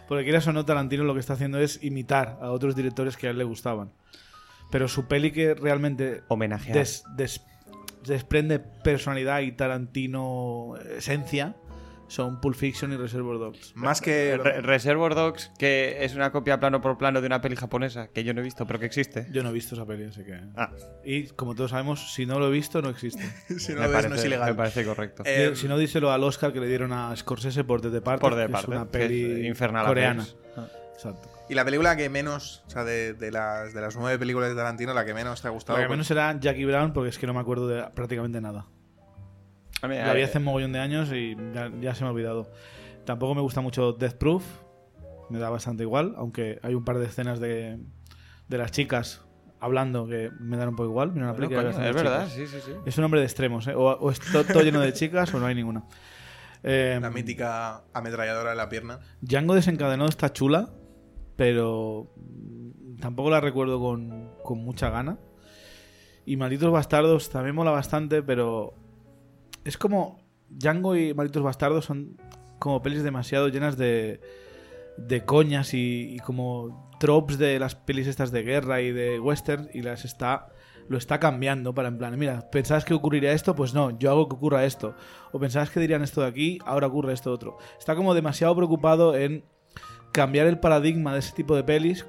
Porque 0.08 0.22
quieras 0.22 0.46
o 0.46 0.52
no, 0.52 0.64
Tarantino 0.64 1.02
lo 1.02 1.14
que 1.14 1.20
está 1.20 1.32
haciendo 1.32 1.58
es 1.58 1.82
imitar 1.82 2.38
a 2.40 2.50
otros 2.52 2.76
directores 2.76 3.16
que 3.16 3.26
a 3.26 3.30
él 3.30 3.38
le 3.38 3.44
gustaban. 3.44 3.90
Pero 4.70 4.86
su 4.88 5.06
peli 5.08 5.32
que 5.32 5.54
realmente 5.54 6.22
Homenajear. 6.28 6.76
des- 6.76 7.02
des- 7.16 7.40
desprende 8.04 8.60
personalidad 8.60 9.40
y 9.40 9.50
Tarantino 9.52 10.74
esencia 10.96 11.56
son 12.08 12.40
Pulp 12.40 12.56
Fiction 12.56 12.92
y 12.92 12.96
Reservoir 12.96 13.38
Dogs. 13.38 13.72
Más 13.74 14.00
que. 14.00 14.36
Re- 14.36 14.60
Reservoir 14.60 15.14
Dogs, 15.14 15.50
que 15.58 16.04
es 16.04 16.14
una 16.14 16.30
copia 16.32 16.60
plano 16.60 16.80
por 16.80 16.96
plano 16.98 17.20
de 17.20 17.26
una 17.26 17.40
peli 17.40 17.56
japonesa 17.56 18.08
que 18.08 18.24
yo 18.24 18.32
no 18.34 18.40
he 18.40 18.44
visto, 18.44 18.66
pero 18.66 18.78
que 18.78 18.86
existe. 18.86 19.26
Yo 19.32 19.42
no 19.42 19.50
he 19.50 19.52
visto 19.52 19.74
esa 19.74 19.84
peli, 19.86 20.04
así 20.04 20.22
que... 20.24 20.38
Ah, 20.56 20.70
Y 21.04 21.28
como 21.28 21.54
todos 21.54 21.70
sabemos, 21.72 22.12
si 22.14 22.26
no 22.26 22.38
lo 22.38 22.48
he 22.48 22.50
visto, 22.50 22.80
no 22.82 22.90
existe. 22.90 23.22
si 23.58 23.72
no 23.72 23.80
me, 23.80 23.86
lo 23.86 23.90
ves, 23.90 23.92
parece, 23.92 24.08
no 24.10 24.14
es 24.16 24.24
ilegal. 24.24 24.50
me 24.50 24.54
parece 24.56 24.84
correcto. 24.84 25.22
Eh, 25.26 25.52
si 25.54 25.68
no, 25.68 25.76
díselo 25.78 26.10
al 26.12 26.22
Oscar 26.24 26.52
que 26.52 26.60
le 26.60 26.68
dieron 26.68 26.92
a 26.92 27.14
Scorsese 27.16 27.64
por 27.64 27.80
The 27.80 27.90
Departed, 27.90 28.20
por 28.20 28.34
de 28.34 28.46
que 28.46 28.52
parte. 28.52 28.70
es 28.72 28.76
una 28.76 28.86
que 28.90 28.98
es 29.02 29.06
peli 29.08 29.46
Infernal 29.46 29.86
coreana. 29.86 30.22
Affairs. 30.22 30.36
Exacto. 30.94 31.28
Y 31.48 31.54
la 31.54 31.64
película 31.64 31.94
que 31.96 32.08
menos, 32.08 32.64
o 32.66 32.70
sea, 32.70 32.82
de, 32.82 33.12
de 33.14 33.30
las, 33.30 33.74
de 33.74 33.80
las 33.80 33.94
nueve 33.96 34.18
películas 34.18 34.48
de 34.48 34.56
Tarantino, 34.56 34.94
la 34.94 35.04
que 35.04 35.12
menos 35.14 35.42
te 35.42 35.48
ha 35.48 35.50
gustado. 35.50 35.76
Lo 35.78 35.82
que 35.82 35.88
pues- 35.88 35.94
menos 35.96 36.06
será 36.06 36.34
Jackie 36.40 36.64
Brown 36.64 36.92
porque 36.92 37.10
es 37.10 37.18
que 37.18 37.26
no 37.26 37.34
me 37.34 37.40
acuerdo 37.40 37.68
de 37.68 37.84
prácticamente 37.94 38.40
nada. 38.40 38.66
A 39.86 39.88
mí, 39.88 39.96
La 39.96 40.12
vi 40.12 40.20
eh, 40.20 40.24
hace 40.24 40.38
un 40.38 40.44
mogollón 40.44 40.72
de 40.72 40.78
años 40.80 41.10
y 41.12 41.36
ya, 41.54 41.70
ya 41.80 41.94
se 41.94 42.02
me 42.04 42.08
ha 42.08 42.12
olvidado. 42.12 42.50
Tampoco 43.04 43.34
me 43.34 43.40
gusta 43.40 43.60
mucho 43.60 43.92
Death 43.92 44.14
Proof. 44.14 44.44
Me 45.30 45.38
da 45.38 45.50
bastante 45.50 45.82
igual, 45.82 46.14
aunque 46.18 46.60
hay 46.62 46.74
un 46.74 46.84
par 46.84 46.98
de 46.98 47.06
escenas 47.06 47.40
de, 47.40 47.78
de 48.48 48.58
las 48.58 48.70
chicas 48.70 49.22
hablando 49.58 50.06
que 50.06 50.30
me 50.38 50.56
dan 50.56 50.68
un 50.68 50.76
poco 50.76 50.88
igual. 50.90 51.12
Mira 51.12 51.24
una 51.26 51.32
bueno, 51.32 51.48
coño, 51.48 51.78
de 51.78 51.88
es 51.88 51.94
verdad, 51.94 52.28
sí, 52.28 52.46
sí, 52.46 52.58
sí. 52.64 52.72
Es 52.84 52.96
un 52.98 53.04
hombre 53.04 53.20
de 53.20 53.26
extremos, 53.26 53.66
¿eh? 53.66 53.74
O, 53.74 53.86
o 53.90 54.10
es 54.10 54.20
to- 54.20 54.44
todo 54.44 54.62
lleno 54.62 54.80
de 54.80 54.92
chicas 54.92 55.32
o 55.34 55.40
no 55.40 55.46
hay 55.46 55.54
ninguna. 55.54 55.84
Eh, 56.62 56.98
La 57.00 57.10
mítica 57.10 57.82
ametralladora 57.92 58.52
en 58.52 58.56
la 58.56 58.68
pierna. 58.68 59.00
Django 59.20 59.54
desencadenado 59.54 60.08
está 60.08 60.32
chula, 60.32 60.70
pero 61.36 62.12
tampoco 63.00 63.30
la 63.30 63.40
recuerdo 63.40 63.80
con, 63.80 64.32
con 64.44 64.58
mucha 64.58 64.90
gana. 64.90 65.18
Y 66.24 66.36
Malditos 66.36 66.70
Bastardos 66.72 67.30
también 67.30 67.54
mola 67.54 67.70
bastante, 67.70 68.22
pero 68.22 68.74
es 69.66 69.76
como 69.76 70.18
Django 70.48 70.96
y 70.96 71.12
Malditos 71.12 71.42
Bastardos 71.42 71.84
son 71.84 72.16
como 72.58 72.82
pelis 72.82 73.02
demasiado 73.02 73.48
llenas 73.48 73.76
de, 73.76 74.20
de 74.96 75.24
coñas 75.24 75.74
y, 75.74 76.14
y 76.14 76.18
como 76.20 76.90
tropes 76.98 77.36
de 77.38 77.58
las 77.58 77.74
pelis 77.74 78.06
estas 78.06 78.30
de 78.30 78.42
guerra 78.42 78.80
y 78.80 78.92
de 78.92 79.20
western 79.20 79.68
y 79.74 79.82
las 79.82 80.04
está 80.04 80.48
lo 80.88 80.98
está 80.98 81.18
cambiando 81.18 81.74
para 81.74 81.88
en 81.88 81.98
plan, 81.98 82.18
mira, 82.18 82.48
pensabas 82.50 82.84
que 82.84 82.94
ocurriría 82.94 83.32
esto, 83.32 83.56
pues 83.56 83.74
no, 83.74 83.98
yo 83.98 84.10
hago 84.10 84.28
que 84.28 84.36
ocurra 84.36 84.64
esto. 84.64 84.94
O 85.32 85.40
pensabas 85.40 85.70
que 85.70 85.80
dirían 85.80 86.02
esto 86.02 86.20
de 86.20 86.28
aquí, 86.28 86.58
ahora 86.64 86.86
ocurre 86.86 87.12
esto 87.12 87.32
otro. 87.32 87.58
Está 87.78 87.96
como 87.96 88.14
demasiado 88.14 88.54
preocupado 88.54 89.16
en 89.16 89.44
cambiar 90.12 90.46
el 90.46 90.60
paradigma 90.60 91.12
de 91.12 91.18
ese 91.18 91.34
tipo 91.34 91.56
de 91.56 91.64
pelis 91.64 92.06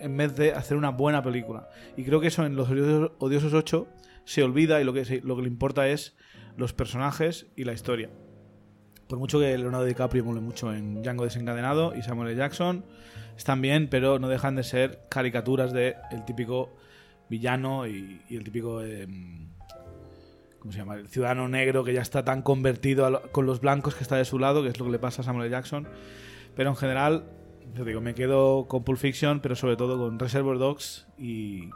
en 0.00 0.16
vez 0.16 0.34
de 0.36 0.52
hacer 0.52 0.76
una 0.76 0.90
buena 0.90 1.22
película. 1.22 1.68
Y 1.96 2.04
creo 2.04 2.20
que 2.20 2.26
eso 2.26 2.44
en 2.44 2.56
Los 2.56 2.68
Odiosos, 2.68 3.12
Odiosos 3.18 3.54
8 3.54 3.86
se 4.24 4.42
olvida 4.42 4.80
y 4.80 4.84
lo 4.84 4.92
que, 4.92 5.20
lo 5.22 5.36
que 5.36 5.42
le 5.42 5.48
importa 5.48 5.88
es 5.88 6.16
los 6.56 6.72
personajes 6.72 7.46
y 7.56 7.64
la 7.64 7.72
historia. 7.72 8.10
Por 9.08 9.18
mucho 9.18 9.38
que 9.38 9.56
Leonardo 9.58 9.84
DiCaprio 9.84 10.24
mole 10.24 10.40
mucho 10.40 10.72
en 10.72 11.02
Django 11.02 11.24
desencadenado 11.24 11.94
y 11.94 12.02
Samuel 12.02 12.30
L. 12.30 12.38
Jackson, 12.38 12.84
están 13.36 13.60
bien, 13.60 13.88
pero 13.88 14.18
no 14.18 14.28
dejan 14.28 14.56
de 14.56 14.62
ser 14.62 15.00
caricaturas 15.10 15.72
de 15.72 15.96
el 16.10 16.24
típico 16.24 16.76
villano 17.28 17.86
y, 17.86 18.22
el 18.30 18.44
típico 18.44 18.82
eh, 18.82 19.06
¿cómo 20.58 20.72
se 20.72 20.78
llama? 20.78 20.94
El 20.94 21.08
ciudadano 21.08 21.48
negro 21.48 21.84
que 21.84 21.92
ya 21.92 22.02
está 22.02 22.24
tan 22.24 22.42
convertido 22.42 23.22
con 23.32 23.46
los 23.46 23.60
blancos 23.60 23.94
que 23.94 24.02
está 24.02 24.16
de 24.16 24.24
su 24.24 24.38
lado, 24.38 24.62
que 24.62 24.68
es 24.68 24.78
lo 24.78 24.86
que 24.86 24.92
le 24.92 24.98
pasa 24.98 25.22
a 25.22 25.24
Samuel 25.24 25.46
L. 25.46 25.50
Jackson. 25.50 25.88
Pero 26.54 26.70
en 26.70 26.76
general, 26.76 27.24
yo 27.74 27.84
digo, 27.84 28.00
me 28.00 28.14
quedo 28.14 28.66
con 28.68 28.84
Pulp 28.84 28.98
Fiction, 28.98 29.40
pero 29.40 29.56
sobre 29.56 29.76
todo 29.76 29.98
con 29.98 30.18
Reservoir 30.18 30.58
Dogs 30.58 31.06
y 31.18 31.70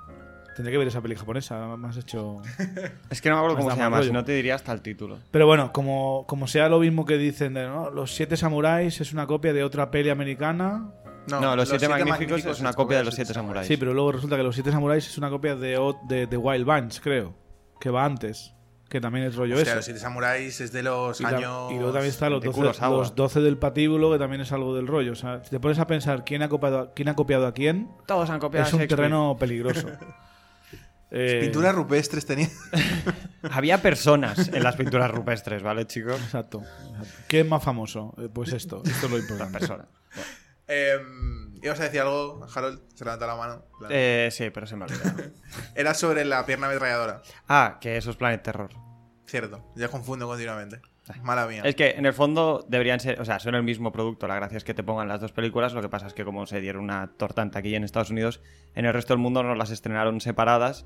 tendré 0.57 0.72
que 0.72 0.78
ver 0.78 0.88
esa 0.88 1.00
peli 1.00 1.14
japonesa, 1.14 1.76
me 1.76 1.88
has 1.88 1.96
hecho... 1.98 2.40
Es 3.11 3.20
que 3.20 3.28
no 3.28 3.36
me 3.36 3.40
acuerdo 3.42 3.57
cómo 3.59 3.70
se 3.70 3.76
llama, 3.76 4.02
si 4.02 4.11
no 4.11 4.24
te 4.24 4.32
diría 4.32 4.54
hasta 4.57 4.72
el 4.72 4.80
título. 4.80 5.18
Pero 5.30 5.46
bueno, 5.46 5.72
como, 5.72 6.24
como 6.26 6.48
sea 6.48 6.68
lo 6.68 6.80
mismo 6.80 7.04
que 7.04 7.18
dicen 7.18 7.54
de 7.54 7.66
¿no? 7.66 7.90
Los 7.90 8.14
Siete 8.16 8.36
Samuráis 8.36 9.00
es 9.00 9.12
una 9.12 9.26
copia 9.26 9.52
de 9.52 9.62
otra 9.62 9.90
peli 9.90 10.11
americana. 10.11 10.90
No, 11.28 11.54
Los 11.57 11.68
Siete 11.68 11.88
Magníficos 11.88 12.44
es 12.44 12.61
una 12.61 12.72
copia 12.72 12.98
de 12.98 13.04
Los 13.04 13.14
Siete 13.14 13.34
Samuráis. 13.34 13.68
Sí, 13.68 13.76
pero 13.76 13.92
luego 13.94 14.12
resulta 14.12 14.36
que 14.36 14.42
Los 14.42 14.54
Siete 14.54 14.72
Samuráis 14.72 15.07
es 15.07 15.18
una 15.18 15.28
copia 15.30 15.54
de, 15.57 15.76
o- 15.76 16.00
de, 16.09 16.26
de 16.26 16.36
Wild 16.36 16.64
Bunch, 16.64 17.00
creo. 17.00 17.34
Que 17.78 17.90
va 17.90 18.04
antes. 18.04 18.52
Que 18.88 19.00
también 19.00 19.26
es 19.26 19.34
rollo 19.34 19.54
O 19.54 19.59
sea, 19.59 19.64
eso. 19.66 19.74
los 19.74 19.84
siete 19.84 19.98
samuráis 19.98 20.61
es 20.61 20.70
de 20.70 20.84
los 20.84 21.20
Y, 21.20 21.24
años. 21.24 21.72
y 21.72 21.74
luego 21.74 21.90
también 21.90 22.11
está 22.11 22.30
los 22.30 22.40
de 22.40 22.46
12, 22.46 22.57
Kurosawa. 22.61 22.96
los 22.98 23.16
12 23.16 23.40
del 23.40 23.59
patíbulo, 23.59 24.12
que 24.12 24.18
también 24.20 24.42
es 24.42 24.52
algo 24.52 24.76
del 24.76 24.86
rollo. 24.86 25.11
O 25.11 25.16
sea, 25.16 25.42
si 25.42 25.50
te 25.50 25.59
pones 25.59 25.80
a 25.80 25.88
pensar 25.88 26.24
quién 26.24 26.42
ha 26.44 26.48
copiado 26.48 26.78
a, 26.78 26.94
quién, 26.94 27.09
ha 27.09 27.16
copiado 27.16 27.48
a 27.48 27.52
quién, 27.52 27.90
Todos 28.07 28.30
han 28.30 28.38
copiado 28.38 28.64
es 28.64 28.72
un 28.72 28.86
terreno 28.86 29.36
peligroso. 29.40 29.88
Eh, 31.18 31.40
Pinturas 31.40 31.74
rupestres 31.74 32.26
tenía. 32.26 32.48
Había 33.50 33.80
personas 33.80 34.48
en 34.48 34.62
las 34.62 34.76
pinturas 34.76 35.10
rupestres, 35.10 35.62
¿vale, 35.62 35.86
chicos? 35.86 36.20
Exacto, 36.20 36.62
exacto. 36.90 37.22
¿Qué 37.28 37.40
es 37.40 37.48
más 37.48 37.62
famoso? 37.62 38.14
Eh, 38.18 38.28
pues 38.32 38.52
esto, 38.52 38.82
esto 38.84 39.06
es 39.06 39.10
lo 39.10 39.16
Las 39.18 39.24
importante. 39.30 39.58
personas. 39.58 39.86
Eh, 40.68 40.98
¿Ibas 41.62 41.80
a 41.80 41.84
decir 41.84 42.00
algo, 42.00 42.46
Harold? 42.54 42.80
Se 42.94 43.04
levanta 43.04 43.26
la 43.26 43.36
mano. 43.36 43.64
Eh, 43.88 44.28
sí, 44.30 44.50
pero 44.50 44.66
se 44.66 44.76
me 44.76 44.84
ha 44.84 44.88
olvidado. 44.88 45.30
Era 45.74 45.94
sobre 45.94 46.24
la 46.24 46.44
pierna 46.44 46.66
ametralladora. 46.66 47.22
Ah, 47.48 47.78
que 47.80 47.96
eso 47.96 48.10
es 48.10 48.16
Planet 48.16 48.42
Terror. 48.42 48.70
Cierto, 49.26 49.72
ya 49.74 49.88
confundo 49.88 50.26
continuamente. 50.26 50.80
Mala 51.22 51.46
mía. 51.46 51.62
Es 51.64 51.76
que 51.76 51.90
en 51.90 52.04
el 52.04 52.12
fondo 52.12 52.66
deberían 52.68 52.98
ser, 52.98 53.20
o 53.20 53.24
sea, 53.24 53.38
son 53.38 53.54
el 53.54 53.62
mismo 53.62 53.92
producto. 53.92 54.26
La 54.26 54.34
gracia 54.34 54.58
es 54.58 54.64
que 54.64 54.74
te 54.74 54.82
pongan 54.82 55.06
las 55.06 55.20
dos 55.20 55.30
películas. 55.30 55.72
Lo 55.72 55.80
que 55.80 55.88
pasa 55.88 56.08
es 56.08 56.14
que 56.14 56.24
como 56.24 56.46
se 56.46 56.60
dieron 56.60 56.82
una 56.82 57.12
tortanta 57.16 57.60
aquí 57.60 57.76
en 57.76 57.84
Estados 57.84 58.10
Unidos, 58.10 58.40
en 58.74 58.86
el 58.86 58.92
resto 58.92 59.12
del 59.14 59.20
mundo 59.20 59.44
no 59.44 59.54
las 59.54 59.70
estrenaron 59.70 60.20
separadas 60.20 60.84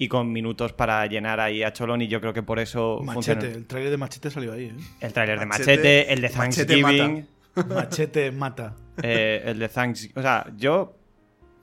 y 0.00 0.08
con 0.08 0.32
minutos 0.32 0.72
para 0.72 1.04
llenar 1.06 1.38
ahí 1.40 1.62
a 1.62 1.72
Cholón 1.72 2.00
y 2.02 2.08
yo 2.08 2.20
creo 2.20 2.32
que 2.32 2.42
por 2.42 2.58
eso 2.58 3.00
Machete, 3.04 3.14
funcionó. 3.14 3.42
el 3.58 3.66
trailer 3.66 3.90
de 3.90 3.96
Machete 3.98 4.30
salió 4.30 4.52
ahí, 4.54 4.64
¿eh? 4.64 4.74
El 5.00 5.12
tráiler 5.12 5.38
de 5.38 5.46
Machete- 5.46 6.06
el 6.08 6.20
de 6.22 6.28
Thanksgiving, 6.30 7.26
Machete 7.68 8.32
mata. 8.32 8.74
eh, 9.02 9.42
el 9.44 9.58
de 9.58 9.68
Thanksgiving. 9.68 10.18
O 10.18 10.22
sea, 10.22 10.46
yo 10.56 10.96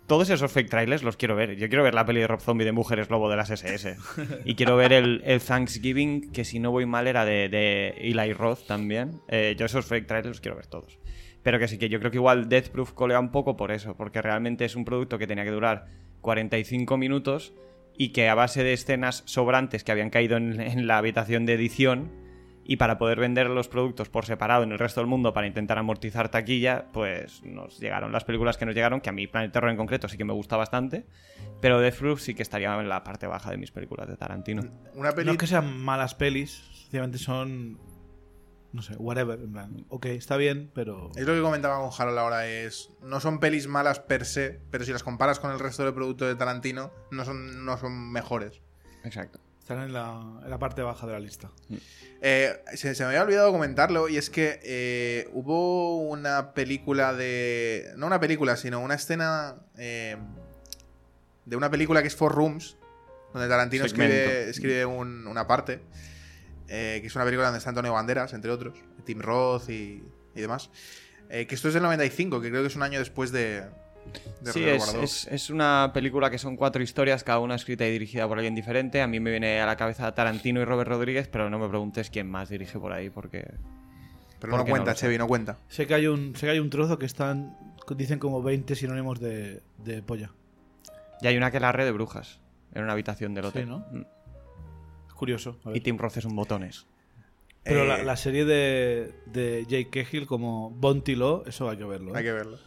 todos 0.05 0.29
esos 0.29 0.51
fake 0.51 0.69
trailers 0.69 1.01
los 1.03 1.17
quiero 1.17 1.35
ver. 1.35 1.55
Yo 1.55 1.67
quiero 1.67 1.83
ver 1.83 1.93
la 1.95 2.05
peli 2.05 2.19
de 2.21 2.27
Rob 2.27 2.39
Zombie 2.39 2.63
de 2.63 2.71
Mujeres 2.71 3.09
Lobo 3.09 3.29
de 3.29 3.35
las 3.37 3.49
SS. 3.49 3.97
Y 4.45 4.53
quiero 4.55 4.77
ver 4.77 4.93
el, 4.93 5.21
el 5.25 5.41
Thanksgiving, 5.41 6.31
que 6.31 6.45
si 6.45 6.59
no 6.59 6.69
voy 6.71 6.85
mal 6.85 7.07
era 7.07 7.25
de, 7.25 7.49
de 7.49 7.89
Eli 7.97 8.33
Roth 8.33 8.67
también. 8.67 9.19
Eh, 9.27 9.55
yo 9.57 9.65
esos 9.65 9.85
fake 9.85 10.05
trailers 10.07 10.27
los 10.29 10.41
quiero 10.41 10.55
ver 10.57 10.67
todos. 10.67 10.99
Pero 11.43 11.57
que 11.59 11.67
sí 11.67 11.77
que 11.79 11.89
yo 11.89 11.99
creo 11.99 12.11
que 12.11 12.17
igual 12.17 12.47
Death 12.49 12.67
Proof 12.69 12.93
colea 12.93 13.19
un 13.19 13.31
poco 13.31 13.57
por 13.57 13.71
eso, 13.71 13.97
porque 13.97 14.21
realmente 14.21 14.63
es 14.63 14.75
un 14.75 14.85
producto 14.85 15.17
que 15.17 15.25
tenía 15.27 15.43
que 15.43 15.51
durar 15.51 15.87
45 16.21 16.97
minutos 16.97 17.53
y 17.97 18.09
que 18.09 18.29
a 18.29 18.35
base 18.35 18.63
de 18.63 18.73
escenas 18.73 19.23
sobrantes 19.25 19.83
que 19.83 19.91
habían 19.91 20.09
caído 20.09 20.37
en, 20.37 20.59
en 20.59 20.87
la 20.87 20.97
habitación 20.97 21.45
de 21.45 21.53
edición 21.53 22.11
y 22.69 22.75
para 22.75 22.97
poder 22.97 23.19
vender 23.19 23.49
los 23.49 23.69
productos 23.69 24.09
por 24.09 24.25
separado 24.25 24.63
en 24.63 24.73
el 24.73 24.77
resto 24.77 24.99
del 24.99 25.07
mundo 25.07 25.33
para 25.33 25.47
intentar 25.47 25.77
amortizar 25.77 26.29
taquilla, 26.29 26.87
pues 26.91 27.41
nos 27.45 27.79
llegaron 27.79 28.11
las 28.11 28.25
películas 28.25 28.57
que 28.57 28.65
nos 28.65 28.75
llegaron, 28.75 28.99
que 28.99 29.09
a 29.09 29.13
mí 29.13 29.25
Planet 29.25 29.53
Terror 29.53 29.71
en 29.71 29.77
concreto 29.77 30.09
sí 30.09 30.17
que 30.17 30.25
me 30.25 30.33
gusta 30.33 30.57
bastante, 30.57 31.05
pero 31.61 31.79
Death 31.79 31.95
Proof 31.95 32.19
sí 32.19 32.35
que 32.35 32.43
estaría 32.43 32.77
en 32.77 32.89
la 32.89 33.05
parte 33.05 33.25
baja 33.25 33.51
de 33.51 33.57
mis 33.57 33.71
películas 33.71 34.09
de 34.09 34.17
Tarantino. 34.17 34.63
Una 34.95 35.13
peli. 35.13 35.25
No 35.25 35.31
es 35.31 35.37
que 35.37 35.47
sean 35.47 35.79
malas 35.79 36.13
pelis, 36.13 36.61
sencillamente 36.73 37.17
son. 37.17 37.79
No 38.73 38.81
sé, 38.81 38.95
whatever. 38.97 39.39
En 39.39 39.51
plan, 39.53 39.85
ok, 39.89 40.05
está 40.07 40.37
bien, 40.37 40.69
pero. 40.75 41.09
Es 41.15 41.25
lo 41.25 41.33
que 41.33 41.41
comentaba 41.41 41.79
con 41.79 41.89
Harold 41.97 42.17
ahora, 42.19 42.47
es. 42.47 42.89
No 43.01 43.19
son 43.19 43.39
pelis 43.39 43.67
malas 43.67 43.99
per 43.99 44.25
se, 44.25 44.59
pero 44.71 44.83
si 44.85 44.91
las 44.91 45.03
comparas 45.03 45.39
con 45.39 45.51
el 45.51 45.59
resto 45.59 45.83
del 45.83 45.93
producto 45.93 46.25
de 46.25 46.35
Tarantino, 46.35 46.91
no 47.11 47.25
son, 47.25 47.65
no 47.65 47.77
son 47.77 48.11
mejores. 48.11 48.61
Exacto. 49.03 49.39
Están 49.59 49.81
en 49.83 49.91
la, 49.93 50.21
en 50.43 50.49
la 50.49 50.59
parte 50.59 50.81
baja 50.81 51.05
de 51.07 51.13
la 51.13 51.19
lista. 51.19 51.49
Eh, 52.21 52.53
se, 52.75 52.95
se 52.95 53.03
me 53.03 53.09
había 53.09 53.23
olvidado 53.23 53.51
comentarlo 53.51 54.07
y 54.07 54.15
es 54.17 54.29
que 54.29 54.59
eh, 54.63 55.29
hubo 55.33 55.97
una 55.97 56.53
película 56.53 57.13
de... 57.13 57.91
No 57.97 58.07
una 58.07 58.19
película, 58.21 58.55
sino 58.55 58.79
una 58.79 58.95
escena 58.95 59.57
eh, 59.77 60.15
de 61.45 61.55
una 61.57 61.69
película 61.69 62.01
que 62.01 62.07
es 62.07 62.15
Four 62.15 62.33
Rooms, 62.33 62.77
donde 63.33 63.49
Tarantino 63.49 63.83
escribe, 63.85 64.49
escribe 64.49 64.85
un- 64.85 65.27
una 65.27 65.47
parte, 65.47 65.81
eh, 66.67 66.99
que 67.01 67.07
es 67.07 67.15
una 67.15 67.25
película 67.25 67.47
donde 67.47 67.59
está 67.59 67.69
Antonio 67.69 67.93
Banderas, 67.93 68.33
entre 68.33 68.51
otros, 68.51 68.77
Tim 69.05 69.19
Roth 69.19 69.69
y, 69.69 70.03
y 70.35 70.41
demás. 70.41 70.69
Eh, 71.29 71.45
que 71.47 71.55
esto 71.55 71.67
es 71.67 71.73
del 71.73 71.83
95, 71.83 72.39
que 72.41 72.49
creo 72.49 72.61
que 72.61 72.67
es 72.67 72.75
un 72.75 72.83
año 72.83 72.99
después 72.99 73.31
de... 73.31 73.63
de 74.41 74.51
Sí, 74.53 74.63
es, 74.63 74.93
es- 74.93 75.27
es 75.29 75.49
una 75.49 75.91
película 75.93 76.29
que 76.29 76.37
son 76.37 76.55
cuatro 76.55 76.81
historias, 76.81 77.23
cada 77.23 77.39
una 77.39 77.55
escrita 77.55 77.85
y 77.85 77.91
dirigida 77.91 78.27
por 78.27 78.37
alguien 78.37 78.55
diferente. 78.55 79.01
A 79.01 79.07
mí 79.07 79.19
me 79.19 79.31
viene 79.31 79.59
a 79.59 79.65
la 79.65 79.75
cabeza 79.75 80.13
Tarantino 80.15 80.61
y 80.61 80.65
Robert 80.65 80.89
Rodríguez, 80.89 81.27
pero 81.27 81.49
no 81.49 81.59
me 81.59 81.67
preguntes 81.67 82.09
quién 82.09 82.29
más 82.29 82.49
dirige 82.49 82.79
por 82.79 82.93
ahí, 82.93 83.09
porque... 83.09 83.45
Pero 84.39 84.51
¿por 84.51 84.59
no 84.59 84.65
no 84.65 84.69
cuenta, 84.69 84.93
sé? 84.93 85.01
Chevy, 85.01 85.17
no 85.17 85.27
cuenta. 85.27 85.57
Sé 85.67 85.87
que 85.87 85.95
hay 85.95 86.07
un, 86.07 86.35
sé 86.35 86.45
que 86.45 86.51
hay 86.51 86.59
un 86.59 86.69
trozo 86.69 86.99
que 86.99 87.07
están. 87.07 87.57
Dicen 87.95 88.19
como 88.19 88.43
20 88.43 88.75
sinónimos 88.75 89.19
de, 89.19 89.63
de 89.79 90.03
polla. 90.03 90.31
Y 91.21 91.27
hay 91.27 91.35
una 91.37 91.49
que 91.49 91.57
es 91.57 91.61
la 91.61 91.71
red 91.71 91.85
de 91.85 91.91
brujas, 91.91 92.39
en 92.73 92.83
una 92.83 92.93
habitación 92.93 93.33
del 93.33 93.45
hotel. 93.45 93.63
Sí, 93.63 93.69
¿no? 93.69 93.83
Curioso. 95.17 95.57
a 95.65 95.69
ver. 95.69 95.77
Y 95.77 95.81
Tim 95.81 95.97
Roth 95.97 96.17
es 96.17 96.25
un 96.25 96.35
botones. 96.35 96.85
Pero 97.63 97.83
Eh, 97.83 97.87
la, 97.87 98.03
la 98.03 98.15
serie 98.15 98.45
de, 98.45 99.13
de 99.25 99.65
Jake 99.67 99.89
Cahill 99.89 100.25
como 100.27 100.69
Bounty 100.71 101.15
Law, 101.15 101.43
eso 101.45 101.69
hay 101.69 101.77
que 101.77 101.83
verlo. 101.83 102.11
¿eh? 102.13 102.17
Hay 102.19 102.23
que 102.23 102.31
verlo. 102.31 102.57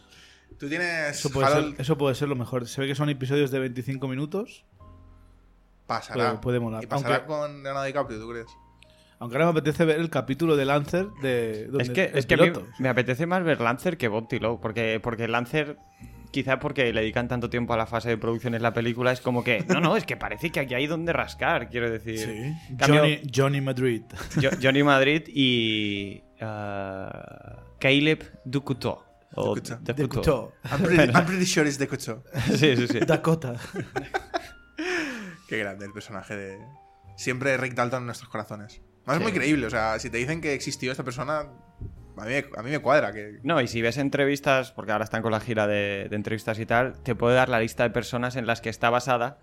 Tú 0.59 0.69
tienes... 0.69 1.17
Eso, 1.17 1.31
puede 1.31 1.47
Harold, 1.47 1.71
ser, 1.71 1.81
eso 1.81 1.97
puede 1.97 2.13
ser 2.13 2.27
lo 2.29 2.35
mejor. 2.35 2.67
Se 2.67 2.79
ve 2.81 2.87
que 2.87 2.93
son 2.93 3.09
episodios 3.09 3.49
de 3.49 3.57
25 3.59 4.07
minutos. 4.07 4.63
pasará. 5.87 6.25
puede- 6.29 6.37
puede 6.41 6.59
molar. 6.59 6.83
Y 6.83 6.87
pasará 6.87 7.15
Aunque- 7.15 7.27
con 7.27 7.63
Leonardo 7.63 7.85
DiCaprio, 7.87 8.19
¿tú 8.19 8.29
crees? 8.29 8.47
Aunque 9.19 9.35
ahora 9.37 9.45
me 9.45 9.51
apetece 9.51 9.85
ver 9.85 9.99
el 9.99 10.09
capítulo 10.09 10.55
de 10.55 10.65
Lancer 10.65 11.07
de 11.21 11.67
donde 11.67 11.83
Es 11.83 11.89
que, 11.91 12.11
es 12.13 12.25
que 12.25 12.33
a 12.33 12.37
mí 12.37 12.43
piloto. 12.49 12.67
me 12.79 12.89
apetece 12.89 13.25
más 13.27 13.43
ver 13.43 13.61
Lancer 13.61 13.97
que 13.97 14.07
Bounty 14.07 14.39
Law, 14.39 14.59
porque, 14.59 14.99
porque 15.01 15.27
Lancer, 15.27 15.77
quizá 16.31 16.59
porque 16.59 16.91
le 16.93 17.01
dedican 17.01 17.27
tanto 17.27 17.49
tiempo 17.49 17.73
a 17.73 17.77
la 17.77 17.85
fase 17.85 18.09
de 18.09 18.17
producción 18.17 18.55
en 18.55 18.61
la 18.63 18.73
película, 18.73 19.11
es 19.11 19.21
como 19.21 19.43
que, 19.43 19.63
no, 19.67 19.79
no, 19.81 19.95
es 19.97 20.05
que 20.05 20.17
parece 20.17 20.49
que 20.51 20.61
aquí 20.61 20.73
hay 20.73 20.87
donde 20.87 21.13
rascar, 21.13 21.69
quiero 21.69 21.89
decir. 21.89 22.17
Sí. 22.19 22.75
Cambio, 22.77 23.01
Johnny, 23.01 23.21
Johnny 23.35 23.61
Madrid. 23.61 24.01
Jo- 24.41 24.49
Johnny 24.61 24.83
Madrid 24.83 25.23
y 25.27 26.23
ah, 26.41 27.63
Caleb 27.79 28.23
Ducoutot. 28.45 29.05
O 29.33 29.55
Ducoutot. 29.55 29.79
De 29.81 29.93
Ducoutot. 29.93 30.53
Couture. 30.53 30.57
I'm 30.71 30.83
pretty, 30.83 31.11
I'm 31.13 31.25
pretty 31.25 31.45
sure 31.45 31.67
it's 31.67 31.77
Cucho. 31.85 32.23
Sí, 32.57 32.75
sí, 32.75 32.87
sí. 32.87 32.99
Dakota. 32.99 33.53
Qué 35.47 35.57
grande 35.57 35.85
el 35.85 35.93
personaje 35.93 36.35
de. 36.35 36.59
Siempre 37.17 37.57
Rick 37.57 37.73
Dalton 37.75 37.99
en 38.01 38.05
nuestros 38.07 38.29
corazones. 38.29 38.81
Más 39.05 39.17
Sí. 39.17 39.23
es 39.23 39.29
muy 39.29 39.31
creíble, 39.37 39.65
o 39.65 39.69
sea, 39.69 39.99
si 39.99 40.09
te 40.09 40.17
dicen 40.17 40.41
que 40.41 40.53
existió 40.53 40.91
esta 40.91 41.03
persona, 41.03 41.47
a 42.17 42.25
mí, 42.25 42.31
me- 42.31 42.45
a 42.59 42.63
mí 42.63 42.71
me 42.71 42.79
cuadra. 42.79 43.11
Que... 43.11 43.39
No, 43.43 43.61
y 43.61 43.67
si 43.67 43.81
ves 43.81 43.97
entrevistas, 43.97 44.71
porque 44.71 44.91
ahora 44.91 45.03
están 45.05 45.21
con 45.21 45.31
la 45.31 45.39
gira 45.39 45.67
de, 45.67 46.07
de 46.09 46.15
entrevistas 46.15 46.59
y 46.59 46.65
tal, 46.65 47.01
te 47.03 47.15
puede 47.15 47.35
dar 47.35 47.49
la 47.49 47.59
lista 47.59 47.83
de 47.83 47.89
personas 47.89 48.35
en 48.35 48.45
las 48.47 48.61
que 48.61 48.69
está 48.69 48.89
basada, 48.89 49.39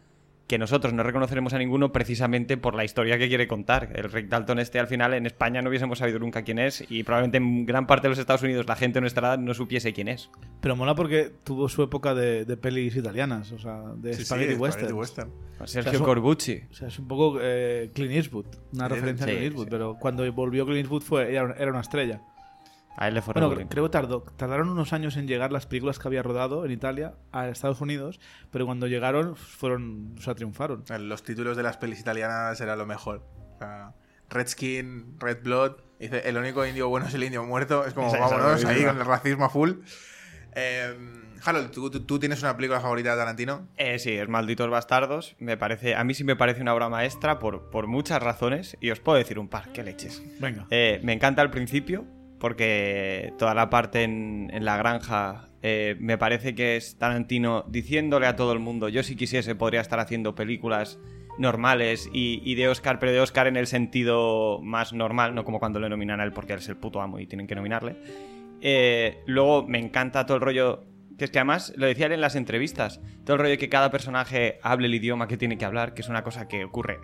que 0.47 0.57
nosotros 0.57 0.95
no 0.95 1.03
reconoceremos 1.03 1.53
a 1.53 1.59
ninguno 1.59 1.93
precisamente 1.93 2.57
por 2.57 2.75
la 2.75 2.83
historia 2.83 3.19
que 3.19 3.29
quiere 3.29 3.47
contar. 3.47 3.91
El 3.95 4.11
Rick 4.11 4.29
Dalton 4.29 4.59
este 4.59 4.79
al 4.79 4.87
final 4.87 5.13
en 5.13 5.27
España 5.27 5.61
no 5.61 5.69
hubiésemos 5.69 5.99
sabido 5.99 6.19
nunca 6.21 6.41
quién 6.41 6.59
es 6.59 6.87
y 6.89 7.03
probablemente 7.03 7.37
en 7.37 7.67
gran 7.67 7.87
parte 7.87 8.07
de 8.07 8.09
los 8.11 8.19
Estados 8.19 8.43
Unidos 8.43 8.67
la 8.67 8.75
gente 8.75 8.95
de 8.95 9.01
nuestra 9.03 9.29
edad 9.29 9.39
no 9.39 9.53
supiese 9.53 9.93
quién 9.93 10.09
es. 10.09 10.31
Pero 10.63 10.75
mola 10.75 10.95
porque 10.95 11.31
tuvo 11.45 11.69
su 11.69 11.83
época 11.83 12.15
de, 12.15 12.47
de 12.47 12.57
pelis 12.57 12.97
italianas, 12.97 13.53
o 13.53 13.59
sea, 13.59 13.83
de 13.97 14.15
Sí, 14.15 14.25
spaghetti 14.25 14.55
western. 14.55 14.95
western. 14.95 15.31
Sergio 15.67 15.93
eso- 15.93 16.05
Corbucci. 16.05 16.63
O 16.71 16.75
sea, 16.75 16.89
es 16.89 16.99
un 16.99 17.09
poco 17.09 17.39
eh, 17.43 17.91
Clint 17.93 18.13
Eastwood, 18.15 18.47
una 18.73 18.89
Sí, 18.89 18.95
referencia 18.95 19.27
sí, 19.27 19.31
a 19.33 19.35
Clint 19.35 19.45
Eastwood, 19.49 19.65
sí. 19.67 19.71
pero 19.71 19.97
cuando 20.01 20.33
volvió 20.33 20.65
Clint 20.65 20.79
Eastwood 20.81 21.03
fue, 21.03 21.31
era, 21.31 21.55
era 21.59 21.71
una 21.71 21.81
estrella. 21.81 22.23
A 23.01 23.07
él 23.09 23.15
le 23.15 23.23
fue 23.23 23.33
Bueno, 23.33 23.55
creo 23.69 23.85
que 23.85 23.91
tardó, 23.91 24.23
tardaron 24.37 24.69
unos 24.69 24.93
años 24.93 25.17
en 25.17 25.29
llegar 25.29 25.53
las 25.53 25.67
películas 25.67 25.99
que 26.01 26.09
había 26.09 26.23
rodado 26.23 26.65
en 26.65 26.73
Italia 26.73 27.15
a 27.31 27.49
Estados 27.49 27.81
Unidos, 27.81 28.19
pero 28.51 28.67
cuando 28.67 28.89
llegaron 28.89 29.37
fueron, 29.37 30.17
o 30.19 30.21
sea, 30.21 30.35
triunfaron. 30.35 30.85
Los 31.01 31.23
títulos 31.23 31.57
de 31.57 31.63
las 31.63 31.77
pelis 31.77 32.01
italianas 32.01 32.61
era 32.61 32.75
lo 32.75 32.87
mejor. 32.87 33.25
O 33.55 33.59
sea, 33.59 33.93
Red 34.31 34.49
Skin, 34.49 35.17
Red 35.21 35.43
Blood. 35.45 35.77
Dice, 36.01 36.29
el 36.29 36.37
único 36.37 36.67
indio 36.67 36.89
bueno 36.89 37.07
es 37.07 37.15
el 37.15 37.23
indio 37.23 37.45
muerto. 37.45 37.87
Es 37.87 37.95
como, 37.95 38.09
Esa- 38.15 38.17
esa 38.19 38.27
es 38.27 38.33
vámonos, 38.33 38.65
ahí 38.65 38.85
con 38.85 38.99
el 38.99 39.05
racismo 39.07 39.45
a 39.45 39.49
full. 39.49 39.71
Eh, 40.55 40.97
Harold, 41.45 41.71
¿tú, 41.71 41.89
tú- 41.91 42.01
tú 42.05 42.19
tienes 42.19 42.43
una 42.43 42.57
película 42.57 42.81
favorita 42.81 43.13
de 43.13 43.17
Tarantino? 43.17 43.69
Eh, 43.77 43.99
sí, 44.01 44.13
es 44.13 44.29
Malditos 44.29 44.69
Bastardos. 44.71 45.37
Me 45.39 45.57
parece, 45.57 45.95
a 45.95 46.03
mí 46.03 46.15
sí 46.15 46.25
me 46.25 46.35
parece 46.35 46.63
una 46.63 46.75
obra 46.75 46.89
maestra 46.89 47.39
por, 47.39 47.71
por 47.71 47.87
muchas 47.87 48.21
razones 48.23 48.77
y 48.81 48.91
os 48.91 48.99
puedo 48.99 49.19
decir 49.19 49.39
un 49.39 49.49
par, 49.49 49.71
qué 49.73 49.85
leches. 49.85 50.21
Venga. 50.41 50.67
Eh, 50.71 51.01
me 51.05 51.13
encanta 51.13 51.43
al 51.43 51.51
principio, 51.53 52.05
porque 52.39 53.33
toda 53.39 53.55
la 53.55 53.71
parte 53.71 54.03
en, 54.05 54.51
la 54.61 54.77
granja 54.77 55.49
eh, 55.63 55.97
me 55.99 56.19
parece 56.19 56.55
que 56.55 56.77
es 56.77 56.97
Tarantino 56.99 57.65
diciéndole 57.69 58.27
a 58.27 58.37
todo 58.37 58.53
el 58.53 58.59
mundo, 58.61 58.89
yo 58.89 59.03
si 59.03 59.17
quisiese 59.17 59.55
podría 59.55 59.81
estar 59.81 59.99
haciendo 60.01 60.35
películas 60.35 60.99
normales 61.39 62.09
y, 62.13 62.41
y 62.45 62.55
de 62.57 62.69
Oscar, 62.69 62.99
pero 62.99 63.13
de 63.13 63.21
Oscar 63.21 63.47
en 63.47 63.57
el 63.57 63.67
sentido 63.67 64.61
más 64.63 64.93
normal, 64.93 65.35
no 65.35 65.45
como 65.45 65.59
cuando 65.61 65.79
le 65.81 65.89
nominan 65.89 66.21
a 66.21 66.25
él 66.25 66.33
porque 66.33 66.53
él 66.53 66.59
es 66.59 66.69
el 66.69 66.77
puto 66.77 67.01
amo 67.01 67.19
y 67.21 67.27
tienen 67.27 67.47
que 67.47 67.55
nominarle. 67.55 67.97
Eh, 68.61 69.23
luego 69.27 69.65
me 69.67 69.79
encanta 69.79 70.27
todo 70.27 70.37
el 70.37 70.41
rollo, 70.43 70.85
que 71.17 71.25
es 71.25 71.31
que 71.31 71.39
además 71.39 71.73
lo 71.77 71.87
decía 71.87 72.07
él 72.07 72.13
en 72.13 72.21
las 72.21 72.35
entrevistas, 72.35 73.01
todo 73.25 73.35
el 73.35 73.41
rollo 73.41 73.51
de 73.51 73.59
que 73.59 73.69
cada 73.69 73.91
personaje 73.91 74.59
hable 74.63 74.87
el 74.89 74.95
idioma 74.95 75.29
que 75.29 75.37
tiene 75.37 75.59
que 75.59 75.65
hablar, 75.65 75.95
que 75.95 76.03
es 76.03 76.09
una 76.09 76.25
cosa 76.25 76.49
que 76.49 76.65
ocurre 76.65 76.99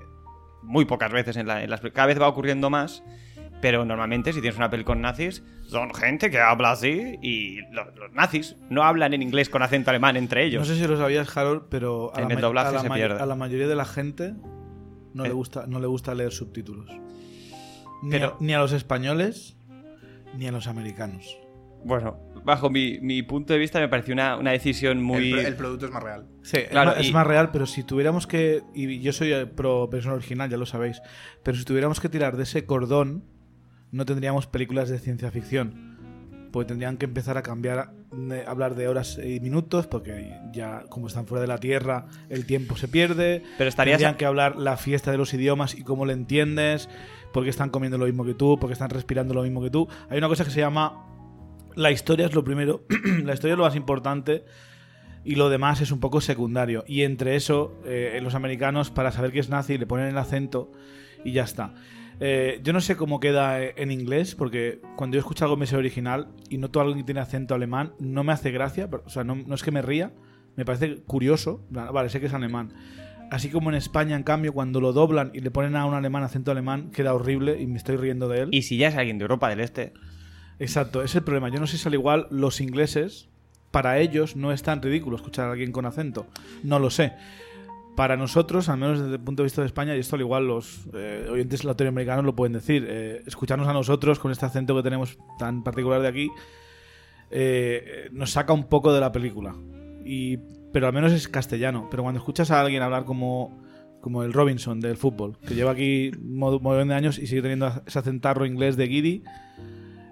muy 0.63 0.85
pocas 0.85 1.13
veces 1.13 1.37
en, 1.37 1.47
la- 1.47 1.63
en 1.63 1.71
las 1.71 1.81
cada 1.81 2.07
vez 2.07 2.21
va 2.21 2.27
ocurriendo 2.27 2.71
más 2.71 3.05
pero 3.65 3.83
normalmente 3.87 4.35
si 4.35 4.43
tienes 4.43 4.59
una 4.59 4.69
peli 4.69 4.85
con 4.85 5.01
nazis 5.01 5.43
son 5.67 5.95
gente 5.95 6.31
que 6.31 6.39
habla 6.39 6.73
así 6.73 7.19
y 7.23 7.63
lo- 7.73 7.91
los, 7.93 8.13
nazis 8.13 8.57
no 8.69 8.83
hablan 8.83 9.15
en 9.15 9.23
inglés 9.23 9.49
con 9.49 9.63
acento 9.63 9.89
alemán 9.89 10.19
entre 10.19 10.45
ellos 10.45 10.61
No 10.61 10.67
sé 10.75 10.79
si 10.79 10.87
lo 10.87 10.99
sabías, 10.99 11.35
Harold, 11.35 11.63
pero 11.71 12.13
a 12.15 12.21
En 12.21 12.29
la, 12.29 12.35
el 12.35 12.41
doblaje 12.43 12.69
a 12.69 12.73
la 12.73 12.81
se 12.81 12.91
pierde. 12.91 13.23
a 13.23 13.25
la 13.25 13.35
mayoría 13.35 13.67
de 13.67 13.75
la 13.75 13.87
gente 13.87 14.35
no, 15.15 15.25
Eh. 15.25 15.29
le, 15.29 15.33
gusta, 15.35 15.65
no 15.67 15.81
le 15.81 15.87
gusta 15.87 16.15
leer 16.15 16.31
subtítulos. 16.33 16.91
Ni, 18.03 18.11
Pero- 18.11 18.27
a, 18.35 18.37
ni 18.41 18.53
a 18.53 18.59
los 18.59 18.73
españoles 18.73 19.57
ni 20.37 20.47
a 20.47 20.53
los 20.53 20.67
americanos. 20.67 21.39
bueno 21.85 22.19
bajo 22.45 22.69
mi, 22.69 22.99
mi 23.01 23.23
punto 23.23 23.55
de 23.55 23.59
vista 23.59 23.81
me 23.81 23.89
pareció 23.89 24.13
una, 24.13 24.37
una 24.37 24.51
decisión 24.51 25.03
muy 25.03 25.33
El, 25.33 25.39
pro- 25.39 25.49
el 25.49 25.57
producto 25.57 25.87
es 25.87 25.93
más 25.93 26.03
real. 26.03 26.27
Sí, 26.43 26.59
Claro, 26.71 26.91
es, 26.91 26.97
más, 26.99 27.05
y- 27.05 27.09
es 27.09 27.15
más 27.15 27.27
real, 27.27 27.51
pero 27.51 27.65
si 27.65 27.83
tuviéramos 27.85 28.27
que. 28.27 28.63
Y 28.75 29.01
yo 29.01 29.15
soy 29.15 29.33
eh, 29.33 29.47
pro 29.47 29.89
persona 29.89 30.15
original, 30.17 30.51
ya 30.51 30.59
lo 30.59 30.67
sabéis. 30.67 31.01
Pero 31.43 31.57
si 31.57 31.65
tuviéramos 31.65 32.01
que 32.01 32.11
tirar 32.11 32.37
de 32.37 32.43
ese 32.43 32.67
cordón, 32.67 33.25
no 33.95 34.05
tendríamos 34.05 34.47
películas 34.47 34.89
de 34.89 34.99
ciencia 34.99 35.31
ficción. 35.31 35.95
Porque 36.53 36.69
tendrían 36.69 36.99
que 36.99 37.07
empezar 37.07 37.37
a 37.37 37.43
cambiar, 37.43 37.91
de- 38.13 38.45
hablar 38.47 38.77
de 38.77 38.87
horas 38.87 39.19
y 39.23 39.41
minutos, 39.41 39.87
porque 39.89 40.33
ya, 40.53 40.85
como 40.89 41.09
están 41.09 41.27
fuera 41.27 41.41
de 41.43 41.49
la 41.49 41.59
Tierra, 41.59 42.07
el 42.29 42.47
tiempo 42.47 42.77
se 42.77 42.87
pierde. 42.87 43.43
Pero 43.59 43.69
estarías- 43.69 43.99
Tendrían 43.99 44.17
que 44.17 44.25
hablar 44.27 44.55
la 44.57 44.77
fiesta 44.77 45.11
de 45.11 45.17
los 45.19 45.35
idiomas 45.35 45.75
y 45.75 45.83
cómo 45.83 46.07
lo 46.07 46.13
entiendes, 46.13 46.89
porque 47.33 47.51
están 47.51 47.71
comiendo 47.71 47.99
lo 47.99 48.05
mismo 48.07 48.25
que 48.25 48.35
tú, 48.35 48.57
porque 48.61 48.75
están 48.75 48.91
respirando 48.91 49.35
lo 49.35 49.43
mismo 49.43 49.61
que 49.63 49.71
tú. 49.71 49.89
Hay 50.09 50.19
una 50.19 50.29
cosa 50.29 50.45
que 50.45 50.51
se 50.51 50.61
llama. 50.61 51.07
La 51.75 51.91
historia 51.91 52.27
es 52.27 52.35
lo 52.35 52.45
primero, 52.45 52.85
la 53.25 53.35
historia 53.35 53.55
es 53.55 53.59
lo 53.59 53.65
más 53.65 53.75
importante 53.75 54.45
y 55.25 55.35
lo 55.35 55.49
demás 55.49 55.81
es 55.81 55.91
un 55.91 55.99
poco 55.99 56.21
secundario. 56.21 56.85
Y 56.87 57.03
entre 57.03 57.35
eso, 57.35 57.81
eh, 57.85 58.21
los 58.23 58.37
americanos, 58.37 58.91
para 58.93 59.11
saber 59.11 59.33
que 59.33 59.41
es 59.41 59.49
nazi, 59.49 59.77
le 59.77 59.87
ponen 59.87 60.07
el 60.07 60.19
acento 60.19 60.71
y 61.25 61.33
ya 61.33 61.43
está. 61.43 61.75
Eh, 62.21 62.61
yo 62.63 62.73
no 62.73 62.81
sé 62.81 62.97
cómo 62.97 63.21
queda 63.21 63.61
eh, 63.63 63.75
en 63.77 63.91
inglés, 63.91 64.35
porque 64.35 64.81
cuando 64.97 65.15
yo 65.17 65.21
escucho 65.21 65.45
algo 65.45 65.57
en 65.57 65.63
ese 65.65 65.77
original 65.77 66.29
y 66.49 66.59
noto 66.59 66.81
algo 66.81 66.95
que 66.95 67.03
tiene 67.03 67.21
acento 67.21 67.55
alemán, 67.55 67.93
no 67.99 68.25
me 68.25 68.33
hace 68.33 68.51
gracia. 68.51 68.89
pero- 68.89 69.03
o 69.07 69.11
sea, 69.11 69.25
no, 69.25 69.35
no 69.35 69.55
es 69.55 69.63
que 69.63 69.71
me 69.71 69.83
ría, 69.83 70.13
me 70.57 70.65
parece 70.65 70.97
curioso. 71.03 71.65
Vale, 71.71 72.09
sé 72.09 72.21
que 72.21 72.27
es 72.27 72.35
alemán. 72.35 72.73
Así 73.31 73.49
como 73.51 73.71
en 73.71 73.75
España, 73.77 74.17
en 74.17 74.23
cambio, 74.23 74.53
cuando 74.53 74.81
lo 74.81 74.93
doblan 74.93 75.31
y 75.35 75.41
le 75.41 75.51
ponen 75.51 75.75
a 75.77 75.87
un 75.87 75.95
alemán 75.95 76.23
acento 76.23 76.51
alemán, 76.53 76.91
queda 76.91 77.15
horrible 77.15 77.61
y 77.61 77.67
me 77.67 77.79
estoy 77.79 77.97
riendo 77.97 78.29
de 78.29 78.41
él. 78.43 78.49
y 78.53 78.63
si 78.63 78.77
ya 78.77 78.89
es 78.89 78.97
alguien 78.97 79.19
de 79.19 79.23
Europa 79.23 79.49
del 79.49 79.61
Este 79.61 79.93
Exacto, 80.61 81.03
es 81.03 81.15
el 81.17 81.23
problema. 81.25 81.49
Yo 81.49 81.59
no 81.59 81.67
sé 81.67 81.79
si 81.79 81.89
al 81.89 81.95
igual 81.95 82.29
los 82.31 82.61
ingleses, 82.61 83.29
para 83.73 83.99
ellos 83.99 84.37
no 84.37 84.53
es 84.53 84.63
tan 84.63 84.81
ridículo 84.83 85.17
escuchar 85.17 85.49
a 85.49 85.53
alguien 85.53 85.73
con 85.73 85.85
acento. 85.85 86.29
No 86.63 86.79
lo 86.79 86.91
sé. 86.91 87.13
Para 87.97 88.17
nosotros, 88.17 88.69
al 88.69 88.79
menos 88.79 89.01
desde 89.01 89.15
el 89.15 89.21
punto 89.21 89.43
de 89.43 89.45
vista 89.45 89.61
de 89.63 89.67
España, 89.67 89.95
y 89.97 90.01
esto 90.01 90.17
al 90.17 90.23
igual 90.23 90.47
los 90.49 90.89
eh, 90.95 91.29
oyentes 91.31 91.63
latinoamericanos 91.63 92.25
lo 92.25 92.35
pueden 92.35 92.53
decir, 92.55 92.85
eh, 92.89 93.23
escucharnos 93.27 93.69
a 93.69 93.73
nosotros 93.73 94.19
con 94.19 94.33
este 94.33 94.47
acento 94.47 94.75
que 94.75 94.83
tenemos 94.83 95.17
tan 95.39 95.63
particular 95.63 96.03
de 96.03 96.09
aquí, 96.09 96.29
eh, 97.31 98.09
nos 98.13 98.31
saca 98.33 98.53
un 98.53 98.65
poco 98.65 98.93
de 98.93 99.01
la 99.01 99.13
película. 99.13 99.55
Y, 100.05 100.39
pero 100.73 100.87
al 100.89 100.93
menos 100.93 101.13
es 101.13 101.29
castellano. 101.29 101.89
Pero 101.91 102.03
cuando 102.03 102.19
escuchas 102.19 102.51
a 102.51 102.61
alguien 102.61 102.83
hablar 102.83 103.05
como, 103.05 103.63
como 104.01 104.23
el 104.25 104.33
Robinson 104.33 104.81
del 104.81 104.97
fútbol, 104.97 105.39
que 105.47 105.55
lleva 105.55 105.71
aquí 105.71 106.11
un 106.17 106.37
mo- 106.37 106.59
montón 106.59 106.89
de 106.89 106.95
años 106.95 107.19
y 107.19 107.27
sigue 107.27 107.43
teniendo 107.43 107.73
ese 107.87 107.99
acentarro 107.99 108.45
inglés 108.45 108.77
de 108.77 108.89
Giddy, 108.89 109.23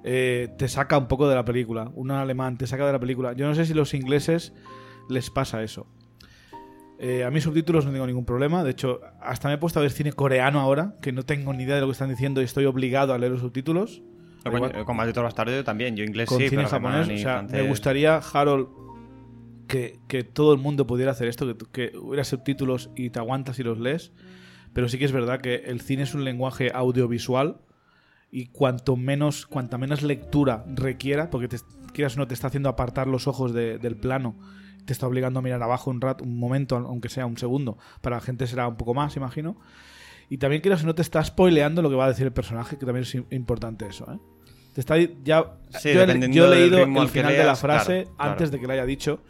eh, 0.05 0.49
te 0.57 0.69
saca 0.69 0.99
un 0.99 1.09
poco 1.09 1.29
de 1.29 1.35
la 1.35 1.45
película. 1.45 1.91
Un 1.95 2.11
alemán 2.13 2.59
te 2.59 2.67
saca 2.67 2.87
de 2.87 2.93
la 2.93 3.01
película. 3.01 3.33
Yo 3.35 3.47
no 3.47 3.55
sé 3.55 3.67
si 3.67 3.75
los 3.75 3.93
ingleses 3.93 4.53
les 5.09 5.31
pasa 5.31 5.63
eso. 5.63 5.87
Eh, 7.05 7.25
a 7.25 7.31
mí 7.33 7.41
subtítulos 7.41 7.85
no 7.85 7.91
tengo 7.91 8.07
ningún 8.07 8.25
problema. 8.25 8.63
De 8.63 8.71
hecho, 8.71 9.01
hasta 9.21 9.49
me 9.49 9.55
he 9.55 9.59
puesto 9.59 9.81
a 9.81 9.83
ver 9.83 9.91
cine 9.91 10.13
coreano 10.13 10.61
ahora, 10.61 10.95
que 11.03 11.11
no 11.11 11.25
tengo 11.25 11.53
ni 11.53 11.65
idea 11.65 11.75
de 11.75 11.81
lo 11.81 11.89
que 11.89 11.93
están 11.93 12.09
diciendo 12.11 12.41
y 12.41 12.45
estoy 12.45 12.65
obligado 12.65 13.13
a 13.13 13.19
leer 13.19 13.33
los 13.33 13.41
subtítulos. 13.41 14.03
Con, 14.45 14.55
Igual- 14.55 14.85
con 14.85 14.97
Maldito 14.97 15.23
Bastardo 15.23 15.65
también, 15.65 15.97
yo 15.97 16.05
inglés 16.05 16.29
con 16.29 16.39
sí, 16.39 16.49
cine 16.49 16.63
pero 16.63 16.71
japonés. 16.71 17.09
O 17.09 17.17
sea, 17.23 17.43
me 17.43 17.63
gustaría, 17.69 18.19
Harold, 18.19 18.69
que, 19.67 19.99
que 20.09 20.23
todo 20.25 20.53
el 20.53 20.61
mundo 20.61 20.87
pudiera 20.87 21.13
hacer 21.13 21.29
esto, 21.29 21.47
que, 21.57 21.91
que 21.91 21.97
hubiera 21.99 22.25
subtítulos 22.25 22.91
y 22.97 23.11
te 23.11 23.19
aguantas 23.19 23.59
y 23.59 23.63
los 23.65 23.79
lees. 23.79 24.13
Pero 24.73 24.89
sí 24.89 24.99
que 24.99 25.05
es 25.05 25.13
verdad 25.13 25.41
que 25.41 25.57
el 25.57 25.81
cine 25.81 26.05
es 26.05 26.15
un 26.15 26.25
lenguaje 26.25 26.71
audiovisual 26.75 27.57
y 28.31 28.47
cuanto 28.47 28.97
menos, 28.97 29.47
cuanta 29.47 29.77
menos 29.77 30.03
lectura 30.03 30.65
requiera, 30.75 31.31
porque 31.31 31.49
te, 31.49 31.57
quieras 31.93 32.17
o 32.17 32.21
no 32.21 32.27
te 32.27 32.35
está 32.35 32.47
haciendo 32.47 32.69
apartar 32.69 33.07
los 33.07 33.27
ojos 33.27 33.53
de- 33.53 33.79
del 33.79 33.97
plano, 33.97 34.37
te 34.85 34.93
está 34.93 35.07
obligando 35.07 35.39
a 35.39 35.43
mirar 35.43 35.63
abajo 35.63 35.91
un 35.91 36.01
rato, 36.01 36.25
un 36.25 36.39
momento, 36.39 36.77
aunque 36.77 37.09
sea 37.09 37.27
un 37.27 37.37
segundo. 37.39 37.79
Para 38.01 38.17
la 38.17 38.21
gente 38.23 38.47
será 38.47 38.67
un 38.69 38.77
poco 38.77 38.95
más, 38.95 39.17
imagino. 39.17 39.57
Y 40.29 40.39
también 40.39 40.63
quieras 40.63 40.83
o 40.83 40.87
no 40.87 40.95
te 40.95 41.03
está 41.03 41.23
spoileando 41.25 41.83
lo 41.83 41.91
que 41.91 41.97
va 41.97 42.07
a 42.07 42.09
decir 42.09 42.27
el 42.27 42.33
personaje, 42.33 42.79
que 42.79 42.87
también 42.87 43.03
es 43.03 43.15
im- 43.15 43.27
importante 43.31 43.87
eso, 43.87 44.11
¿eh? 44.13 44.19
Te 44.73 44.81
está 44.81 44.97
ya 44.97 45.53
Sí, 45.79 45.93
yo, 45.93 46.07
yo 46.07 46.53
he 46.53 46.57
leído 46.59 46.79
el 46.79 46.97
al 46.97 47.07
que 47.07 47.13
final 47.13 47.33
de 47.33 47.39
la 47.39 47.45
leas, 47.45 47.61
frase 47.61 48.03
claro, 48.05 48.17
claro. 48.17 48.31
antes 48.33 48.51
de 48.51 48.59
que 48.61 48.67
la 48.67 48.73
haya 48.73 48.87
dicho 48.87 49.21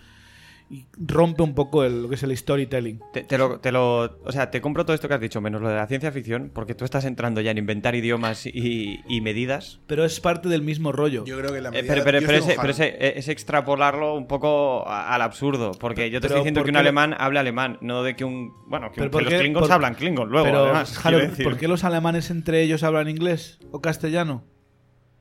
y 0.73 0.87
rompe 0.97 1.43
un 1.43 1.55
poco 1.55 1.85
el- 1.85 2.03
lo 2.05 2.09
que 2.09 2.15
es 2.15 2.23
el 2.23 2.35
storytelling. 2.35 2.99
Te, 3.13 3.25
te 3.25 3.37
lo, 3.37 3.61
te 3.61 3.71
lo- 3.71 4.19
o 4.25 4.33
sea, 4.33 4.51
te 4.51 4.63
compro 4.63 4.87
todo 4.87 4.95
esto 4.95 5.07
que 5.07 5.13
has 5.13 5.21
dicho, 5.21 5.41
menos 5.43 5.61
lo 5.61 5.69
de 5.69 5.75
la 5.77 5.87
ciencia 5.87 6.11
ficción, 6.13 6.51
porque 6.55 6.75
tú 6.75 6.87
estás 6.87 7.05
entrando 7.05 7.43
ya 7.43 7.51
en 7.51 7.59
inventar 7.59 7.95
idiomas 7.95 8.47
y, 8.47 9.01
y 9.07 9.21
medidas. 9.21 9.81
Pero 9.87 10.05
es 10.07 10.19
parte 10.21 10.49
del 10.49 10.63
mismo 10.63 10.91
rollo. 10.91 11.27
Yo 11.27 11.37
creo 11.39 11.53
que 11.53 11.61
la 11.61 11.69
Eh, 11.69 11.83
medida- 11.83 12.03
pero 12.03 12.19
ese- 12.19 12.57
pero 12.59 12.73
es 12.73 13.29
extrapolarlo 13.29 14.15
un 14.15 14.27
poco 14.27 14.89
al 14.89 15.21
absurdo, 15.21 15.73
porque 15.79 16.11
yo 16.11 16.21
te 16.21 16.29
Pero 16.29 16.37
estoy 16.37 16.41
diciendo 16.41 16.61
¿por 16.61 16.65
que 16.65 16.71
un 16.71 16.77
alemán 16.79 17.15
hable 17.19 17.39
alemán, 17.39 17.79
no 17.83 18.03
de 18.03 18.17
que 18.17 18.25
un... 18.25 18.53
Bueno, 18.67 18.89
que, 18.91 18.95
Pero 18.97 19.07
un- 19.07 19.11
¿por 19.11 19.23
que 19.25 19.29
qué- 19.29 19.35
los 19.35 19.41
klingons 19.43 19.67
por- 19.67 19.73
hablan 19.75 19.95
klingon 19.95 20.31
luego, 20.31 20.47
Pero, 20.47 20.65
además. 20.65 20.99
Decir. 21.05 21.45
¿por 21.45 21.59
qué 21.59 21.69
los 21.69 21.85
alemanes 21.85 22.31
entre 22.31 22.63
ellos 22.63 22.83
hablan 22.83 23.09
inglés 23.11 23.59
o 23.73 23.83
castellano? 23.83 24.45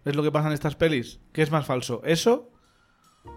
¿Es 0.05 0.15
lo 0.15 0.23
que 0.23 0.31
pasa 0.31 0.47
en 0.47 0.53
estas 0.53 0.75
pelis? 0.75 1.19
¿Qué 1.33 1.41
es 1.41 1.51
más 1.51 1.65
falso? 1.65 2.01
¿Eso 2.05 2.49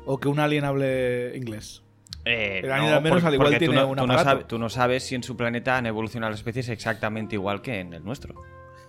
o 0.06 0.18
que 0.20 0.28
un 0.28 0.38
alien 0.40 0.64
hable 0.64 1.36
inglés? 1.36 1.82
Eh, 2.24 2.60
El 2.64 2.72
alien 2.72 2.94
al 2.94 3.02
menos 3.02 3.22
al 3.24 3.34
igual 3.34 3.52
tú 3.52 3.58
tiene 3.58 3.74
no, 3.74 3.88
un 3.88 3.96
tú 3.96 4.06
no 4.06 4.18
sabes, 4.18 4.46
tú 4.46 4.58
no 4.58 4.68
sabes 4.70 5.02
si 5.04 5.14
en 5.14 5.22
su 5.22 5.36
planeta 5.36 5.76
han 5.76 5.86
evolucionado 5.86 6.30
las 6.30 6.40
especies 6.40 6.68
exactamente 6.70 7.34
igual 7.34 7.60
que 7.60 7.80
en 7.80 7.92
el 7.92 8.02
nuestro. 8.04 8.34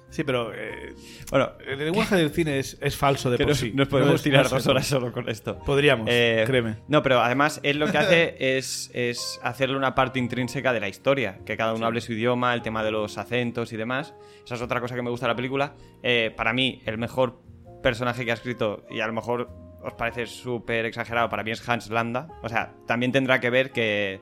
Sí, 0.10 0.24
pero 0.24 0.54
eh, 0.54 0.94
Bueno, 1.30 1.52
el 1.68 1.78
lenguaje 1.80 2.16
del 2.16 2.30
cine 2.30 2.60
es, 2.60 2.78
es 2.80 2.96
falso 2.96 3.30
de 3.30 3.38
que 3.38 3.44
por 3.44 3.50
nos, 3.50 3.58
sí. 3.58 3.72
nos 3.74 3.88
No 3.88 3.90
podemos 3.90 4.24
tirar 4.24 4.44
no 4.46 4.50
dos 4.52 4.66
horas 4.68 4.88
solo 4.88 5.12
con 5.12 5.28
esto. 5.28 5.60
Podríamos, 5.66 6.08
Eh, 6.10 6.44
créeme. 6.48 6.78
No, 6.88 7.04
pero 7.04 7.20
además 7.22 7.60
él 7.64 7.80
lo 7.80 7.92
que 7.92 7.98
hace 7.98 8.36
es, 8.58 8.90
es 8.94 9.40
hacerle 9.44 9.76
una 9.76 9.94
parte 9.94 10.20
intrínseca 10.20 10.72
de 10.72 10.80
la 10.80 10.88
historia, 10.88 11.40
que 11.46 11.58
cada 11.58 11.74
uno 11.74 11.86
hable 11.86 12.00
su 12.00 12.14
idioma, 12.14 12.54
el 12.54 12.62
tema 12.62 12.84
de 12.86 12.92
los 12.92 13.18
acentos 13.18 13.74
y 13.74 13.78
demás. 13.78 14.14
Esa 14.46 14.56
es 14.56 14.62
otra 14.62 14.80
cosa 14.80 14.96
que 14.96 15.02
me 15.02 15.10
gusta 15.10 15.26
de 15.26 15.34
la 15.34 15.36
película. 15.36 15.74
Para 16.38 16.54
mí, 16.54 16.82
el 16.86 16.98
mejor 16.98 17.42
personaje 17.84 18.24
que 18.24 18.32
ha 18.32 18.36
escrito, 18.36 18.86
y 18.90 19.02
a 19.02 19.08
lo 19.08 19.14
mejor 19.14 19.50
os 19.86 19.94
parece 19.94 20.26
súper 20.26 20.86
exagerado, 20.86 21.30
para 21.30 21.44
mí 21.44 21.52
es 21.52 21.68
Hans 21.68 21.90
Landa. 21.90 22.28
O 22.44 22.50
sea, 22.50 22.74
también 22.88 23.12
tendrá 23.12 23.40
que 23.40 23.50
ver 23.50 23.72
que, 23.72 24.22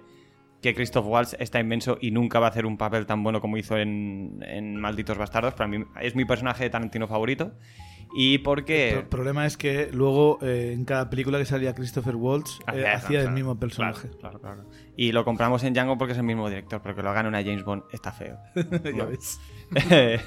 que 0.62 0.74
Christoph 0.76 1.06
Waltz 1.08 1.36
está 1.40 1.60
inmenso 1.60 1.98
y 2.02 2.12
nunca 2.12 2.40
va 2.40 2.48
a 2.48 2.50
hacer 2.50 2.66
un 2.66 2.78
papel 2.78 3.06
tan 3.06 3.24
bueno 3.24 3.42
como 3.42 3.58
hizo 3.58 3.78
en, 3.78 4.40
en 4.46 4.76
Malditos 4.76 5.18
Bastardos. 5.18 5.54
Para 5.54 5.68
mí 5.68 5.84
es 6.02 6.16
mi 6.16 6.26
personaje 6.26 6.64
de 6.66 6.70
Tarantino 6.70 7.08
favorito. 7.08 7.54
Y 8.16 8.38
porque... 8.40 8.92
El 8.92 9.06
problema 9.08 9.48
es 9.48 9.58
que 9.58 9.90
luego 9.92 10.38
eh, 10.44 10.72
en 10.72 10.86
cada 10.86 11.10
película 11.10 11.40
que 11.40 11.46
salía 11.46 11.74
Christopher 11.74 12.16
Waltz 12.16 12.60
eh, 12.72 12.86
Hacía- 12.86 13.20
el 13.22 13.24
claro, 13.24 13.32
mismo 13.32 13.60
personaje. 13.60 14.10
Claro, 14.20 14.40
claro, 14.40 14.62
claro. 14.62 14.70
Y 14.96 15.12
lo 15.14 15.26
compramos 15.26 15.64
en 15.64 15.74
Django 15.74 15.98
porque 15.98 16.12
es 16.12 16.20
el 16.20 16.24
mismo 16.24 16.48
director, 16.48 16.80
pero 16.84 16.96
que 16.96 17.02
lo 17.02 17.10
hagan 17.10 17.26
una 17.26 17.42
James 17.42 17.64
Bond 17.64 17.84
está 17.92 18.12
feo. 18.12 18.38
Ya 18.96 19.06
ves. 19.06 19.40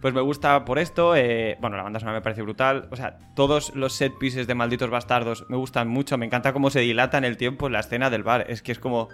pues 0.00 0.14
me 0.14 0.20
gusta 0.20 0.64
por 0.64 0.78
esto. 0.78 1.14
eh, 1.16 1.56
bueno, 1.60 1.76
la 1.76 1.82
banda 1.82 2.00
sonora 2.00 2.18
me 2.18 2.22
parece 2.22 2.42
brutal. 2.42 2.88
O 2.90 2.96
sea, 2.96 3.18
todos 3.36 3.74
los 3.74 3.92
set 3.92 4.12
pieces 4.18 4.46
de 4.46 4.54
Malditos 4.54 4.90
Bastardos 4.90 5.44
me 5.48 5.56
gustan 5.56 5.88
mucho. 5.88 6.16
Me 6.18 6.26
encanta 6.26 6.52
cómo 6.52 6.70
se 6.70 6.80
dilata 6.80 7.18
en 7.18 7.24
el 7.24 7.36
tiempo 7.36 7.66
en 7.66 7.72
la 7.74 7.80
escena 7.80 8.10
del 8.10 8.22
bar. 8.22 8.46
Es 8.48 8.62
que 8.62 8.72
es 8.72 8.78
como. 8.78 9.08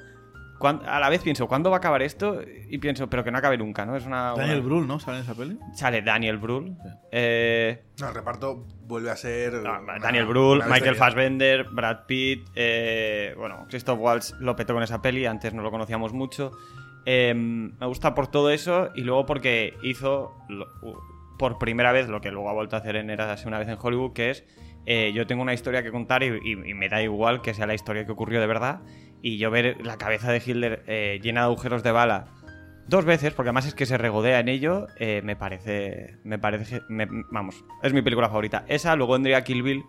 A 0.58 1.00
la 1.00 1.10
vez 1.10 1.20
pienso, 1.22 1.46
¿cuándo 1.48 1.68
va 1.68 1.76
a 1.76 1.78
acabar 1.80 2.00
esto? 2.00 2.40
Y 2.70 2.78
pienso, 2.78 3.10
pero 3.10 3.22
que 3.22 3.30
no 3.30 3.36
acabe 3.36 3.58
nunca, 3.58 3.84
¿no? 3.84 3.94
Es 3.94 4.06
una. 4.06 4.32
Daniel 4.34 4.60
una- 4.60 4.66
Brühl, 4.66 4.86
¿no? 4.86 4.98
¿Sale 4.98 5.18
en 5.18 5.24
esa 5.24 5.34
peli? 5.34 5.58
Sale 5.74 6.00
Daniel 6.00 6.38
Brühl. 6.38 6.74
Eh, 7.12 7.82
No, 8.00 8.08
el 8.08 8.14
reparto 8.14 8.64
vuelve 8.86 9.10
a 9.10 9.16
ser. 9.16 9.52
No, 9.52 9.78
una- 9.82 9.98
Daniel 9.98 10.24
Brühl, 10.24 10.62
Michael. 10.66 10.96
Fassbender, 10.96 11.64
Brad 11.64 12.06
Pitt, 12.06 12.48
eh, 12.54 13.34
bueno, 13.36 13.66
Christoph 13.68 13.98
Waltz 14.00 14.34
lo 14.40 14.56
petó 14.56 14.72
con 14.72 14.82
esa 14.82 15.02
peli, 15.02 15.26
antes 15.26 15.52
no 15.52 15.60
lo 15.62 15.70
conocíamos 15.70 16.14
mucho. 16.14 16.52
Eh, 17.06 17.34
me 17.34 17.86
gusta 17.86 18.14
por 18.14 18.26
todo 18.26 18.50
eso 18.50 18.90
y 18.94 19.02
luego 19.02 19.26
porque 19.26 19.74
hizo 19.82 20.34
por 21.38 21.58
primera 21.58 21.92
vez 21.92 22.08
lo 22.08 22.20
que 22.20 22.30
luego 22.30 22.50
ha 22.50 22.52
vuelto 22.52 22.76
a 22.76 22.80
hacer 22.80 22.96
en 22.96 23.10
Érase 23.10 23.46
una 23.46 23.58
vez 23.58 23.68
en 23.68 23.78
Hollywood, 23.80 24.12
que 24.12 24.30
es 24.30 24.44
eh, 24.86 25.12
yo 25.14 25.26
tengo 25.26 25.42
una 25.42 25.52
historia 25.52 25.82
que 25.82 25.90
contar 25.90 26.22
y, 26.22 26.56
me 26.56 26.88
da 26.88 27.02
igual 27.02 27.42
que 27.42 27.54
sea 27.54 27.66
la 27.66 27.74
historia 27.74 28.06
que 28.06 28.12
ocurrió 28.12 28.40
de 28.40 28.46
verdad 28.46 28.80
y 29.20 29.36
yo 29.36 29.50
ver 29.50 29.84
la 29.84 29.98
cabeza 29.98 30.30
de 30.30 30.40
Hitler 30.44 30.84
eh, 30.86 31.18
llena 31.22 31.40
de 31.40 31.46
agujeros 31.46 31.82
de 31.82 31.90
bala 31.90 32.28
dos 32.86 33.04
veces, 33.04 33.34
porque 33.34 33.48
además 33.48 33.66
es 33.66 33.74
que 33.74 33.84
se 33.84 33.98
regodea 33.98 34.38
en 34.38 34.48
ello, 34.48 34.86
eh, 34.98 35.20
me 35.24 35.34
parece, 35.34 36.18
me 36.22 36.38
parece, 36.38 36.82
vamos, 37.30 37.64
es 37.82 37.92
mi 37.92 38.02
película 38.02 38.28
favorita. 38.28 38.64
Esa, 38.68 38.94
luego 38.94 39.14
vendría 39.14 39.42
Kill 39.42 39.62
Bill. 39.62 39.84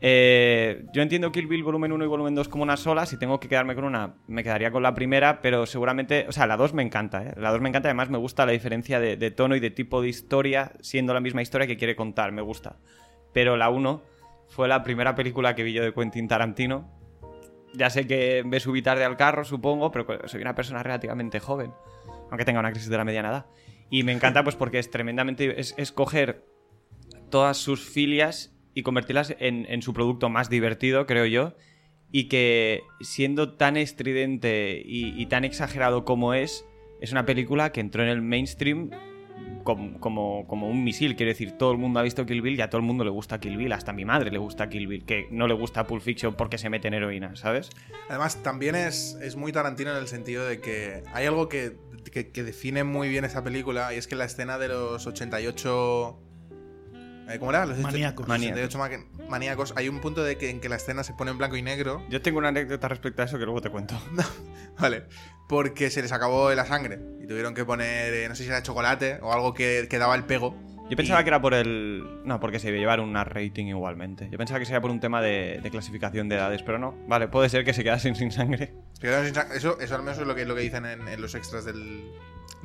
Eh, 0.00 0.84
yo 0.92 1.00
entiendo 1.00 1.32
Kill 1.32 1.46
Bill 1.46 1.62
volumen 1.62 1.90
1 1.90 2.04
y 2.04 2.06
volumen 2.06 2.34
2 2.34 2.48
como 2.48 2.62
una 2.62 2.76
sola, 2.76 3.06
si 3.06 3.18
tengo 3.18 3.40
que 3.40 3.48
quedarme 3.48 3.74
con 3.74 3.84
una, 3.84 4.16
me 4.26 4.42
quedaría 4.44 4.70
con 4.70 4.82
la 4.82 4.94
primera, 4.94 5.40
pero 5.40 5.64
seguramente, 5.64 6.26
o 6.28 6.32
sea, 6.32 6.46
la 6.46 6.56
2 6.56 6.74
me 6.74 6.82
encanta, 6.82 7.22
¿eh? 7.22 7.34
la 7.36 7.50
2 7.50 7.60
me 7.60 7.70
encanta, 7.70 7.88
además 7.88 8.10
me 8.10 8.18
gusta 8.18 8.44
la 8.44 8.52
diferencia 8.52 9.00
de, 9.00 9.30
tono 9.30 9.56
y 9.56 9.60
de 9.60 9.70
tipo 9.70 10.02
de 10.02 10.08
historia, 10.08 10.72
siendo 10.80 11.14
la 11.14 11.20
misma 11.20 11.42
historia 11.42 11.66
que 11.66 11.76
quiere 11.76 11.96
contar, 11.96 12.32
me 12.32 12.42
gusta. 12.42 12.76
Pero 13.32 13.56
la 13.56 13.70
1 13.70 14.02
fue 14.48 14.68
la 14.68 14.82
primera 14.82 15.14
película 15.14 15.54
que 15.54 15.62
vi 15.62 15.72
yo 15.72 15.82
de 15.82 15.94
Quentin 15.94 16.28
Tarantino. 16.28 16.90
Ya 17.74 17.90
sé 17.90 18.06
que 18.06 18.42
me 18.44 18.60
subí 18.60 18.82
tarde 18.82 19.04
al 19.04 19.16
carro, 19.16 19.44
supongo, 19.44 19.90
pero 19.90 20.28
soy 20.28 20.40
una 20.40 20.54
persona 20.54 20.82
relativamente 20.82 21.40
joven, 21.40 21.72
aunque 22.30 22.44
tenga 22.44 22.60
una 22.60 22.70
crisis 22.70 22.88
de 22.88 22.96
la 22.96 23.04
mediana 23.04 23.28
edad. 23.28 23.46
Y 23.90 24.02
me 24.02 24.12
encanta 24.12 24.42
pues 24.42 24.56
porque 24.56 24.78
es 24.78 24.90
tremendamente... 24.90 25.60
es 25.60 25.92
coger 25.92 26.44
todas 27.30 27.56
sus 27.56 27.84
filias 27.84 28.55
y 28.76 28.82
convertirlas 28.82 29.34
en, 29.40 29.66
en 29.68 29.80
su 29.82 29.92
producto 29.94 30.28
más 30.28 30.48
divertido, 30.50 31.06
creo 31.06 31.26
yo. 31.26 31.54
Y 32.12 32.28
que 32.28 32.82
siendo 33.00 33.54
tan 33.54 33.76
estridente 33.76 34.80
y, 34.84 35.26
tan 35.26 35.44
exagerado 35.44 36.04
como 36.04 36.34
es, 36.34 36.64
es 37.00 37.10
una 37.10 37.24
película 37.26 37.72
que 37.72 37.80
entró 37.80 38.02
en 38.04 38.08
el 38.10 38.22
mainstream 38.22 38.90
como, 39.64 39.98
como, 39.98 40.46
como 40.46 40.68
un 40.68 40.84
misil. 40.84 41.16
Quiero 41.16 41.30
decir, 41.32 41.52
todo 41.52 41.72
el 41.72 41.78
mundo 41.78 41.98
ha 42.00 42.02
visto 42.02 42.24
Kill 42.26 42.42
Bill 42.42 42.58
y 42.58 42.60
a 42.60 42.70
todo 42.70 42.80
el 42.80 42.86
mundo 42.86 43.02
le 43.02 43.10
gusta 43.10 43.40
Kill 43.40 43.56
Bill. 43.56 43.72
Hasta 43.72 43.92
mi 43.92 44.04
madre 44.04 44.30
le 44.30 44.38
gusta 44.38 44.68
Kill 44.68 44.86
Bill, 44.86 45.04
que 45.04 45.26
no 45.30 45.48
le 45.48 45.54
gusta 45.54 45.86
Pulp 45.86 46.02
Fiction 46.02 46.34
porque 46.34 46.58
se 46.58 46.68
mete 46.70 46.86
en 46.88 46.94
heroína, 46.94 47.34
¿sabes? 47.34 47.70
Además, 48.08 48.42
también 48.42 48.74
es, 48.76 49.18
es 49.22 49.34
muy 49.36 49.50
Tarantino 49.52 49.90
en 49.90 49.96
el 49.96 50.06
sentido 50.06 50.46
de 50.46 50.60
que 50.60 51.02
hay 51.12 51.26
algo 51.26 51.48
que, 51.48 51.76
que- 52.12 52.30
que 52.30 52.42
define 52.44 52.84
muy 52.84 53.08
bien 53.08 53.24
esa 53.24 53.42
película 53.42 53.92
y 53.94 53.96
es 53.98 54.06
que 54.06 54.14
la 54.16 54.26
escena 54.26 54.58
de 54.58 54.68
los 54.68 55.06
88... 55.06 56.20
eh, 57.28 57.38
¿Cómo 57.38 57.50
era? 57.50 57.66
Los 57.66 57.78
Maníacos. 57.78 58.26
88 58.28 58.78
ma- 58.78 58.90
maníacos. 59.28 59.72
Hay 59.76 59.88
un 59.88 60.00
punto 60.00 60.22
de 60.24 60.36
que, 60.38 60.50
en 60.50 60.60
que 60.60 60.68
la 60.68 60.76
escena 60.76 61.02
se 61.04 61.12
pone 61.14 61.30
en 61.30 61.38
blanco 61.38 61.56
y 61.56 61.62
negro. 61.62 62.02
Yo 62.08 62.22
tengo 62.22 62.38
una 62.38 62.48
anécdota 62.48 62.88
respecto 62.88 63.22
a 63.22 63.24
eso 63.24 63.38
que 63.38 63.44
luego 63.44 63.60
te 63.60 63.70
cuento. 63.70 63.98
Vale. 64.78 65.04
Porque 65.48 65.90
se 65.90 66.02
les 66.02 66.12
acabó 66.12 66.52
la 66.54 66.66
sangre 66.66 66.98
y 67.22 67.26
tuvieron 67.26 67.54
que 67.54 67.64
poner, 67.64 68.12
eh, 68.12 68.28
no 68.28 68.34
sé 68.34 68.42
si 68.44 68.48
era 68.48 68.62
chocolate 68.62 69.18
o 69.22 69.32
algo 69.32 69.54
que, 69.54 69.86
que 69.88 69.98
daba 69.98 70.14
el 70.14 70.24
pego. 70.24 70.56
Yo 70.88 70.96
pensaba 70.96 71.20
Y- 71.20 71.24
que 71.24 71.30
era 71.30 71.40
por 71.40 71.52
el. 71.54 72.04
No, 72.24 72.38
porque 72.38 72.60
se 72.60 72.68
iba 72.68 72.76
a 72.76 72.80
llevar 72.80 73.00
una 73.00 73.24
rating 73.24 73.66
igualmente. 73.66 74.28
Yo 74.30 74.38
pensaba 74.38 74.60
que 74.60 74.66
sería 74.66 74.80
por 74.80 74.90
un 74.92 75.00
tema 75.00 75.20
de, 75.20 75.58
de 75.60 75.70
clasificación 75.70 76.28
de 76.28 76.36
edades, 76.36 76.62
pero 76.62 76.78
no. 76.78 76.94
Vale, 77.08 77.26
puede 77.26 77.48
ser 77.48 77.64
que 77.64 77.72
se 77.72 77.82
quedasen 77.82 78.14
sin 78.14 78.30
sangre. 78.30 78.72
Pero 79.00 79.18
Eso, 79.18 79.78
eso 79.80 79.94
al 79.96 80.02
menos 80.02 80.18
es 80.18 80.26
lo 80.26 80.34
que, 80.36 80.44
lo 80.44 80.54
que 80.54 80.60
dicen 80.62 80.86
en, 80.86 81.08
en 81.08 81.20
los 81.20 81.34
extras 81.34 81.64
del- 81.64 82.04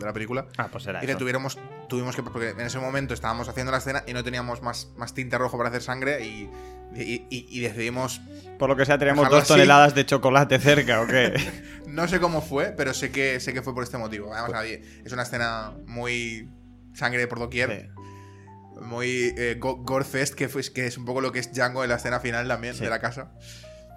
de 0.05 0.09
la 0.09 0.13
película. 0.13 0.47
Ah, 0.57 0.67
pues 0.71 0.85
era 0.87 0.99
Y 1.03 1.05
que 1.05 1.11
eso. 1.13 1.19
tuviéramos, 1.19 1.57
tuvimos 1.89 2.15
que, 2.15 2.23
porque 2.23 2.49
en 2.49 2.61
ese 2.61 2.79
momento 2.79 3.13
estábamos 3.13 3.47
haciendo 3.49 3.71
la 3.71 3.77
escena 3.79 4.03
y 4.07 4.13
no 4.13 4.23
teníamos 4.23 4.61
más, 4.61 4.89
más 4.97 5.13
tinte 5.13 5.37
rojo 5.37 5.57
para 5.57 5.69
hacer 5.69 5.81
sangre 5.81 6.25
y, 6.25 6.49
y- 6.95 7.25
y- 7.29 7.47
y 7.49 7.59
decidimos, 7.61 8.21
Por 8.59 8.69
lo 8.69 8.75
que 8.75 8.85
sea, 8.85 8.97
teníamos 8.97 9.29
dos 9.29 9.43
así. 9.43 9.53
toneladas 9.53 9.95
de 9.95 10.05
chocolate 10.05 10.59
cerca, 10.59 11.01
¿o 11.01 11.07
qué? 11.07 11.33
no 11.87 12.07
sé 12.07 12.19
cómo 12.19 12.41
fue, 12.41 12.73
pero 12.75 12.93
sé 12.93 13.11
que, 13.11 13.39
sé 13.39 13.53
que 13.53 13.61
fue 13.61 13.73
por 13.73 13.83
este 13.83 13.97
motivo. 13.97 14.33
Además, 14.33 14.53
había- 14.53 14.79
es 15.05 15.11
una 15.13 15.23
escena 15.23 15.71
muy 15.85 16.49
sangre 16.93 17.27
por 17.27 17.39
doquier, 17.39 17.91
Sí. 17.93 18.81
muy 18.81 19.33
eh, 19.37 19.55
go- 19.59 19.77
gore 19.77 20.05
fest, 20.05 20.33
que, 20.35 20.49
fue, 20.49 20.61
que 20.73 20.87
es 20.87 20.97
un 20.97 21.05
poco 21.05 21.21
lo 21.21 21.31
que 21.31 21.39
es 21.39 21.53
Django 21.53 21.83
en 21.83 21.89
la 21.89 21.95
escena 21.97 22.19
final 22.19 22.47
también 22.47 22.73
Sí. 22.73 22.83
de 22.83 22.89
la 22.89 22.99
casa. 22.99 23.31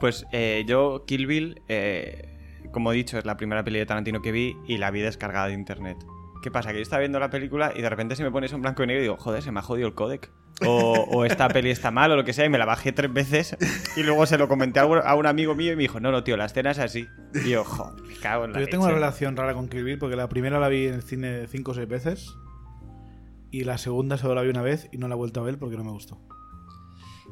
Pues 0.00 0.26
eh, 0.32 0.64
yo, 0.66 1.04
Kill 1.06 1.26
Bill, 1.26 1.62
eh, 1.68 2.33
como 2.72 2.92
he 2.92 2.96
dicho, 2.96 3.18
es 3.18 3.24
la 3.24 3.36
primera 3.36 3.62
peli 3.64 3.78
de 3.78 3.86
Tarantino 3.86 4.20
que 4.22 4.32
vi 4.32 4.56
y 4.66 4.78
la 4.78 4.90
vi 4.90 5.00
descargada 5.00 5.46
de 5.48 5.54
internet. 5.54 5.96
¿Qué 6.42 6.50
pasa? 6.50 6.70
Que 6.72 6.76
yo 6.76 6.82
estaba 6.82 7.00
viendo 7.00 7.18
la 7.18 7.30
película 7.30 7.72
y 7.74 7.80
de 7.80 7.88
repente 7.88 8.16
se 8.16 8.22
me 8.22 8.30
pone 8.30 8.46
eso 8.46 8.56
en 8.56 8.62
blanco 8.62 8.82
y 8.82 8.86
negro 8.86 9.00
y 9.00 9.04
digo, 9.04 9.16
joder, 9.16 9.42
se 9.42 9.50
me 9.50 9.60
ha 9.60 9.62
jodido 9.62 9.88
el 9.88 9.94
codec. 9.94 10.30
o, 10.66 10.92
o 11.10 11.24
esta 11.24 11.48
peli 11.48 11.70
está 11.70 11.90
mal 11.90 12.12
o 12.12 12.16
lo 12.16 12.24
que 12.24 12.32
sea 12.34 12.44
y 12.44 12.48
me 12.50 12.58
la 12.58 12.66
bajé 12.66 12.92
tres 12.92 13.12
veces 13.12 13.56
y 13.96 14.02
luego 14.02 14.24
se 14.26 14.36
lo 14.38 14.46
comenté 14.46 14.78
a 14.78 14.86
un, 14.86 14.98
a 15.02 15.14
un 15.14 15.26
amigo 15.26 15.54
mío 15.54 15.72
y 15.72 15.76
me 15.76 15.82
dijo, 15.82 16.00
no, 16.00 16.12
no, 16.12 16.22
tío, 16.22 16.36
la 16.36 16.44
escena 16.44 16.70
es 16.72 16.78
así. 16.78 17.06
Y 17.44 17.48
yo, 17.50 17.64
joder, 17.64 18.02
me 18.02 18.14
cago 18.16 18.44
en 18.44 18.52
la 18.52 18.60
yo 18.60 18.66
tengo 18.68 18.84
una 18.84 18.92
leche". 18.92 19.00
relación 19.00 19.36
rara 19.36 19.54
con 19.54 19.68
Kill 19.68 19.84
Bill 19.84 19.98
porque 19.98 20.16
la 20.16 20.28
primera 20.28 20.60
la 20.60 20.68
vi 20.68 20.86
en 20.86 20.94
el 20.94 21.02
cine 21.02 21.46
cinco 21.48 21.70
o 21.70 21.74
seis 21.74 21.88
veces 21.88 22.34
y 23.50 23.64
la 23.64 23.78
segunda 23.78 24.18
solo 24.18 24.34
la 24.34 24.42
vi 24.42 24.50
una 24.50 24.62
vez 24.62 24.88
y 24.92 24.98
no 24.98 25.08
la 25.08 25.14
he 25.14 25.18
vuelto 25.18 25.40
a 25.40 25.44
ver 25.44 25.58
porque 25.58 25.76
no 25.76 25.84
me 25.84 25.92
gustó. 25.92 26.20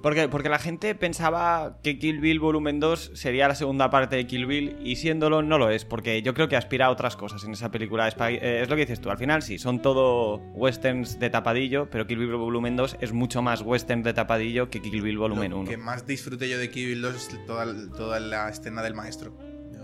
Porque, 0.03 0.29
porque 0.29 0.49
la 0.49 0.59
gente 0.59 0.95
pensaba 0.97 1.79
que 1.83 1.99
Kill 1.99 2.21
Bill 2.21 2.41
Volumen 2.41 2.81
2 2.81 3.13
sería 3.15 3.47
la 3.47 3.55
segunda 3.55 3.89
parte 3.89 4.17
de 4.17 4.27
Kill 4.27 4.47
Bill 4.47 4.77
y 4.85 4.97
siéndolo 4.97 5.43
no 5.43 5.59
lo 5.59 5.71
es, 5.71 5.85
porque 5.85 6.23
yo 6.23 6.35
creo 6.35 6.49
que 6.49 6.57
aspira 6.57 6.87
a 6.87 6.91
otras 6.91 7.15
cosas 7.17 7.45
en 7.45 7.53
esa 7.53 7.71
película. 7.71 8.09
Es, 8.09 8.17
eh, 8.19 8.63
es 8.63 8.69
lo 8.69 8.75
que 8.75 8.83
dices 8.83 9.01
tú, 9.01 9.11
al 9.11 9.19
final 9.19 9.43
sí, 9.43 9.59
son 9.59 9.81
todo 9.81 10.39
westerns 10.55 11.21
de 11.21 11.31
tapadillo, 11.31 11.89
pero 11.89 12.07
Kill 12.07 12.19
Bill 12.19 12.35
Volumen 12.35 12.75
2 12.75 12.97
es 13.01 13.13
mucho 13.13 13.43
más 13.43 13.63
western 13.63 14.03
de 14.03 14.13
tapadillo 14.13 14.69
que 14.71 14.83
Kill 14.83 15.03
Bill 15.03 15.19
Volumen 15.19 15.53
Lo 15.53 15.61
1. 15.61 15.71
que 15.71 15.77
más 15.77 16.05
disfruté 16.07 16.49
yo 16.49 16.59
de 16.59 16.69
Kill 16.69 16.89
Bill 16.89 17.03
2 17.03 17.15
es 17.15 17.47
toda, 17.47 17.67
toda 17.97 18.19
la 18.19 18.49
escena 18.49 18.83
del 18.83 18.95
maestro. 18.95 19.37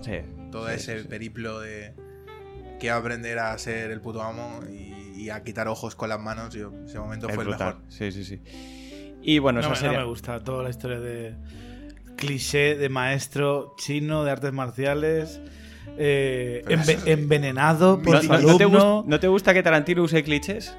Sí, 0.02 0.18
Todo 0.50 0.66
sí, 0.68 0.74
ese 0.74 1.02
sí, 1.02 1.08
periplo 1.08 1.60
de 1.60 1.94
que 2.80 2.90
aprender 2.90 3.38
a 3.38 3.56
ser 3.58 3.90
el 3.92 4.00
puto 4.00 4.22
amo 4.22 4.60
y, 4.68 5.22
y 5.22 5.30
a 5.30 5.42
quitar 5.42 5.66
ojos 5.68 5.94
con 5.96 6.08
las 6.08 6.20
manos. 6.20 6.54
Yo, 6.54 6.72
ese 6.86 6.98
momento 6.98 7.28
Es 7.28 7.34
fue 7.34 7.44
brutal. 7.44 7.68
el 7.68 7.74
mejor. 7.76 7.92
Sí, 7.92 8.12
sí, 8.12 8.24
sí. 8.24 8.40
Y 9.22 9.38
bueno, 9.40 9.60
No, 9.60 9.72
esa 9.72 9.86
me- 9.88 9.92
no 9.94 9.98
me 10.00 10.06
gusta 10.06 10.42
toda 10.42 10.62
la 10.62 10.70
historia 10.70 11.00
de 11.00 11.34
cliché 12.16 12.74
de 12.76 12.88
maestro 12.88 13.74
chino 13.78 14.24
de 14.24 14.30
artes 14.30 14.52
marciales 14.52 15.40
eh, 15.98 16.62
enve- 16.66 17.00
envenenado 17.06 18.00
por 18.02 18.14
¿No, 18.16 18.22
su 18.22 18.28
no- 18.28 18.56
te 19.04 19.08
¿No 19.10 19.20
te 19.20 19.28
gusta 19.28 19.52
que 19.54 19.62
Tarantino 19.62 20.02
use 20.02 20.22
clichés? 20.22 20.76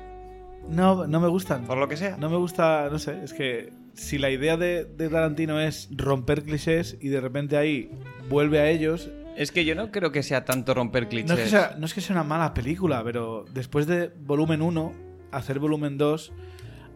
No, 0.69 1.07
no 1.07 1.19
me 1.19 1.27
gustan. 1.27 1.65
Por 1.65 1.77
lo 1.77 1.87
que 1.87 1.97
sea. 1.97 2.15
No 2.17 2.29
me 2.29 2.37
gusta, 2.37 2.89
no 2.91 2.99
sé, 2.99 3.23
es 3.23 3.33
que 3.33 3.71
si 3.95 4.17
la 4.17 4.29
idea 4.29 4.55
de, 4.55 4.85
de 4.85 5.09
Tarantino 5.09 5.59
es 5.59 5.89
romper 5.91 6.43
clichés 6.43 6.97
y 7.01 7.09
de 7.09 7.19
repente 7.21 7.57
ahí 7.57 7.89
vuelve 8.29 8.59
a 8.59 8.69
ellos, 8.69 9.09
Es 9.35 9.51
que 9.51 9.65
yo 9.65 9.73
no 9.75 9.91
creo 9.91 10.11
que 10.11 10.21
sea 10.23 10.45
tanto 10.45 10.73
romper 10.73 11.07
clichés. 11.09 11.29
no 11.29 11.35
es, 11.35 11.43
que 11.43 11.49
sea, 11.49 11.75
no 11.77 11.85
es 11.85 11.93
que 11.93 12.01
sea 12.01 12.13
una 12.15 12.23
mala 12.23 12.53
película, 12.53 13.03
pero 13.03 13.45
después 13.53 13.87
de 13.87 14.11
volumen 14.21 14.61
1, 14.61 14.93
hacer 15.31 15.59
volumen 15.59 15.97
2, 15.97 16.31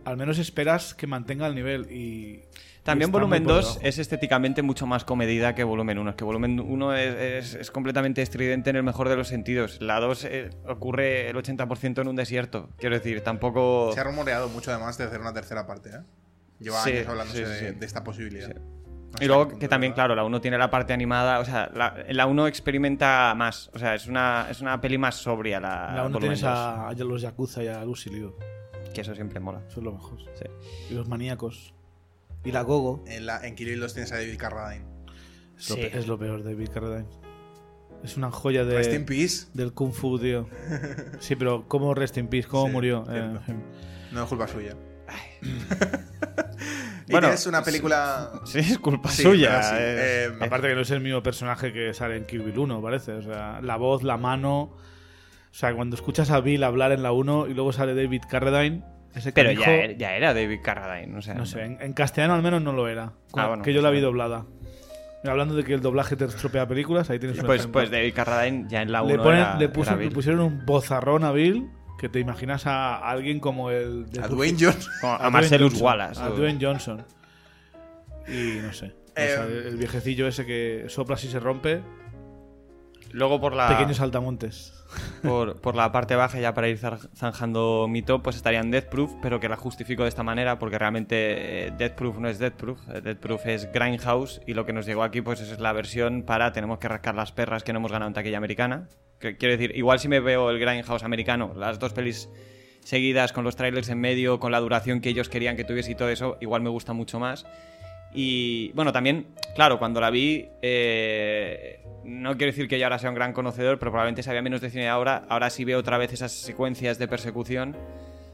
al 0.06 0.18
menos 0.18 0.38
esperas 0.40 0.94
que 0.94 1.08
mantenga 1.08 1.48
el 1.48 1.56
nivel 1.56 1.92
y... 1.92 2.42
También 2.84 3.12
volumen 3.14 3.44
muy 3.44 3.48
por 3.54 3.56
2 3.64 3.66
debajo. 3.76 3.88
es 3.88 3.98
estéticamente 3.98 4.62
mucho 4.62 4.86
más 4.86 5.06
comedida 5.06 5.56
que 5.56 5.64
volumen 5.64 5.98
1. 6.00 6.10
Es 6.10 6.16
que 6.18 6.26
volumen 6.26 6.60
1 6.60 6.94
es, 6.98 7.16
es- 7.16 7.56
es 7.56 7.72
completamente 7.72 8.22
estridente 8.22 8.72
en 8.72 8.76
el 8.76 8.84
mejor 8.84 9.08
de 9.08 9.16
los 9.16 9.30
sentidos. 9.30 9.78
La 9.82 10.02
2 10.02 10.26
eh, 10.26 10.50
ocurre 10.68 11.30
el 11.30 11.36
80% 11.38 12.02
en 12.02 12.08
un 12.10 12.16
desierto. 12.18 12.70
Quiero 12.78 12.96
decir, 12.98 13.22
tampoco... 13.22 13.92
Se 13.94 14.02
ha 14.02 14.04
rumoreado 14.04 14.50
mucho 14.50 14.72
además 14.72 14.98
de 14.98 15.06
hacer 15.06 15.22
una 15.22 15.32
tercera 15.34 15.66
parte. 15.66 15.92
¿eh? 15.92 16.00
Lleva 16.60 16.84
Sí, 16.84 16.92
años 16.92 17.08
hablándose 17.08 17.46
sí, 17.46 17.54
sí, 17.58 17.64
de, 17.66 17.72
sí. 17.74 17.80
de 17.80 17.86
esta 17.86 18.04
posibilidad. 18.04 18.48
Sí. 18.50 18.54
No 18.56 19.18
sé 19.18 19.24
Y 19.24 19.28
luego 19.28 19.48
que 19.58 19.68
también, 19.70 19.94
claro, 19.94 20.14
la 20.14 20.26
1 20.26 20.42
tiene 20.42 20.58
la 20.58 20.70
parte 20.70 20.92
animada, 20.92 21.40
o 21.40 21.46
sea, 21.46 21.72
la, 21.74 21.96
la 22.10 22.26
1 22.26 22.48
experimenta 22.48 23.34
más, 23.38 23.70
o 23.74 23.80
sea, 23.80 23.96
es 23.96 24.08
una, 24.08 24.48
es 24.50 24.60
una 24.60 24.82
peli 24.82 24.98
más 24.98 25.16
sobria 25.16 25.62
la, 25.62 25.70
La 25.96 26.02
1 26.02 26.14
volumen 26.16 26.20
tienes 26.22 26.42
2, 26.42 26.50
a, 26.50 26.90
a 26.90 26.94
los 26.96 27.22
Yakuza 27.22 27.64
y 27.64 27.68
a 27.68 27.86
Lucy 27.86 28.10
Liu. 28.10 28.36
Que 28.94 29.02
eso 29.02 29.14
siempre 29.16 29.40
mola. 29.40 29.64
Eso 29.68 29.80
es 29.80 29.84
lo 29.84 29.92
mejor. 29.92 30.20
Sí. 30.36 30.46
Y 30.92 30.94
los 30.94 31.08
maníacos. 31.08 31.74
Y 32.46 32.52
la 32.52 32.62
Gogo. 32.62 33.04
En, 33.08 33.26
la, 33.26 33.46
en 33.46 33.56
Kill 33.56 33.70
Bill 33.70 33.80
2 33.80 33.94
tienes 33.94 34.12
a 34.12 34.16
David 34.18 34.38
Carradine. 34.38 34.86
Es, 35.58 35.70
lo, 35.70 35.76
Sí. 35.76 35.82
pe- 35.82 35.98
es 35.98 36.08
lo 36.08 36.18
peor 36.20 36.44
de 36.44 36.56
Bill 36.56 36.70
Carradine. 36.70 37.08
Es 38.04 38.18
una 38.18 38.32
joya 38.32 38.66
de, 38.66 38.76
Rest 38.76 38.94
in 38.94 39.06
peace. 39.06 39.48
del 39.54 39.74
Kung 39.74 39.94
Fu, 39.94 40.20
tío. 40.20 40.48
Sí, 41.20 41.36
pero 41.36 41.68
¿cómo 41.68 41.94
Rest 41.94 42.18
in 42.18 42.28
Peace? 42.28 42.48
¿Cómo 42.48 42.66
Sí, 42.68 42.72
murió? 42.74 43.06
cierto. 43.10 43.42
Eh, 43.52 43.56
No 44.12 44.24
es 44.24 44.30
culpa 44.30 44.48
suya. 44.48 44.76
y 45.42 45.48
Bueno, 47.12 47.28
tienes 47.28 47.48
una 47.48 47.64
película. 47.64 48.32
Sí, 48.46 48.60
es 48.60 48.78
culpa 48.80 49.10
Sí, 49.10 49.24
suya. 49.24 49.50
pero 49.52 49.64
sí, 49.64 49.76
eh. 49.78 50.26
eh, 50.26 50.46
Aparte 50.46 50.68
que 50.68 50.76
no 50.76 50.82
es 50.82 50.92
el 50.92 51.00
mismo 51.02 51.22
personaje 51.24 51.72
que 51.72 51.94
sale 51.94 52.18
en 52.18 52.26
Kill 52.26 52.42
Bill 52.42 52.60
1, 52.60 52.82
parece. 52.82 53.14
O 53.14 53.22
sea, 53.22 53.62
la 53.62 53.76
voz, 53.78 54.04
la 54.04 54.18
mano... 54.18 54.76
O 55.54 55.56
sea, 55.56 55.74
cuando 55.76 55.96
escuchas 55.96 56.32
a 56.32 56.40
Bill 56.42 56.64
hablar 56.64 56.92
en 56.94 57.04
la 57.04 57.12
1 57.12 57.46
y 57.48 57.54
luego 57.54 57.72
sale 57.72 57.94
David 57.94 58.24
Carradine, 58.28 58.82
ese 59.14 59.32
Pero 59.32 59.52
ya, 59.52 59.72
era- 59.72 59.94
ya 59.94 60.16
era 60.16 60.34
David 60.34 60.60
Carradine, 60.64 61.16
o 61.16 61.22
sea, 61.22 61.36
No 61.36 61.46
sé, 61.46 61.62
en, 61.64 61.78
en 61.80 61.94
castellano 61.94 62.34
al 62.34 62.42
menos 62.42 62.62
no 62.64 62.74
lo 62.74 62.88
era. 62.88 63.14
Ah, 63.36 63.48
bueno, 63.50 63.62
que 63.64 63.72
yo 63.72 63.78
pues 63.78 63.84
la 63.84 63.90
vi 63.92 64.02
doblada. 64.02 64.46
Hablando 65.26 65.56
de 65.56 65.64
que 65.64 65.74
el 65.76 65.82
doblaje 65.82 66.16
te 66.18 66.26
estropea 66.26 66.68
películas, 66.68 67.10
ahí 67.12 67.20
tienes 67.20 67.38
un 67.40 67.46
Pues, 67.46 67.62
ejemplo. 67.62 67.80
pues 67.82 67.92
David 67.92 68.14
Carradine 68.16 68.66
ya 68.68 68.82
en 68.82 68.92
la 68.92 69.04
1 69.04 69.12
le, 69.16 69.20
ponen- 69.24 69.38
era, 69.38 69.58
le, 69.60 69.70
puso- 69.70 69.92
era 69.92 69.98
le 69.98 70.06
Bill. 70.06 70.14
pusieron 70.14 70.42
un 70.42 70.66
bozarrón 70.66 71.24
a 71.24 71.32
Bill 71.32 71.70
que 72.00 72.10
te 72.10 72.20
imaginas 72.20 72.66
a 72.66 72.96
alguien 73.08 73.40
como 73.40 73.70
el 73.70 74.10
de 74.10 74.22
A 74.22 74.28
Dwayne 74.28 74.58
Johnson. 74.60 74.92
A, 75.04 75.08
Dwayne 75.18 75.30
Marcellus 75.32 75.72
Johnson, 75.74 75.86
Wallace. 75.86 76.20
A 76.22 76.30
o- 76.30 76.36
Dwayne 76.36 76.60
Johnson. 76.60 77.06
Y 78.28 78.60
no 78.62 78.74
sé. 78.74 78.88
O 78.88 79.16
sea, 79.16 79.46
Eh, 79.46 79.64
el 79.68 79.78
viejecillo 79.78 80.28
ese 80.28 80.46
que 80.46 80.86
sopla 80.88 81.16
si 81.16 81.28
se 81.28 81.40
rompe. 81.40 81.82
Luego 83.14 83.40
por 83.40 83.56
la, 83.56 83.68
Pequeños 83.70 83.98
saltamontes. 83.98 84.74
por, 85.24 85.62
por 85.62 85.76
la 85.76 85.92
parte 85.92 86.16
baja, 86.16 86.40
ya 86.40 86.54
para 86.54 86.68
ir 86.68 86.80
zanjando 87.16 87.88
mi 87.88 88.02
top, 88.02 88.24
pues 88.24 88.36
estarían 88.36 88.72
Death 88.72 88.86
Proof, 88.86 89.14
pero 89.22 89.40
que 89.40 89.48
la 89.48 89.56
justifico 89.56 90.04
de 90.04 90.10
esta 90.10 90.24
manera 90.24 90.60
porque 90.60 90.80
realmente 90.80 91.68
eh, 91.68 91.72
Death 91.78 91.94
Proof 91.94 92.18
no 92.18 92.28
es 92.28 92.40
Death 92.40 92.54
Proof. 92.54 92.80
eh, 92.90 93.02
Death 93.02 93.20
Proof 93.20 93.46
es 93.46 93.72
Grindhouse 93.72 94.42
y 94.48 94.54
lo 94.56 94.66
que 94.66 94.74
nos 94.74 94.86
llegó 94.86 95.04
aquí 95.04 95.22
pues 95.22 95.40
es 95.42 95.60
la 95.60 95.74
versión 95.74 96.24
para 96.24 96.52
tenemos 96.52 96.80
que 96.80 96.88
rascar 96.88 97.16
las 97.16 97.32
perras 97.32 97.64
que 97.64 97.72
no 97.72 97.80
hemos 97.80 97.92
ganado 97.92 98.10
en 98.10 98.14
taquilla 98.16 98.38
americana. 98.38 98.90
Que, 99.20 99.38
quiero 99.38 99.54
decir, 99.54 99.76
igual 99.76 100.00
si 100.00 100.08
me 100.08 100.20
veo 100.20 100.50
el 100.50 100.60
Grindhouse 100.60 101.04
americano, 101.04 101.54
las 101.56 101.80
dos 101.80 101.94
pelis 101.94 102.30
seguidas 102.84 103.32
con 103.32 103.44
los 103.44 103.56
trailers 103.56 103.90
en 103.90 104.00
medio, 104.00 104.40
con 104.40 104.52
la 104.52 104.60
duración 104.60 105.02
que 105.02 105.10
ellos 105.10 105.30
querían 105.30 105.56
que 105.56 105.64
tuviese 105.64 105.92
y 105.92 105.96
todo 105.96 106.10
eso, 106.10 106.38
igual 106.42 106.62
me 106.62 106.70
gusta 106.70 106.94
mucho 106.94 107.20
más. 107.20 107.46
Y 108.14 108.72
bueno, 108.74 108.92
también, 108.92 109.28
claro, 109.56 109.80
cuando 109.80 110.00
la 110.00 110.10
vi, 110.10 110.48
eh, 110.62 111.84
no 112.04 112.38
quiero 112.38 112.52
decir 112.52 112.68
que 112.68 112.78
yo 112.78 112.86
ahora 112.86 113.00
sea 113.00 113.10
un 113.10 113.16
gran 113.16 113.34
conocedor, 113.34 113.80
pero 113.80 113.92
probablemente 113.92 114.24
sabía 114.24 114.42
menos 114.42 114.62
de 114.62 114.70
cine 114.70 114.88
ahora. 114.88 115.24
Ahora 115.30 115.50
sí 115.50 115.66
veo 115.66 115.80
otra 115.80 115.98
vez 115.98 116.14
esas 116.14 116.32
secuencias 116.32 117.00
de 117.00 117.08
persecución, 117.08 117.76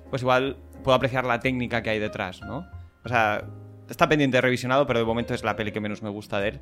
pues 0.09 0.21
igual 0.21 0.57
puedo 0.84 0.95
apreciar 0.95 1.25
la 1.25 1.39
técnica 1.39 1.82
que 1.82 1.91
hay 1.91 1.99
detrás, 1.99 2.41
¿no? 2.41 2.67
O 3.03 3.09
sea, 3.09 3.45
está 3.89 4.09
pendiente 4.09 4.38
de 4.38 4.41
revisionado, 4.41 4.86
pero 4.86 4.99
de 4.99 5.05
momento 5.05 5.34
es 5.34 5.43
la 5.43 5.55
peli 5.55 5.71
que 5.71 5.80
menos 5.80 6.01
me 6.01 6.09
gusta 6.09 6.39
de 6.39 6.49
él. 6.49 6.61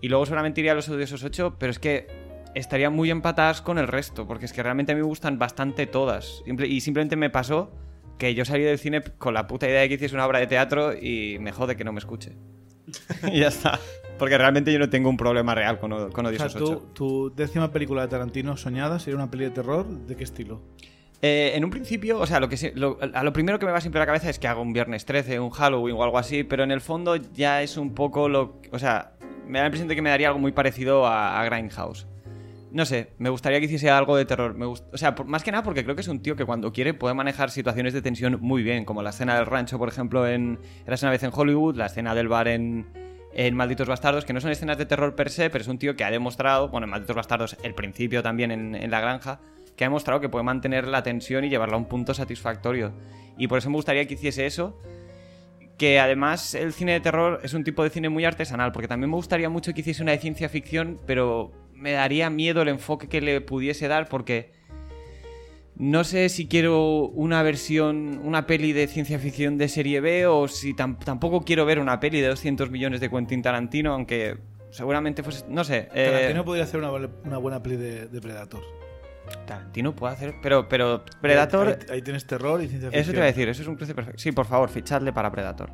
Y 0.00 0.08
luego 0.08 0.26
seguramente 0.26 0.60
iría 0.60 0.72
a 0.72 0.74
los 0.74 0.88
odiosos 0.88 1.24
8, 1.24 1.56
pero 1.58 1.70
es 1.70 1.78
que 1.78 2.06
estarían 2.54 2.92
muy 2.92 3.10
empatadas 3.10 3.60
con 3.60 3.78
el 3.78 3.88
resto, 3.88 4.26
porque 4.26 4.46
es 4.46 4.52
que 4.52 4.62
realmente 4.62 4.92
a 4.92 4.94
mí 4.94 5.00
me 5.00 5.06
gustan 5.06 5.38
bastante 5.38 5.86
todas. 5.86 6.42
Y 6.46 6.80
simplemente 6.80 7.16
me 7.16 7.30
pasó 7.30 7.72
que 8.18 8.34
yo 8.34 8.44
salí 8.44 8.62
del 8.64 8.78
cine 8.78 9.02
con 9.18 9.34
la 9.34 9.46
puta 9.46 9.68
idea 9.68 9.80
de 9.82 9.88
que 9.88 9.94
hiciese 9.94 10.14
una 10.14 10.26
obra 10.26 10.38
de 10.38 10.46
teatro 10.46 10.92
y 10.94 11.38
me 11.40 11.52
jode 11.52 11.76
que 11.76 11.84
no 11.84 11.92
me 11.92 11.98
escuche. 11.98 12.32
y 13.32 13.40
ya 13.40 13.48
está. 13.48 13.78
Porque 14.18 14.38
realmente 14.38 14.72
yo 14.72 14.78
no 14.78 14.88
tengo 14.88 15.10
un 15.10 15.16
problema 15.16 15.54
real 15.54 15.78
con, 15.78 15.92
o- 15.92 16.08
con 16.10 16.24
O 16.26 16.30
sea, 16.32 16.46
Odiosos 16.46 16.54
tú- 16.62 16.72
8. 16.72 16.90
tu 16.94 17.34
décima 17.34 17.70
película 17.70 18.02
de 18.02 18.08
Tarantino 18.08 18.56
soñada 18.56 18.98
sería 18.98 19.16
una 19.16 19.30
peli 19.30 19.44
de 19.44 19.50
terror. 19.50 19.86
¿De 19.86 20.16
qué 20.16 20.24
estilo? 20.24 20.62
Eh, 21.22 21.52
en 21.54 21.64
un 21.64 21.70
principio, 21.70 22.18
o 22.18 22.26
sea, 22.26 22.40
lo 22.40 22.48
que 22.48 22.72
lo- 22.74 22.98
a 23.00 23.22
lo 23.22 23.32
primero 23.32 23.58
que 23.58 23.66
me 23.66 23.72
va 23.72 23.80
siempre 23.80 24.00
a 24.00 24.02
la 24.02 24.06
cabeza 24.06 24.30
es 24.30 24.38
que 24.38 24.48
hago 24.48 24.62
un 24.62 24.72
viernes 24.72 25.04
13, 25.04 25.40
un 25.40 25.50
Halloween 25.50 25.96
o 25.96 26.02
algo 26.04 26.18
así, 26.18 26.44
pero 26.44 26.62
en 26.62 26.70
el 26.70 26.80
fondo 26.80 27.16
ya 27.16 27.62
es 27.62 27.76
un 27.76 27.94
poco 27.94 28.28
lo. 28.28 28.60
O 28.70 28.78
sea, 28.78 29.12
me 29.46 29.58
da 29.58 29.64
la 29.64 29.66
impresión 29.68 29.88
de 29.88 29.94
que 29.96 30.02
me 30.02 30.10
daría 30.10 30.28
algo 30.28 30.38
muy 30.40 30.52
parecido 30.52 31.06
a, 31.06 31.40
a 31.40 31.44
Grindhouse. 31.44 32.06
No 32.76 32.84
sé, 32.84 33.08
me 33.16 33.30
gustaría 33.30 33.58
que 33.58 33.64
hiciese 33.64 33.88
algo 33.88 34.18
de 34.18 34.26
terror. 34.26 34.54
O 34.62 34.98
sea, 34.98 35.14
más 35.24 35.42
que 35.42 35.50
nada 35.50 35.62
porque 35.62 35.82
creo 35.82 35.96
que 35.96 36.02
es 36.02 36.08
un 36.08 36.20
tío 36.20 36.36
que 36.36 36.44
cuando 36.44 36.74
quiere 36.74 36.92
puede 36.92 37.14
manejar 37.14 37.50
situaciones 37.50 37.94
de 37.94 38.02
tensión 38.02 38.36
muy 38.38 38.62
bien, 38.62 38.84
como 38.84 39.02
la 39.02 39.08
escena 39.08 39.34
del 39.34 39.46
rancho, 39.46 39.78
por 39.78 39.88
ejemplo, 39.88 40.28
en 40.28 40.58
Eras 40.86 41.02
una 41.02 41.10
vez 41.10 41.22
en 41.22 41.30
Hollywood, 41.32 41.76
la 41.76 41.86
escena 41.86 42.14
del 42.14 42.28
bar 42.28 42.48
en, 42.48 42.86
en 43.32 43.56
Malditos 43.56 43.88
Bastardos, 43.88 44.26
que 44.26 44.34
no 44.34 44.42
son 44.42 44.50
escenas 44.50 44.76
de 44.76 44.84
terror 44.84 45.14
per 45.14 45.30
se, 45.30 45.48
pero 45.48 45.62
es 45.62 45.68
un 45.68 45.78
tío 45.78 45.96
que 45.96 46.04
ha 46.04 46.10
demostrado, 46.10 46.68
bueno, 46.68 46.84
en 46.84 46.90
Malditos 46.90 47.16
Bastardos, 47.16 47.56
el 47.62 47.74
principio 47.74 48.22
también 48.22 48.50
en, 48.50 48.74
en 48.74 48.90
La 48.90 49.00
Granja, 49.00 49.40
que 49.74 49.84
ha 49.84 49.86
demostrado 49.86 50.20
que 50.20 50.28
puede 50.28 50.44
mantener 50.44 50.86
la 50.86 51.02
tensión 51.02 51.44
y 51.44 51.48
llevarla 51.48 51.76
a 51.76 51.78
un 51.78 51.86
punto 51.86 52.12
satisfactorio. 52.12 52.92
Y 53.38 53.48
por 53.48 53.56
eso 53.56 53.70
me 53.70 53.76
gustaría 53.76 54.06
que 54.06 54.12
hiciese 54.12 54.44
eso. 54.44 54.78
Que 55.78 55.98
además 55.98 56.54
el 56.54 56.74
cine 56.74 56.92
de 56.92 57.00
terror 57.00 57.40
es 57.42 57.54
un 57.54 57.64
tipo 57.64 57.82
de 57.82 57.88
cine 57.88 58.10
muy 58.10 58.26
artesanal, 58.26 58.72
porque 58.72 58.86
también 58.86 59.08
me 59.08 59.16
gustaría 59.16 59.48
mucho 59.48 59.72
que 59.72 59.80
hiciese 59.80 60.02
una 60.02 60.12
de 60.12 60.18
ciencia 60.18 60.50
ficción, 60.50 61.00
pero 61.06 61.52
me 61.76 61.92
daría 61.92 62.30
miedo 62.30 62.62
el 62.62 62.68
enfoque 62.68 63.08
que 63.08 63.20
le 63.20 63.40
pudiese 63.40 63.88
dar, 63.88 64.08
porque 64.08 64.52
no 65.76 66.04
sé 66.04 66.28
si 66.30 66.48
quiero 66.48 67.00
una 67.08 67.42
versión, 67.42 68.18
una 68.24 68.46
peli 68.46 68.72
de 68.72 68.86
ciencia 68.86 69.18
ficción 69.18 69.58
de 69.58 69.68
serie 69.68 70.00
B, 70.00 70.26
o 70.26 70.48
si 70.48 70.74
tam- 70.74 70.98
tampoco 70.98 71.42
quiero 71.42 71.66
ver 71.66 71.78
una 71.78 72.00
peli 72.00 72.20
de 72.20 72.28
200 72.28 72.70
millones 72.70 73.00
de 73.00 73.10
Quentin 73.10 73.42
Tarantino, 73.42 73.92
aunque 73.92 74.38
seguramente 74.70 75.22
fuese, 75.22 75.44
no 75.48 75.64
sé. 75.64 75.88
eh, 75.94 76.08
Tarantino 76.10 76.44
podría 76.44 76.64
hacer 76.64 76.80
una, 76.80 76.90
buena- 76.90 77.10
una 77.24 77.38
buena 77.38 77.62
peli 77.62 77.76
de, 77.76 78.06
de 78.08 78.20
Predator. 78.20 78.62
Tarantino 79.46 79.94
puede 79.94 80.14
hacer, 80.14 80.34
pero, 80.42 80.68
pero 80.68 81.04
Predator... 81.20 81.68
Ahí, 81.90 81.96
ahí 81.96 82.02
tienes 82.02 82.26
terror 82.26 82.62
y 82.62 82.68
ciencia 82.68 82.88
ficción. 82.90 83.02
Eso 83.02 83.10
te 83.10 83.16
iba 83.16 83.24
a 83.24 83.26
decir, 83.26 83.48
eso 83.48 83.60
es 83.62 83.68
un 83.68 83.74
cruce 83.76 83.94
perfecto. 83.94 84.18
Sí, 84.20 84.32
por 84.32 84.46
favor, 84.46 84.68
fichadle 84.70 85.12
para 85.12 85.30
Predator. 85.30 85.70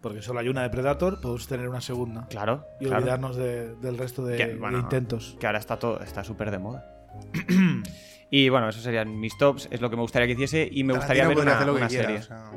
Porque 0.00 0.22
solo 0.22 0.40
hay 0.40 0.48
una 0.48 0.62
de 0.62 0.70
Predator, 0.70 1.20
podemos 1.20 1.46
tener 1.46 1.68
una 1.68 1.80
segunda. 1.80 2.26
Claro, 2.28 2.64
Y 2.80 2.84
claro. 2.86 3.00
olvidarnos 3.02 3.36
de- 3.36 3.74
del 3.76 3.98
resto 3.98 4.24
de, 4.24 4.36
Que, 4.36 4.46
de 4.48 4.54
bueno, 4.56 4.78
intentos. 4.78 5.36
Que 5.40 5.46
ahora 5.46 5.58
está 5.58 5.78
todo, 5.78 6.00
está 6.00 6.24
súper 6.24 6.50
de 6.50 6.58
moda. 6.58 6.84
y 8.30 8.48
bueno, 8.48 8.68
esos 8.68 8.82
serían 8.82 9.18
mis 9.20 9.36
tops, 9.38 9.68
es 9.70 9.80
lo 9.80 9.90
que 9.90 9.96
me 9.96 10.02
gustaría 10.02 10.26
que 10.26 10.32
hiciese 10.34 10.68
y 10.70 10.84
me 10.84 10.94
gustaría 10.94 11.26
ver 11.28 11.38
una, 11.38 11.54
hacer 11.54 11.66
lo 11.66 11.74
que 11.74 11.78
una 11.80 11.88
quiera, 11.88 12.04
serie. 12.04 12.18
o 12.18 12.22
sea, 12.22 12.50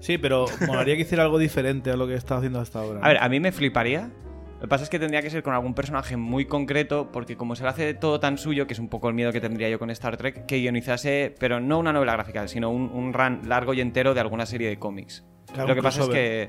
Sí, 0.00 0.16
pero 0.16 0.46
molaría 0.66 0.94
que 0.94 1.02
hiciera 1.02 1.24
algo 1.24 1.38
diferente 1.38 1.90
a 1.90 1.96
lo 1.96 2.06
que 2.06 2.14
estaba 2.14 2.38
haciendo 2.38 2.60
hasta 2.60 2.78
ahora. 2.80 3.00
A 3.02 3.08
ver, 3.08 3.18
a 3.18 3.28
mí 3.28 3.40
me 3.40 3.50
fliparía. 3.52 4.10
Lo 4.54 4.62
que 4.62 4.68
pasa 4.68 4.84
es 4.84 4.90
que 4.90 4.98
tendría 4.98 5.22
que 5.22 5.30
ser 5.30 5.42
con 5.44 5.54
algún 5.54 5.74
personaje 5.74 6.16
muy 6.16 6.44
concreto, 6.46 7.10
porque 7.12 7.36
como 7.36 7.54
se 7.56 7.62
lo 7.64 7.68
hace 7.68 7.94
todo 7.94 8.18
tan 8.20 8.38
suyo, 8.38 8.66
que 8.66 8.72
es 8.74 8.78
un 8.80 8.88
poco 8.88 9.08
el 9.08 9.14
miedo 9.14 9.32
que 9.32 9.40
tendría 9.40 9.68
yo 9.68 9.78
con 9.78 9.90
Star 9.90 10.16
Trek, 10.16 10.46
que 10.46 10.58
guionizase, 10.58 11.34
pero 11.38 11.60
no 11.60 11.78
una 11.78 11.92
novela 11.92 12.12
gráfica, 12.14 12.46
sino 12.48 12.70
un, 12.70 12.90
un 12.92 13.12
run 13.12 13.42
largo 13.48 13.72
y 13.74 13.80
entero 13.80 14.14
de 14.14 14.20
alguna 14.20 14.46
serie 14.46 14.68
de 14.68 14.78
cómics. 14.78 15.24
Claro, 15.52 15.68
lo 15.68 15.74
que 15.74 15.82
pasa 15.82 16.02
es 16.02 16.08
que. 16.08 16.48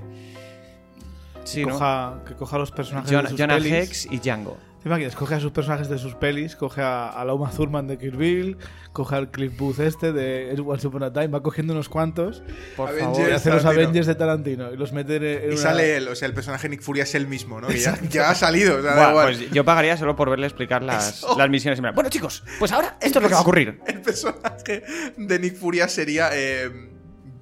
Sí, 1.43 1.65
¿no? 1.65 1.71
coja, 1.73 2.21
que 2.27 2.35
coja 2.35 2.57
los 2.57 2.71
personajes 2.71 3.09
de 3.09 3.27
sus 3.29 3.39
Jonah 3.39 3.55
pelis. 3.57 3.73
Hex 3.73 4.05
y 4.11 4.19
Django. 4.19 4.57
¿Te 4.83 4.87
imaginas? 4.87 5.13
Coge 5.15 5.35
a 5.35 5.39
sus 5.41 5.51
personajes 5.51 5.89
de 5.89 5.97
sus 5.97 6.15
pelis, 6.15 6.55
coge 6.55 6.81
a, 6.81 7.09
a 7.09 7.25
la 7.25 7.33
Uma 7.33 7.49
Thurman 7.51 7.85
de 7.87 7.97
Kill 7.97 8.15
Bill, 8.15 8.57
coge 8.93 9.13
al 9.15 9.29
Cliff 9.29 9.57
Booth 9.57 9.79
este 9.79 10.13
de 10.13 10.55
Once 10.65 10.87
Upon 10.87 11.03
a 11.03 11.11
Time, 11.11 11.27
va 11.27 11.43
cogiendo 11.43 11.73
unos 11.73 11.89
cuantos 11.89 12.41
Por 12.77 12.87
Avengers. 12.87 13.11
y 13.17 13.21
favor. 13.21 13.33
hace 13.33 13.49
los 13.49 13.61
Tarantino. 13.63 13.83
Avengers 13.83 14.07
de 14.07 14.15
Tarantino 14.15 14.71
y 14.71 14.77
los 14.77 14.93
mete 14.93 15.15
en, 15.17 15.43
Y 15.51 15.53
una- 15.53 15.57
sale 15.61 15.97
él, 15.97 16.07
o 16.07 16.15
sea, 16.15 16.29
el 16.29 16.33
personaje 16.33 16.69
Nick 16.69 16.81
Fury 16.81 17.01
es 17.01 17.13
él 17.13 17.27
mismo, 17.27 17.59
¿no? 17.59 17.67
Que 17.67 17.77
ya, 17.77 17.99
ya 18.09 18.29
ha 18.29 18.35
salido, 18.35 18.77
o 18.77 18.81
sea, 18.81 18.91
da 18.91 18.95
Buah, 18.95 19.09
igual. 19.09 19.35
pues 19.37 19.51
yo 19.51 19.65
pagaría 19.65 19.97
solo 19.97 20.15
por 20.15 20.29
verle 20.29 20.45
explicar 20.47 20.81
las, 20.81 21.25
las 21.37 21.49
misiones. 21.49 21.79
Y 21.79 21.81
me- 21.81 21.91
Bueno, 21.91 22.09
chicos, 22.09 22.45
pues 22.57 22.71
ahora 22.71 22.95
esto 23.01 23.19
es 23.19 23.23
lo 23.23 23.27
que 23.27 23.33
va 23.33 23.39
a 23.39 23.43
ocurrir. 23.43 23.81
El 23.87 24.01
personaje 24.01 24.83
de 25.17 25.39
Nick 25.39 25.55
Fury 25.57 25.79
sería 25.89 26.29
eh, 26.31 26.69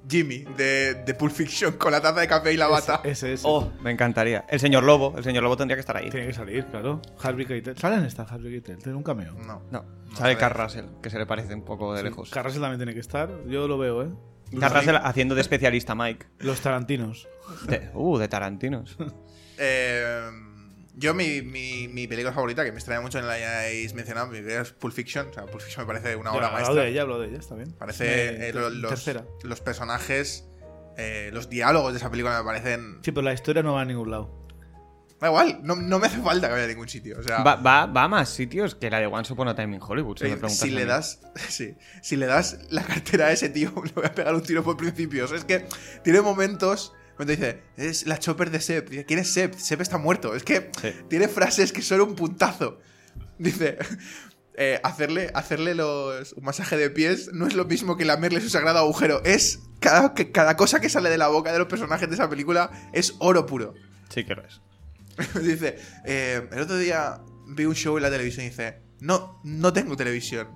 Jimmy 0.08 0.44
de, 0.56 0.94
de 1.04 1.14
Pulp 1.14 1.32
Fiction 1.32 1.72
con 1.72 1.92
la 1.92 2.00
taza 2.00 2.20
de 2.20 2.28
café 2.28 2.52
y 2.52 2.56
la 2.56 2.66
bata. 2.68 3.00
Ese, 3.04 3.34
ese. 3.34 3.44
Oh, 3.46 3.70
me 3.82 3.90
encantaría. 3.90 4.44
El 4.48 4.58
señor 4.60 4.84
Lobo, 4.84 5.14
el 5.16 5.24
señor 5.24 5.42
Lobo 5.42 5.56
tendría 5.56 5.76
que 5.76 5.80
estar 5.80 5.96
ahí. 5.96 6.08
Tiene 6.10 6.26
que 6.28 6.32
salir, 6.34 6.66
claro. 6.66 7.02
Harvey 7.22 7.44
Keitel. 7.46 7.76
¿Sale 7.76 7.96
en 7.96 8.04
esta 8.04 8.22
Harvey 8.22 8.50
Keitel? 8.52 8.78
Tiene 8.78 8.96
un 8.96 9.02
cameo. 9.02 9.34
No. 9.34 9.62
No, 9.70 9.84
No, 10.10 10.16
sale 10.16 10.34
no, 10.34 10.40
Carl 10.40 10.54
Russell, 10.62 10.86
que 11.02 11.10
se 11.10 11.18
le 11.18 11.26
parece 11.26 11.54
un 11.54 11.64
poco 11.64 11.92
de 11.92 12.00
Sí, 12.00 12.04
lejos. 12.04 12.30
Carrasel 12.30 12.60
también 12.60 12.78
tiene 12.78 12.94
que 12.94 13.00
estar. 13.00 13.30
Yo 13.46 13.68
lo 13.68 13.76
veo, 13.78 14.02
¿eh? 14.02 14.08
Carl 14.58 14.74
Russell 14.76 14.96
haciendo 15.02 15.34
de 15.34 15.42
especialista 15.42 15.94
Mike. 15.94 16.26
Los 16.38 16.60
Tarantinos. 16.60 17.28
De- 17.66 17.90
uh, 17.94 18.18
de 18.18 18.28
Tarantinos. 18.28 18.96
Eh, 19.60 20.30
yo, 20.98 21.14
mi, 21.14 21.42
mi, 21.42 21.88
mi 21.88 22.06
película 22.08 22.32
favorita, 22.32 22.64
que 22.64 22.72
me 22.72 22.78
extraña 22.78 23.00
mucho 23.00 23.18
en 23.18 23.26
la 23.26 23.38
ya 23.38 23.60
habéis 23.60 23.94
mencionado, 23.94 24.26
mi 24.26 24.34
película 24.40 24.62
es 24.62 24.72
Pulp 24.72 24.94
Fiction. 24.94 25.28
O 25.28 25.32
sea, 25.32 25.46
Pulp 25.46 25.60
Fiction 25.62 25.86
me 25.86 25.92
parece 25.94 26.16
una 26.16 26.32
obra 26.32 26.46
hablado 26.48 26.64
maestra. 26.66 26.82
de 26.84 26.90
ella, 26.90 27.02
hablo 27.02 27.18
de 27.20 27.28
ella, 27.28 27.38
está 27.38 27.54
bien. 27.54 27.72
Parece 27.72 28.04
Eh, 28.06 28.48
eh, 28.48 28.52
lo- 28.52 28.70
los, 28.70 28.90
tercera. 28.90 29.24
los 29.44 29.60
personajes, 29.60 30.48
eh, 30.96 31.30
los 31.32 31.48
diálogos 31.48 31.92
de 31.92 31.98
esa 31.98 32.10
película 32.10 32.38
me 32.38 32.44
parecen. 32.44 32.98
Sí, 33.02 33.12
pero 33.12 33.22
la 33.22 33.32
historia 33.32 33.62
no 33.62 33.74
va 33.74 33.82
a 33.82 33.84
ningún 33.84 34.10
lado. 34.10 34.46
Da 35.20 35.26
igual, 35.26 35.58
no, 35.64 35.74
no 35.74 35.98
me 35.98 36.06
hace 36.06 36.18
falta 36.20 36.46
que 36.46 36.52
vaya 36.52 36.64
a 36.64 36.68
ningún 36.68 36.88
sitio. 36.88 37.18
O 37.18 37.22
sea, 37.24 37.42
Va, 37.42 37.56
va, 37.56 37.86
va 37.86 38.04
a 38.04 38.08
más 38.08 38.28
sitios 38.28 38.76
que 38.76 38.88
la 38.88 39.00
de 39.00 39.06
Once 39.06 39.32
Upon 39.32 39.48
a 39.48 39.54
Time 39.56 39.74
in 39.74 39.82
Hollywood, 39.82 40.16
si 40.18 40.24
me 40.24 40.30
preguntas 40.36 40.58
si 40.58 40.70
le 40.70 40.84
das. 40.84 41.20
Sí, 41.48 41.74
si 42.02 42.14
le 42.16 42.26
das 42.26 42.58
la 42.70 42.82
cartera 42.84 43.26
a 43.26 43.32
ese 43.32 43.48
tío, 43.48 43.72
le 43.84 43.90
voy 43.92 44.04
a 44.06 44.14
pegar 44.14 44.32
un 44.34 44.42
tiro 44.42 44.62
por 44.62 44.76
principios. 44.76 45.32
Es 45.32 45.44
que 45.44 45.66
tiene 46.04 46.20
momentos. 46.20 46.92
Cuando 47.18 47.32
dice, 47.34 47.62
es 47.76 48.06
la 48.06 48.18
chopper 48.18 48.50
de 48.50 48.60
Seb. 48.60 48.88
Dice, 48.88 49.04
¿quién 49.04 49.18
es 49.18 49.30
Seb? 49.32 49.54
Seb 49.58 49.82
está 49.82 49.98
muerto. 49.98 50.34
Es 50.36 50.44
que 50.44 50.70
Sí. 50.80 50.92
tiene 51.10 51.26
frases 51.28 51.72
que 51.72 51.82
son 51.82 52.00
un 52.00 52.14
puntazo. 52.14 52.78
Dice, 53.38 53.76
eh, 54.56 54.80
hacerle, 54.84 55.30
hacerle 55.34 55.74
los, 55.74 56.32
un 56.34 56.44
masaje 56.44 56.76
de 56.76 56.90
pies 56.90 57.30
no 57.32 57.46
es 57.46 57.54
lo 57.54 57.64
mismo 57.64 57.96
que 57.96 58.04
lamerle 58.04 58.40
su 58.40 58.48
sagrado 58.48 58.78
agujero. 58.78 59.20
Es 59.24 59.58
cada, 59.80 60.14
que 60.14 60.30
cada 60.32 60.56
cosa 60.56 60.80
que 60.80 60.88
sale 60.88 61.10
de 61.10 61.18
la 61.18 61.26
boca 61.28 61.52
de 61.52 61.58
los 61.58 61.66
personajes 61.66 62.08
de 62.08 62.14
esa 62.14 62.30
película 62.30 62.70
es 62.92 63.14
oro 63.18 63.44
puro. 63.46 63.74
Sí 64.14 64.24
que 64.24 64.34
lo 64.36 64.42
es. 64.46 64.60
dice, 65.42 65.76
eh, 66.06 66.48
el 66.52 66.60
otro 66.60 66.78
día 66.78 67.20
vi 67.48 67.64
un 67.64 67.74
show 67.74 67.96
en 67.96 68.04
la 68.04 68.10
televisión 68.10 68.46
y 68.46 68.50
dice, 68.50 68.78
no, 69.00 69.40
no 69.42 69.72
tengo 69.72 69.96
televisión. 69.96 70.48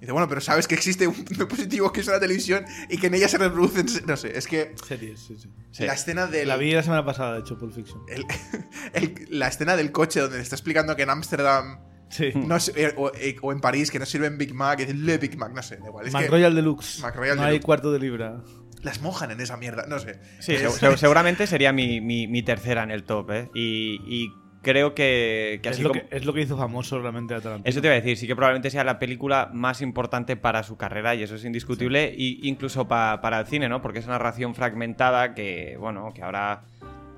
Dice, 0.00 0.12
bueno, 0.12 0.28
pero 0.28 0.40
sabes 0.40 0.68
que 0.68 0.74
existe 0.74 1.06
un 1.06 1.24
dispositivo 1.28 1.92
que 1.92 2.00
es 2.00 2.08
una 2.08 2.20
televisión 2.20 2.64
y 2.90 2.98
que 2.98 3.06
en 3.06 3.14
ella 3.14 3.28
se 3.28 3.38
reproducen... 3.38 3.86
No 4.06 4.16
sé, 4.16 4.36
es 4.36 4.46
que 4.46 4.74
Series, 4.86 5.20
sí, 5.20 5.36
sí. 5.38 5.48
Sí. 5.70 5.84
la 5.86 5.94
escena 5.94 6.26
del... 6.26 6.48
La 6.48 6.56
vi 6.56 6.72
la 6.72 6.82
semana 6.82 7.04
pasada, 7.04 7.34
de 7.34 7.40
hecho, 7.40 7.56
Pulp 7.58 7.72
Fiction. 7.74 8.00
el- 8.08 8.26
el- 8.92 9.26
la 9.30 9.48
escena 9.48 9.76
del 9.76 9.92
coche 9.92 10.20
donde 10.20 10.36
le 10.36 10.42
está 10.42 10.54
explicando 10.56 10.94
que 10.96 11.02
en 11.02 11.10
Ámsterdam 11.10 11.78
Sí. 12.08 12.30
no 12.36 12.56
eh, 12.76 12.94
o, 12.96 13.10
eh, 13.16 13.36
o 13.42 13.50
en 13.50 13.60
París 13.60 13.90
que 13.90 13.98
no 13.98 14.06
sirven 14.06 14.38
Big 14.38 14.54
Mac 14.54 14.78
y 14.78 14.84
dicen 14.84 15.04
Le 15.04 15.18
Big 15.18 15.36
Mac, 15.36 15.52
no 15.52 15.60
sé, 15.60 15.76
da 15.78 15.86
igual. 15.88 16.06
Es 16.06 16.14
que 16.14 16.20
McRoyal 16.20 16.54
Deluxe. 16.54 17.00
McRoyal 17.02 17.36
no 17.36 17.42
hay 17.42 17.58
cuarto 17.58 17.90
de 17.90 17.98
libra. 17.98 18.44
las 18.82 19.00
mojan 19.02 19.32
en 19.32 19.40
esa 19.40 19.56
mierda, 19.56 19.86
no 19.88 19.98
sé. 19.98 20.20
Sí, 20.38 20.52
Es- 20.52 20.62
seg- 20.80 20.92
seg- 20.92 20.96
seguramente 20.98 21.48
sería 21.48 21.72
mi, 21.72 22.00
mi- 22.00 22.28
mi 22.28 22.44
tercera 22.44 22.84
en 22.84 22.92
el 22.92 23.02
top, 23.02 23.30
¿eh? 23.32 23.50
Y, 23.54 23.98
y 24.06 24.28
creo 24.66 24.94
que, 24.94 25.60
que 25.62 25.68
Es 25.68 25.74
así 25.76 25.82
lo 25.84 25.90
como- 25.90 26.00
que, 26.02 26.16
es 26.16 26.24
lo 26.26 26.32
que 26.34 26.40
hizo 26.42 26.56
famoso 26.58 27.00
realmente 27.00 27.34
a 27.34 27.40
Tarantino. 27.40 27.70
Eso 27.70 27.80
te 27.80 27.86
iba 27.86 27.92
a 27.92 28.00
decir, 28.00 28.16
sí 28.16 28.26
que 28.26 28.34
probablemente 28.34 28.68
sea 28.70 28.82
la 28.84 28.98
película 28.98 29.48
más 29.52 29.80
importante 29.80 30.36
para 30.36 30.62
su 30.64 30.76
carrera 30.76 31.14
y 31.14 31.22
eso 31.22 31.36
es 31.36 31.44
indiscutible, 31.44 32.12
y 32.16 32.48
incluso 32.48 32.88
pa- 32.88 33.20
para 33.20 33.38
el 33.40 33.46
cine, 33.46 33.68
¿no? 33.68 33.80
Porque 33.80 34.00
es 34.00 34.04
una 34.06 34.14
narración 34.14 34.54
fragmentada 34.56 35.32
que, 35.34 35.76
bueno, 35.78 36.12
que 36.12 36.22
ahora 36.22 36.62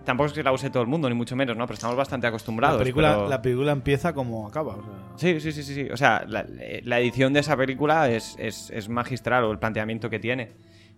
tampoco 0.04 0.26
es 0.28 0.32
que 0.32 0.42
la 0.42 0.52
use 0.52 0.70
todo 0.70 0.82
el 0.82 0.88
mundo, 0.88 1.08
ni 1.08 1.14
mucho 1.14 1.36
menos, 1.36 1.56
¿no? 1.56 1.66
Pero 1.66 1.74
estamos 1.74 1.96
bastante 1.96 2.26
acostumbrados. 2.26 2.76
la, 2.78 2.82
película, 2.84 3.14
pero- 3.16 3.28
la 3.28 3.42
película 3.42 3.72
empieza 3.72 4.12
como 4.14 4.46
acaba. 4.46 4.74
o 4.76 4.82
sea. 4.82 4.92
Sí, 5.16 5.40
sí, 5.40 5.52
sí, 5.52 5.62
sí, 5.62 5.74
sí. 5.74 5.88
O 5.90 5.96
sea, 5.96 6.24
la, 6.28 6.46
la 6.84 7.00
edición 7.00 7.32
de 7.32 7.40
esa 7.40 7.56
película 7.56 8.10
es, 8.10 8.36
es- 8.38 8.70
es 8.70 8.88
magistral, 8.88 9.44
o 9.44 9.52
el 9.52 9.58
planteamiento 9.58 10.08
que 10.08 10.18
tiene. 10.18 10.52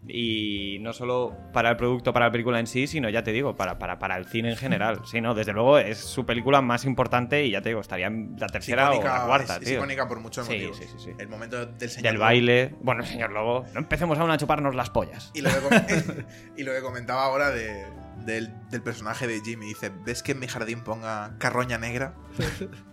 Y 0.08 0.78
no 0.80 0.92
solo 0.92 1.36
para 1.52 1.70
el 1.70 1.76
producto, 1.76 2.12
para 2.12 2.26
la 2.26 2.32
película 2.32 2.58
en 2.58 2.66
sí, 2.66 2.86
sino 2.86 3.08
ya 3.10 3.22
te 3.22 3.32
digo, 3.32 3.54
para, 3.56 3.78
para, 3.78 3.98
para 3.98 4.16
el 4.16 4.24
cine 4.26 4.50
en 4.50 4.56
general. 4.56 5.00
Sí, 5.10 5.20
no, 5.20 5.34
desde 5.34 5.52
luego 5.52 5.78
es 5.78 5.98
su 5.98 6.24
película 6.24 6.62
más 6.62 6.84
importante 6.84 7.44
y 7.44 7.50
ya 7.50 7.60
te 7.60 7.68
digo, 7.70 7.80
estaría 7.80 8.06
en 8.06 8.34
la 8.38 8.46
tercera 8.48 8.90
o 8.92 9.02
la 9.02 9.26
cuarta, 9.26 9.56
es- 9.56 9.62
es 9.62 9.68
tío. 9.68 9.76
icónica 9.78 10.08
por 10.08 10.20
muchos 10.20 10.46
Sí, 10.46 10.52
motivos. 10.54 10.76
sí, 10.78 10.84
sí, 10.86 10.96
sí. 10.98 11.10
El 11.18 11.28
momento 11.28 11.66
del 11.66 11.90
señor 11.90 12.04
Del 12.04 12.14
Lobo. 12.14 12.24
baile. 12.24 12.74
Bueno, 12.80 13.04
señor 13.04 13.30
Lobo, 13.32 13.64
no 13.74 13.80
empecemos 13.80 14.18
aún 14.18 14.30
a 14.30 14.38
chuparnos 14.38 14.74
las 14.74 14.88
pollas. 14.90 15.30
Y 15.34 15.42
lo 15.42 15.50
que, 15.50 15.58
com- 15.60 15.70
y 16.56 16.62
lo 16.62 16.72
que 16.72 16.80
comentaba 16.80 17.24
ahora 17.24 17.50
de- 17.50 17.84
del, 18.24 18.52
del 18.70 18.82
personaje 18.82 19.26
de 19.26 19.40
Jimmy. 19.40 19.66
Dice, 19.66 19.90
¿ves 20.04 20.22
que 20.22 20.32
en 20.32 20.38
mi 20.40 20.46
jardín 20.48 20.82
ponga 20.82 21.36
carroña 21.38 21.76
negra? 21.78 22.14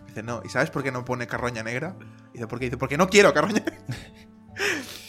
Dice, 0.08 0.24
no. 0.24 0.42
¿Y 0.46 0.50
sabes 0.50 0.70
por 0.72 0.84
qué 0.84 0.92
no 0.92 1.06
pone 1.06 1.28
carroña 1.28 1.64
negra? 1.64 1.96
Dice, 2.34 2.48
¿por 2.48 2.60
qué? 2.60 2.66
Dice, 2.66 2.78
porque 2.78 2.98
no 2.98 3.08
quiero 3.10 3.34
carroña 3.34 3.60
negra. 3.60 3.78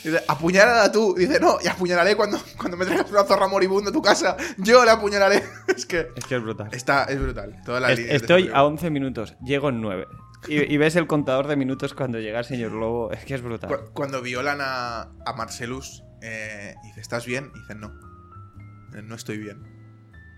Dice, 0.04 0.22
apuñálala 0.28 0.90
tú. 0.92 1.14
Dice, 1.16 1.40
no, 1.40 1.58
y 1.62 1.66
apuñalaré 1.68 2.16
cuando, 2.16 2.38
cuando 2.56 2.76
me 2.76 2.84
traigas 2.86 3.10
una 3.10 3.24
zorra 3.24 3.48
moribunda 3.48 3.90
a 3.90 3.92
tu 3.92 4.02
casa. 4.02 4.36
Yo 4.58 4.84
la 4.84 4.92
apuñalaré. 4.92 5.42
es 5.76 5.86
que 5.86 6.08
Es 6.16 6.24
que 6.24 6.36
es 6.36 6.42
brutal. 6.42 6.68
está, 6.72 7.04
es 7.04 7.20
brutal. 7.20 7.60
Toda 7.64 7.80
la 7.80 7.92
Es- 7.92 7.98
línea 7.98 8.12
de 8.12 8.16
estoy 8.16 8.42
este 8.44 8.54
a 8.56 8.64
11 8.64 8.90
minutos, 8.90 9.34
llego 9.44 9.68
en 9.70 9.80
9. 9.80 10.06
Y, 10.46 10.72
y 10.72 10.76
ves 10.76 10.94
el 10.96 11.06
contador 11.08 11.48
de 11.48 11.56
minutos 11.56 11.94
cuando 11.94 12.20
llega 12.20 12.38
el 12.38 12.44
señor 12.44 12.70
Lobo, 12.72 13.10
es 13.10 13.24
que 13.24 13.34
es 13.34 13.42
brutal. 13.42 13.68
Cu- 13.68 13.90
Cuando 13.92 14.22
violan 14.22 14.58
a, 14.60 15.08
a 15.26 15.32
Marcelus, 15.36 16.04
eh, 16.22 16.74
dice, 16.84 17.00
¿estás 17.00 17.26
bien? 17.26 17.50
Y 17.56 17.58
dice, 17.60 17.74
no. 17.74 17.92
No 19.02 19.14
estoy 19.16 19.38
bien. 19.38 19.62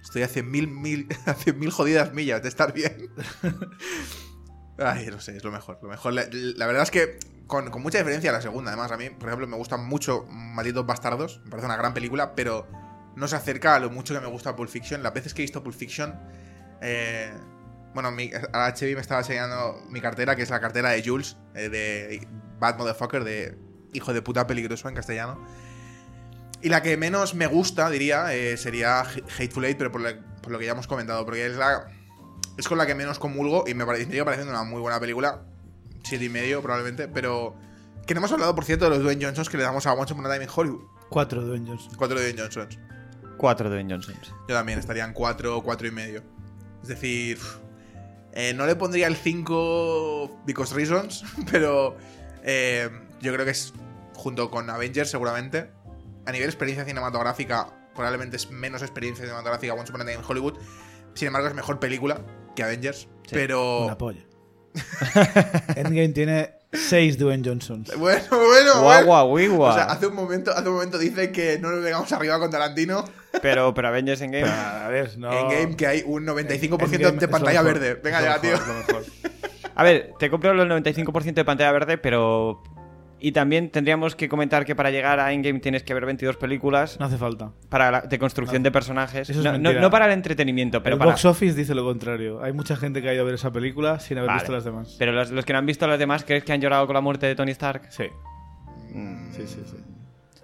Estoy 0.03 0.23
100.000 0.23 0.45
mil, 0.45 0.69
mil, 0.69 1.07
a 1.27 1.35
100.000 1.35 1.71
jodidas 1.71 2.15
millas 2.15 2.43
de 2.43 2.49
estar 2.49 2.73
bien. 2.73 3.11
Ay, 4.79 5.09
no 5.11 5.21
sé, 5.21 5.37
es 5.37 5.45
lo 5.45 5.51
mejor. 5.53 5.79
Lo 5.83 5.89
mejor. 5.91 6.15
La, 6.15 6.25
la 6.33 6.67
verdad 6.67 6.83
es 6.85 6.91
que 6.91 7.19
con, 7.51 7.83
mucha 7.83 7.99
diferencia 7.99 8.31
a 8.31 8.33
la 8.33 8.41
segunda, 8.41 8.71
además. 8.71 8.91
A 8.93 8.97
mí, 8.97 9.11
por 9.11 9.29
ejemplo, 9.29 9.47
me 9.47 9.57
gustan 9.57 9.85
mucho 9.87 10.25
Malditos 10.31 10.87
Bastardos. 10.87 11.41
Me 11.45 11.51
parece 11.51 11.67
una 11.67 11.77
gran 11.77 11.93
película, 11.93 12.35
pero 12.35 12.67
no 13.17 13.29
se 13.29 13.37
acerca 13.37 13.75
a 13.75 13.79
lo 13.81 13.91
mucho 13.91 14.15
que 14.15 14.21
me 14.21 14.29
gusta 14.29 14.57
Pulp 14.57 14.71
Fiction. 14.71 15.03
Las 15.03 15.13
veces 15.13 15.35
que 15.35 15.43
he 15.43 15.45
visto 15.45 15.63
Pulp 15.63 15.77
Fiction... 15.77 16.19
eh, 16.81 17.31
bueno, 17.93 18.13
mi, 18.13 18.31
a 18.53 18.73
Chevy 18.73 18.95
me 18.95 19.01
estaba 19.01 19.23
enseñando 19.23 19.83
mi 19.89 20.01
cartera, 20.01 20.37
que 20.37 20.43
es 20.43 20.51
la 20.51 20.61
cartera 20.61 20.91
de 20.91 21.03
Jules, 21.05 21.37
eh, 21.57 21.69
de 21.69 22.29
Bad 22.61 22.79
Motherfucker, 22.79 23.25
de 23.25 23.59
hijo 23.93 24.13
de 24.13 24.23
puta 24.23 24.47
peligroso 24.47 24.89
en 24.89 24.95
castellano. 24.95 25.45
Y 26.63 26.69
la 26.69 26.83
que 26.83 26.97
menos 26.97 27.35
me 27.35 27.49
gusta, 27.49 27.91
diría, 27.91 28.33
eh, 28.33 28.57
sería 28.57 29.01
Hateful 29.01 29.65
Eight, 29.65 29.77
pero 29.77 29.91
por 29.91 30.03
lo 30.03 30.59
que 30.61 30.67
ya 30.67 30.71
hemos 30.71 30.87
comentado, 30.87 31.25
porque 31.25 31.47
es 31.47 31.57
la 31.57 31.89
es 32.57 32.69
con 32.69 32.79
la 32.79 32.87
que 32.87 32.95
menos 32.95 33.19
comulgo 33.19 33.65
y 33.67 33.75
me 33.75 33.85
pare- 33.85 33.99
me 34.01 34.05
sigue 34.05 34.25
pareciendo 34.25 34.53
una 34.53 34.63
muy 34.63 34.81
buena 34.81 35.01
película. 35.01 35.43
Siete 36.03 36.25
y 36.25 36.29
medio, 36.29 36.63
probablemente, 36.63 37.09
pero... 37.09 37.55
Que 38.07 38.15
no 38.15 38.21
hemos 38.21 38.33
hablado, 38.33 38.55
por 38.55 38.65
cierto, 38.65 38.87
de 38.87 38.91
los 38.91 39.03
Dwayne 39.03 39.25
Johnsons 39.25 39.49
que 39.49 39.57
le 39.57 39.63
damos 39.63 39.87
a 39.87 39.93
Once 39.93 40.13
Upon 40.13 40.27
a 40.27 40.33
Time 40.33 40.45
in 40.45 40.51
Hollywood. 40.53 40.83
Cuatro 41.11 41.45
Dwayne 41.45 41.69
Johnson. 41.69 41.95
Cuatro 41.97 42.19
Dwayne 42.19 42.41
Johnsons. 42.41 42.79
4 43.41 43.71
de 43.71 43.77
Ben 43.77 43.91
Johnson. 43.91 44.15
Yo 44.49 44.55
también 44.55 44.79
estarían 44.79 45.15
4 45.15 45.57
o 45.57 45.63
4 45.63 45.89
y 45.89 45.91
medio. 45.91 46.23
Es 46.83 46.89
decir, 46.89 47.39
eh, 48.35 48.53
no 48.55 48.67
le 48.67 48.77
pondría 48.77 49.07
el 49.07 49.17
5 49.17 50.43
because 50.45 50.75
reasons, 50.75 51.25
pero 51.51 51.97
eh, 52.43 52.91
yo 53.23 53.33
creo 53.33 53.47
que 53.47 53.53
es 53.53 53.73
junto 54.15 54.51
con 54.51 54.69
Avengers 54.69 55.11
seguramente. 55.11 55.71
A 56.27 56.33
nivel 56.33 56.51
experiencia 56.51 56.85
cinematográfica, 56.85 57.73
probablemente 57.95 58.37
es 58.37 58.51
menos 58.51 58.83
experiencia 58.83 59.25
cinematográfica 59.25 59.73
Once 59.73 59.91
Upon 59.91 60.03
a 60.03 60.05
Time 60.05 60.19
in 60.19 60.25
Hollywood. 60.27 60.59
Sin 61.15 61.29
embargo, 61.29 61.49
es 61.49 61.55
mejor 61.55 61.81
película 61.81 62.21
que 62.55 62.63
Avengers. 62.63 63.09
Pero... 63.31 63.87
Una 63.87 63.97
polla. 63.97 64.21
Endgame 65.77 66.09
tiene 66.11 66.51
seis 66.73 67.19
Dwayne 67.19 67.43
Johnsons. 67.45 67.97
Bueno, 67.97 68.23
bueno, 68.31 68.73
Guau, 68.75 68.85
bueno. 68.85 69.07
guau, 69.07 69.37
guigua. 69.37 69.71
O 69.71 69.75
sea, 69.75 69.85
hace 69.85 70.07
un 70.07 70.15
momento, 70.15 70.53
hace 70.53 70.69
un 70.69 70.75
momento 70.75 70.99
dice 70.99 71.33
que 71.33 71.59
no 71.59 71.71
nos 71.71 71.83
vengamos 71.83 72.11
arriba 72.13 72.39
con 72.39 72.51
Tarantino. 72.51 73.05
Pero, 73.43 73.75
pero 73.75 73.89
Avengers 73.89 74.21
Endgame. 74.21 74.49
A 74.49 74.89
ver, 74.89 75.19
no. 75.19 75.33
En 75.33 75.49
Game 75.49 75.77
que 75.77 75.87
hay 75.87 76.03
un 76.07 76.27
95% 76.27 76.93
Endgame 76.95 77.19
de 77.19 77.29
pantalla 77.29 77.63
verde. 77.63 77.95
Venga 77.95 78.21
ya, 78.23 78.41
tío. 78.41 78.55
es 78.55 78.67
lo 78.67 78.75
mejor. 78.75 79.05
A 79.75 79.83
ver, 79.83 80.13
te 80.19 80.29
compro 80.31 80.53
el 80.53 80.59
95% 80.69 81.35
de 81.35 81.45
pantalla 81.45 81.73
verde, 81.73 81.97
pero 81.99 82.63
Y 83.23 83.33
también 83.33 83.71
tendríamos 83.71 84.17
que 84.17 84.29
comentar 84.31 84.65
que 84.65 84.75
para 84.75 84.91
llegar 84.91 85.21
a 85.21 85.33
Endgame 85.33 85.61
tienes 85.61 85.83
que 85.83 85.93
ver 85.93 86.07
22 86.07 86.37
películas 86.39 86.99
No 86.99 87.05
hace 87.07 87.19
falta. 87.19 87.53
para 87.69 87.91
la- 87.91 88.01
de 88.01 88.19
construcción 88.19 88.63
de 88.63 88.71
personajes. 88.71 89.29
Eso 89.29 89.41
es 89.41 89.45
no, 89.45 89.59
no- 89.59 89.79
no 89.79 89.91
para 89.91 90.07
el 90.07 90.13
entretenimiento, 90.13 90.83
pero 90.83 90.95
el 90.95 90.99
para... 90.99 91.11
box 91.11 91.25
office 91.27 91.55
dice 91.55 91.75
lo 91.75 91.85
contrario. 91.85 92.43
Hay 92.43 92.53
mucha 92.53 92.77
gente 92.77 93.03
que 93.03 93.11
ha 93.11 93.13
ido 93.15 93.23
a 93.23 93.27
ver 93.27 93.35
esa 93.35 93.53
película 93.53 94.01
sin 94.01 94.17
haber 94.19 94.29
Vale. 94.29 94.41
visto 94.41 94.53
las 94.53 94.65
demás. 94.65 94.97
Pero 94.99 95.13
los, 95.13 95.31
los 95.31 95.45
que 95.45 95.53
no 95.53 95.59
han 95.59 95.67
visto 95.67 95.87
las 95.87 95.99
demás, 95.99 96.25
¿crees 96.25 96.45
que 96.45 96.53
han 96.53 96.61
llorado 96.61 96.87
con 96.87 96.95
la 96.95 97.01
muerte 97.03 97.27
de 97.27 97.35
Tony 97.35 97.51
Stark? 97.53 97.83
Sí. 97.91 98.05
Sí, 99.33 99.47
sí, 99.47 99.63
sí. 99.67 99.77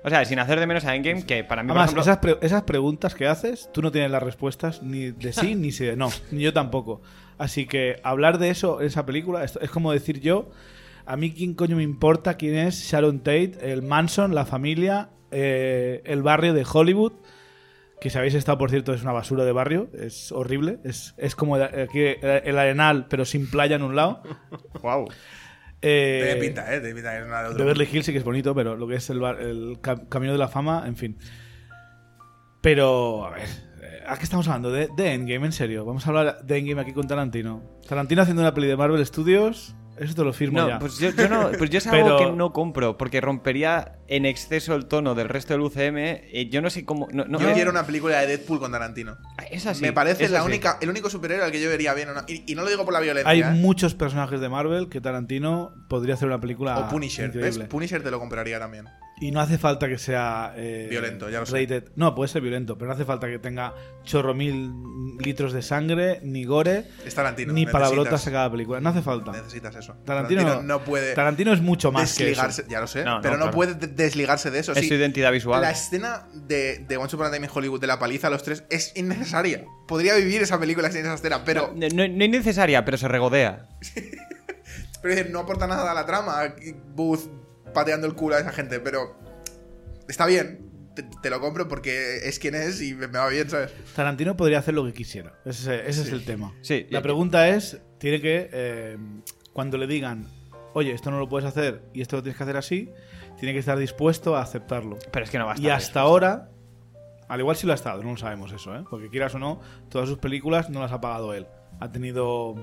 O 0.04 0.08
sea, 0.10 0.24
sin 0.24 0.38
hacer 0.38 0.60
de 0.60 0.66
menos 0.68 0.84
a 0.84 0.94
Endgame, 0.94 1.24
que 1.26 1.42
para 1.42 1.62
mí, 1.64 1.68
por 1.68 1.78
Además, 1.78 1.90
ejemplo... 1.90 2.02
esas, 2.02 2.18
pre- 2.18 2.46
esas 2.46 2.62
preguntas 2.62 3.14
que 3.14 3.26
haces, 3.26 3.68
tú 3.72 3.82
no 3.82 3.90
tienes 3.90 4.10
las 4.10 4.22
respuestas 4.22 4.82
ni 4.82 5.10
de 5.10 5.32
sí 5.32 5.54
ni 5.56 5.70
de 5.72 5.96
no. 5.96 6.10
Ni 6.30 6.42
yo 6.42 6.52
tampoco. 6.52 7.00
Así 7.38 7.66
que 7.66 8.00
hablar 8.04 8.38
de 8.38 8.50
eso 8.50 8.80
en 8.80 8.86
esa 8.86 9.04
película 9.04 9.42
es 9.44 9.58
como 9.70 9.90
decir 9.92 10.20
yo, 10.20 10.48
a 11.06 11.16
mí 11.16 11.32
quién 11.32 11.54
coño 11.54 11.76
me 11.76 11.82
importa 11.82 12.36
quién 12.36 12.56
es 12.56 12.74
Sharon 12.90 13.20
Tate, 13.20 13.58
el 13.72 13.82
Manson, 13.82 14.34
la 14.34 14.44
familia, 14.44 15.10
eh, 15.30 16.02
el 16.04 16.22
barrio 16.22 16.52
de 16.54 16.66
Hollywood. 16.70 17.12
Que 18.00 18.10
si 18.10 18.18
habéis 18.18 18.34
estado, 18.34 18.58
por 18.58 18.68
cierto, 18.70 18.92
es 18.92 19.02
una 19.02 19.12
basura 19.12 19.44
de 19.44 19.52
barrio. 19.52 19.88
Es 19.98 20.30
horrible. 20.30 20.78
Es, 20.84 21.14
es 21.16 21.34
como 21.34 21.56
el, 21.56 21.62
aquí 21.62 22.00
el 22.00 22.58
Arenal, 22.58 23.06
pero 23.08 23.24
sin 23.24 23.48
playa 23.50 23.76
en 23.76 23.82
un 23.82 23.96
lado. 23.96 24.22
Wow. 24.82 25.08
Eh, 25.82 26.22
Tiene 26.24 26.40
pinta, 26.40 26.74
¿eh? 26.74 26.80
Tiene 26.80 26.94
pinta 26.94 27.18
es 27.18 27.24
una 27.26 27.42
de 27.42 27.48
otro 27.50 27.58
Beverly 27.64 27.88
Hills 27.90 28.06
sí 28.06 28.12
que 28.12 28.18
es 28.18 28.24
bonito, 28.24 28.54
pero 28.54 28.76
lo 28.76 28.86
que 28.88 28.96
es 28.96 29.08
el, 29.10 29.20
bar- 29.20 29.40
el 29.40 29.78
ca- 29.80 30.08
Camino 30.08 30.32
de 30.32 30.38
la 30.38 30.48
Fama, 30.48 30.84
en 30.86 30.96
fin. 30.96 31.18
Pero, 32.60 33.24
a 33.26 33.30
ver, 33.30 33.42
eh, 33.82 34.02
¿a 34.06 34.16
qué 34.16 34.24
estamos 34.24 34.48
hablando? 34.48 34.70
¿De, 34.70 34.88
de 34.96 35.12
Endgame, 35.12 35.46
en 35.46 35.52
serio. 35.52 35.84
Vamos 35.84 36.06
a 36.06 36.10
hablar 36.10 36.42
de 36.44 36.58
Endgame 36.58 36.80
aquí 36.82 36.92
con 36.92 37.06
Tarantino. 37.06 37.62
Tarantino 37.88 38.22
haciendo 38.22 38.42
una 38.42 38.54
peli 38.54 38.66
de 38.66 38.76
Marvel 38.76 39.04
Studios, 39.06 39.74
eso 39.98 40.14
te 40.14 40.22
lo 40.24 40.32
firmo 40.32 40.60
No, 40.60 40.68
ya. 40.68 40.78
pues 40.78 40.98
yo, 40.98 41.10
yo 41.10 41.28
no, 41.28 41.50
pues 41.58 41.70
yo 41.70 41.78
es 41.78 41.86
algo 41.86 42.16
Pero- 42.16 42.18
que 42.18 42.36
no 42.36 42.52
compro, 42.52 42.96
porque 42.98 43.20
rompería 43.20 43.98
en 44.08 44.26
exceso 44.26 44.74
el 44.74 44.86
tono 44.86 45.14
del 45.14 45.28
resto 45.28 45.54
del 45.54 45.62
UCM. 45.62 45.96
eh, 45.98 46.48
yo 46.50 46.60
no 46.62 46.70
sé 46.70 46.84
cómo. 46.84 47.08
No, 47.12 47.24
no- 47.24 47.40
Yo 47.40 47.52
quiero 47.54 47.70
una 47.70 47.84
película 47.86 48.20
de 48.20 48.26
Deadpool 48.26 48.58
con 48.60 48.72
Tarantino. 48.72 49.16
Es 49.50 49.66
así, 49.66 49.82
Me 49.82 49.92
parece 49.92 50.28
la 50.28 50.40
así. 50.40 50.46
única, 50.48 50.78
el 50.80 50.88
único 50.90 51.10
superhéroe 51.10 51.44
al 51.44 51.52
que 51.52 51.60
yo 51.60 51.68
vería 51.68 51.94
bien. 51.94 52.10
una- 52.10 52.24
y, 52.28 52.44
y 52.50 52.54
no 52.54 52.62
lo 52.62 52.68
digo 52.70 52.84
por 52.84 52.92
la 52.92 53.00
violencia. 53.00 53.30
Hay 53.30 53.40
¿eh? 53.40 53.50
muchos 53.50 53.94
personajes 53.94 54.40
de 54.40 54.48
Marvel 54.48 54.88
que 54.88 55.00
Tarantino 55.00 55.74
podría 55.88 56.14
hacer 56.14 56.28
una 56.28 56.40
película 56.40 56.78
O 56.78 56.88
Punisher. 56.88 57.30
¿ves? 57.32 57.58
Punisher 57.58 58.02
te 58.02 58.10
lo 58.10 58.18
compraría 58.18 58.58
también. 58.58 58.86
Y 59.18 59.30
no 59.30 59.40
hace 59.40 59.56
falta 59.56 59.88
que 59.88 59.96
sea 59.96 60.52
eh, 60.58 60.88
Violento, 60.90 61.30
ya 61.30 61.40
lo 61.40 61.46
sé. 61.46 61.58
rated. 61.62 61.84
No, 61.96 62.14
puede 62.14 62.28
ser 62.28 62.42
violento, 62.42 62.76
pero 62.76 62.88
no 62.88 62.94
hace 62.94 63.06
falta 63.06 63.26
que 63.26 63.38
tenga 63.38 63.72
chorro 64.04 64.34
mil 64.34 64.70
litros 65.18 65.54
de 65.54 65.62
sangre, 65.62 66.20
ni 66.22 66.44
gore, 66.44 66.84
Es 67.02 67.14
Tarantino. 67.14 67.54
ni 67.54 67.64
palabrotas 67.64 68.26
a 68.26 68.30
cada 68.30 68.50
película. 68.50 68.78
No 68.80 68.90
hace 68.90 69.00
falta. 69.00 69.32
Necesitas 69.32 69.74
eso. 69.74 69.94
Tarantino, 70.04 70.62
no 70.62 70.84
puede 70.84 71.14
Tarantino 71.14 71.54
es 71.54 71.62
mucho 71.62 71.90
más 71.92 72.14
que 72.14 72.24
desligarse. 72.26 72.60
eso. 72.62 72.70
Ya 72.70 72.80
lo 72.80 72.86
sé. 72.86 73.04
No, 73.04 73.20
pero 73.22 73.36
no, 73.38 73.44
claro. 73.44 73.52
puede 73.56 73.74
de- 73.74 73.86
desligarse 73.86 74.50
de 74.50 74.58
eso. 74.58 74.72
Es 74.72 74.80
sí. 74.80 74.88
su 74.88 74.94
identidad 74.94 75.32
visual. 75.32 75.62
La 75.62 75.70
escena 75.70 76.28
de, 76.34 76.84
de 76.86 76.96
Once 76.98 77.16
Upon 77.16 77.28
a 77.28 77.30
Time 77.32 77.46
in 77.46 77.50
Hollywood 77.54 77.80
de 77.80 77.86
la 77.86 77.98
paliza 77.98 78.26
a 78.26 78.30
los 78.30 78.42
tres 78.42 78.64
es 78.68 78.92
innecesaria. 78.96 79.64
Podría 79.88 80.14
vivir 80.16 80.42
esa 80.42 80.60
película 80.60 80.90
sin 80.90 81.00
esa 81.00 81.14
escena, 81.14 81.42
pero, 81.42 81.72
No, 81.74 81.88
no- 81.88 82.06
no 82.06 82.24
es 82.24 82.30
necesaria, 82.30 82.84
pero 82.84 82.98
se 82.98 83.08
regodea. 83.08 83.66
pero 85.02 85.30
no 85.30 85.40
aporta 85.40 85.66
nada 85.66 85.90
a 85.90 85.94
la 85.94 86.04
trama. 86.04 86.54
Booth 86.94 87.30
pateando 87.76 88.06
el 88.08 88.14
culo 88.14 88.34
a 88.36 88.40
esa 88.40 88.50
gente, 88.52 88.80
pero 88.80 89.14
está 90.08 90.26
bien. 90.26 90.64
Te, 90.96 91.02
te 91.02 91.28
lo 91.28 91.40
compro 91.40 91.68
porque 91.68 92.26
es 92.26 92.38
quien 92.38 92.54
es 92.54 92.80
y 92.80 92.94
me, 92.94 93.06
me 93.06 93.18
va 93.18 93.28
bien, 93.28 93.50
¿sabes? 93.50 93.70
Tarantino 93.94 94.34
podría 94.36 94.60
hacer 94.60 94.72
lo 94.74 94.84
que 94.86 94.94
quisiera. 94.94 95.38
Ese, 95.44 95.86
ese 95.88 96.00
es 96.02 96.10
el 96.10 96.24
tema. 96.24 96.54
Sí, 96.62 96.86
La 96.88 97.00
y- 97.00 97.02
pregunta 97.02 97.48
es, 97.50 97.78
tiene 97.98 98.20
que, 98.22 98.48
eh, 98.50 98.96
cuando 99.52 99.76
le 99.76 99.86
digan, 99.86 100.26
oye, 100.72 100.92
esto 100.92 101.10
no 101.10 101.18
lo 101.18 101.28
puedes 101.28 101.46
hacer 101.46 101.82
y 101.92 102.00
esto 102.00 102.16
lo 102.16 102.22
tienes 102.22 102.38
que 102.38 102.42
hacer 102.44 102.56
así, 102.56 102.90
tiene 103.38 103.52
que 103.52 103.58
estar 103.60 103.76
dispuesto 103.78 104.36
a 104.36 104.40
aceptarlo. 104.42 104.98
Pero 105.12 105.24
es 105.26 105.30
que 105.30 105.38
no 105.38 105.44
va 105.44 105.52
a 105.52 105.56
Y 105.56 105.64
estar. 105.64 105.72
hasta 105.76 106.00
ahora, 106.00 106.48
al 107.28 107.40
igual 107.40 107.56
sí 107.56 107.66
lo 107.66 107.72
ha 107.72 107.76
estado, 107.76 108.02
no 108.02 108.12
lo 108.12 108.16
sabemos 108.16 108.50
eso, 108.52 108.74
¿eh? 108.74 108.82
Porque 108.88 109.10
quieras 109.10 109.34
o 109.34 109.38
no, 109.38 109.60
todas 109.90 110.08
sus 110.08 110.16
películas 110.16 110.70
no 110.70 110.80
las 110.80 110.92
ha 110.92 111.00
pagado 111.02 111.34
él. 111.34 111.46
Ha 111.78 111.92
tenido, 111.92 112.54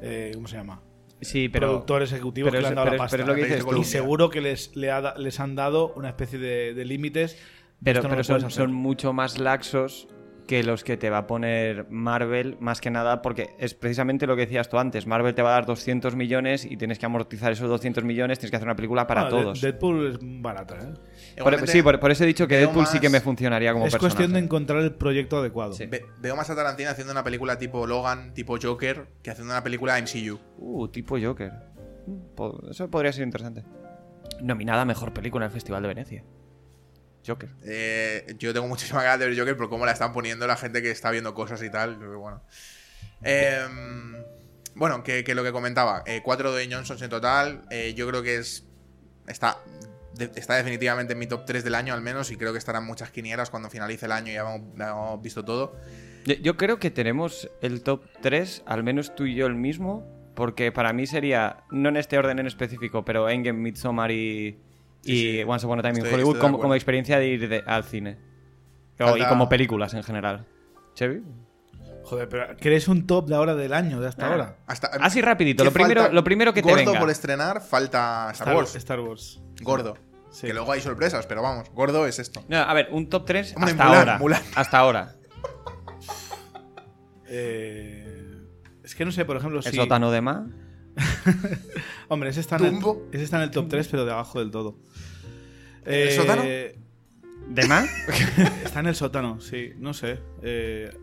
eh, 0.00 0.30
¿cómo 0.34 0.48
se 0.48 0.56
llama? 0.56 0.80
Sí, 1.22 1.48
pero. 1.48 1.68
Productores 1.68 2.12
ejecutivos 2.12 2.50
pero 2.50 2.58
que 2.58 2.62
le 2.62 2.66
han 2.68 2.72
es- 2.72 2.76
dado 2.76 2.84
pero 2.90 2.98
la 2.98 3.04
es- 3.06 3.10
pero 3.10 3.20
pasta. 3.20 3.22
es 3.22 3.26
lo 3.26 3.34
que 3.34 3.54
dices 3.54 3.66
tú. 3.74 3.80
y 3.80 3.84
seguro 3.84 4.28
que 4.30 4.40
les, 4.42 4.76
le 4.76 4.90
ha 4.90 5.00
da- 5.00 5.14
les 5.16 5.40
han 5.40 5.54
dado 5.54 5.92
una 5.96 6.08
especie 6.10 6.38
de, 6.38 6.74
de 6.74 6.84
límites. 6.84 7.38
Pero, 7.82 8.02
no 8.02 8.08
pero 8.10 8.22
son, 8.50 8.72
mucho 8.72 9.12
más 9.12 9.38
laxos 9.38 10.06
que 10.46 10.62
los 10.64 10.84
que 10.84 10.96
te 10.96 11.08
va 11.10 11.18
a 11.18 11.26
poner 11.26 11.86
Marvel, 11.90 12.56
más 12.60 12.80
que 12.80 12.90
nada 12.90 13.22
porque 13.22 13.50
es 13.58 13.74
precisamente 13.74 14.26
lo 14.26 14.34
que 14.36 14.42
decías 14.42 14.68
tú 14.68 14.78
antes. 14.78 15.06
Marvel 15.06 15.34
te 15.34 15.42
va 15.42 15.50
a 15.50 15.52
dar 15.54 15.66
200 15.66 16.14
millones 16.16 16.64
y 16.64 16.76
tienes 16.76 16.98
que 16.98 17.06
amortizar 17.06 17.52
esos 17.52 17.68
200 17.68 18.04
millones, 18.04 18.38
tienes 18.38 18.50
que 18.50 18.56
hacer 18.56 18.66
una 18.68 18.76
película 18.76 19.06
para 19.06 19.22
Bueno, 19.24 19.36
todos. 19.38 19.60
De- 19.60 19.70
Deadpool 19.72 20.06
es 20.08 20.18
barata, 20.20 20.76
¿eh? 20.80 20.94
Por- 21.32 21.38
Igualmente, 21.52 21.72
sí, 21.72 21.82
por, 21.82 21.98
por 22.00 22.10
eso 22.10 22.24
he 22.24 22.26
dicho 22.26 22.46
que 22.46 22.56
Deadpool 22.58 22.86
sí 22.86 23.00
que 23.00 23.08
me 23.08 23.20
funcionaría 23.20 23.72
como 23.72 23.86
es 23.86 23.92
personaje. 23.92 24.14
cuestión 24.16 24.32
de 24.34 24.38
encontrar 24.40 24.80
el 24.82 24.94
proyecto 24.94 25.38
adecuado. 25.38 25.72
Sí. 25.72 25.86
ve- 25.86 26.04
veo 26.18 26.36
más 26.36 26.48
a 26.50 26.54
Tarantino 26.56 26.90
haciendo 26.90 27.12
una 27.12 27.24
película 27.24 27.56
tipo 27.58 27.86
Logan, 27.86 28.34
tipo 28.34 28.56
Joker, 28.60 29.06
que 29.22 29.30
haciendo 29.30 29.52
una 29.52 29.62
película 29.62 29.98
MCU. 29.98 30.38
Uh, 30.58 30.88
tipo 30.88 31.16
Joker. 31.20 31.52
Eso 32.70 32.90
podría 32.90 33.12
ser 33.12 33.22
interesante. 33.24 33.64
Nominada 34.40 34.82
a 34.82 34.84
mejor 34.84 35.12
película 35.12 35.44
en 35.46 35.50
el 35.50 35.52
Festival 35.54 35.82
de 35.82 35.88
Venecia. 35.88 36.24
Joker. 37.26 37.50
Eh, 37.64 38.34
yo 38.38 38.52
tengo 38.52 38.66
muchísimas 38.66 39.04
ganas 39.04 39.20
de 39.20 39.26
ver 39.28 39.38
Joker 39.38 39.56
por 39.56 39.68
cómo 39.68 39.86
la 39.86 39.92
están 39.92 40.12
poniendo 40.12 40.46
la 40.46 40.56
gente 40.56 40.82
que 40.82 40.90
está 40.90 41.10
viendo 41.12 41.34
cosas 41.34 41.62
y 41.62 41.70
tal. 41.70 41.96
Bueno, 41.96 42.42
Em, 43.22 44.16
bueno 44.74 45.02
que, 45.04 45.22
que 45.24 45.34
lo 45.34 45.44
que 45.44 45.52
comentaba, 45.52 46.02
eh, 46.06 46.20
cuatro 46.24 46.52
de 46.52 46.68
Johnsons 46.72 47.00
en 47.02 47.10
total. 47.10 47.62
eh, 47.70 47.94
yo 47.94 48.08
creo 48.08 48.22
que 48.22 48.36
es 48.38 48.66
está, 49.28 49.58
de- 50.14 50.30
está 50.36 50.54
definitivamente 50.56 51.12
en 51.14 51.18
mi 51.18 51.26
top 51.26 51.44
3 51.46 51.64
del 51.64 51.74
año 51.74 51.94
al 51.94 52.02
menos 52.02 52.30
y 52.30 52.36
creo 52.36 52.52
que 52.52 52.58
estarán 52.58 52.84
muchas 52.86 53.10
quinielas 53.10 53.50
cuando 53.50 53.70
finalice 53.70 54.06
el 54.06 54.12
año 54.12 54.30
y 54.30 54.34
ya 54.34 54.40
hemos, 54.42 55.22
visto 55.22 55.44
todo. 55.44 55.74
Yo, 56.42 56.56
creo 56.56 56.78
que 56.78 56.90
tenemos 56.90 57.50
el 57.62 57.82
top 57.82 58.04
3, 58.20 58.62
al 58.66 58.84
menos 58.84 59.14
tú 59.14 59.24
y 59.24 59.34
yo 59.34 59.46
el 59.46 59.54
mismo, 59.56 60.06
porque 60.34 60.70
para 60.70 60.92
mí 60.92 61.06
sería, 61.06 61.64
no 61.70 61.88
en 61.88 61.96
este 61.96 62.16
orden 62.18 62.38
en 62.38 62.46
específico, 62.46 63.04
pero 63.04 63.28
Endgame, 63.28 63.58
Midsommar 63.58 64.10
y, 64.12 64.58
y 65.04 65.16
Sí. 65.16 65.42
Once 65.46 65.66
Upon 65.66 65.80
a 65.80 65.82
Time 65.82 65.98
in 66.06 66.14
Hollywood 66.14 66.38
como, 66.38 66.58
como 66.60 66.74
experiencia 66.74 67.18
de 67.18 67.26
ir 67.26 67.48
de- 67.48 67.64
al 67.66 67.84
cine. 67.84 68.18
O- 69.00 69.16
Y 69.16 69.24
como 69.26 69.48
películas 69.48 69.94
en 69.94 70.02
general. 70.04 70.46
¿Chevy? 70.94 71.22
Joder, 72.04 72.28
pero 72.28 72.56
¿querés 72.56 72.88
un 72.88 73.06
top 73.06 73.28
de 73.28 73.34
ahora 73.36 73.54
del 73.54 73.72
año, 73.72 74.00
de 74.00 74.08
hasta 74.08 74.26
Ah. 74.26 74.30
ahora? 74.30 74.56
Hasta, 74.66 74.88
Así 75.00 75.20
rapidito, 75.20 75.62
¿qué 75.62 75.70
lo 75.70 75.72
primero, 75.72 76.08
lo 76.12 76.24
primero 76.24 76.52
que 76.52 76.62
te 76.62 76.68
Gordo 76.68 76.84
venga. 76.86 77.00
por 77.00 77.10
estrenar, 77.10 77.60
falta 77.62 78.28
Star, 78.32 78.48
Star 78.48 78.56
Wars. 78.56 78.74
Star 78.76 79.00
Wars. 79.00 79.40
Gordo. 79.62 79.96
Sí. 80.30 80.46
Que 80.46 80.54
luego 80.54 80.72
hay 80.72 80.80
sorpresas, 80.80 81.26
pero 81.26 81.42
vamos, 81.42 81.68
gordo 81.74 82.06
es 82.06 82.18
esto. 82.18 82.42
No, 82.48 82.56
a 82.58 82.72
ver, 82.74 82.88
un 82.90 83.08
top 83.10 83.26
3 83.26 83.54
Hombre, 83.54 83.70
hasta 83.72 83.84
Mulan, 83.84 83.98
ahora. 84.00 84.18
Mulan. 84.18 84.42
Hasta 84.54 84.78
ahora. 84.78 85.14
Eh, 87.26 88.40
es 88.84 88.94
que 88.94 89.04
no 89.04 89.12
sé, 89.12 89.24
por 89.24 89.36
ejemplo, 89.36 89.58
El 89.60 89.64
si... 89.70 89.76
sótano 89.76 90.10
de 90.10 90.20
Ma. 90.20 90.46
Hombre, 92.08 92.30
ese 92.30 92.40
está, 92.40 92.56
en 92.56 92.64
el, 92.64 92.70
Dumbo. 92.72 93.08
ese 93.12 93.24
está 93.24 93.36
en 93.38 93.44
el 93.44 93.50
top 93.50 93.68
3, 93.68 93.88
pero 93.88 94.04
de 94.04 94.12
abajo 94.12 94.38
del 94.38 94.50
todo. 94.50 94.76
¿El 95.84 96.08
Eh, 96.08 96.12
sótano? 96.16 96.42
¿De 96.42 97.66
Ma? 97.66 97.84
Está 98.64 98.80
en 98.80 98.86
el 98.86 98.94
sótano, 98.94 99.40
sí, 99.40 99.72
no 99.76 99.92
sé. 99.94 100.20
Eh, 100.42 100.96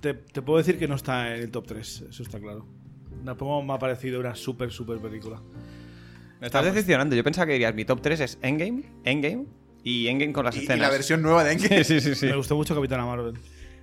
te, 0.00 0.14
te 0.14 0.42
puedo 0.42 0.58
decir 0.58 0.78
que 0.78 0.88
no 0.88 0.94
está 0.94 1.34
en 1.36 1.42
el 1.42 1.50
top 1.50 1.66
3, 1.66 2.04
eso 2.10 2.22
está 2.22 2.38
claro. 2.40 2.66
Tampoco 3.24 3.62
me 3.62 3.72
ha 3.74 3.78
parecido 3.78 4.18
una 4.20 4.34
súper, 4.34 4.70
súper 4.72 4.98
película. 4.98 5.40
Me 6.40 6.46
estás 6.46 6.64
decepcionando. 6.64 7.14
Yo 7.14 7.22
pensaba 7.22 7.46
que 7.46 7.52
dirías 7.52 7.74
mi 7.74 7.84
top 7.84 8.00
3 8.02 8.20
es 8.20 8.38
Endgame, 8.42 8.82
Endgame 9.04 9.46
y 9.84 10.08
Endgame 10.08 10.32
con 10.32 10.44
las 10.44 10.56
Y, 10.56 10.60
y 10.60 10.62
escenas. 10.64 10.80
la 10.80 10.90
versión 10.90 11.22
nueva 11.22 11.44
de 11.44 11.52
Endgame. 11.52 11.84
Sí, 11.84 12.00
sí, 12.00 12.14
sí. 12.14 12.26
Me 12.26 12.36
gustó 12.36 12.56
mucho 12.56 12.74
Capitana 12.74 13.04
Marvel. 13.06 13.34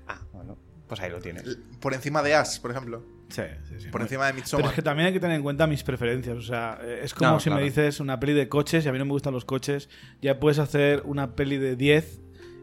Ah, 0.08 0.20
bueno, 0.34 0.58
pues 0.88 1.00
ahí 1.00 1.10
lo 1.10 1.20
tienes. 1.20 1.58
Por 1.80 1.94
encima 1.94 2.22
de 2.22 2.36
As, 2.36 2.60
por 2.60 2.72
ejemplo. 2.72 3.02
Sí, 3.30 3.44
sí, 3.70 3.76
sí. 3.80 3.88
Por 3.90 4.02
encima 4.02 4.26
de 4.26 4.32
Pero 4.34 4.41
Midsommar. 4.41 4.70
es 4.72 4.74
que 4.74 4.82
también 4.82 5.08
hay 5.08 5.14
que 5.14 5.20
tener 5.22 5.38
en 5.38 5.44
cuenta 5.44 5.68
mis 5.68 5.84
preferencias. 5.84 6.36
O 6.36 6.41
sea, 6.41 6.80
eh, 6.84 7.02
es 7.04 7.14
como 7.14 7.32
No, 7.32 7.40
si 7.40 7.46
claro. 7.46 7.62
me 7.62 7.66
dices 7.66 8.00
una 8.02 8.20
peli 8.20 8.34
de 8.34 8.50
coches 8.50 8.84
y 8.86 8.90
a 8.90 8.91
mí 8.91 8.98
no 8.98 9.06
me 9.06 9.12
gustan 9.12 9.34
los 9.34 9.46
coches. 9.46 9.88
Ya 10.22 10.40
puedes 10.40 10.58
hacer 10.60 11.04
una 11.06 11.36
peli 11.36 11.58
de 11.58 11.76
10 11.78 12.20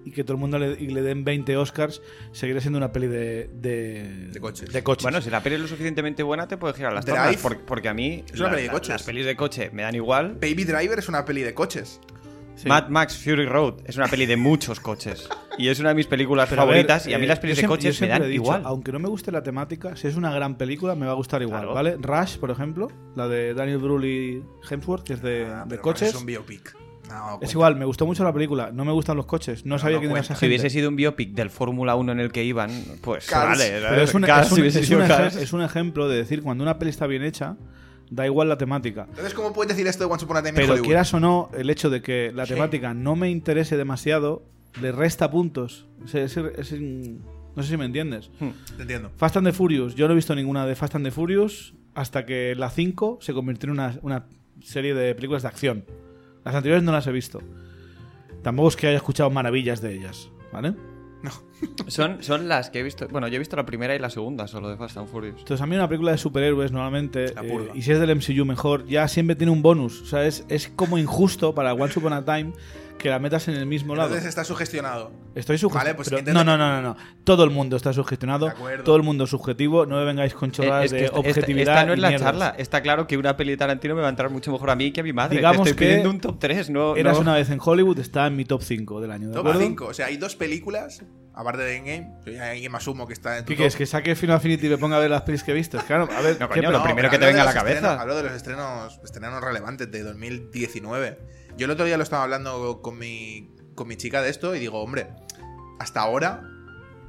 y 0.06 0.12
que 0.12 0.24
todo 0.24 0.34
el 0.34 0.40
mundo 0.40 0.58
le, 0.58 0.72
y 0.80 0.86
le 0.86 1.02
den 1.02 1.24
20 1.24 1.56
Oscars. 1.58 2.00
Seguirá 2.32 2.60
siendo 2.60 2.78
una 2.78 2.92
peli 2.92 3.08
de, 3.08 3.50
de, 3.52 4.28
De 4.32 4.40
coches. 4.40 4.72
de 4.72 4.82
coches. 4.82 5.02
Bueno, 5.02 5.20
si 5.20 5.28
la 5.28 5.42
peli 5.42 5.56
es 5.56 5.60
lo 5.62 5.68
suficientemente 5.68 6.22
buena, 6.22 6.48
te 6.48 6.56
puede 6.56 6.72
girar 6.74 6.92
las 6.94 7.04
Drive 7.04 7.18
tornas. 7.18 7.36
Porque, 7.42 7.60
porque 7.66 7.88
a 7.88 7.94
mí 7.94 8.24
es 8.32 8.38
una 8.40 8.44
la- 8.44 8.50
peli 8.50 8.62
de 8.62 8.66
la- 8.68 8.72
coches. 8.72 8.88
las 8.88 9.02
pelis 9.02 9.26
de 9.26 9.36
coche 9.36 9.70
me 9.74 9.82
dan 9.82 9.94
igual. 9.94 10.34
Baby 10.40 10.64
Driver 10.64 10.98
es 10.98 11.08
una 11.10 11.24
peli 11.26 11.42
de 11.42 11.52
coches. 11.52 12.00
Sí. 12.54 12.68
Mad 12.68 12.88
Max 12.88 13.18
Fury 13.22 13.44
Road 13.44 13.82
es 13.84 13.98
una 13.98 14.06
peli 14.08 14.24
de 14.24 14.38
muchos 14.38 14.80
coches. 14.80 15.28
Y 15.58 15.68
es 15.68 15.78
una 15.78 15.90
de 15.90 15.94
mis 15.94 16.06
películas 16.06 16.48
Pero 16.48 16.62
a 16.62 16.64
ver, 16.64 16.74
favoritas. 16.86 17.06
y 17.06 17.12
a 17.12 17.18
mí 17.18 17.24
eh, 17.24 17.28
las 17.28 17.38
pelis 17.38 17.58
de 17.58 17.66
coches 17.66 18.00
me 18.00 18.08
dan 18.08 18.22
dicho, 18.22 18.32
igual. 18.32 18.62
Aunque 18.64 18.92
no 18.92 18.98
me 18.98 19.08
guste 19.08 19.30
la 19.30 19.42
temática, 19.42 19.94
si 19.94 20.06
es 20.08 20.16
una 20.16 20.32
gran 20.32 20.56
película, 20.56 20.94
me 20.94 21.04
va 21.04 21.12
a 21.12 21.16
gustar 21.16 21.42
igual, 21.42 21.60
Claro. 21.60 21.74
¿vale? 21.74 21.96
Rush, 22.00 22.38
por 22.38 22.50
ejemplo, 22.50 22.88
la 23.14 23.28
de 23.28 23.52
Daniel 23.52 23.76
Brühl 23.78 24.04
y 24.06 24.42
Hemsworth, 24.70 25.02
que 25.04 25.12
es 25.14 25.20
de, 25.22 25.44
Ah, 25.44 25.64
de 25.68 25.78
coches. 25.78 26.08
Es 26.08 26.14
un 26.14 26.24
biopic. 26.24 26.74
No, 27.08 27.38
Es 27.40 27.52
igual, 27.52 27.76
me 27.76 27.84
gustó 27.84 28.04
mucho 28.06 28.24
la 28.24 28.32
película. 28.32 28.70
No 28.72 28.84
me 28.84 28.92
gustan 28.92 29.16
los 29.16 29.26
coches. 29.26 29.64
No 29.64 29.78
sabía 29.78 29.96
no 29.96 30.00
quién 30.00 30.10
era 30.10 30.18
cuenta. 30.20 30.32
esa 30.32 30.34
Si 30.34 30.40
gente. 30.40 30.46
hubiese 30.60 30.70
sido 30.70 30.88
un 30.88 30.96
biopic 30.96 31.32
del 31.34 31.50
Fórmula 31.50 31.94
1 31.94 32.12
en 32.12 32.20
el 32.20 32.32
que 32.32 32.44
iban, 32.44 32.70
pues 33.00 33.26
Cars. 33.26 33.58
vale. 33.58 33.80
Pero 33.88 34.02
es 34.02 34.14
un, 34.14 34.22
Cars, 34.22 34.46
es 34.46 34.52
un- 34.52 34.56
si 34.56 34.60
hubiese 34.62 34.80
es 34.80 34.86
sido 34.86 35.00
un 35.00 35.06
Cars. 35.06 35.36
eje- 35.36 35.42
es 35.42 35.52
un 35.52 35.62
ejemplo 35.62 36.08
de 36.08 36.16
decir 36.16 36.42
cuando 36.42 36.62
una 36.64 36.78
peli 36.78 36.90
está 36.90 37.06
bien 37.06 37.22
hecha, 37.22 37.56
Da 38.08 38.24
igual 38.24 38.48
la 38.48 38.56
temática. 38.56 39.06
Entonces, 39.08 39.34
¿cómo 39.34 39.52
puedes 39.52 39.70
decir 39.70 39.84
esto 39.88 40.04
de 40.06 40.12
Once 40.12 40.24
Upon 40.24 40.36
a 40.36 40.40
Time 40.40 40.52
Pero 40.54 40.74
Hollywood? 40.74 40.86
quieras 40.86 41.12
o 41.12 41.18
no, 41.18 41.50
el 41.58 41.68
hecho 41.70 41.90
de 41.90 42.02
que 42.02 42.30
la 42.32 42.46
temática 42.46 42.94
no 42.94 43.16
me 43.16 43.30
interese 43.30 43.76
demasiado 43.76 44.44
le 44.80 44.92
resta 44.92 45.28
puntos. 45.28 45.88
O 46.04 46.06
sea, 46.06 46.22
es- 46.22 46.36
es- 46.36 46.70
es- 46.72 46.80
no 46.80 47.62
sé 47.64 47.68
si 47.70 47.76
me 47.76 47.84
entiendes. 47.84 48.30
Te 48.76 48.82
entiendo. 48.82 49.10
Fast 49.16 49.38
and 49.38 49.48
the 49.48 49.52
Furious, 49.52 49.96
yo 49.96 50.06
no 50.06 50.12
he 50.12 50.14
visto 50.14 50.36
ninguna 50.36 50.64
de 50.66 50.76
Fast 50.76 50.94
and 50.94 51.04
the 51.04 51.10
Furious 51.10 51.74
hasta 51.96 52.24
que 52.26 52.54
la 52.56 52.70
5 52.70 53.18
se 53.20 53.32
convirtió 53.34 53.66
en 53.66 53.72
una, 53.72 53.98
una 54.02 54.26
serie 54.62 54.94
de 54.94 55.12
películas 55.16 55.42
de 55.42 55.48
acción. 55.48 55.84
Las 56.46 56.54
anteriores 56.54 56.84
no 56.84 56.92
las 56.92 57.04
he 57.08 57.10
visto. 57.10 57.40
Tampoco 58.44 58.68
es 58.68 58.76
que 58.76 58.86
haya 58.86 58.98
escuchado 58.98 59.28
maravillas 59.30 59.80
de 59.80 59.96
ellas, 59.96 60.30
¿vale? 60.52 60.76
Son, 61.88 62.22
son 62.22 62.48
las 62.48 62.70
que 62.70 62.80
he 62.80 62.82
visto. 62.82 63.06
Bueno, 63.08 63.28
yo 63.28 63.36
he 63.36 63.38
visto 63.38 63.56
la 63.56 63.64
primera 63.66 63.94
y 63.94 63.98
la 63.98 64.10
segunda 64.10 64.46
solo 64.46 64.68
de 64.68 64.76
Fast 64.76 64.96
and 64.98 65.08
Furious. 65.08 65.38
Entonces 65.38 65.60
a 65.62 65.66
mí 65.66 65.74
una 65.76 65.88
película 65.88 66.12
de 66.12 66.18
superhéroes 66.18 66.72
normalmente, 66.72 67.32
La 67.34 67.42
eh, 67.42 67.70
y 67.74 67.82
si 67.82 67.92
es 67.92 68.00
del 68.00 68.14
MCU 68.16 68.44
mejor, 68.44 68.86
ya 68.86 69.08
siempre 69.08 69.36
tiene 69.36 69.52
un 69.52 69.62
bonus. 69.62 70.02
O 70.02 70.06
sea, 70.06 70.26
es, 70.26 70.44
es 70.48 70.68
como 70.74 70.98
injusto 70.98 71.54
para 71.54 71.72
Once 71.74 71.98
Upon 71.98 72.12
a 72.12 72.24
Time 72.24 72.52
que 72.98 73.10
la 73.10 73.18
metas 73.18 73.46
en 73.48 73.54
el 73.56 73.66
mismo 73.66 73.94
lado. 73.94 74.08
Entonces 74.08 74.28
está 74.28 74.42
sugestionado. 74.42 75.12
Estoy 75.34 75.58
sugestionado. 75.58 75.84
Vale, 75.84 75.94
pues 75.94 76.34
no, 76.34 76.44
no, 76.44 76.56
no, 76.56 76.56
no, 76.56 76.80
no. 76.82 76.96
Todo 77.24 77.44
el 77.44 77.50
mundo 77.50 77.76
está 77.76 77.92
sugestionado. 77.92 78.46
De 78.46 78.52
acuerdo. 78.52 78.84
Todo 78.84 78.96
el 78.96 79.02
mundo 79.02 79.24
es 79.24 79.30
subjetivo. 79.30 79.84
No 79.84 79.96
me 79.96 80.04
vengáis 80.04 80.32
con 80.32 80.48
Eh, 80.48 80.52
chorradas 80.52 80.86
es 80.86 80.92
que 80.92 80.96
de 81.00 81.04
esta, 81.04 81.16
esta- 81.18 81.28
objetividad. 81.30 81.74
esta 81.74 81.86
no 81.86 81.92
es 81.92 81.98
y 81.98 82.00
la 82.00 82.08
mierdas. 82.08 82.26
charla. 82.30 82.54
Está 82.58 82.80
claro 82.80 83.06
que 83.06 83.18
una 83.18 83.36
peli 83.36 83.50
de 83.50 83.58
Tarantino 83.58 83.94
me 83.94 84.00
va 84.00 84.06
a 84.06 84.10
entrar 84.10 84.30
mucho 84.30 84.50
mejor 84.50 84.70
a 84.70 84.76
mí 84.76 84.92
que 84.92 85.00
a 85.00 85.04
mi 85.04 85.12
madre. 85.12 85.36
Digamos 85.36 85.64
Te 85.64 85.70
estoy 85.70 85.78
que 85.78 85.90
pidiendo 85.90 86.10
un 86.10 86.20
top 86.20 86.36
3, 86.38 86.70
no. 86.70 86.96
Eras 86.96 87.16
no- 87.16 87.20
una 87.20 87.34
vez 87.34 87.50
en 87.50 87.58
Hollywood, 87.62 87.98
está 87.98 88.26
en 88.28 88.36
mi 88.36 88.46
top 88.46 88.62
5 88.62 89.00
del 89.02 89.10
año. 89.10 89.28
¿de 89.28 89.34
Top 89.34 89.40
acuerdo? 89.46 89.60
5. 89.60 89.86
O 89.88 89.94
sea, 89.94 90.06
hay 90.06 90.16
dos 90.16 90.34
películas, 90.34 91.02
aparte 91.36 91.62
de 91.62 91.76
Endgame. 91.76 92.12
Yo 92.26 92.32
ya 92.32 92.52
Endgame 92.54 92.76
asumo 92.76 93.06
que 93.06 93.12
está 93.12 93.38
en 93.38 93.44
tu 93.44 93.48
¿Qué 93.50 93.54
top. 93.54 93.56
quieres? 93.58 93.76
¿Que 93.76 93.86
saque 93.86 94.16
Final 94.16 94.36
Affinity 94.36 94.66
y 94.66 94.70
me 94.70 94.78
ponga 94.78 94.96
a 94.96 95.00
ver 95.00 95.10
las 95.10 95.22
pelis 95.22 95.44
que 95.44 95.52
he 95.52 95.54
visto? 95.54 95.78
Claro, 95.86 96.08
a 96.10 96.20
ver. 96.22 96.36
No, 96.40 96.48
¿qué 96.48 96.54
coño, 96.60 96.70
lo 96.72 96.78
plan? 96.78 96.84
primero 96.84 97.10
que 97.10 97.18
te 97.18 97.26
venga 97.26 97.42
a 97.42 97.44
la 97.44 97.54
cabeza. 97.54 97.76
estrenos- 97.78 98.00
hablo 98.00 98.16
de 98.16 98.22
los 98.24 98.32
estrenos, 98.32 99.00
estrenos 99.04 99.40
relevantes 99.44 99.88
de 99.92 100.02
2019. 100.02 101.18
Yo 101.56 101.64
el 101.66 101.70
otro 101.70 101.84
día 101.86 101.96
lo 101.96 102.02
estaba 102.02 102.22
hablando 102.24 102.80
con 102.82 102.98
mi, 102.98 103.54
con 103.74 103.86
mi 103.88 103.96
chica 103.96 104.20
de 104.22 104.30
esto 104.30 104.54
y 104.54 104.58
digo, 104.58 104.82
hombre, 104.82 105.08
hasta 105.78 106.00
ahora. 106.00 106.42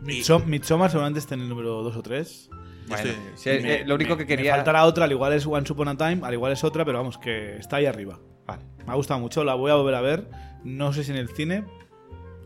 Midsom- 0.03 0.45
Midsommar 0.45 0.91
seguramente 0.91 1.19
está 1.19 1.33
en 1.35 1.41
el 1.41 1.49
número 1.49 1.81
2 1.83 1.95
o 1.97 2.01
3. 2.03 2.49
Bueno, 2.87 3.11
sí, 3.35 3.49
eh, 3.49 3.83
lo 3.85 3.95
único 3.95 4.15
que 4.15 4.25
quería. 4.25 4.51
Me 4.53 4.57
faltará 4.59 4.85
otra, 4.85 5.03
al 5.05 5.11
igual 5.11 5.33
es 5.33 5.45
Once 5.45 5.73
Upon 5.73 5.89
a 5.89 5.97
Time, 5.97 6.19
al 6.23 6.33
igual 6.33 6.53
es 6.53 6.63
otra, 6.63 6.85
pero 6.85 6.97
vamos, 6.99 7.17
que 7.17 7.57
está 7.57 7.77
ahí 7.77 7.85
arriba. 7.85 8.17
Vale. 8.45 8.63
Me 8.85 8.93
ha 8.93 8.95
gustado 8.95 9.19
mucho, 9.19 9.43
la 9.43 9.55
voy 9.55 9.71
a 9.71 9.75
volver 9.75 9.95
a 9.95 10.01
ver. 10.01 10.29
No 10.63 10.93
sé 10.93 11.03
si 11.03 11.11
en 11.11 11.17
el 11.17 11.27
cine. 11.29 11.65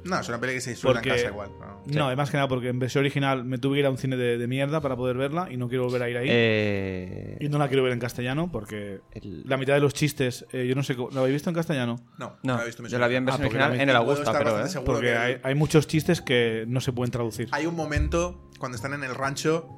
No, 0.03 0.19
es 0.19 0.27
una 0.29 0.39
peli 0.39 0.53
que 0.53 0.61
se 0.61 0.75
suena 0.75 0.99
Porque- 0.99 1.09
en 1.09 1.15
casa 1.15 1.27
igual. 1.29 1.49
¿no? 1.59 1.81
No, 1.85 2.11
es 2.11 2.17
más 2.17 2.29
que 2.29 2.37
nada 2.37 2.47
porque 2.47 2.69
en 2.69 2.79
versión 2.79 3.01
original 3.03 3.43
me 3.45 3.57
tuve 3.57 3.75
que 3.75 3.79
ir 3.81 3.85
a 3.85 3.89
un 3.89 3.97
cine 3.97 4.17
de, 4.17 4.37
de 4.37 4.47
mierda 4.47 4.81
para 4.81 4.95
poder 4.95 5.17
verla 5.17 5.47
y 5.51 5.57
no 5.57 5.67
quiero 5.67 5.85
volver 5.85 6.03
a 6.03 6.09
ir 6.09 6.17
ahí. 6.17 6.27
Eh, 6.29 7.37
Y 7.39 7.49
no 7.49 7.57
la 7.57 7.67
quiero 7.67 7.83
ver 7.83 7.91
en 7.93 7.99
castellano 7.99 8.49
porque 8.51 9.01
el- 9.11 9.43
la 9.47 9.57
mitad 9.57 9.73
de 9.73 9.79
los 9.79 9.93
chistes, 9.93 10.45
eh, 10.51 10.65
yo 10.67 10.75
no 10.75 10.83
sé, 10.83 10.95
cómo- 10.95 11.09
¿lo 11.11 11.19
habéis 11.21 11.33
visto 11.35 11.49
en 11.49 11.55
castellano? 11.55 11.99
No, 12.17 12.37
No, 12.43 12.57
la 12.57 12.63
he 12.63 12.65
visto 12.67 12.83
en 12.83 12.89
yo 12.89 12.99
la 12.99 13.07
vi 13.07 13.15
en 13.15 13.23
Ah, 13.23 13.25
versión 13.27 13.47
porque 13.47 13.57
original 13.57 13.77
la 13.77 13.83
en 13.83 13.89
el 13.89 13.95
Augusta, 13.95 14.33
pero. 14.37 14.59
eh. 14.65 14.69
seguro 14.69 14.93
Porque 14.93 15.07
que- 15.07 15.17
hay, 15.17 15.37
hay 15.43 15.55
muchos 15.55 15.87
chistes 15.87 16.21
que 16.21 16.65
no 16.67 16.81
se 16.81 16.91
pueden 16.93 17.11
traducir. 17.11 17.47
Hay 17.51 17.65
un 17.65 17.75
momento 17.75 18.49
cuando 18.59 18.75
están 18.75 18.93
en 18.93 19.03
el 19.03 19.15
rancho 19.15 19.69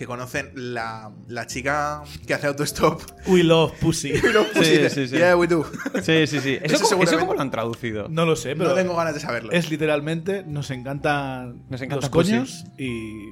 que 0.00 0.06
conocen 0.06 0.50
la, 0.54 1.12
la 1.28 1.46
chica 1.46 2.02
que 2.26 2.32
hace 2.32 2.46
autostop. 2.46 3.02
We 3.26 3.44
love 3.44 3.72
pussy. 3.80 4.14
Sí, 4.16 4.88
sí, 4.88 5.08
sí. 5.08 5.16
Yeah, 5.16 5.36
we 5.36 5.46
do. 5.46 5.62
Sí, 6.02 6.26
sí, 6.26 6.40
sí. 6.40 6.58
¿Eso, 6.62 6.76
Eso 6.76 6.88
cómo, 6.88 7.02
eso 7.04 7.18
cómo 7.18 7.34
lo 7.34 7.40
han 7.42 7.50
traducido? 7.50 8.08
No 8.08 8.24
lo 8.24 8.34
sé, 8.34 8.56
pero 8.56 8.70
No 8.70 8.74
tengo 8.74 8.96
ganas 8.96 9.12
de 9.12 9.20
saberlo. 9.20 9.52
es 9.52 9.70
literalmente 9.70 10.42
nos 10.42 10.70
encantan 10.70 11.66
Nos 11.68 11.82
encanta 11.82 11.96
los 12.06 12.08
pussy. 12.08 12.30
coños 12.32 12.64
y, 12.78 13.26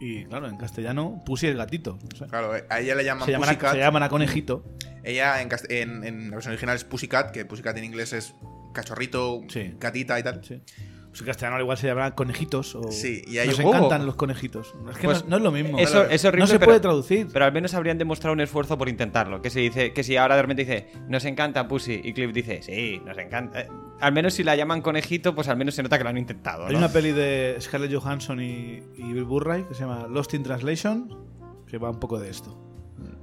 y 0.00 0.24
claro, 0.26 0.48
en 0.48 0.58
castellano 0.58 1.22
pussy 1.24 1.46
el 1.46 1.56
gatito. 1.56 1.98
Claro, 2.28 2.54
eh, 2.56 2.66
a 2.68 2.80
ella 2.80 2.94
le 2.94 3.04
llaman 3.04 3.24
Se 3.24 3.32
llaman, 3.32 3.48
a, 3.58 3.70
se 3.72 3.78
llaman 3.78 4.02
a 4.02 4.10
conejito. 4.10 4.64
Ella 5.04 5.40
en, 5.40 5.48
cast- 5.48 5.70
en- 5.70 6.04
en 6.04 6.28
la 6.28 6.36
versión 6.36 6.52
original 6.52 6.76
es 6.76 6.84
Pussycat, 6.84 7.30
que 7.30 7.46
Pussycat 7.46 7.74
en 7.78 7.84
inglés 7.84 8.12
es 8.12 8.34
cachorrito, 8.74 9.40
Sí. 9.48 9.74
gatita 9.80 10.20
y 10.20 10.22
tal. 10.22 10.44
Sí. 10.44 10.60
Pues 11.12 11.20
en 11.20 11.26
castellano 11.26 11.56
al 11.56 11.62
igual 11.62 11.76
se 11.76 11.86
llaman 11.88 12.12
conejitos. 12.12 12.74
O... 12.74 12.90
Sí, 12.90 13.22
y 13.26 13.36
hay 13.36 13.48
Nos 13.48 13.58
encantan 13.60 14.06
los 14.06 14.14
conejitos. 14.14 14.74
Es 14.90 14.96
que 14.96 15.04
Pues 15.06 15.24
no, 15.24 15.30
no 15.30 15.36
es 15.36 15.42
lo 15.42 15.52
mismo. 15.52 15.78
Eso, 15.78 16.04
es 16.08 16.24
horrible, 16.24 16.40
no 16.40 16.46
se 16.46 16.54
pero- 16.58 16.64
puede 16.68 16.80
traducir. 16.80 17.28
Pero 17.30 17.44
al 17.44 17.52
menos 17.52 17.74
habrían 17.74 17.98
demostrado 17.98 18.32
un 18.32 18.40
esfuerzo 18.40 18.78
por 18.78 18.88
intentarlo. 18.88 19.42
Que 19.42 19.50
se 19.50 19.60
dice, 19.60 19.92
que 19.92 20.02
si 20.04 20.16
ahora 20.16 20.36
de 20.36 20.42
repente 20.42 20.64
dice, 20.64 20.86
nos 21.08 21.26
encanta 21.26 21.68
Pussy, 21.68 22.00
y 22.02 22.14
Cliff 22.14 22.32
dice, 22.32 22.62
sí, 22.62 22.98
nos 23.04 23.18
encanta. 23.18 23.60
Eh, 23.60 23.68
Al 24.00 24.14
menos 24.14 24.32
si 24.32 24.42
la 24.42 24.56
llaman 24.56 24.80
conejito, 24.80 25.34
pues 25.34 25.48
al 25.48 25.58
menos 25.58 25.74
se 25.74 25.82
nota 25.82 25.98
que 25.98 26.04
lo 26.04 26.08
han 26.10 26.16
intentado. 26.16 26.64
Hay 26.64 26.72
¿no? 26.72 26.78
una 26.78 26.88
peli 26.88 27.12
de 27.12 27.56
Scarlett 27.60 27.92
Johansson 27.94 28.40
y, 28.40 28.82
y 28.96 29.12
Bill 29.12 29.26
Murray 29.26 29.64
que 29.64 29.74
se 29.74 29.80
llama 29.82 30.06
Lost 30.08 30.32
in 30.32 30.42
Translation 30.42 31.14
que 31.66 31.76
va 31.76 31.90
un 31.90 32.00
poco 32.00 32.18
de 32.18 32.30
esto. 32.30 32.58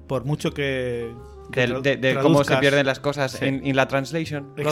Por 0.07 0.25
mucho 0.25 0.51
que. 0.51 1.11
De, 1.51 1.97
de 1.97 2.19
cómo 2.21 2.43
se 2.43 2.55
pierden 2.57 2.85
las 2.85 2.99
cosas 2.99 3.31
Sí. 3.31 3.45
en, 3.45 3.65
en 3.65 3.75
la 3.75 3.87
translation. 3.87 4.53
In 4.57 4.67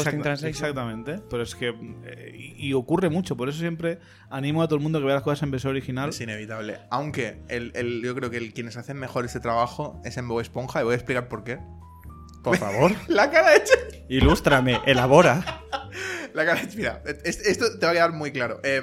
exactamente. 0.46 1.20
Pero 1.30 1.44
es 1.44 1.56
que. 1.56 1.70
eh, 1.70 2.34
y, 2.36 2.68
y 2.70 2.74
ocurre 2.74 3.10
mucho. 3.10 3.36
Por 3.36 3.50
eso 3.50 3.60
siempre 3.60 4.00
animo 4.30 4.62
a 4.62 4.68
todo 4.68 4.76
el 4.78 4.84
mundo 4.84 5.00
que 5.00 5.06
vea 5.06 5.16
las 5.16 5.24
cosas 5.24 5.44
en 5.44 5.52
versión 5.52 5.72
original. 5.72 6.10
Es 6.10 6.22
inevitable. 6.22 6.80
Aunque 6.92 7.44
el, 7.50 7.72
el- 7.76 8.02
yo 8.04 8.14
creo 8.16 8.30
que 8.30 8.38
el, 8.38 8.54
quienes 8.54 8.78
hacen 8.78 8.98
mejor 8.98 9.26
este 9.26 9.40
trabajo 9.40 10.02
es 10.06 10.18
en 10.18 10.28
Bob 10.28 10.40
Esponja 10.42 10.82
y 10.82 10.84
voy 10.84 10.94
a 10.94 10.96
explicar 10.96 11.28
por 11.28 11.44
qué. 11.44 11.60
Por 12.44 12.58
favor. 12.60 12.92
La 13.08 13.30
cara 13.32 13.56
hecha. 13.56 13.74
Ilústrame, 14.10 14.80
elabora. 14.86 15.62
La 16.34 16.46
cara 16.46 16.62
hecha. 16.62 16.76
Mira, 16.78 17.04
es- 17.26 17.40
esto 17.46 17.78
te 17.80 17.86
va 17.86 17.92
a 17.92 17.96
quedar 17.96 18.14
muy 18.14 18.32
claro. 18.32 18.60
Eh, 18.64 18.82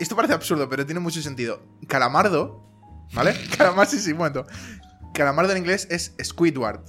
esto 0.00 0.16
parece 0.16 0.34
absurdo, 0.34 0.68
pero 0.68 0.84
tiene 0.84 1.00
mucho 1.00 1.20
sentido. 1.22 1.62
Calamardo, 1.88 2.66
¿vale? 3.12 3.34
Calamardo, 3.58 3.90
sí, 3.90 3.98
sí, 3.98 4.14
momento. 4.14 4.46
Calamardo 5.14 5.52
en 5.52 5.58
inglés 5.58 5.86
es 5.90 6.14
Squidward, 6.22 6.80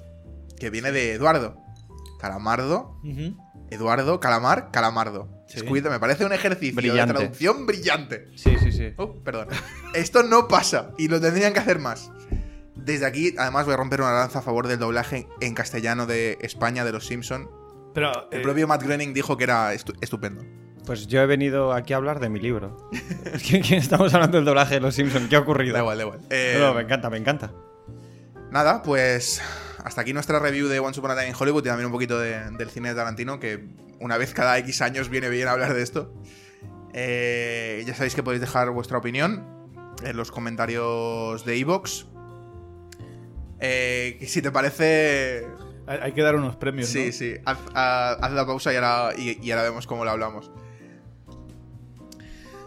que 0.60 0.69
viene 0.69 0.91
de 0.91 1.14
Eduardo. 1.14 1.57
Calamardo. 2.19 2.99
Eduardo, 3.69 4.19
calamar, 4.19 4.69
calamardo. 4.72 5.30
Sí. 5.47 5.60
Squid, 5.60 5.85
me 5.88 5.99
parece 5.99 6.26
un 6.26 6.34
ejercicio 6.34 6.76
Brillante. 6.76 7.14
de 7.14 7.19
traducción 7.19 7.65
brillante. 7.65 8.27
Sí, 8.35 8.57
sí, 8.60 8.72
sí. 8.72 8.93
Oh, 8.97 9.14
perdón. 9.23 9.47
Esto 9.93 10.23
no 10.23 10.47
pasa 10.47 10.91
y 10.97 11.07
lo 11.07 11.22
tendrían 11.22 11.53
que 11.53 11.60
hacer 11.60 11.80
más. 11.80 12.11
Desde 12.76 13.06
aquí, 13.06 13.35
además, 13.38 13.65
voy 13.65 13.73
a 13.73 13.77
romper 13.77 14.02
una 14.02 14.11
lanza 14.14 14.39
a 14.39 14.41
favor 14.41 14.68
del 14.68 14.80
doblaje 14.80 15.27
en 15.41 15.53
castellano 15.56 16.06
de 16.06 16.38
España 16.41 16.84
de 16.84 16.91
Los 16.91 17.06
Simpson. 17.07 17.49
Pero. 17.93 18.30
El 18.31 18.39
eh, 18.39 18.43
propio 18.43 18.68
Matt 18.68 18.84
Groening 18.84 19.14
dijo 19.14 19.38
que 19.38 19.43
era 19.45 19.73
estu- 19.73 19.95
estupendo. 20.02 20.43
Pues 20.85 21.07
yo 21.07 21.22
he 21.22 21.26
venido 21.26 21.73
aquí 21.73 21.93
a 21.93 21.97
hablar 21.97 22.19
de 22.19 22.30
mi 22.30 22.39
libro. 22.39 22.89
Que 23.68 23.77
estamos 23.77 24.14
hablando 24.14 24.38
del 24.38 24.45
doblaje 24.45 24.76
de 24.76 24.81
Los 24.81 24.95
Simpsons. 24.95 25.27
¿Qué 25.30 25.35
ha 25.35 25.39
ocurrido? 25.39 25.73
Da 25.73 25.80
igual, 25.80 25.97
da 25.97 26.03
igual. 26.03 26.19
Eh, 26.30 26.57
No, 26.60 26.73
me 26.73 26.81
encanta, 26.81 27.10
me 27.10 27.18
encanta. 27.18 27.52
Nada, 28.56 28.82
pues 28.84 29.41
hasta 29.84 29.99
aquí 29.99 30.14
nuestra 30.14 30.40
review 30.40 30.69
de 30.69 30.80
Once 30.80 30.98
Upon 30.98 31.11
a 31.11 31.15
Time 31.15 31.27
in 31.27 31.36
Hollywood 31.38 31.60
y 31.65 31.68
también 31.68 31.88
un 31.88 31.91
poquito 31.91 32.18
de- 32.18 32.52
del 32.52 32.69
cine 32.69 32.88
de 32.88 32.95
Tarantino, 32.95 33.38
que 33.38 33.65
una 33.99 34.18
vez 34.18 34.34
cada 34.34 34.57
X 34.60 34.82
años 34.82 35.10
viene 35.10 35.27
bien 35.27 35.49
hablar 35.49 35.73
de 35.73 35.82
esto. 35.82 36.14
Eh, 36.94 37.84
ya 37.86 37.94
sabéis 37.94 38.15
que 38.15 38.23
podéis 38.23 38.40
dejar 38.40 38.69
vuestra 38.69 38.98
opinión 38.98 39.45
en 40.06 40.15
los 40.15 40.32
comentarios 40.32 41.44
de 41.44 41.57
Evox. 41.60 42.06
Eh, 43.60 44.23
si 44.26 44.41
te 44.41 44.52
parece, 44.52 45.45
hay, 45.86 46.14
que 46.14 46.22
dar 46.22 46.36
unos 46.38 46.56
premios. 46.56 46.88
sí, 46.88 47.07
¿no? 47.07 47.11
sí, 47.11 47.36
haz, 47.44 47.57
ha- 47.73 48.14
haz 48.22 48.32
la 48.32 48.45
pausa 48.45 48.72
y 48.72 48.77
ahora, 48.77 49.14
y, 49.18 49.38
y 49.45 49.52
ahora 49.52 49.64
vemos 49.64 49.86
cómo 49.86 50.06
lo 50.06 50.11
hablamos. 50.11 50.49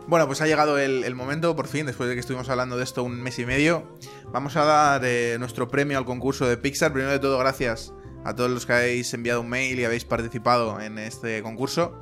Bueno, 0.09 0.27
pues 0.27 0.41
ha 0.41 0.47
llegado 0.47 0.79
el, 0.79 1.05
el 1.05 1.15
momento, 1.15 1.55
por 1.55 1.69
fin, 1.69 1.85
después 1.85 2.09
de 2.09 2.15
que 2.15 2.21
estuvimos 2.21 2.49
hablando 2.49 2.79
de 2.79 2.85
esto 2.85 3.05
un 3.05 3.21
mes 3.23 3.39
y 3.39 3.45
medio. 3.45 3.95
Vamos 4.33 4.57
a 4.57 4.65
dar 4.65 5.03
eh, 5.05 5.37
nuestro 5.39 5.69
premio 5.69 5.99
al 5.99 6.07
concurso 6.07 6.47
de 6.47 6.57
Pixar. 6.57 6.93
Primero 6.93 7.13
de 7.13 7.19
todo, 7.19 7.39
gracias 7.39 7.93
a 8.25 8.35
todos 8.35 8.51
los 8.51 8.65
que 8.65 8.73
habéis 8.73 9.13
enviado 9.13 9.43
un 9.43 9.51
mail 9.51 9.79
y 9.79 9.85
habéis 9.85 10.07
participado 10.07 10.81
en 10.81 10.99
este 10.99 11.43
concurso. 11.43 12.01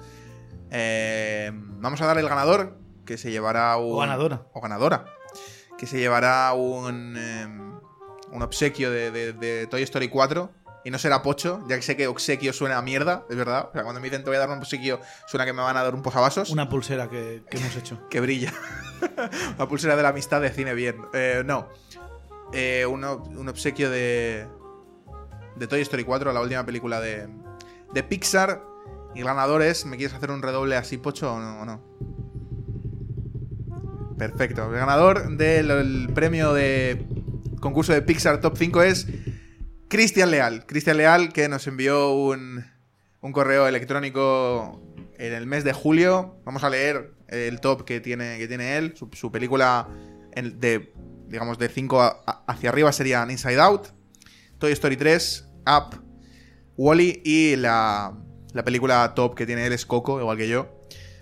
Eh, 0.71 1.51
vamos 1.53 2.01
a 2.01 2.07
dar 2.07 2.17
el 2.19 2.29
ganador, 2.29 2.79
que 3.05 3.19
se 3.19 3.33
llevará 3.33 3.77
un... 3.77 3.95
O 3.95 3.99
ganadora. 3.99 4.47
O 4.53 4.61
ganadora. 4.61 5.05
Que 5.77 5.87
se 5.89 5.99
llevará 5.99 6.53
un, 6.53 7.17
eh, 7.19 7.47
un 8.31 8.43
obsequio 8.43 8.93
de, 8.93 9.11
de- 9.11 9.33
de 9.33 9.67
Toy 9.67 9.83
Story 9.83 10.09
4. 10.09 10.49
Y 10.87 10.91
no 10.93 11.01
será 11.01 11.21
pocho, 11.21 11.65
ya 11.69 11.75
que 11.75 11.83
sé 11.83 11.97
que 11.97 12.07
obsequio 12.07 12.53
suena 12.53 12.79
a 12.79 12.83
mierda, 12.83 13.27
es 13.29 13.37
verdad. 13.37 13.71
O 13.71 13.73
sea, 13.73 13.83
cuando 13.83 14.01
me 14.01 14.05
dicen 14.05 14.23
te 14.23 14.31
voy 14.31 14.37
a 14.37 14.39
dar 14.39 14.51
un 14.51 14.59
obsequio, 14.59 15.01
suena 15.27 15.45
que 15.45 15.53
me 15.53 15.61
van 15.61 15.77
a 15.77 15.83
dar 15.83 15.93
un 15.97 16.01
posavasos 16.01 16.51
Una 16.51 16.69
pulsera 16.69 17.11
que, 17.11 17.43
que 17.51 17.57
hemos 17.57 17.75
hecho. 17.75 18.07
que 18.09 18.21
brilla. 18.21 18.55
la 19.59 19.67
pulsera 19.67 19.97
de 19.97 20.05
la 20.05 20.11
amistad 20.11 20.41
de 20.41 20.51
cine 20.51 20.75
bien. 20.75 20.95
Eh, 21.13 21.43
no. 21.45 21.67
Eh, 22.53 22.87
un, 22.87 23.03
un 23.05 23.49
obsequio 23.49 23.91
de. 23.91 24.47
De 25.57 25.67
Toy 25.67 25.81
Story 25.81 26.05
4, 26.05 26.33
la 26.33 26.41
última 26.41 26.65
película 26.65 27.01
de. 27.01 27.31
De 27.93 28.05
Pixar. 28.05 28.63
Y 29.17 29.23
ganadores, 29.23 29.87
¿me 29.87 29.97
quieres 29.97 30.15
hacer 30.15 30.31
un 30.31 30.41
redoble 30.41 30.77
así, 30.77 30.99
pocho 30.99 31.35
o 31.35 31.41
no? 31.41 31.63
o 31.63 31.65
no? 31.65 31.83
Perfecto. 34.17 34.67
El 34.67 34.79
ganador 34.79 35.37
del 35.37 35.69
el 35.69 36.13
premio 36.15 36.55
de 36.55 37.09
concurso 37.59 37.93
de 37.93 38.03
Pixar 38.03 38.41
Top 38.41 38.57
5 38.57 38.83
es 38.83 39.09
Cristian 39.89 40.31
Leal. 40.31 40.67
Cristian 40.67 40.97
Leal 40.97 41.33
que 41.33 41.49
nos 41.49 41.67
envió 41.67 42.13
un, 42.13 42.65
un 43.21 43.33
correo 43.33 43.67
electrónico 43.67 44.83
en 45.19 45.33
el 45.33 45.47
mes 45.47 45.65
de 45.65 45.73
julio. 45.73 46.37
Vamos 46.45 46.65
a 46.65 46.71
leer 46.71 47.15
el 47.29 47.61
top 47.61 47.85
que 47.85 48.01
tiene, 48.01 48.39
que 48.39 48.49
tiene 48.49 48.77
él. 48.77 48.95
Su, 49.13 49.31
película 49.31 49.89
de, 50.35 50.93
digamos, 51.29 51.59
de 51.59 51.69
5 51.69 52.25
hacia 52.47 52.71
arriba 52.71 52.93
sería 52.93 53.27
Inside 53.29 53.61
Out. 53.61 53.89
Toy 54.59 54.73
Story 54.73 54.97
3, 54.97 55.49
Up, 55.67 56.03
Wally 56.77 57.21
y 57.25 57.57
la, 57.57 58.17
la 58.53 58.65
película 58.65 59.13
top 59.15 59.35
que 59.35 59.45
tiene 59.45 59.67
él 59.67 59.73
es 59.73 59.85
Coco, 59.85 60.19
igual 60.19 60.37
que 60.37 60.49
yo. 60.49 60.77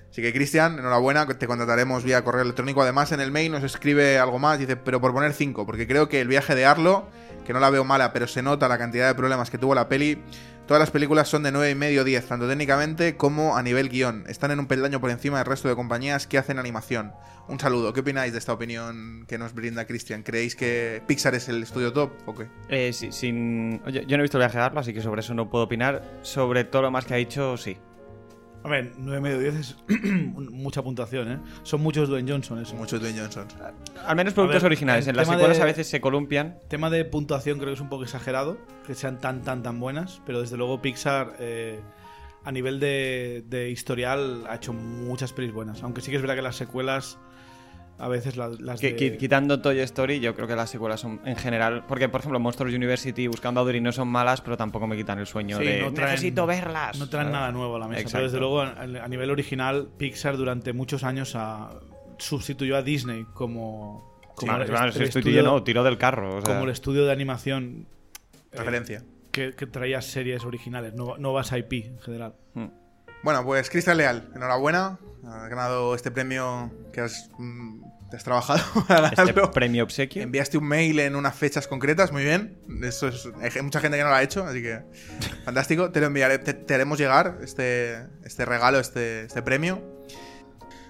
Así 0.09 0.23
que 0.23 0.33
Cristian, 0.33 0.79
enhorabuena, 0.79 1.27
te 1.27 1.47
contrataremos 1.49 2.05
vía 2.05 2.23
correo 2.23 2.43
electrónico. 2.43 2.83
Además, 2.83 3.11
en 3.11 3.21
el 3.21 3.33
mail 3.33 3.51
nos 3.51 3.65
escribe 3.65 4.21
algo 4.21 4.39
más, 4.39 4.61
dice, 4.61 4.77
pero 4.77 5.01
por 5.01 5.13
poner 5.13 5.33
5, 5.33 5.67
porque 5.67 5.89
creo 5.89 6.09
que 6.09 6.21
el 6.21 6.29
viaje 6.29 6.55
de 6.55 6.65
Arlo, 6.65 7.09
que 7.45 7.53
no 7.53 7.61
la 7.61 7.71
veo 7.71 7.85
mala, 7.85 8.13
pero 8.13 8.27
se 8.27 8.43
nota 8.43 8.69
la 8.69 8.79
cantidad 8.79 9.07
de 9.07 9.15
problemas 9.15 9.51
que 9.51 9.59
tuvo 9.59 9.75
la 9.75 9.89
peli, 9.89 10.23
Todas 10.67 10.81
las 10.81 10.91
películas 10.91 11.29
son 11.29 11.43
de 11.43 11.53
9,5 11.53 12.05
10, 12.05 12.27
tanto 12.27 12.49
técnicamente 12.49 13.19
como 13.19 13.55
a 13.55 13.63
nivel 13.63 13.91
guion. 13.91 14.25
Están 14.29 14.51
en 14.51 14.61
un 14.61 14.67
peldaño 14.67 14.99
por 14.99 15.11
encima 15.11 15.37
del 15.37 15.47
resto 15.47 15.69
de 15.69 15.75
compañías 15.75 16.27
que 16.27 16.39
hacen 16.39 16.59
animación. 16.59 17.13
Un 17.49 17.61
saludo. 17.61 17.93
¿Qué 17.93 18.01
opináis 18.01 18.33
de 18.33 18.39
esta 18.39 18.55
opinión 18.55 19.27
que 19.29 19.37
nos 19.37 19.53
brinda 19.53 19.87
Cristian? 19.87 20.23
¿Creéis 20.23 20.57
que 20.57 21.03
Pixar 21.07 21.35
es 21.35 21.51
el 21.51 21.63
estudio 21.63 21.93
top 21.93 22.13
o 22.25 22.35
qué? 22.35 22.49
Eh, 22.71 22.95
sí, 22.95 23.13
sin... 23.13 23.83
Yo 23.85 24.17
no 24.17 24.23
he 24.23 24.23
visto 24.23 24.39
el 24.39 24.43
viaje 24.43 24.57
de 24.57 24.65
Arlo, 24.65 24.81
así 24.81 24.95
que 24.95 25.03
sobre 25.03 25.21
eso 25.21 25.35
no 25.35 25.51
puedo 25.51 25.65
opinar. 25.65 26.03
Sobre 26.23 26.65
todo 26.65 26.81
lo 26.81 26.91
más 26.91 27.05
que 27.05 27.13
ha 27.13 27.19
dicho, 27.19 27.59
sí. 27.59 27.77
A 28.65 28.69
ver, 28.69 28.93
9,5 28.97 29.39
10 29.39 29.55
es 29.57 29.77
mucha 30.35 30.83
puntuación, 30.83 31.31
¿eh? 31.33 31.39
Son 31.65 31.83
muchos 31.83 32.09
Dwayne 32.09 32.31
Johnson, 32.33 32.61
eso. 32.61 32.75
Muchos 32.77 32.99
Dwayne 32.99 33.21
Johnson. 33.21 33.47
Al 34.07 34.17
menos 34.17 34.33
productos 34.33 34.63
ver, 34.63 34.67
originales. 34.71 35.07
En 35.07 35.17
las 35.17 35.29
secuelas 35.29 35.59
de- 35.59 35.63
a 35.63 35.67
veces 35.67 35.87
se 35.87 36.01
columpian. 36.01 36.59
tema 36.69 36.89
de 36.89 37.05
puntuación 37.05 37.59
creo 37.59 37.69
que 37.71 37.75
es 37.75 37.81
un 37.81 37.91
poco 37.91 38.05
exagerado, 38.05 38.57
que 38.87 38.95
sean 38.95 39.21
tan, 39.21 39.43
tan, 39.43 39.63
tan 39.63 39.79
buenas, 39.79 40.23
pero 40.25 40.41
desde 40.41 40.57
luego 40.57 40.81
Pixar 40.81 41.35
eh, 41.39 41.79
a 42.43 42.51
nivel 42.53 42.81
de, 42.81 43.45
de 43.47 43.69
historial 43.71 44.45
ha 44.49 44.57
hecho 44.57 44.73
muchas 44.73 45.33
pelis 45.35 45.53
buenas, 45.53 45.83
aunque 45.83 46.01
sí 46.01 46.11
que 46.11 46.17
es 46.17 46.23
verdad 46.23 46.37
que 46.37 46.43
las 46.43 46.57
secuelas 46.57 47.19
a 47.99 48.09
veces 48.09 48.37
las, 48.37 48.61
las 48.61 48.81
Que- 48.81 48.93
de- 48.93 48.97
qui- 49.15 49.17
Quitando 49.19 49.61
Toy 49.61 49.79
Story, 49.81 50.19
yo 50.21 50.35
creo 50.35 50.49
que 50.49 50.57
las 50.57 50.69
secuelas 50.71 51.01
son 51.01 51.21
en 51.25 51.37
general. 51.37 51.85
Porque, 51.87 52.09
por 52.09 52.21
ejemplo, 52.21 52.41
Monsters 52.41 52.75
University 52.75 53.23
y 53.23 53.27
Buscando 53.29 53.61
a 53.61 53.65
Dory 53.65 53.81
no 53.81 53.93
son 53.93 54.09
malas, 54.09 54.41
pero 54.41 54.57
tampoco 54.57 54.87
me 54.87 54.97
quitan 54.97 55.19
el 55.19 55.27
sueño 55.27 55.59
Sí, 55.59 55.65
de. 55.65 55.81
no 55.83 55.93
traen- 55.93 56.11
Necesito 56.11 56.47
verlas. 56.47 56.99
no 56.99 57.09
traen 57.09 57.31
nada 57.31 57.53
nuevo 57.53 57.77
a 57.77 57.79
la 57.79 57.87
mesa, 57.89 58.01
Exacto. 58.01 58.17
pero 58.19 58.25
desde 58.25 58.39
luego 58.41 58.61
a, 58.63 59.05
a 59.05 59.09
nivel 59.09 59.31
original 59.31 59.89
Pixar 59.97 60.37
durante 60.37 60.73
muchos 60.73 61.05
años 61.05 61.35
ha- 61.37 61.71
sustituyó 62.19 62.77
a 62.77 62.83
Disney 62.83 63.27
como, 63.35 64.21
como 64.35 64.57
el- 64.57 64.63
estudio- 65.03 65.43
no, 65.43 65.63
tiro 65.63 65.83
del 65.85 65.99
carro. 65.99 66.37
o 66.37 66.41
sea. 66.43 66.55
como 66.55 66.65
el 66.65 66.71
estudio 66.71 67.05
de 67.07 67.13
animación 67.13 67.87
eh, 68.53 68.59
Referencia. 68.59 69.03
que, 69.33 69.53
que 69.55 69.67
traía 69.67 70.01
series 70.01 70.45
originales, 70.45 70.95
no, 70.95 71.17
no 71.19 71.33
vas 71.33 71.53
IP 71.53 71.73
en 71.87 71.99
general. 72.01 72.35
Mm. 72.55 72.67
Bueno, 73.25 73.43
pues 73.45 73.71
Cristian 73.71 73.97
Leal, 73.97 74.31
enhorabuena. 74.37 74.99
Has 75.27 75.49
ganado 75.49 75.95
este 75.95 76.11
premio 76.11 76.71
que 76.93 77.01
has, 77.01 77.31
mm, 77.39 77.83
te 78.11 78.17
has 78.19 78.25
trabajado 78.25 78.61
para 78.89 79.09
Este 79.09 79.33
premio 79.49 79.83
obsequio. 79.85 80.23
Enviaste 80.23 80.59
un 80.59 80.69
mail 80.69 81.01
en 81.01 81.17
unas 81.17 81.35
fechas 81.35 81.67
concretas, 81.67 82.13
muy 82.13 82.23
bien. 82.23 82.59
Eso 82.83 83.09
es, 83.09 83.27
hay 83.41 83.63
mucha 83.63 83.81
gente 83.81 83.97
que 83.97 84.03
no 84.05 84.11
lo 84.11 84.15
ha 84.15 84.23
hecho, 84.23 84.45
así 84.47 84.63
que 84.63 84.83
fantástico. 85.45 85.91
Te 85.91 86.01
lo 86.01 86.07
enviaré, 86.07 86.39
te, 86.39 86.53
te 86.53 86.75
haremos 86.75 86.99
llegar 86.99 87.39
este, 87.43 88.07
este 88.25 88.45
regalo, 88.45 88.79
este, 88.79 89.25
este 89.25 89.41
premio. 89.43 89.83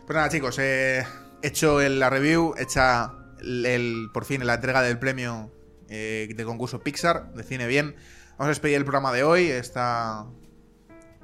Pues 0.07 0.17
nada, 0.17 0.29
chicos, 0.29 0.59
he 0.59 1.07
hecho 1.43 1.81
el- 1.81 2.01
la 2.01 2.11
review, 2.11 2.55
hecha 2.59 3.13
el, 3.41 3.65
el- 3.65 4.11
por 4.13 4.25
fin 4.25 4.45
la 4.45 4.55
entrega 4.55 4.83
del 4.83 4.99
premio 4.99 5.53
eh, 5.89 6.29
de 6.35 6.45
concurso 6.45 6.81
Pixar 6.81 7.33
de 7.35 7.45
cine 7.45 7.69
bien. 7.69 7.95
Vamos 8.33 8.47
a 8.47 8.49
despedir 8.49 8.75
el 8.77 8.85
programa 8.85 9.13
de 9.13 9.23
hoy, 9.23 9.47
esta, 9.47 10.27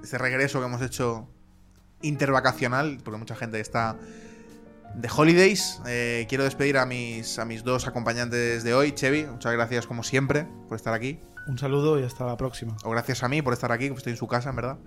este 0.02 0.18
regreso 0.18 0.60
que 0.60 0.66
hemos 0.66 0.82
hecho 0.82 1.28
intervacacional, 2.02 2.98
porque 3.05 3.18
mucha 3.18 3.36
gente 3.36 3.60
está 3.60 3.98
de 4.94 5.09
Holidays. 5.14 5.81
Eh, 5.86 6.27
quiero 6.28 6.44
despedir 6.44 6.78
a 6.78 6.86
mis, 6.86 7.39
a 7.39 7.44
mis 7.44 7.62
dos 7.62 7.86
acompañantes 7.86 8.64
de 8.64 8.74
hoy. 8.74 8.93
Chevy, 8.93 9.24
muchas 9.24 9.52
gracias 9.52 9.86
como 9.86 10.02
siempre 10.02 10.47
por 10.68 10.77
estar 10.77 10.94
aquí. 10.94 11.20
Un 11.47 11.59
saludo 11.59 11.98
y 11.98 12.05
hasta 12.05 12.27
la 12.27 12.36
próxima. 12.36 12.77
O 12.85 12.90
gracias 12.90 13.22
a 13.22 13.28
mí 13.28 13.43
por 13.43 13.52
estar 13.52 13.72
aquí, 13.72 13.89
que 13.89 13.94
estoy 13.94 14.12
en 14.12 14.18
su 14.18 14.27
casa, 14.27 14.51
en 14.51 14.56
verdad. 14.56 14.78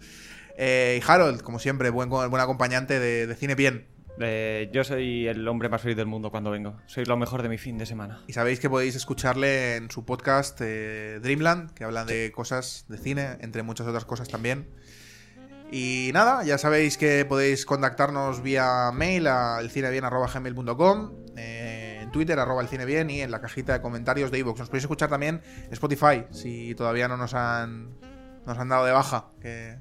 Eh, 0.57 0.99
y 1.01 1.11
Harold, 1.11 1.41
como 1.41 1.59
siempre, 1.59 1.89
buen, 1.89 2.09
buen 2.09 2.39
acompañante 2.39 2.99
de, 2.99 3.27
de 3.27 3.35
Cine 3.35 3.55
Bien. 3.55 3.87
Eh, 4.19 4.69
yo 4.71 4.83
soy 4.83 5.27
el 5.27 5.47
hombre 5.47 5.69
más 5.69 5.81
feliz 5.81 5.97
del 5.97 6.05
mundo 6.05 6.29
cuando 6.29 6.51
vengo. 6.51 6.77
Soy 6.85 7.05
lo 7.05 7.17
mejor 7.17 7.41
de 7.41 7.49
mi 7.49 7.57
fin 7.57 7.77
de 7.77 7.85
semana. 7.85 8.21
Y 8.27 8.33
sabéis 8.33 8.59
que 8.59 8.69
podéis 8.69 8.95
escucharle 8.95 9.75
en 9.75 9.89
su 9.89 10.05
podcast 10.05 10.59
eh, 10.61 11.19
Dreamland, 11.21 11.73
que 11.73 11.83
hablan 11.83 12.05
de 12.05 12.31
cosas 12.31 12.85
de 12.87 12.97
cine, 12.97 13.37
entre 13.41 13.63
muchas 13.63 13.87
otras 13.87 14.05
cosas 14.05 14.27
también. 14.29 14.67
Y 15.71 16.11
nada, 16.13 16.43
ya 16.43 16.57
sabéis 16.57 16.97
que 16.97 17.25
podéis 17.25 17.65
contactarnos 17.65 18.43
vía 18.43 18.91
mail 18.93 19.27
a 19.27 19.59
elcinebien.gmail.com, 19.59 21.11
eh, 21.35 21.99
en 22.01 22.11
Twitter, 22.11 22.37
arroba 22.39 22.61
elcinebien, 22.61 23.09
y 23.09 23.21
en 23.21 23.31
la 23.31 23.41
cajita 23.41 23.73
de 23.73 23.81
comentarios 23.81 24.29
de 24.29 24.39
iVoox. 24.39 24.59
Nos 24.59 24.69
podéis 24.69 24.83
escuchar 24.83 25.09
también 25.09 25.41
Spotify, 25.71 26.25
si 26.31 26.75
todavía 26.75 27.07
no 27.07 27.17
nos 27.17 27.33
han, 27.33 27.97
nos 28.45 28.57
han 28.57 28.69
dado 28.69 28.85
de 28.85 28.91
baja, 28.91 29.31
que 29.41 29.79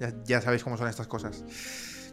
ya, 0.00 0.12
ya 0.24 0.40
sabéis 0.40 0.64
cómo 0.64 0.76
son 0.76 0.88
estas 0.88 1.06
cosas. 1.06 1.44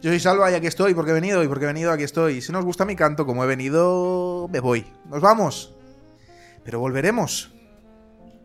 Yo 0.00 0.10
soy 0.10 0.20
Salva 0.20 0.50
y 0.52 0.54
aquí 0.54 0.68
estoy, 0.68 0.94
porque 0.94 1.10
he 1.10 1.14
venido, 1.14 1.42
y 1.42 1.48
porque 1.48 1.64
he 1.64 1.68
venido 1.68 1.90
aquí 1.90 2.04
estoy. 2.04 2.40
Si 2.40 2.52
no 2.52 2.60
os 2.60 2.64
gusta 2.64 2.84
mi 2.84 2.94
canto, 2.94 3.26
como 3.26 3.42
he 3.42 3.48
venido, 3.48 4.48
me 4.48 4.60
voy. 4.60 4.86
Nos 5.06 5.20
vamos. 5.20 5.74
Pero 6.64 6.78
volveremos. 6.78 7.52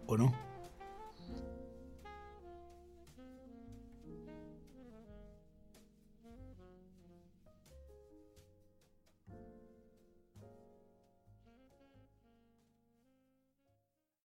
¿O 0.08 0.18
no? 0.18 0.43